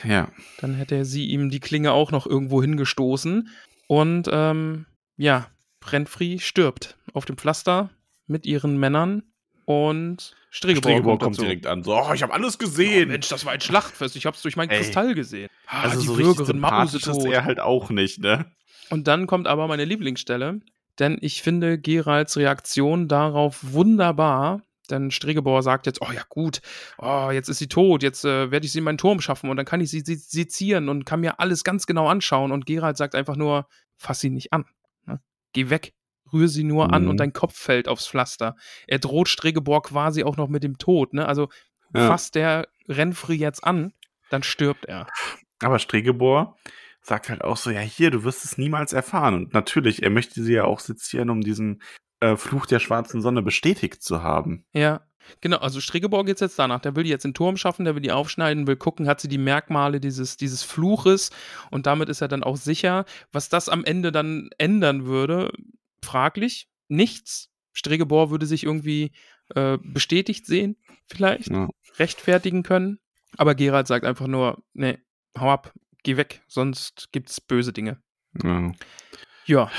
Ja, 0.05 0.29
Dann 0.61 0.75
hätte 0.75 1.03
sie 1.03 1.25
ihm 1.25 1.49
die 1.49 1.59
Klinge 1.59 1.91
auch 1.91 2.11
noch 2.11 2.25
irgendwo 2.25 2.61
hingestoßen. 2.61 3.49
Und 3.87 4.29
ähm, 4.31 4.85
ja, 5.17 5.47
Renfri 5.85 6.39
stirbt 6.39 6.97
auf 7.11 7.25
dem 7.25 7.35
Pflaster 7.35 7.89
mit 8.27 8.45
ihren 8.45 8.77
Männern 8.77 9.23
und 9.71 10.35
Stregeborg, 10.49 10.83
Stregeborg 10.93 11.19
kommt, 11.21 11.37
kommt 11.37 11.41
direkt 11.47 11.65
an. 11.65 11.83
So, 11.83 11.95
oh, 11.95 12.13
ich 12.13 12.23
habe 12.23 12.33
alles 12.33 12.55
Oh, 12.55 12.57
gesehen. 12.59 13.09
Mensch, 13.09 13.29
das 13.29 13.45
war 13.45 13.53
ein 13.53 13.61
Schlachtfest. 13.61 14.15
Ich 14.15 14.25
hab's 14.25 14.41
durch 14.41 14.55
mein 14.57 14.69
Ey. 14.69 14.77
Kristall 14.77 15.15
gesehen. 15.15 15.49
Ah, 15.67 15.83
also 15.83 16.01
die 16.01 16.07
so 16.07 16.15
Bürgerin 16.15 16.61
ist 16.63 17.05
tot. 17.05 17.25
er 17.31 17.45
halt 17.45 17.59
auch 17.59 17.89
nicht, 17.89 18.19
ne? 18.19 18.45
Und 18.89 19.07
dann 19.07 19.27
kommt 19.27 19.47
aber 19.47 19.67
meine 19.67 19.85
Lieblingsstelle, 19.85 20.59
denn 20.99 21.17
ich 21.21 21.41
finde 21.41 21.79
Geralds 21.79 22.35
Reaktion 22.37 23.07
darauf 23.07 23.59
wunderbar. 23.61 24.61
Denn 24.89 25.09
Stregebauer 25.09 25.63
sagt 25.63 25.85
jetzt, 25.85 26.01
oh 26.01 26.11
ja 26.13 26.23
gut, 26.27 26.59
oh, 26.97 27.29
jetzt 27.31 27.47
ist 27.47 27.59
sie 27.59 27.69
tot, 27.69 28.03
jetzt 28.03 28.25
äh, 28.25 28.51
werde 28.51 28.65
ich 28.65 28.73
sie 28.73 28.79
in 28.79 28.83
meinen 28.83 28.97
Turm 28.97 29.21
schaffen 29.21 29.49
und 29.49 29.55
dann 29.55 29.65
kann 29.65 29.79
ich 29.79 29.89
sie 29.89 30.01
se- 30.01 30.17
sezieren 30.17 30.89
und 30.89 31.05
kann 31.05 31.21
mir 31.21 31.39
alles 31.39 31.63
ganz 31.63 31.85
genau 31.85 32.09
anschauen. 32.09 32.51
Und 32.51 32.65
Gerald 32.65 32.97
sagt 32.97 33.15
einfach 33.15 33.37
nur, 33.37 33.67
fass 33.95 34.19
sie 34.19 34.29
nicht 34.29 34.51
an. 34.51 34.65
Ne? 35.05 35.21
Geh 35.53 35.69
weg, 35.69 35.93
rühr 36.33 36.47
sie 36.47 36.63
nur 36.63 36.93
an 36.93 37.03
Mhm. 37.03 37.09
und 37.09 37.17
dein 37.17 37.33
Kopf 37.33 37.55
fällt 37.57 37.87
aufs 37.87 38.07
Pflaster. 38.07 38.55
Er 38.87 38.99
droht 38.99 39.27
Stregebauer 39.29 39.81
quasi 39.83 40.23
auch 40.23 40.37
noch 40.37 40.47
mit 40.49 40.63
dem 40.63 40.77
Tod. 40.77 41.13
Ne? 41.13 41.25
Also 41.27 41.49
Ja. 41.93 42.07
fasst 42.07 42.35
der 42.35 42.67
Renfri 42.87 43.35
jetzt 43.35 43.63
an, 43.63 43.93
dann 44.29 44.43
stirbt 44.43 44.85
er. 44.85 45.07
Aber 45.61 45.77
Stregebor 45.79 46.57
sagt 47.01 47.29
halt 47.29 47.43
auch 47.43 47.57
so, 47.57 47.69
ja 47.71 47.79
hier, 47.81 48.11
du 48.11 48.23
wirst 48.23 48.45
es 48.45 48.57
niemals 48.57 48.93
erfahren. 48.93 49.33
Und 49.35 49.53
natürlich, 49.53 50.03
er 50.03 50.09
möchte 50.09 50.41
sie 50.43 50.53
ja 50.53 50.63
auch 50.65 50.79
sezieren, 50.79 51.29
um 51.29 51.41
diesen 51.41 51.81
äh, 52.19 52.35
Fluch 52.37 52.65
der 52.67 52.79
schwarzen 52.79 53.21
Sonne 53.21 53.41
bestätigt 53.41 54.03
zu 54.03 54.21
haben. 54.21 54.63
Ja, 54.73 55.01
genau. 55.41 55.57
Also 55.57 55.81
Stregeborg 55.81 56.27
geht's 56.27 56.41
jetzt 56.41 56.59
danach. 56.59 56.79
Der 56.79 56.95
will 56.95 57.03
die 57.03 57.09
jetzt 57.09 57.25
den 57.25 57.33
Turm 57.33 57.57
schaffen, 57.57 57.83
der 57.83 57.95
will 57.95 58.01
die 58.03 58.11
aufschneiden, 58.11 58.67
will 58.67 58.75
gucken, 58.75 59.07
hat 59.07 59.19
sie 59.19 59.27
die 59.27 59.39
Merkmale 59.39 59.99
dieses, 59.99 60.37
dieses 60.37 60.61
Fluches 60.61 61.31
und 61.71 61.87
damit 61.87 62.09
ist 62.09 62.21
er 62.21 62.27
dann 62.27 62.43
auch 62.43 62.57
sicher. 62.57 63.05
Was 63.31 63.49
das 63.49 63.69
am 63.69 63.83
Ende 63.83 64.11
dann 64.11 64.49
ändern 64.59 65.05
würde, 65.07 65.51
fraglich. 66.03 66.67
Nichts. 66.87 67.49
Stregebor 67.73 68.31
würde 68.31 68.45
sich 68.45 68.63
irgendwie 68.63 69.11
äh, 69.55 69.77
bestätigt 69.81 70.45
sehen, 70.45 70.75
vielleicht, 71.07 71.49
Ja. 71.49 71.69
rechtfertigen 71.99 72.63
können. 72.63 72.99
Aber 73.37 73.55
Gerald 73.55 73.87
sagt 73.87 74.05
einfach 74.05 74.27
nur, 74.27 74.61
nee, 74.73 74.97
hau 75.37 75.49
ab, 75.49 75.73
geh 76.03 76.17
weg, 76.17 76.41
sonst 76.47 77.09
gibt's 77.11 77.39
böse 77.39 77.71
Dinge. 77.73 78.01
Ja. 78.43 78.71
Ja, 79.45 79.71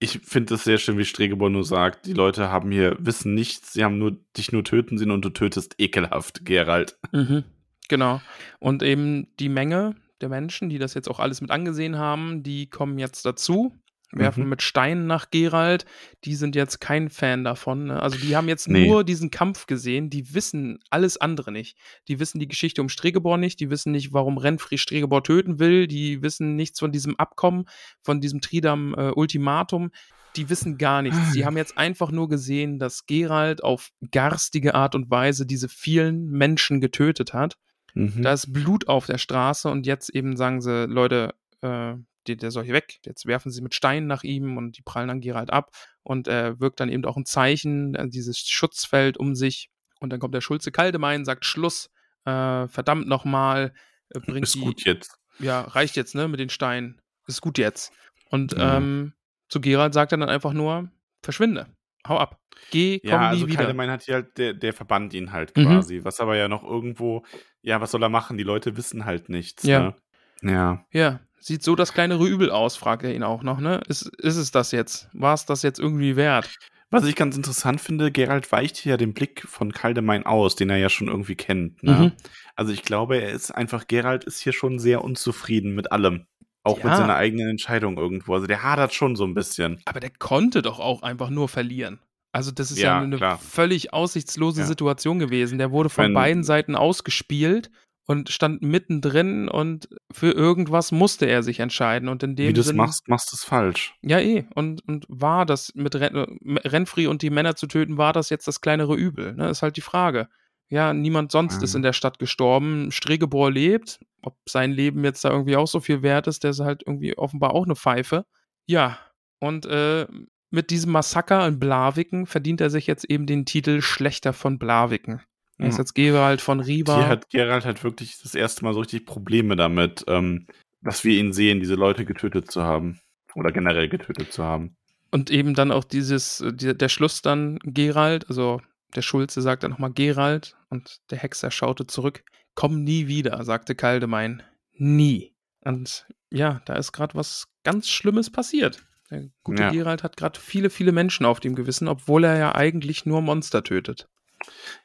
Ich 0.00 0.20
finde 0.24 0.54
es 0.54 0.64
sehr 0.64 0.78
schön, 0.78 0.96
wie 0.98 1.04
Stregebor 1.04 1.50
nur 1.50 1.64
sagt, 1.64 2.06
die 2.06 2.12
Leute 2.14 2.50
haben 2.50 2.70
hier, 2.70 2.96
wissen 3.00 3.34
nichts, 3.34 3.72
sie 3.74 3.84
haben 3.84 3.98
nur 3.98 4.12
dich 4.36 4.50
nur 4.52 4.64
töten 4.64 4.96
sehen 4.98 5.10
und 5.10 5.24
du 5.24 5.30
tötest 5.30 5.74
ekelhaft, 5.78 6.44
Gerald. 6.44 6.98
Mhm, 7.12 7.44
genau. 7.88 8.20
Und 8.60 8.82
eben 8.82 9.28
die 9.38 9.48
Menge 9.48 9.94
der 10.20 10.28
Menschen, 10.28 10.68
die 10.68 10.78
das 10.78 10.94
jetzt 10.94 11.08
auch 11.08 11.18
alles 11.20 11.40
mit 11.40 11.50
angesehen 11.50 11.96
haben, 11.98 12.42
die 12.42 12.68
kommen 12.68 12.98
jetzt 12.98 13.24
dazu, 13.26 13.74
werfen 14.12 14.42
Mhm. 14.44 14.48
mit 14.50 14.62
Steinen 14.62 15.06
nach 15.06 15.30
Gerald. 15.30 15.84
Die 16.24 16.34
sind 16.34 16.56
jetzt 16.56 16.80
kein 16.80 17.10
Fan 17.10 17.44
davon. 17.44 17.86
Ne? 17.86 18.02
Also 18.02 18.18
die 18.18 18.34
haben 18.36 18.48
jetzt 18.48 18.68
Nee. 18.68 18.86
nur 18.88 19.04
diesen 19.04 19.30
Kampf 19.30 19.66
gesehen, 19.66 20.10
die 20.10 20.34
wissen 20.34 20.80
alles 20.90 21.16
andere 21.16 21.52
nicht. 21.52 21.76
Die 22.08 22.18
wissen 22.18 22.38
die 22.40 22.48
Geschichte 22.48 22.80
um 22.82 22.88
Stregebor 22.88 23.38
nicht, 23.38 23.60
die 23.60 23.70
wissen 23.70 23.92
nicht, 23.92 24.12
warum 24.12 24.36
Renfri 24.38 24.78
Stregebor 24.78 25.22
töten 25.22 25.58
will, 25.60 25.86
die 25.86 26.22
wissen 26.22 26.56
nichts 26.56 26.80
von 26.80 26.90
diesem 26.92 27.16
Abkommen, 27.18 27.66
von 28.02 28.20
diesem 28.20 28.40
Tridam-Ultimatum. 28.40 29.90
die 30.36 30.48
wissen 30.48 30.78
gar 30.78 31.02
nichts. 31.02 31.32
Die 31.32 31.44
haben 31.44 31.56
jetzt 31.56 31.76
einfach 31.76 32.12
nur 32.12 32.28
gesehen, 32.28 32.78
dass 32.78 33.04
Gerald 33.06 33.64
auf 33.64 33.90
garstige 34.12 34.76
Art 34.76 34.94
und 34.94 35.10
Weise 35.10 35.44
diese 35.44 35.68
vielen 35.68 36.26
Menschen 36.30 36.80
getötet 36.80 37.32
hat. 37.34 37.56
Mhm. 37.94 38.22
Da 38.22 38.32
ist 38.32 38.52
Blut 38.52 38.86
auf 38.86 39.06
der 39.06 39.18
Straße 39.18 39.68
und 39.68 39.86
jetzt 39.86 40.08
eben 40.14 40.36
sagen 40.36 40.60
sie, 40.60 40.86
Leute, 40.86 41.34
äh, 41.62 41.94
der, 42.30 42.36
der 42.36 42.50
soll 42.50 42.64
hier 42.64 42.74
weg. 42.74 42.98
Jetzt 43.04 43.26
werfen 43.26 43.50
sie 43.52 43.62
mit 43.62 43.74
Steinen 43.74 44.06
nach 44.06 44.22
ihm 44.24 44.56
und 44.56 44.76
die 44.78 44.82
prallen 44.82 45.08
dann 45.08 45.20
Gerald 45.20 45.50
ab 45.50 45.70
und 46.02 46.28
er 46.28 46.60
wirkt 46.60 46.80
dann 46.80 46.88
eben 46.88 47.04
auch 47.04 47.16
ein 47.16 47.26
Zeichen, 47.26 47.94
äh, 47.94 48.08
dieses 48.08 48.38
Schutzfeld 48.38 49.16
um 49.18 49.34
sich. 49.34 49.70
Und 50.00 50.10
dann 50.10 50.20
kommt 50.20 50.34
der 50.34 50.40
Schulze 50.40 50.72
Kaldemein, 50.72 51.24
sagt 51.24 51.44
Schluss, 51.44 51.90
äh, 52.24 52.66
verdammt 52.68 53.06
nochmal, 53.06 53.72
äh, 54.10 54.20
bringt 54.26 54.44
ist 54.46 54.54
die, 54.54 54.60
gut 54.60 54.84
jetzt. 54.84 55.16
ja, 55.38 55.60
reicht 55.62 55.96
jetzt, 55.96 56.14
ne, 56.14 56.28
mit 56.28 56.40
den 56.40 56.50
Steinen. 56.50 57.00
Ist 57.26 57.40
gut 57.42 57.58
jetzt. 57.58 57.92
Und 58.30 58.52
Ja. 58.52 58.78
ähm, 58.78 59.12
zu 59.48 59.60
Gerald 59.60 59.92
sagt 59.94 60.12
er 60.12 60.18
dann 60.18 60.28
einfach 60.28 60.52
nur, 60.52 60.90
verschwinde, 61.22 61.66
hau 62.08 62.16
ab, 62.18 62.40
geh, 62.70 62.98
komm 63.00 63.08
Ja, 63.10 63.18
nie 63.18 63.26
also 63.26 63.46
wieder. 63.48 63.58
Kaldemein 63.58 63.90
hat 63.90 64.02
hier 64.02 64.14
halt, 64.14 64.38
der, 64.38 64.54
der 64.54 64.72
verbannt 64.72 65.12
ihn 65.14 65.32
halt 65.32 65.56
Mhm. 65.56 65.64
quasi. 65.66 66.04
Was 66.04 66.20
aber 66.20 66.36
ja 66.36 66.48
noch 66.48 66.62
irgendwo, 66.62 67.24
ja, 67.62 67.80
was 67.80 67.90
soll 67.90 68.02
er 68.02 68.08
machen? 68.08 68.38
Die 68.38 68.44
Leute 68.44 68.76
wissen 68.76 69.04
halt 69.04 69.28
nichts. 69.28 69.64
Ja. 69.64 69.94
Ne? 70.42 70.50
Ja. 70.52 70.86
Ja, 70.92 71.20
sieht 71.40 71.62
so 71.62 71.74
das 71.74 71.92
kleinere 71.92 72.26
Übel 72.28 72.50
aus, 72.50 72.76
fragt 72.76 73.02
er 73.02 73.14
ihn 73.14 73.22
auch 73.22 73.42
noch, 73.42 73.58
ne? 73.60 73.80
Ist, 73.88 74.02
ist 74.18 74.36
es 74.36 74.50
das 74.50 74.70
jetzt? 74.72 75.08
War 75.12 75.34
es 75.34 75.46
das 75.46 75.62
jetzt 75.62 75.80
irgendwie 75.80 76.16
wert? 76.16 76.54
Was 76.92 77.04
ich 77.04 77.14
ganz 77.14 77.36
interessant 77.36 77.80
finde, 77.80 78.10
Gerald 78.10 78.50
weicht 78.50 78.76
hier 78.76 78.90
ja 78.90 78.96
den 78.96 79.14
Blick 79.14 79.44
von 79.46 79.72
Kaldemein 79.72 80.26
aus, 80.26 80.56
den 80.56 80.70
er 80.70 80.76
ja 80.76 80.88
schon 80.88 81.06
irgendwie 81.06 81.36
kennt. 81.36 81.82
Ne? 81.84 81.92
Mhm. 81.92 82.12
Also 82.56 82.72
ich 82.72 82.82
glaube, 82.82 83.16
er 83.18 83.30
ist 83.30 83.52
einfach, 83.52 83.86
Gerald 83.86 84.24
ist 84.24 84.40
hier 84.40 84.52
schon 84.52 84.78
sehr 84.80 85.04
unzufrieden 85.04 85.74
mit 85.76 85.92
allem. 85.92 86.26
Auch 86.64 86.78
Ja. 86.80 86.86
mit 86.88 86.96
seiner 86.96 87.14
eigenen 87.14 87.48
Entscheidung 87.48 87.96
irgendwo. 87.96 88.34
Also 88.34 88.46
der 88.48 88.64
hadert 88.64 88.92
schon 88.92 89.14
so 89.16 89.24
ein 89.24 89.34
bisschen. 89.34 89.80
Aber 89.84 90.00
der 90.00 90.10
konnte 90.10 90.62
doch 90.62 90.80
auch 90.80 91.02
einfach 91.02 91.30
nur 91.30 91.48
verlieren. 91.48 92.00
Also 92.32 92.50
das 92.50 92.70
ist 92.72 92.78
ja, 92.78 92.98
Ja, 92.98 93.00
eine 93.02 93.16
klar. 93.16 93.38
völlig 93.38 93.92
aussichtslose. 93.94 94.64
Situation 94.64 95.20
gewesen. 95.20 95.58
Der 95.58 95.70
wurde 95.70 95.88
von 95.90 96.06
Wenn- 96.06 96.14
beiden 96.14 96.42
Seiten 96.44 96.74
ausgespielt 96.74 97.70
und 98.10 98.28
stand 98.28 98.60
mittendrin 98.60 99.48
und 99.48 99.88
für 100.10 100.32
irgendwas 100.32 100.90
musste 100.90 101.26
er 101.26 101.44
sich 101.44 101.60
entscheiden. 101.60 102.08
Und 102.08 102.24
in 102.24 102.34
dem 102.34 102.48
Wie 102.48 102.52
du 102.52 102.60
es 102.60 102.72
machst, 102.72 103.06
machst 103.06 103.30
du 103.30 103.36
es 103.36 103.44
falsch. 103.44 103.94
Ja, 104.02 104.18
eh. 104.18 104.46
Und, 104.56 104.84
und 104.88 105.06
war 105.08 105.46
das 105.46 105.72
mit 105.76 105.94
Ren 105.94 106.16
äh, 106.16 106.68
Renfri 106.68 107.06
und 107.06 107.22
die 107.22 107.30
Männer 107.30 107.54
zu 107.54 107.68
töten, 107.68 107.98
war 107.98 108.12
das 108.12 108.28
jetzt 108.28 108.48
das 108.48 108.60
kleinere 108.60 108.96
Übel? 108.96 109.34
Ne? 109.34 109.48
Ist 109.48 109.62
halt 109.62 109.76
die 109.76 109.80
Frage. 109.80 110.28
Ja, 110.68 110.92
niemand 110.92 111.30
sonst 111.30 111.58
Ja. 111.58 111.62
ist 111.62 111.76
in 111.76 111.82
der 111.82 111.92
Stadt 111.92 112.18
gestorben. 112.18 112.90
Stregebor 112.90 113.52
lebt. 113.52 114.00
Ob 114.22 114.36
sein 114.48 114.72
Leben 114.72 115.04
jetzt 115.04 115.24
da 115.24 115.30
irgendwie 115.30 115.54
auch 115.54 115.68
so 115.68 115.78
viel 115.78 116.02
wert 116.02 116.26
ist, 116.26 116.42
der 116.42 116.50
ist 116.50 116.58
halt 116.58 116.82
irgendwie 116.84 117.16
offenbar 117.16 117.54
auch 117.54 117.64
eine 117.64 117.76
Pfeife. 117.76 118.26
Ja, 118.66 118.98
und 119.38 119.66
äh, 119.66 120.08
mit 120.50 120.70
diesem 120.70 120.90
Massaker 120.90 121.46
in 121.46 121.60
Blaviken 121.60 122.26
verdient 122.26 122.60
er 122.60 122.70
sich 122.70 122.88
jetzt 122.88 123.04
eben 123.04 123.26
den 123.26 123.44
Titel 123.46 123.80
Schlechter 123.82 124.32
von 124.32 124.58
Blaviken. 124.58 125.22
Er 125.62 125.68
ist 125.68 125.78
jetzt 125.78 125.94
Gerald 125.94 126.40
von 126.40 126.60
Riva. 126.60 126.96
Hier 126.96 127.08
hat 127.08 127.30
Gerald 127.30 127.64
halt 127.64 127.82
wirklich 127.84 128.18
das 128.22 128.34
erste 128.34 128.64
Mal 128.64 128.72
so 128.72 128.80
richtig 128.80 129.06
Probleme 129.06 129.56
damit, 129.56 130.04
ähm, 130.08 130.46
dass 130.82 131.04
wir 131.04 131.18
ihn 131.18 131.32
sehen, 131.32 131.60
diese 131.60 131.74
Leute 131.74 132.04
getötet 132.04 132.50
zu 132.50 132.62
haben. 132.62 133.00
Oder 133.34 133.52
generell 133.52 133.88
getötet 133.88 134.32
zu 134.32 134.42
haben. 134.42 134.76
Und 135.10 135.30
eben 135.30 135.54
dann 135.54 135.72
auch 135.72 135.84
dieses, 135.84 136.40
äh, 136.40 136.52
die, 136.52 136.76
der 136.76 136.88
Schluss 136.88 137.22
dann 137.22 137.58
Gerald, 137.62 138.28
also 138.28 138.60
der 138.94 139.02
Schulze 139.02 139.40
sagt 139.40 139.62
dann 139.62 139.70
nochmal 139.70 139.92
Gerald 139.92 140.56
und 140.68 141.00
der 141.10 141.18
Hexer 141.18 141.50
schaute 141.50 141.86
zurück. 141.86 142.24
Komm 142.54 142.82
nie 142.82 143.06
wieder, 143.06 143.44
sagte 143.44 143.74
Kaldemein. 143.74 144.42
Nie. 144.74 145.32
Und 145.64 146.06
ja, 146.30 146.60
da 146.64 146.74
ist 146.74 146.92
gerade 146.92 147.14
was 147.14 147.46
ganz 147.64 147.88
Schlimmes 147.88 148.30
passiert. 148.30 148.82
Der 149.10 149.28
gute 149.42 149.62
Ja. 149.62 149.70
Gerald 149.70 150.02
hat 150.02 150.16
gerade 150.16 150.38
viele, 150.38 150.70
viele 150.70 150.92
Menschen 150.92 151.26
auf 151.26 151.40
dem 151.40 151.54
Gewissen, 151.54 151.88
obwohl 151.88 152.24
er 152.24 152.38
ja 152.38 152.54
eigentlich 152.54 153.06
nur 153.06 153.20
Monster 153.22 153.62
tötet. 153.62 154.08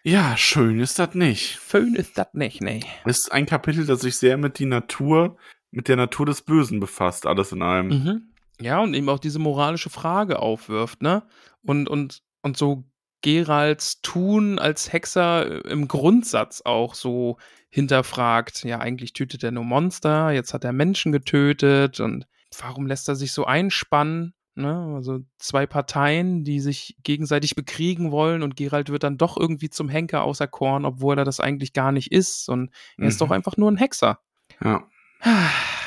Ja, 0.04 0.38
schön 0.38 0.80
ist 0.80 1.00
das 1.00 1.16
nicht. 1.16 1.60
Schön 1.70 1.96
ist 1.96 2.18
das 2.18 2.28
nicht, 2.34 2.62
nee. 2.62 2.82
Ist 3.06 3.32
ein 3.32 3.46
Kapitel, 3.46 3.86
das 3.86 4.02
sich 4.02 4.18
sehr 4.18 4.38
mit 4.38 4.60
die 4.60 4.66
Natur, 4.66 5.38
mit 5.72 5.88
der 5.88 5.96
Natur 5.96 6.26
des 6.26 6.42
Bösen 6.42 6.80
befasst, 6.80 7.26
alles 7.26 7.52
in 7.52 7.62
allem. 7.62 7.88
Mhm. 7.88 8.34
Ja, 8.62 8.80
und 8.80 8.94
eben 8.94 9.10
auch 9.10 9.20
diese 9.20 9.40
moralische 9.40 9.90
Frage 9.90 10.40
aufwirft, 10.40 11.02
ne? 11.02 11.24
Und, 11.64 11.90
und, 11.90 12.22
und 12.42 12.58
so 12.58 12.86
Geralds 13.22 14.02
Tun 14.02 14.60
als 14.60 14.94
Hexer 14.94 15.66
im 15.66 15.88
Grundsatz 15.88 16.62
auch 16.64 16.94
so 16.94 17.38
hinterfragt. 17.70 18.64
Ja, 18.64 18.78
eigentlich 18.78 19.14
tötet 19.14 19.44
er 19.44 19.50
nur 19.50 19.64
Monster, 19.64 20.30
jetzt 20.30 20.54
hat 20.54 20.64
er 20.64 20.74
Menschen 20.74 21.12
getötet 21.12 22.00
und 22.00 22.28
warum 22.62 22.86
lässt 22.86 23.10
er 23.10 23.16
sich 23.16 23.32
so 23.32 23.46
einspannen? 23.46 24.35
Ne? 24.56 24.94
Also 24.96 25.20
zwei 25.38 25.66
Parteien, 25.66 26.44
die 26.44 26.62
sich 26.62 26.98
gegenseitig 27.04 27.56
bekriegen 27.56 28.12
wollen 28.12 28.42
und 28.42 28.56
Geralt 28.56 28.90
wird 28.90 29.04
dann 29.04 29.18
doch 29.18 29.38
irgendwie 29.38 29.70
zum 29.70 29.90
Henker 29.90 30.24
außer 30.24 30.48
Korn, 30.48 30.86
obwohl 30.86 31.18
er 31.18 31.26
das 31.26 31.42
eigentlich 31.42 31.74
gar 31.74 31.92
nicht 31.92 32.12
ist. 32.12 32.48
Und 32.50 32.72
er 32.98 33.04
mhm. 33.04 33.08
ist 33.10 33.20
doch 33.20 33.28
mhm. 33.28 33.34
einfach 33.34 33.58
nur 33.58 33.72
ein 33.72 33.78
Hexer. 33.78 34.20
Ja. 34.64 34.88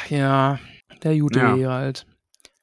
Ja, 0.09 0.59
der 1.03 1.19
gute 1.19 1.39
ja. 1.39 1.55
Geralt. 1.55 2.07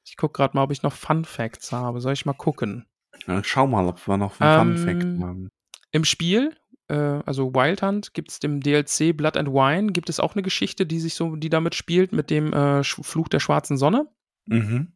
Ich 0.03 0.17
gucke 0.17 0.35
gerade 0.35 0.57
mal, 0.57 0.63
ob 0.63 0.71
ich 0.71 0.81
noch 0.81 0.93
Fun 0.93 1.23
Facts 1.23 1.71
habe. 1.71 2.01
Soll 2.01 2.13
ich 2.13 2.25
mal 2.25 2.33
gucken? 2.33 2.87
Ja, 3.27 3.43
schau 3.43 3.67
mal, 3.67 3.85
ob 3.85 4.07
wir 4.07 4.17
noch 4.17 4.39
einen 4.39 4.71
ähm, 4.71 4.77
Fun 4.77 4.85
Fact 4.87 5.21
haben. 5.21 5.49
Im 5.91 6.05
Spiel, 6.05 6.55
äh, 6.87 6.95
also 6.95 7.53
Wild 7.53 7.83
Hunt, 7.83 8.15
gibt 8.15 8.31
es 8.31 8.39
dem 8.39 8.61
DLC 8.61 9.15
Blood 9.15 9.37
and 9.37 9.49
Wine, 9.49 9.91
gibt 9.91 10.09
es 10.09 10.19
auch 10.19 10.33
eine 10.33 10.41
Geschichte, 10.41 10.87
die 10.87 10.99
sich 10.99 11.13
so, 11.13 11.35
die 11.35 11.49
damit 11.49 11.75
spielt, 11.75 12.13
mit 12.13 12.31
dem 12.31 12.51
äh, 12.51 12.83
Fluch 12.83 13.27
der 13.27 13.39
schwarzen 13.39 13.77
Sonne. 13.77 14.07
Mhm. 14.47 14.94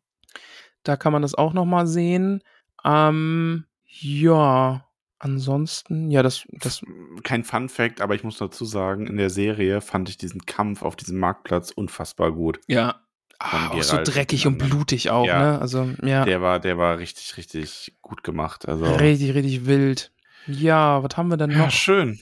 Da 0.84 0.98
kann 0.98 1.14
man 1.14 1.22
das 1.22 1.36
auch 1.36 1.54
noch 1.54 1.66
mal 1.66 1.88
sehen. 1.88 2.42
Ähm, 2.84 3.66
ja, 3.86 4.86
ansonsten, 5.20 6.10
ja, 6.12 6.24
das, 6.24 6.46
das. 6.52 6.82
Kein 7.24 7.44
Fun 7.44 7.70
Fact, 7.70 8.02
aber 8.02 8.16
ich 8.16 8.24
muss 8.24 8.38
dazu 8.38 8.66
sagen, 8.66 9.08
in 9.08 9.18
der 9.18 9.30
Serie 9.30 9.82
fand 9.82 10.10
ich 10.10 10.18
diesen 10.18 10.46
Kampf 10.46 10.82
auf 10.82 10.96
diesem 10.96 11.20
Marktplatz 11.20 11.72
unfassbar 11.72 12.32
gut. 12.32 12.60
Ja. 12.68 13.02
Ah, 13.42 13.70
auch 13.70 13.84
so 13.84 13.98
dreckig 14.04 14.48
und 14.48 14.58
blutig 14.58 15.12
auch, 15.12 15.26
ja, 15.26 15.40
ne? 15.40 15.62
Also, 15.62 15.90
ja. 16.04 16.26
Der 16.26 16.42
war, 16.42 16.60
der 16.60 16.78
war 16.78 17.00
richtig, 17.00 17.38
richtig 17.38 17.96
gut 18.02 18.22
gemacht. 18.24 18.68
Also. 18.68 18.86
Richtig, 18.96 19.34
richtig 19.34 19.66
wild. 19.66 20.12
Ja, 20.46 21.04
was 21.04 21.16
haben 21.16 21.30
wir 21.30 21.38
denn 21.38 21.52
noch? 21.52 21.58
Ja, 21.58 21.72
schön. 21.72 22.20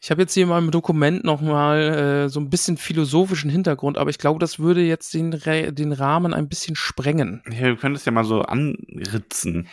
Ich 0.00 0.10
habe 0.10 0.22
jetzt 0.22 0.34
hier 0.34 0.44
in 0.44 0.50
meinem 0.50 0.70
Dokument 0.70 1.24
nochmal 1.24 1.80
äh, 2.26 2.28
so 2.28 2.38
ein 2.38 2.50
bisschen 2.50 2.76
philosophischen 2.76 3.50
Hintergrund, 3.50 3.98
aber 3.98 4.10
ich 4.10 4.18
glaube, 4.18 4.38
das 4.38 4.58
würde 4.58 4.82
jetzt 4.82 5.14
den, 5.14 5.30
den 5.30 5.92
Rahmen 5.92 6.34
ein 6.34 6.48
bisschen 6.48 6.76
sprengen. 6.76 7.42
Ja, 7.50 7.62
wir 7.62 7.76
können 7.76 7.94
das 7.94 8.04
ja 8.04 8.12
mal 8.12 8.24
so 8.24 8.42
anritzen. 8.42 9.68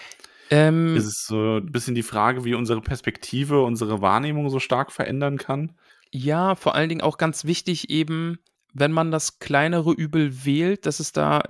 Ähm, 0.49 0.95
ist 0.95 1.05
es 1.05 1.25
so 1.25 1.57
ein 1.57 1.71
bisschen 1.71 1.95
die 1.95 2.03
Frage, 2.03 2.45
wie 2.45 2.53
unsere 2.53 2.81
Perspektive, 2.81 3.63
unsere 3.63 4.01
Wahrnehmung 4.01 4.49
so 4.49 4.59
stark 4.59 4.91
verändern 4.91 5.37
kann? 5.37 5.73
Ja, 6.11 6.55
vor 6.55 6.75
allen 6.75 6.89
Dingen 6.89 7.01
auch 7.01 7.17
ganz 7.17 7.45
wichtig 7.45 7.89
eben, 7.89 8.37
wenn 8.73 8.91
man 8.91 9.11
das 9.11 9.39
kleinere 9.39 9.91
Übel 9.91 10.45
wählt, 10.45 10.85
dass 10.85 10.99
es 10.99 11.11
da, 11.11 11.43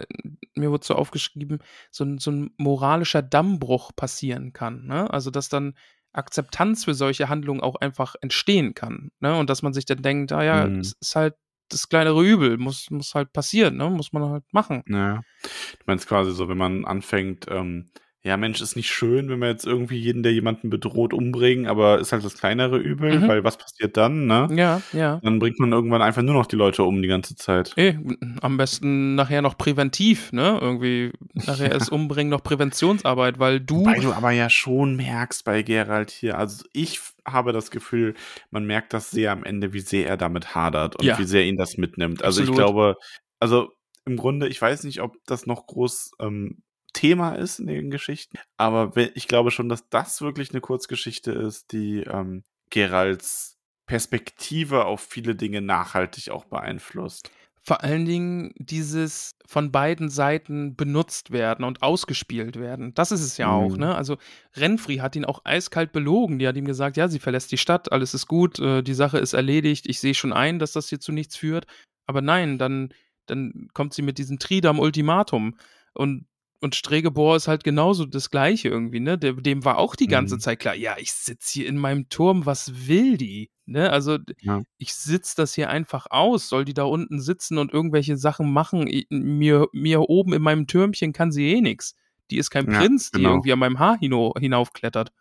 mir 0.55 0.71
wurde 0.71 0.85
so 0.85 0.95
aufgeschrieben, 0.95 1.59
so 1.91 2.03
ein, 2.03 2.17
so 2.17 2.31
ein 2.31 2.51
moralischer 2.57 3.21
Dammbruch 3.21 3.91
passieren 3.95 4.53
kann. 4.53 4.85
Ne? 4.85 5.11
Also, 5.11 5.31
dass 5.31 5.49
dann 5.49 5.75
Akzeptanz 6.13 6.85
für 6.85 6.93
solche 6.93 7.29
Handlungen 7.29 7.61
auch 7.61 7.75
einfach 7.75 8.15
entstehen 8.21 8.73
kann. 8.73 9.11
Ne? 9.19 9.37
Und 9.37 9.49
dass 9.49 9.61
man 9.61 9.73
sich 9.73 9.85
dann 9.85 10.01
denkt, 10.01 10.31
ah 10.31 10.43
ja, 10.43 10.67
mhm. 10.67 10.79
es 10.79 10.93
ist 10.99 11.15
halt 11.15 11.35
das 11.69 11.89
kleinere 11.89 12.23
Übel, 12.23 12.57
muss, 12.57 12.89
muss 12.91 13.15
halt 13.15 13.33
passieren, 13.33 13.77
ne? 13.77 13.89
muss 13.89 14.13
man 14.13 14.23
halt 14.29 14.43
machen. 14.51 14.83
Ja. 14.87 15.21
Du 15.41 15.83
meinst 15.85 16.07
quasi 16.07 16.31
so, 16.31 16.47
wenn 16.47 16.57
man 16.57 16.85
anfängt, 16.85 17.47
ähm, 17.49 17.89
ja, 18.25 18.37
Mensch, 18.37 18.61
ist 18.61 18.77
nicht 18.77 18.89
schön, 18.89 19.27
wenn 19.27 19.39
wir 19.39 19.49
jetzt 19.49 19.65
irgendwie 19.65 19.97
jeden, 19.97 20.23
der 20.23 20.31
jemanden 20.31 20.69
bedroht, 20.69 21.13
umbringen, 21.13 21.67
aber 21.67 21.99
ist 21.99 22.13
halt 22.13 22.23
das 22.23 22.35
kleinere 22.35 22.77
Übel, 22.77 23.19
mhm. 23.19 23.27
weil 23.27 23.43
was 23.43 23.57
passiert 23.57 23.97
dann, 23.97 24.27
ne? 24.27 24.47
Ja, 24.55 24.81
ja. 24.93 25.19
Dann 25.21 25.39
bringt 25.39 25.59
man 25.59 25.73
irgendwann 25.73 26.01
einfach 26.01 26.21
nur 26.21 26.33
noch 26.33 26.45
die 26.45 26.55
Leute 26.55 26.83
um 26.83 27.01
die 27.01 27.09
ganze 27.09 27.35
Zeit. 27.35 27.73
Eh, 27.75 27.97
am 28.39 28.55
besten 28.55 29.15
nachher 29.15 29.41
noch 29.41 29.57
präventiv, 29.57 30.31
ne? 30.31 30.57
Irgendwie 30.61 31.11
nachher 31.33 31.71
ist 31.75 31.89
Umbringen 31.89 32.31
noch 32.31 32.43
Präventionsarbeit, 32.43 33.39
weil 33.39 33.59
du. 33.59 33.85
Weil 33.85 33.99
du 33.99 34.13
aber 34.13 34.31
ja 34.31 34.49
schon 34.49 34.95
merkst 34.95 35.43
bei 35.43 35.61
Gerald 35.61 36.09
hier, 36.09 36.37
also 36.37 36.63
ich 36.71 37.01
habe 37.27 37.51
das 37.51 37.71
Gefühl, 37.71 38.13
man 38.51 38.65
merkt 38.65 38.93
das 38.93 39.11
sehr 39.11 39.33
am 39.33 39.43
Ende, 39.43 39.73
wie 39.73 39.81
sehr 39.81 40.07
er 40.07 40.15
damit 40.15 40.55
hadert 40.55 40.95
und 40.95 41.05
ja. 41.05 41.19
wie 41.19 41.25
sehr 41.25 41.43
ihn 41.43 41.57
das 41.57 41.75
mitnimmt. 41.75 42.23
Also 42.23 42.41
Absolut. 42.41 42.49
ich 42.49 42.65
glaube, 42.65 42.95
also 43.41 43.73
im 44.05 44.15
Grunde, 44.15 44.47
ich 44.47 44.61
weiß 44.61 44.85
nicht, 44.85 45.01
ob 45.01 45.17
das 45.25 45.45
noch 45.45 45.67
groß 45.67 46.11
ähm, 46.21 46.63
Thema 46.93 47.33
ist 47.33 47.59
in 47.59 47.67
den 47.67 47.91
Geschichten. 47.91 48.37
Aber 48.57 48.93
ich 49.15 49.27
glaube 49.27 49.51
schon, 49.51 49.69
dass 49.69 49.89
das 49.89 50.21
wirklich 50.21 50.51
eine 50.51 50.61
Kurzgeschichte 50.61 51.31
ist, 51.31 51.71
die 51.71 52.01
ähm, 52.01 52.43
Geralds 52.69 53.57
Perspektive 53.85 54.85
auf 54.85 55.01
viele 55.01 55.35
Dinge 55.35 55.61
nachhaltig 55.61 56.29
auch 56.29 56.45
beeinflusst. 56.45 57.29
Vor 57.65 57.83
allen 57.83 58.05
Dingen 58.05 58.53
dieses 58.57 59.35
von 59.45 59.71
beiden 59.71 60.09
Seiten 60.09 60.75
benutzt 60.75 61.31
werden 61.31 61.63
und 61.63 61.81
ausgespielt 61.81 62.59
werden. 62.59 62.93
Das 62.93 63.11
ist 63.11 63.21
es 63.21 63.37
ja 63.37 63.47
mhm. 63.47 63.53
auch, 63.53 63.77
ne? 63.77 63.95
Also 63.95 64.17
Renfri 64.55 64.97
hat 64.97 65.15
ihn 65.15 65.25
auch 65.25 65.41
eiskalt 65.45 65.93
belogen. 65.93 66.39
Die 66.39 66.47
hat 66.47 66.57
ihm 66.57 66.65
gesagt, 66.65 66.97
ja, 66.97 67.07
sie 67.07 67.19
verlässt 67.19 67.51
die 67.51 67.57
Stadt, 67.57 67.91
alles 67.91 68.13
ist 68.13 68.27
gut, 68.27 68.59
äh, 68.59 68.81
die 68.83 68.93
Sache 68.93 69.17
ist 69.17 69.33
erledigt, 69.33 69.87
ich 69.87 69.99
sehe 69.99 70.13
schon 70.13 70.33
ein, 70.33 70.59
dass 70.59 70.73
das 70.73 70.89
hier 70.89 70.99
zu 70.99 71.11
nichts 71.13 71.37
führt. 71.37 71.65
Aber 72.05 72.21
nein, 72.21 72.57
dann, 72.57 72.93
dann 73.27 73.69
kommt 73.73 73.93
sie 73.93 74.01
mit 74.01 74.17
diesem 74.17 74.39
Tridam-Ultimatum. 74.39 75.55
Und 75.93 76.25
und 76.63 76.75
Stregebor 76.75 77.35
ist 77.35 77.47
halt 77.47 77.63
genauso 77.63 78.05
das 78.05 78.29
Gleiche 78.29 78.69
irgendwie, 78.69 79.01
ne? 79.01 79.17
dem 79.17 79.65
war 79.65 79.77
auch 79.77 79.95
die 79.95 80.07
ganze 80.07 80.35
mhm. 80.35 80.39
Zeit 80.39 80.59
klar, 80.59 80.75
ja, 80.75 80.95
ich 80.97 81.11
sitze 81.11 81.53
hier 81.53 81.67
in 81.67 81.77
meinem 81.77 82.07
Turm, 82.09 82.45
was 82.45 82.87
will 82.87 83.17
die? 83.17 83.51
Ne? 83.65 83.89
Also 83.89 84.17
ja. 84.39 84.61
ich 84.77 84.93
sitze 84.93 85.35
das 85.35 85.53
hier 85.53 85.69
einfach 85.69 86.07
aus, 86.09 86.47
soll 86.49 86.65
die 86.65 86.73
da 86.73 86.83
unten 86.83 87.19
sitzen 87.21 87.57
und 87.57 87.73
irgendwelche 87.73 88.17
Sachen 88.17 88.51
machen? 88.51 88.87
Ich, 88.87 89.07
mir, 89.09 89.67
mir 89.73 90.01
oben 90.09 90.33
in 90.33 90.41
meinem 90.41 90.65
Türmchen 90.65 91.11
kann 91.11 91.31
sie 91.31 91.51
eh 91.51 91.61
nichts. 91.61 91.95
Die 92.31 92.37
ist 92.37 92.49
kein 92.49 92.71
ja, 92.71 92.79
Prinz, 92.79 93.11
genau. 93.11 93.27
die 93.27 93.33
irgendwie 93.33 93.53
an 93.53 93.59
meinem 93.59 93.79
Haar 93.79 93.97
hinaufklettert. 93.99 95.11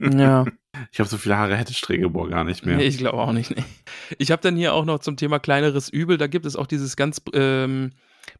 ja. 0.00 0.46
Ich 0.90 1.00
habe 1.00 1.08
so 1.08 1.18
viele 1.18 1.36
Haare 1.36 1.56
hätte 1.56 1.74
Stregebor 1.74 2.30
gar 2.30 2.44
nicht 2.44 2.64
mehr. 2.64 2.76
Nee, 2.76 2.86
ich 2.86 2.98
glaube 2.98 3.18
auch 3.18 3.32
nicht. 3.32 3.54
Nee. 3.54 3.64
Ich 4.18 4.30
habe 4.30 4.40
dann 4.40 4.56
hier 4.56 4.72
auch 4.72 4.84
noch 4.84 5.00
zum 5.00 5.16
Thema 5.16 5.38
kleineres 5.38 5.88
Übel, 5.88 6.16
da 6.16 6.26
gibt 6.26 6.46
es 6.46 6.56
auch 6.56 6.66
dieses 6.66 6.96
ganz 6.96 7.20
ähm, 7.34 7.92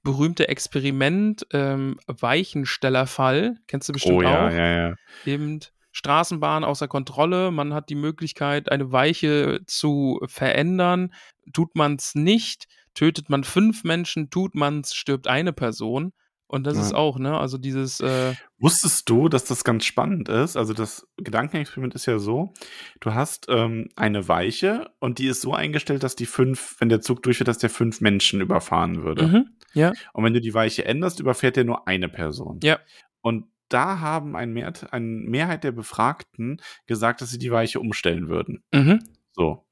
berühmte 0.02 0.48
Experiment 0.48 1.46
ähm, 1.52 1.98
Weichenstellerfall. 2.06 3.56
Kennst 3.66 3.88
du 3.88 3.92
bestimmt 3.92 4.18
oh, 4.18 4.22
ja, 4.22 4.46
auch. 4.46 4.52
Ja, 4.52 4.88
ja. 4.88 4.94
Eben 5.24 5.60
Straßenbahn 5.92 6.64
außer 6.64 6.88
Kontrolle. 6.88 7.50
Man 7.50 7.74
hat 7.74 7.90
die 7.90 7.94
Möglichkeit, 7.94 8.70
eine 8.70 8.92
Weiche 8.92 9.60
zu 9.66 10.20
verändern. 10.26 11.12
Tut 11.52 11.74
man 11.74 11.96
es 11.96 12.14
nicht, 12.14 12.66
tötet 12.94 13.28
man 13.28 13.44
fünf 13.44 13.84
Menschen, 13.84 14.30
tut 14.30 14.54
man 14.54 14.80
es, 14.80 14.94
stirbt 14.94 15.26
eine 15.26 15.52
Person. 15.52 16.12
Und 16.50 16.66
das 16.66 16.76
ja. 16.76 16.82
ist 16.82 16.94
auch, 16.94 17.20
ne? 17.20 17.38
Also 17.38 17.58
dieses. 17.58 18.00
Äh 18.00 18.34
Wusstest 18.58 19.08
du, 19.08 19.28
dass 19.28 19.44
das 19.44 19.62
ganz 19.62 19.84
spannend 19.84 20.28
ist? 20.28 20.56
Also 20.56 20.74
das 20.74 21.06
Gedankenexperiment 21.16 21.94
ist 21.94 22.06
ja 22.06 22.18
so: 22.18 22.52
Du 22.98 23.14
hast 23.14 23.46
ähm, 23.48 23.88
eine 23.94 24.26
Weiche 24.26 24.90
und 24.98 25.18
die 25.18 25.28
ist 25.28 25.42
so 25.42 25.54
eingestellt, 25.54 26.02
dass 26.02 26.16
die 26.16 26.26
fünf, 26.26 26.74
wenn 26.80 26.88
der 26.88 27.00
Zug 27.00 27.22
durchfährt, 27.22 27.46
dass 27.46 27.58
der 27.58 27.70
fünf 27.70 28.00
Menschen 28.00 28.40
überfahren 28.40 29.04
würde. 29.04 29.28
Mhm. 29.28 29.50
Ja. 29.74 29.92
Und 30.12 30.24
wenn 30.24 30.34
du 30.34 30.40
die 30.40 30.52
Weiche 30.52 30.84
änderst, 30.84 31.20
überfährt 31.20 31.54
der 31.54 31.64
nur 31.64 31.86
eine 31.86 32.08
Person. 32.08 32.58
Ja. 32.64 32.80
Und 33.20 33.46
da 33.68 34.00
haben 34.00 34.34
ein 34.34 34.52
Mehr, 34.52 34.72
eine 34.90 35.06
Mehrheit 35.06 35.62
der 35.62 35.70
Befragten 35.70 36.60
gesagt, 36.86 37.20
dass 37.20 37.30
sie 37.30 37.38
die 37.38 37.52
Weiche 37.52 37.78
umstellen 37.78 38.28
würden. 38.28 38.64
Mhm. 38.74 39.04
So. 39.30 39.64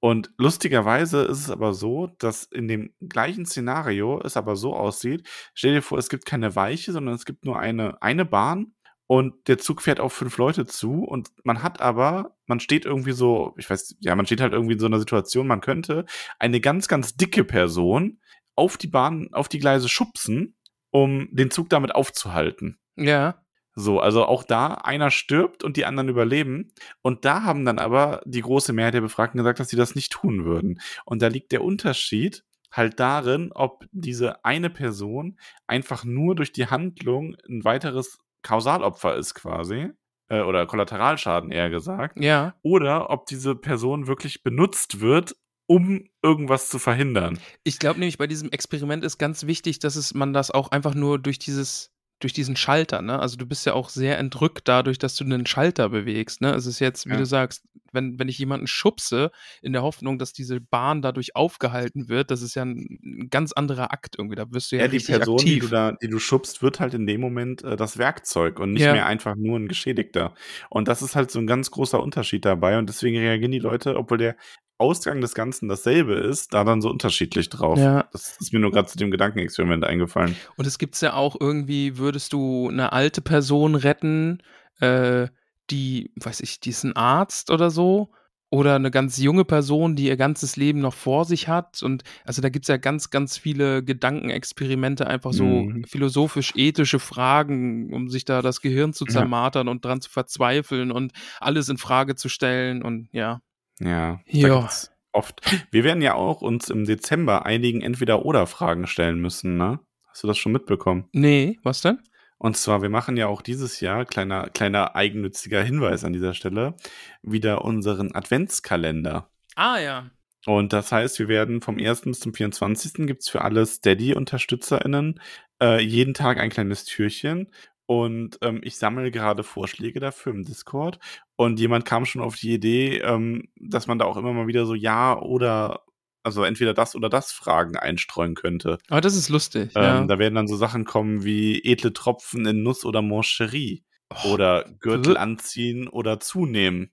Und 0.00 0.32
lustigerweise 0.38 1.22
ist 1.22 1.40
es 1.40 1.50
aber 1.50 1.74
so, 1.74 2.08
dass 2.18 2.44
in 2.44 2.68
dem 2.68 2.94
gleichen 3.00 3.44
Szenario 3.44 4.20
es 4.22 4.36
aber 4.36 4.56
so 4.56 4.74
aussieht, 4.74 5.28
stell 5.54 5.74
dir 5.74 5.82
vor, 5.82 5.98
es 5.98 6.08
gibt 6.08 6.24
keine 6.24 6.56
Weiche, 6.56 6.92
sondern 6.92 7.14
es 7.14 7.26
gibt 7.26 7.44
nur 7.44 7.58
eine, 7.58 8.00
eine 8.02 8.24
Bahn 8.24 8.72
und 9.06 9.48
der 9.48 9.58
Zug 9.58 9.82
fährt 9.82 10.00
auf 10.00 10.12
fünf 10.14 10.38
Leute 10.38 10.66
zu 10.66 11.04
und 11.04 11.30
man 11.44 11.62
hat 11.62 11.80
aber, 11.80 12.36
man 12.46 12.60
steht 12.60 12.86
irgendwie 12.86 13.12
so, 13.12 13.54
ich 13.58 13.68
weiß, 13.68 13.96
ja, 14.00 14.16
man 14.16 14.24
steht 14.24 14.40
halt 14.40 14.54
irgendwie 14.54 14.74
in 14.74 14.78
so 14.78 14.86
einer 14.86 15.00
Situation, 15.00 15.46
man 15.46 15.60
könnte 15.60 16.06
eine 16.38 16.60
ganz, 16.60 16.88
ganz 16.88 17.16
dicke 17.16 17.44
Person 17.44 18.20
auf 18.54 18.78
die 18.78 18.86
Bahn, 18.86 19.28
auf 19.32 19.48
die 19.48 19.58
Gleise 19.58 19.88
schubsen, 19.88 20.56
um 20.90 21.28
den 21.32 21.50
Zug 21.50 21.68
damit 21.68 21.94
aufzuhalten. 21.94 22.78
Ja. 22.96 23.42
So, 23.80 24.00
also 24.00 24.24
auch 24.26 24.44
da 24.44 24.74
einer 24.74 25.10
stirbt 25.10 25.64
und 25.64 25.76
die 25.76 25.84
anderen 25.84 26.08
überleben. 26.08 26.72
Und 27.02 27.24
da 27.24 27.42
haben 27.42 27.64
dann 27.64 27.78
aber 27.78 28.20
die 28.24 28.42
große 28.42 28.72
Mehrheit 28.72 28.94
der 28.94 29.00
Befragten 29.00 29.38
gesagt, 29.38 29.60
dass 29.60 29.68
sie 29.68 29.76
das 29.76 29.94
nicht 29.94 30.12
tun 30.12 30.44
würden. 30.44 30.80
Und 31.04 31.22
da 31.22 31.28
liegt 31.28 31.52
der 31.52 31.64
Unterschied 31.64 32.44
halt 32.72 33.00
darin, 33.00 33.50
ob 33.54 33.84
diese 33.90 34.44
eine 34.44 34.70
Person 34.70 35.38
einfach 35.66 36.04
nur 36.04 36.36
durch 36.36 36.52
die 36.52 36.66
Handlung 36.66 37.36
ein 37.48 37.64
weiteres 37.64 38.18
Kausalopfer 38.42 39.16
ist 39.16 39.34
quasi. 39.34 39.90
Äh, 40.28 40.42
oder 40.42 40.66
Kollateralschaden 40.66 41.50
eher 41.50 41.70
gesagt. 41.70 42.18
Ja. 42.22 42.54
Oder 42.62 43.10
ob 43.10 43.26
diese 43.26 43.54
Person 43.54 44.06
wirklich 44.06 44.42
benutzt 44.42 45.00
wird, 45.00 45.36
um 45.66 46.08
irgendwas 46.22 46.68
zu 46.68 46.78
verhindern. 46.78 47.38
Ich 47.62 47.78
glaube 47.78 48.00
nämlich, 48.00 48.18
bei 48.18 48.26
diesem 48.26 48.50
Experiment 48.50 49.04
ist 49.04 49.18
ganz 49.18 49.46
wichtig, 49.46 49.78
dass 49.78 49.96
es 49.96 50.14
man 50.14 50.32
das 50.32 50.50
auch 50.50 50.70
einfach 50.70 50.94
nur 50.94 51.18
durch 51.18 51.38
dieses 51.38 51.92
durch 52.20 52.32
diesen 52.32 52.54
Schalter, 52.54 53.02
ne? 53.02 53.18
Also 53.18 53.36
du 53.36 53.46
bist 53.46 53.66
ja 53.66 53.72
auch 53.72 53.88
sehr 53.88 54.18
entrückt 54.18 54.68
dadurch, 54.68 54.98
dass 54.98 55.16
du 55.16 55.24
einen 55.24 55.46
Schalter 55.46 55.88
bewegst, 55.88 56.40
ne? 56.40 56.54
Es 56.54 56.66
ist 56.66 56.78
jetzt, 56.78 57.06
wie 57.06 57.12
ja. 57.12 57.16
du 57.16 57.26
sagst, 57.26 57.64
wenn, 57.92 58.18
wenn 58.18 58.28
ich 58.28 58.38
jemanden 58.38 58.66
schubse, 58.66 59.30
in 59.62 59.72
der 59.72 59.82
Hoffnung, 59.82 60.18
dass 60.18 60.32
diese 60.32 60.60
Bahn 60.60 61.02
dadurch 61.02 61.34
aufgehalten 61.34 62.08
wird, 62.08 62.30
das 62.30 62.42
ist 62.42 62.54
ja 62.54 62.64
ein 62.64 63.28
ganz 63.30 63.52
anderer 63.52 63.92
Akt 63.92 64.16
irgendwie. 64.18 64.36
Da 64.36 64.50
wirst 64.52 64.70
du 64.70 64.76
ja, 64.76 64.82
ja 64.82 64.88
die 64.88 65.00
Person, 65.00 65.38
aktiv. 65.38 65.54
die 65.54 65.60
du 65.60 65.68
da, 65.68 65.92
die 65.92 66.08
du 66.08 66.18
schubst, 66.18 66.62
wird 66.62 66.78
halt 66.78 66.94
in 66.94 67.06
dem 67.06 67.20
Moment 67.20 67.64
äh, 67.64 67.76
das 67.76 67.98
Werkzeug 67.98 68.60
und 68.60 68.72
nicht 68.72 68.82
ja. 68.82 68.92
mehr 68.92 69.06
einfach 69.06 69.34
nur 69.34 69.58
ein 69.58 69.66
Geschädigter. 69.66 70.34
Und 70.68 70.88
das 70.88 71.02
ist 71.02 71.16
halt 71.16 71.30
so 71.30 71.38
ein 71.38 71.46
ganz 71.46 71.70
großer 71.70 72.00
Unterschied 72.00 72.44
dabei 72.44 72.78
und 72.78 72.88
deswegen 72.88 73.18
reagieren 73.18 73.52
die 73.52 73.58
Leute, 73.58 73.96
obwohl 73.96 74.18
der 74.18 74.36
Ausgang 74.80 75.20
des 75.20 75.34
Ganzen 75.34 75.68
dasselbe 75.68 76.14
ist, 76.14 76.54
da 76.54 76.64
dann 76.64 76.80
so 76.80 76.88
unterschiedlich 76.90 77.48
drauf. 77.50 77.78
Ja. 77.78 78.08
Das 78.12 78.36
ist 78.40 78.52
mir 78.52 78.58
nur 78.60 78.70
gerade 78.72 78.88
zu 78.88 78.96
dem 78.98 79.10
Gedankenexperiment 79.10 79.84
eingefallen. 79.84 80.34
Und 80.56 80.66
es 80.66 80.78
gibt 80.78 81.00
ja 81.02 81.14
auch 81.14 81.36
irgendwie, 81.38 81.98
würdest 81.98 82.32
du 82.32 82.68
eine 82.68 82.92
alte 82.92 83.20
Person 83.20 83.74
retten, 83.74 84.42
äh, 84.80 85.28
die, 85.70 86.10
weiß 86.16 86.40
ich, 86.40 86.58
die 86.60 86.70
ist 86.70 86.82
ein 86.84 86.96
Arzt 86.96 87.50
oder 87.50 87.70
so, 87.70 88.10
oder 88.52 88.74
eine 88.74 88.90
ganz 88.90 89.16
junge 89.18 89.44
Person, 89.44 89.94
die 89.94 90.06
ihr 90.08 90.16
ganzes 90.16 90.56
Leben 90.56 90.80
noch 90.80 90.94
vor 90.94 91.24
sich 91.24 91.46
hat. 91.46 91.84
Und 91.84 92.02
also 92.24 92.42
da 92.42 92.48
gibt 92.48 92.64
es 92.64 92.68
ja 92.68 92.78
ganz, 92.78 93.10
ganz 93.10 93.38
viele 93.38 93.84
Gedankenexperimente, 93.84 95.06
einfach 95.06 95.32
so 95.32 95.44
Mhm. 95.44 95.84
philosophisch-ethische 95.84 96.98
Fragen, 96.98 97.92
um 97.94 98.08
sich 98.08 98.24
da 98.24 98.42
das 98.42 98.60
Gehirn 98.60 98.92
zu 98.92 99.04
Ja. 99.04 99.12
zermartern 99.12 99.68
und 99.68 99.84
dran 99.84 100.00
zu 100.00 100.10
verzweifeln 100.10 100.90
und 100.90 101.12
alles 101.38 101.68
in 101.68 101.78
Frage 101.78 102.16
zu 102.16 102.28
stellen. 102.28 102.82
Und 102.82 103.08
ja. 103.12 103.40
Ja, 103.80 104.20
Ja. 104.26 104.68
oft. 105.12 105.40
Wir 105.70 105.84
werden 105.84 106.02
ja 106.02 106.14
auch 106.14 106.42
uns 106.42 106.68
im 106.68 106.84
Dezember 106.84 107.44
einigen 107.46 107.80
Entweder-Oder-Fragen 107.80 108.86
stellen 108.86 109.20
müssen, 109.20 109.56
ne? 109.56 109.80
Hast 110.06 110.22
du 110.22 110.28
das 110.28 110.38
schon 110.38 110.52
mitbekommen? 110.52 111.08
Nee, 111.12 111.58
was 111.62 111.80
denn? 111.82 111.98
Und 112.38 112.56
zwar, 112.56 112.80
wir 112.82 112.88
machen 112.88 113.16
ja 113.16 113.26
auch 113.26 113.42
dieses 113.42 113.80
Jahr, 113.80 114.04
kleiner, 114.06 114.48
kleiner 114.50 114.96
eigennütziger 114.96 115.62
Hinweis 115.62 116.04
an 116.04 116.12
dieser 116.12 116.32
Stelle, 116.34 116.74
wieder 117.22 117.64
unseren 117.64 118.14
Adventskalender. 118.14 119.28
Ah 119.56 119.78
ja. 119.78 120.10
Und 120.46 120.72
das 120.72 120.90
heißt, 120.90 121.18
wir 121.18 121.28
werden 121.28 121.60
vom 121.60 121.78
1. 121.78 122.02
bis 122.02 122.20
zum 122.20 122.32
24. 122.32 123.06
gibt's 123.06 123.28
für 123.28 123.42
alle 123.42 123.66
Steady-UnterstützerInnen 123.66 125.20
äh, 125.62 125.82
jeden 125.82 126.14
Tag 126.14 126.38
ein 126.38 126.50
kleines 126.50 126.84
Türchen. 126.86 127.48
Und 127.90 128.38
ähm, 128.42 128.60
ich 128.62 128.76
sammle 128.76 129.10
gerade 129.10 129.42
Vorschläge 129.42 129.98
dafür 129.98 130.32
im 130.32 130.44
Discord. 130.44 131.00
Und 131.34 131.58
jemand 131.58 131.84
kam 131.84 132.04
schon 132.04 132.22
auf 132.22 132.36
die 132.36 132.54
Idee, 132.54 132.98
ähm, 132.98 133.48
dass 133.56 133.88
man 133.88 133.98
da 133.98 134.04
auch 134.04 134.16
immer 134.16 134.32
mal 134.32 134.46
wieder 134.46 134.64
so 134.64 134.76
Ja 134.76 135.18
oder, 135.18 135.82
also 136.22 136.44
entweder 136.44 136.72
das 136.72 136.94
oder 136.94 137.08
das 137.08 137.32
Fragen 137.32 137.76
einstreuen 137.76 138.36
könnte. 138.36 138.78
Aber 138.90 139.00
das 139.00 139.16
ist 139.16 139.28
lustig. 139.28 139.72
Ähm, 139.74 139.82
ja. 139.82 140.04
Da 140.04 140.20
werden 140.20 140.36
dann 140.36 140.46
so 140.46 140.54
Sachen 140.54 140.84
kommen 140.84 141.24
wie 141.24 141.64
edle 141.64 141.92
Tropfen 141.92 142.46
in 142.46 142.62
Nuss 142.62 142.84
oder 142.84 143.02
Moncherie. 143.02 143.82
Oh, 144.24 144.34
Oder 144.34 144.66
Gürtel 144.78 145.16
anziehen 145.16 145.88
oder 145.88 146.20
zunehmen. 146.20 146.92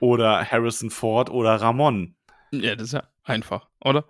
oder 0.00 0.42
Harrison 0.42 0.88
Ford 0.88 1.28
oder 1.28 1.56
Ramon. 1.56 2.16
ja, 2.50 2.76
das 2.76 2.86
ist 2.86 2.92
ja 2.94 3.02
einfach, 3.24 3.68
oder? 3.84 4.06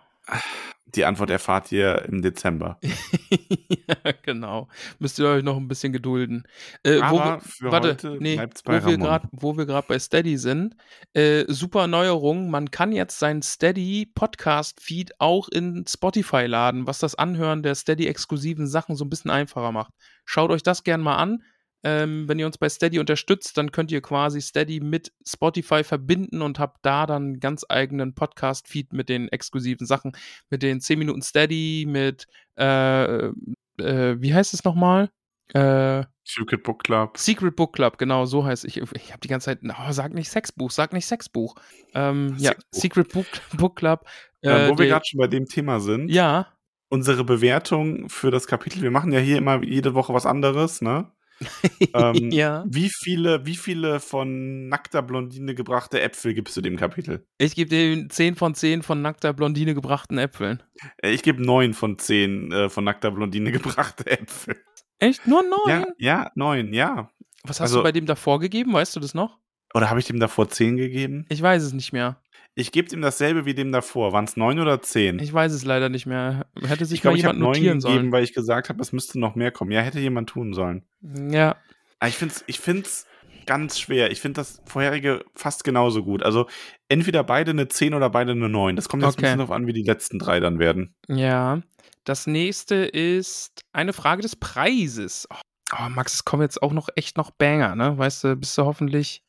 Die 0.94 1.04
Antwort 1.04 1.30
erfahrt 1.30 1.72
ihr 1.72 2.04
im 2.08 2.22
Dezember. 2.22 2.78
ja, 3.32 4.12
genau. 4.22 4.68
Müsst 4.98 5.18
ihr 5.18 5.26
euch 5.26 5.42
noch 5.42 5.56
ein 5.56 5.68
bisschen 5.68 5.92
gedulden. 5.92 6.44
Äh, 6.82 6.98
wo 6.98 7.18
Aber 7.18 7.42
wir, 7.58 7.72
warte, 7.72 8.16
nee, 8.20 8.38
wo 8.38 8.46
bei 8.64 8.84
wir 8.84 8.98
grad, 8.98 9.22
wo 9.32 9.56
wir 9.56 9.66
gerade 9.66 9.86
bei 9.88 9.98
Steady 9.98 10.36
sind, 10.36 10.76
äh, 11.12 11.44
super 11.48 11.86
Neuerung, 11.86 12.50
man 12.50 12.70
kann 12.70 12.92
jetzt 12.92 13.18
seinen 13.18 13.42
Steady 13.42 14.10
Podcast 14.14 14.80
Feed 14.80 15.20
auch 15.20 15.48
in 15.48 15.84
Spotify 15.88 16.46
laden, 16.46 16.86
was 16.86 16.98
das 16.98 17.14
Anhören 17.14 17.62
der 17.62 17.74
Steady 17.74 18.06
exklusiven 18.06 18.66
Sachen 18.66 18.96
so 18.96 19.04
ein 19.04 19.10
bisschen 19.10 19.30
einfacher 19.30 19.72
macht. 19.72 19.92
Schaut 20.24 20.50
euch 20.50 20.62
das 20.62 20.84
gern 20.84 21.00
mal 21.00 21.16
an. 21.16 21.42
Ähm, 21.84 22.26
wenn 22.26 22.38
ihr 22.38 22.46
uns 22.46 22.56
bei 22.56 22.68
Steady 22.70 22.98
unterstützt, 22.98 23.58
dann 23.58 23.70
könnt 23.70 23.92
ihr 23.92 24.00
quasi 24.00 24.40
Steady 24.40 24.80
mit 24.80 25.12
Spotify 25.26 25.84
verbinden 25.84 26.40
und 26.40 26.58
habt 26.58 26.78
da 26.82 27.04
dann 27.04 27.22
einen 27.24 27.40
ganz 27.40 27.64
eigenen 27.68 28.14
Podcast-Feed 28.14 28.94
mit 28.94 29.10
den 29.10 29.28
exklusiven 29.28 29.86
Sachen, 29.86 30.12
mit 30.48 30.62
den 30.62 30.80
10 30.80 30.98
Minuten 30.98 31.20
Steady, 31.20 31.84
mit, 31.86 32.26
äh, 32.58 33.26
äh, 33.26 33.32
wie 33.76 34.34
heißt 34.34 34.54
es 34.54 34.64
nochmal? 34.64 35.10
Äh, 35.52 36.04
Secret 36.24 36.62
Book 36.62 36.84
Club. 36.84 37.18
Secret 37.18 37.54
Book 37.54 37.74
Club, 37.74 37.98
genau, 37.98 38.24
so 38.24 38.46
heißt 38.46 38.64
ich. 38.64 38.78
Ich 38.78 39.10
habe 39.12 39.20
die 39.22 39.28
ganze 39.28 39.44
Zeit, 39.44 39.58
oh, 39.62 39.92
sag 39.92 40.14
nicht 40.14 40.30
Sexbuch, 40.30 40.70
sag 40.70 40.94
nicht 40.94 41.04
Sexbuch. 41.04 41.54
Ähm, 41.92 42.34
ja. 42.38 42.54
Secret 42.70 43.12
Book, 43.12 43.26
Book 43.58 43.76
Club. 43.76 44.06
Äh, 44.40 44.70
wo 44.70 44.78
wir 44.78 44.86
gerade 44.86 45.04
schon 45.04 45.18
bei 45.18 45.26
dem 45.26 45.46
Thema 45.46 45.80
sind. 45.80 46.08
ja, 46.08 46.48
Unsere 46.88 47.24
Bewertung 47.24 48.08
für 48.08 48.30
das 48.30 48.46
Kapitel. 48.46 48.82
Wir 48.82 48.90
machen 48.90 49.10
ja 49.10 49.18
hier 49.18 49.36
immer 49.36 49.62
jede 49.64 49.94
Woche 49.94 50.14
was 50.14 50.26
anderes, 50.26 50.80
ne? 50.80 51.10
Ähm, 51.94 52.30
ja. 52.30 52.64
Wie 52.66 52.88
viele, 52.90 53.46
wie 53.46 53.54
viele 53.56 54.00
von 54.00 54.68
nackter 54.68 55.02
Blondine 55.02 55.54
gebrachte 55.54 56.00
Äpfel 56.00 56.34
gibst 56.34 56.56
du 56.56 56.60
dem 56.60 56.76
Kapitel? 56.76 57.26
Ich 57.38 57.54
gebe 57.54 57.70
dem 57.70 58.10
10 58.10 58.34
von 58.36 58.54
10 58.54 58.82
von 58.82 59.00
nackter 59.02 59.32
Blondine 59.32 59.74
gebrachten 59.74 60.18
Äpfeln. 60.18 60.62
Äh, 61.02 61.10
Ich 61.12 61.22
gebe 61.22 61.42
neun 61.44 61.74
von 61.74 61.98
zehn 61.98 62.50
äh, 62.52 62.68
von 62.68 62.84
nackter 62.84 63.10
Blondine 63.10 63.52
gebrachte 63.52 64.06
Äpfel. 64.10 64.56
Echt? 64.98 65.26
Nur 65.26 65.42
neun? 65.42 65.68
Ja, 65.68 65.84
ja, 65.98 66.30
neun, 66.34 66.72
ja. 66.72 67.10
Was 67.44 67.60
hast 67.60 67.70
also- 67.70 67.78
du 67.78 67.82
bei 67.84 67.92
dem 67.92 68.06
davor 68.06 68.40
gegeben? 68.40 68.72
Weißt 68.72 68.96
du 68.96 69.00
das 69.00 69.14
noch? 69.14 69.38
Oder 69.74 69.90
habe 69.90 69.98
ich 70.00 70.06
dem 70.06 70.20
davor 70.20 70.48
zehn 70.48 70.76
gegeben? 70.76 71.26
Ich 71.28 71.42
weiß 71.42 71.62
es 71.62 71.72
nicht 71.72 71.92
mehr. 71.92 72.20
Ich 72.56 72.70
gebe 72.72 72.94
ihm 72.94 73.02
dasselbe 73.02 73.44
wie 73.46 73.54
dem 73.54 73.72
davor. 73.72 74.12
Waren 74.12 74.26
es 74.26 74.36
neun 74.36 74.60
oder 74.60 74.80
zehn? 74.80 75.18
Ich 75.18 75.32
weiß 75.32 75.52
es 75.52 75.64
leider 75.64 75.88
nicht 75.88 76.06
mehr. 76.06 76.46
Hätte 76.64 76.84
sich 76.86 76.96
Ich 76.98 77.02
glaube, 77.02 77.16
ich 77.18 77.24
habe 77.24 77.38
neun 77.38 77.54
gegeben, 77.54 77.80
sollen. 77.80 78.12
weil 78.12 78.22
ich 78.22 78.32
gesagt 78.32 78.68
habe, 78.68 78.80
es 78.80 78.92
müsste 78.92 79.18
noch 79.18 79.34
mehr 79.34 79.50
kommen. 79.50 79.72
Ja, 79.72 79.80
hätte 79.80 79.98
jemand 79.98 80.28
tun 80.30 80.54
sollen. 80.54 80.84
Ja, 81.02 81.56
Aber 81.98 82.08
ich 82.08 82.16
finde 82.16 82.34
es 82.34 82.44
ich 82.46 82.60
find's 82.60 83.06
ganz 83.46 83.78
schwer. 83.80 84.10
Ich 84.12 84.20
finde 84.20 84.40
das 84.40 84.62
vorherige 84.66 85.24
fast 85.34 85.64
genauso 85.64 86.04
gut. 86.04 86.22
Also 86.22 86.46
entweder 86.88 87.24
beide 87.24 87.50
eine 87.50 87.66
10 87.68 87.92
oder 87.92 88.08
beide 88.08 88.32
eine 88.32 88.48
9. 88.48 88.76
Das 88.76 88.88
kommt 88.88 89.02
jetzt 89.02 89.14
Okay. 89.14 89.18
ein 89.18 89.22
bisschen 89.24 89.38
darauf 89.38 89.50
an, 89.54 89.66
wie 89.66 89.72
die 89.72 89.82
letzten 89.82 90.18
drei 90.18 90.40
dann 90.40 90.58
werden. 90.58 90.94
ja. 91.08 91.60
Das 92.06 92.26
nächste 92.26 92.74
ist 92.84 93.62
eine 93.72 93.94
Frage 93.94 94.20
des 94.20 94.36
Preises. 94.36 95.26
Oh, 95.72 95.88
Max, 95.88 96.12
es 96.12 96.24
kommen 96.26 96.42
jetzt 96.42 96.62
auch 96.62 96.72
noch 96.74 96.90
echt 96.96 97.16
noch 97.16 97.30
Banger, 97.30 97.76
ne? 97.76 97.96
Weißt 97.96 98.24
du, 98.24 98.36
bist 98.36 98.58
du 98.58 98.64
hoffentlich, 98.66 99.22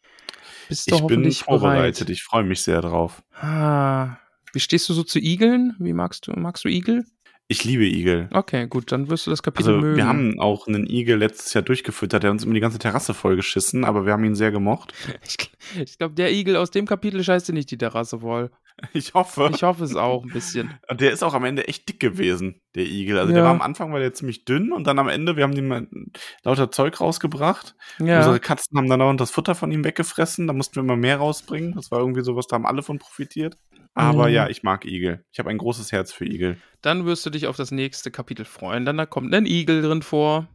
bist 0.69 0.89
du 0.91 0.95
Ich 0.95 1.05
bin 1.07 1.31
vorbereitet. 1.31 1.99
bereit. 2.05 2.09
Ich 2.09 2.23
freue 2.23 2.43
mich 2.43 2.61
sehr 2.61 2.81
drauf. 2.81 3.21
Ah, 3.39 4.17
wie 4.53 4.59
stehst 4.59 4.87
du 4.89 4.93
so 4.93 5.03
zu 5.03 5.19
Igeln? 5.19 5.75
Wie 5.79 5.93
magst 5.93 6.27
du, 6.27 6.31
magst 6.33 6.63
du 6.63 6.69
Igel? 6.69 7.05
Ich 7.47 7.63
liebe 7.63 7.85
Igel. 7.85 8.27
Okay, 8.33 8.65
gut, 8.67 8.91
dann 8.91 9.07
wirst 9.09 9.27
du 9.27 9.29
das 9.29 9.43
Kapitel 9.43 9.69
Also, 9.75 9.81
mögen. 9.81 9.97
wir 9.97 10.07
haben 10.07 10.39
auch 10.39 10.67
einen 10.67 10.87
Igel 10.89 11.17
letztes 11.17 11.53
Jahr 11.53 11.61
durchgefüttert, 11.61 12.23
der 12.23 12.29
hat 12.29 12.33
uns 12.35 12.43
immer 12.43 12.55
die 12.55 12.59
ganze 12.59 12.79
Terrasse 12.79 13.13
vollgeschissen, 13.13 13.85
aber 13.85 14.05
wir 14.07 14.13
haben 14.13 14.23
ihn 14.23 14.33
sehr 14.35 14.49
gemocht. 14.51 14.93
ich 15.27 15.37
ich 15.79 15.97
glaube, 15.99 16.15
der 16.15 16.31
Igel 16.31 16.55
aus 16.55 16.71
dem 16.71 16.87
Kapitel 16.87 17.23
scheißt 17.23 17.47
dir 17.49 17.53
nicht 17.53 17.69
die 17.69 17.77
Terrasse 17.77 18.19
voll. 18.19 18.49
Ich 18.93 19.13
hoffe. 19.13 19.49
Ich 19.53 19.63
hoffe 19.63 19.83
es 19.83 19.95
auch 19.95 20.23
ein 20.23 20.31
bisschen. 20.31 20.73
Und 20.89 20.99
der 21.01 21.11
ist 21.11 21.23
auch 21.23 21.33
am 21.33 21.45
Ende 21.45 21.67
echt 21.67 21.87
dick 21.87 21.99
gewesen, 21.99 22.61
der 22.75 22.85
Igel. 22.85 23.17
Also 23.17 23.29
Ja. 23.31 23.35
der 23.35 23.43
war 23.45 23.51
am 23.51 23.61
Anfang 23.61 23.91
war 23.93 23.99
der 23.99 24.13
ziemlich 24.13 24.45
dünn 24.45 24.71
und 24.73 24.85
dann 24.85 24.99
am 24.99 25.07
Ende, 25.07 25.35
wir 25.37 25.43
haben 25.43 25.55
ihm 25.55 26.11
lauter 26.43 26.71
Zeug 26.71 26.99
rausgebracht. 26.99 27.75
Ja. 27.99 28.17
Unsere 28.17 28.39
Katzen 28.39 28.77
haben 28.77 28.89
dann 28.89 28.99
dauernd 28.99 29.21
das 29.21 29.31
Futter 29.31 29.55
von 29.55 29.71
ihm 29.71 29.83
weggefressen. 29.85 30.45
Da 30.47 30.53
mussten 30.53 30.75
wir 30.75 30.81
immer 30.83 30.97
mehr 30.97 31.17
rausbringen. 31.17 31.73
Das 31.73 31.89
war 31.91 31.99
irgendwie 31.99 32.21
sowas, 32.23 32.47
da 32.47 32.55
haben 32.55 32.65
alle 32.65 32.83
von 32.83 32.99
profitiert. 32.99 33.57
Aber 33.93 34.27
Mhm. 34.27 34.33
ja, 34.33 34.49
ich 34.49 34.61
mag 34.63 34.83
Igel. 34.85 35.23
Ich 35.31 35.39
habe 35.39 35.49
ein 35.49 35.57
großes 35.57 35.93
Herz 35.93 36.11
für 36.11 36.25
Igel. 36.25 36.57
Dann 36.81 37.05
wirst 37.05 37.25
du 37.25 37.29
dich 37.29 37.47
auf 37.47 37.55
das 37.55 37.71
nächste 37.71 38.11
Kapitel 38.11 38.43
freuen. 38.45 38.83
Dann 38.85 38.97
da 38.97 39.05
kommt 39.05 39.33
ein 39.33 39.45
Igel 39.45 39.81
drin 39.81 40.01
vor. 40.01 40.49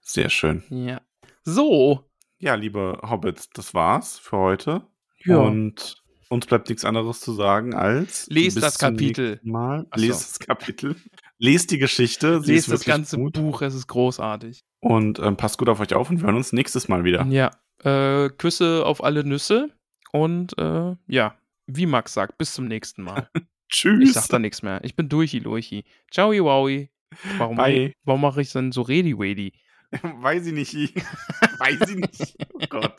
Sehr 0.00 0.30
schön. 0.30 0.64
Ja. 0.70 1.00
So. 1.44 2.10
Ja, 2.38 2.54
liebe 2.56 2.98
Hobbits, 3.02 3.50
das 3.50 3.72
war's 3.72 4.18
für 4.18 4.36
heute. 4.36 4.82
Ja. 5.24 5.38
Und 5.38 6.02
uns 6.28 6.46
bleibt 6.46 6.68
nichts 6.68 6.84
anderes 6.84 7.20
zu 7.20 7.32
sagen 7.32 7.74
als 7.74 8.26
Lest 8.28 8.62
das 8.62 8.78
Kapitel. 8.78 9.40
Mal. 9.42 9.86
Ach 9.90 9.98
so. 9.98 10.06
Lest 10.06 10.30
das 10.30 10.38
Kapitel. 10.46 10.96
Lest 11.38 11.70
die 11.70 11.78
Geschichte. 11.78 12.42
Sie 12.42 12.54
Lest 12.54 12.70
das 12.70 12.84
ganze 12.84 13.16
gut. 13.16 13.34
Buch, 13.34 13.62
es 13.62 13.74
ist 13.74 13.86
großartig. 13.86 14.64
Und 14.80 15.18
ähm, 15.18 15.36
passt 15.36 15.58
gut 15.58 15.68
auf 15.68 15.80
euch 15.80 15.94
auf 15.94 16.10
und 16.10 16.18
wir 16.18 16.26
hören 16.26 16.36
uns 16.36 16.52
nächstes 16.52 16.88
Mal 16.88 17.04
wieder. 17.04 17.24
Ja. 17.26 17.50
Äh, 17.82 18.30
Küsse 18.30 18.84
auf 18.84 19.04
alle 19.04 19.24
Nüsse. 19.24 19.70
Und 20.12 20.56
äh, 20.58 20.96
ja, 21.08 21.36
wie 21.66 21.86
Max 21.86 22.14
sagt, 22.14 22.38
bis 22.38 22.54
zum 22.54 22.66
nächsten 22.66 23.02
Mal. 23.02 23.28
Tschüss. 23.68 24.08
Ich 24.08 24.12
sag 24.14 24.28
da 24.28 24.38
nichts 24.38 24.62
mehr. 24.62 24.80
Ich 24.84 24.96
bin 24.96 25.08
durchi, 25.08 25.40
Lurchi. 25.40 25.84
Ciao, 26.10 26.30
wowi. 26.30 26.90
Warum, 27.38 27.56
Bye. 27.56 27.92
warum 28.04 28.20
mache 28.20 28.40
ich 28.40 28.52
denn 28.52 28.72
so 28.72 28.82
redi 28.82 29.18
wedi? 29.18 29.52
Weiß 30.02 30.46
ich 30.46 30.52
nicht. 30.52 30.74
Weiß 31.58 31.88
ich 31.88 31.96
nicht. 31.96 32.36
Oh 32.52 32.66
Gott. 32.68 32.96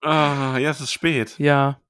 Ah, 0.00 0.58
ja, 0.58 0.70
es 0.70 0.80
ist 0.80 0.92
spät. 0.92 1.38
Ja. 1.38 1.80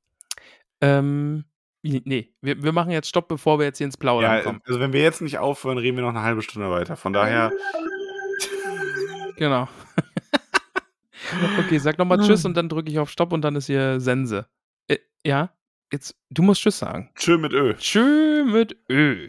Ähm, 0.81 1.45
nee, 1.83 2.35
wir, 2.41 2.63
wir 2.63 2.73
machen 2.73 2.91
jetzt 2.91 3.09
Stopp, 3.09 3.29
bevor 3.29 3.59
wir 3.59 3.67
jetzt 3.67 3.79
hier 3.79 3.87
ins 3.87 3.97
Plaudern 3.97 4.37
Ja, 4.39 4.43
kommen. 4.43 4.61
also 4.67 4.81
wenn 4.81 4.93
wir 4.93 5.01
jetzt 5.03 5.23
nicht 5.23 5.39
aufhören, 5.39 5.79
reden 5.79 5.97
wir 5.97 6.03
noch 6.03 6.11
eine 6.11 6.23
halbe 6.23 6.43
Stunde 6.43 6.71
weiter. 6.71 6.97
Von 6.97 7.13
daher, 7.13 7.53
Genau. 9.37 9.69
okay, 11.59 11.79
sag 11.79 11.99
nochmal 11.99 12.19
Tschüss 12.21 12.45
und 12.45 12.57
dann 12.57 12.69
drücke 12.69 12.91
ich 12.91 12.99
auf 12.99 13.11
Stopp 13.11 13.33
und 13.33 13.43
dann 13.43 13.57
ist 13.57 13.67
hier 13.67 14.01
Sense. 14.01 14.47
Äh, 14.89 14.99
ja, 15.25 15.51
jetzt, 15.93 16.17
du 16.31 16.43
musst 16.43 16.63
Tschüss 16.63 16.79
sagen. 16.79 17.11
tschö 17.17 17.37
mit 17.39 17.53
Ö. 17.53 17.75
Tschö 17.75 18.45
mit 18.45 18.77
Ö. 18.91 19.29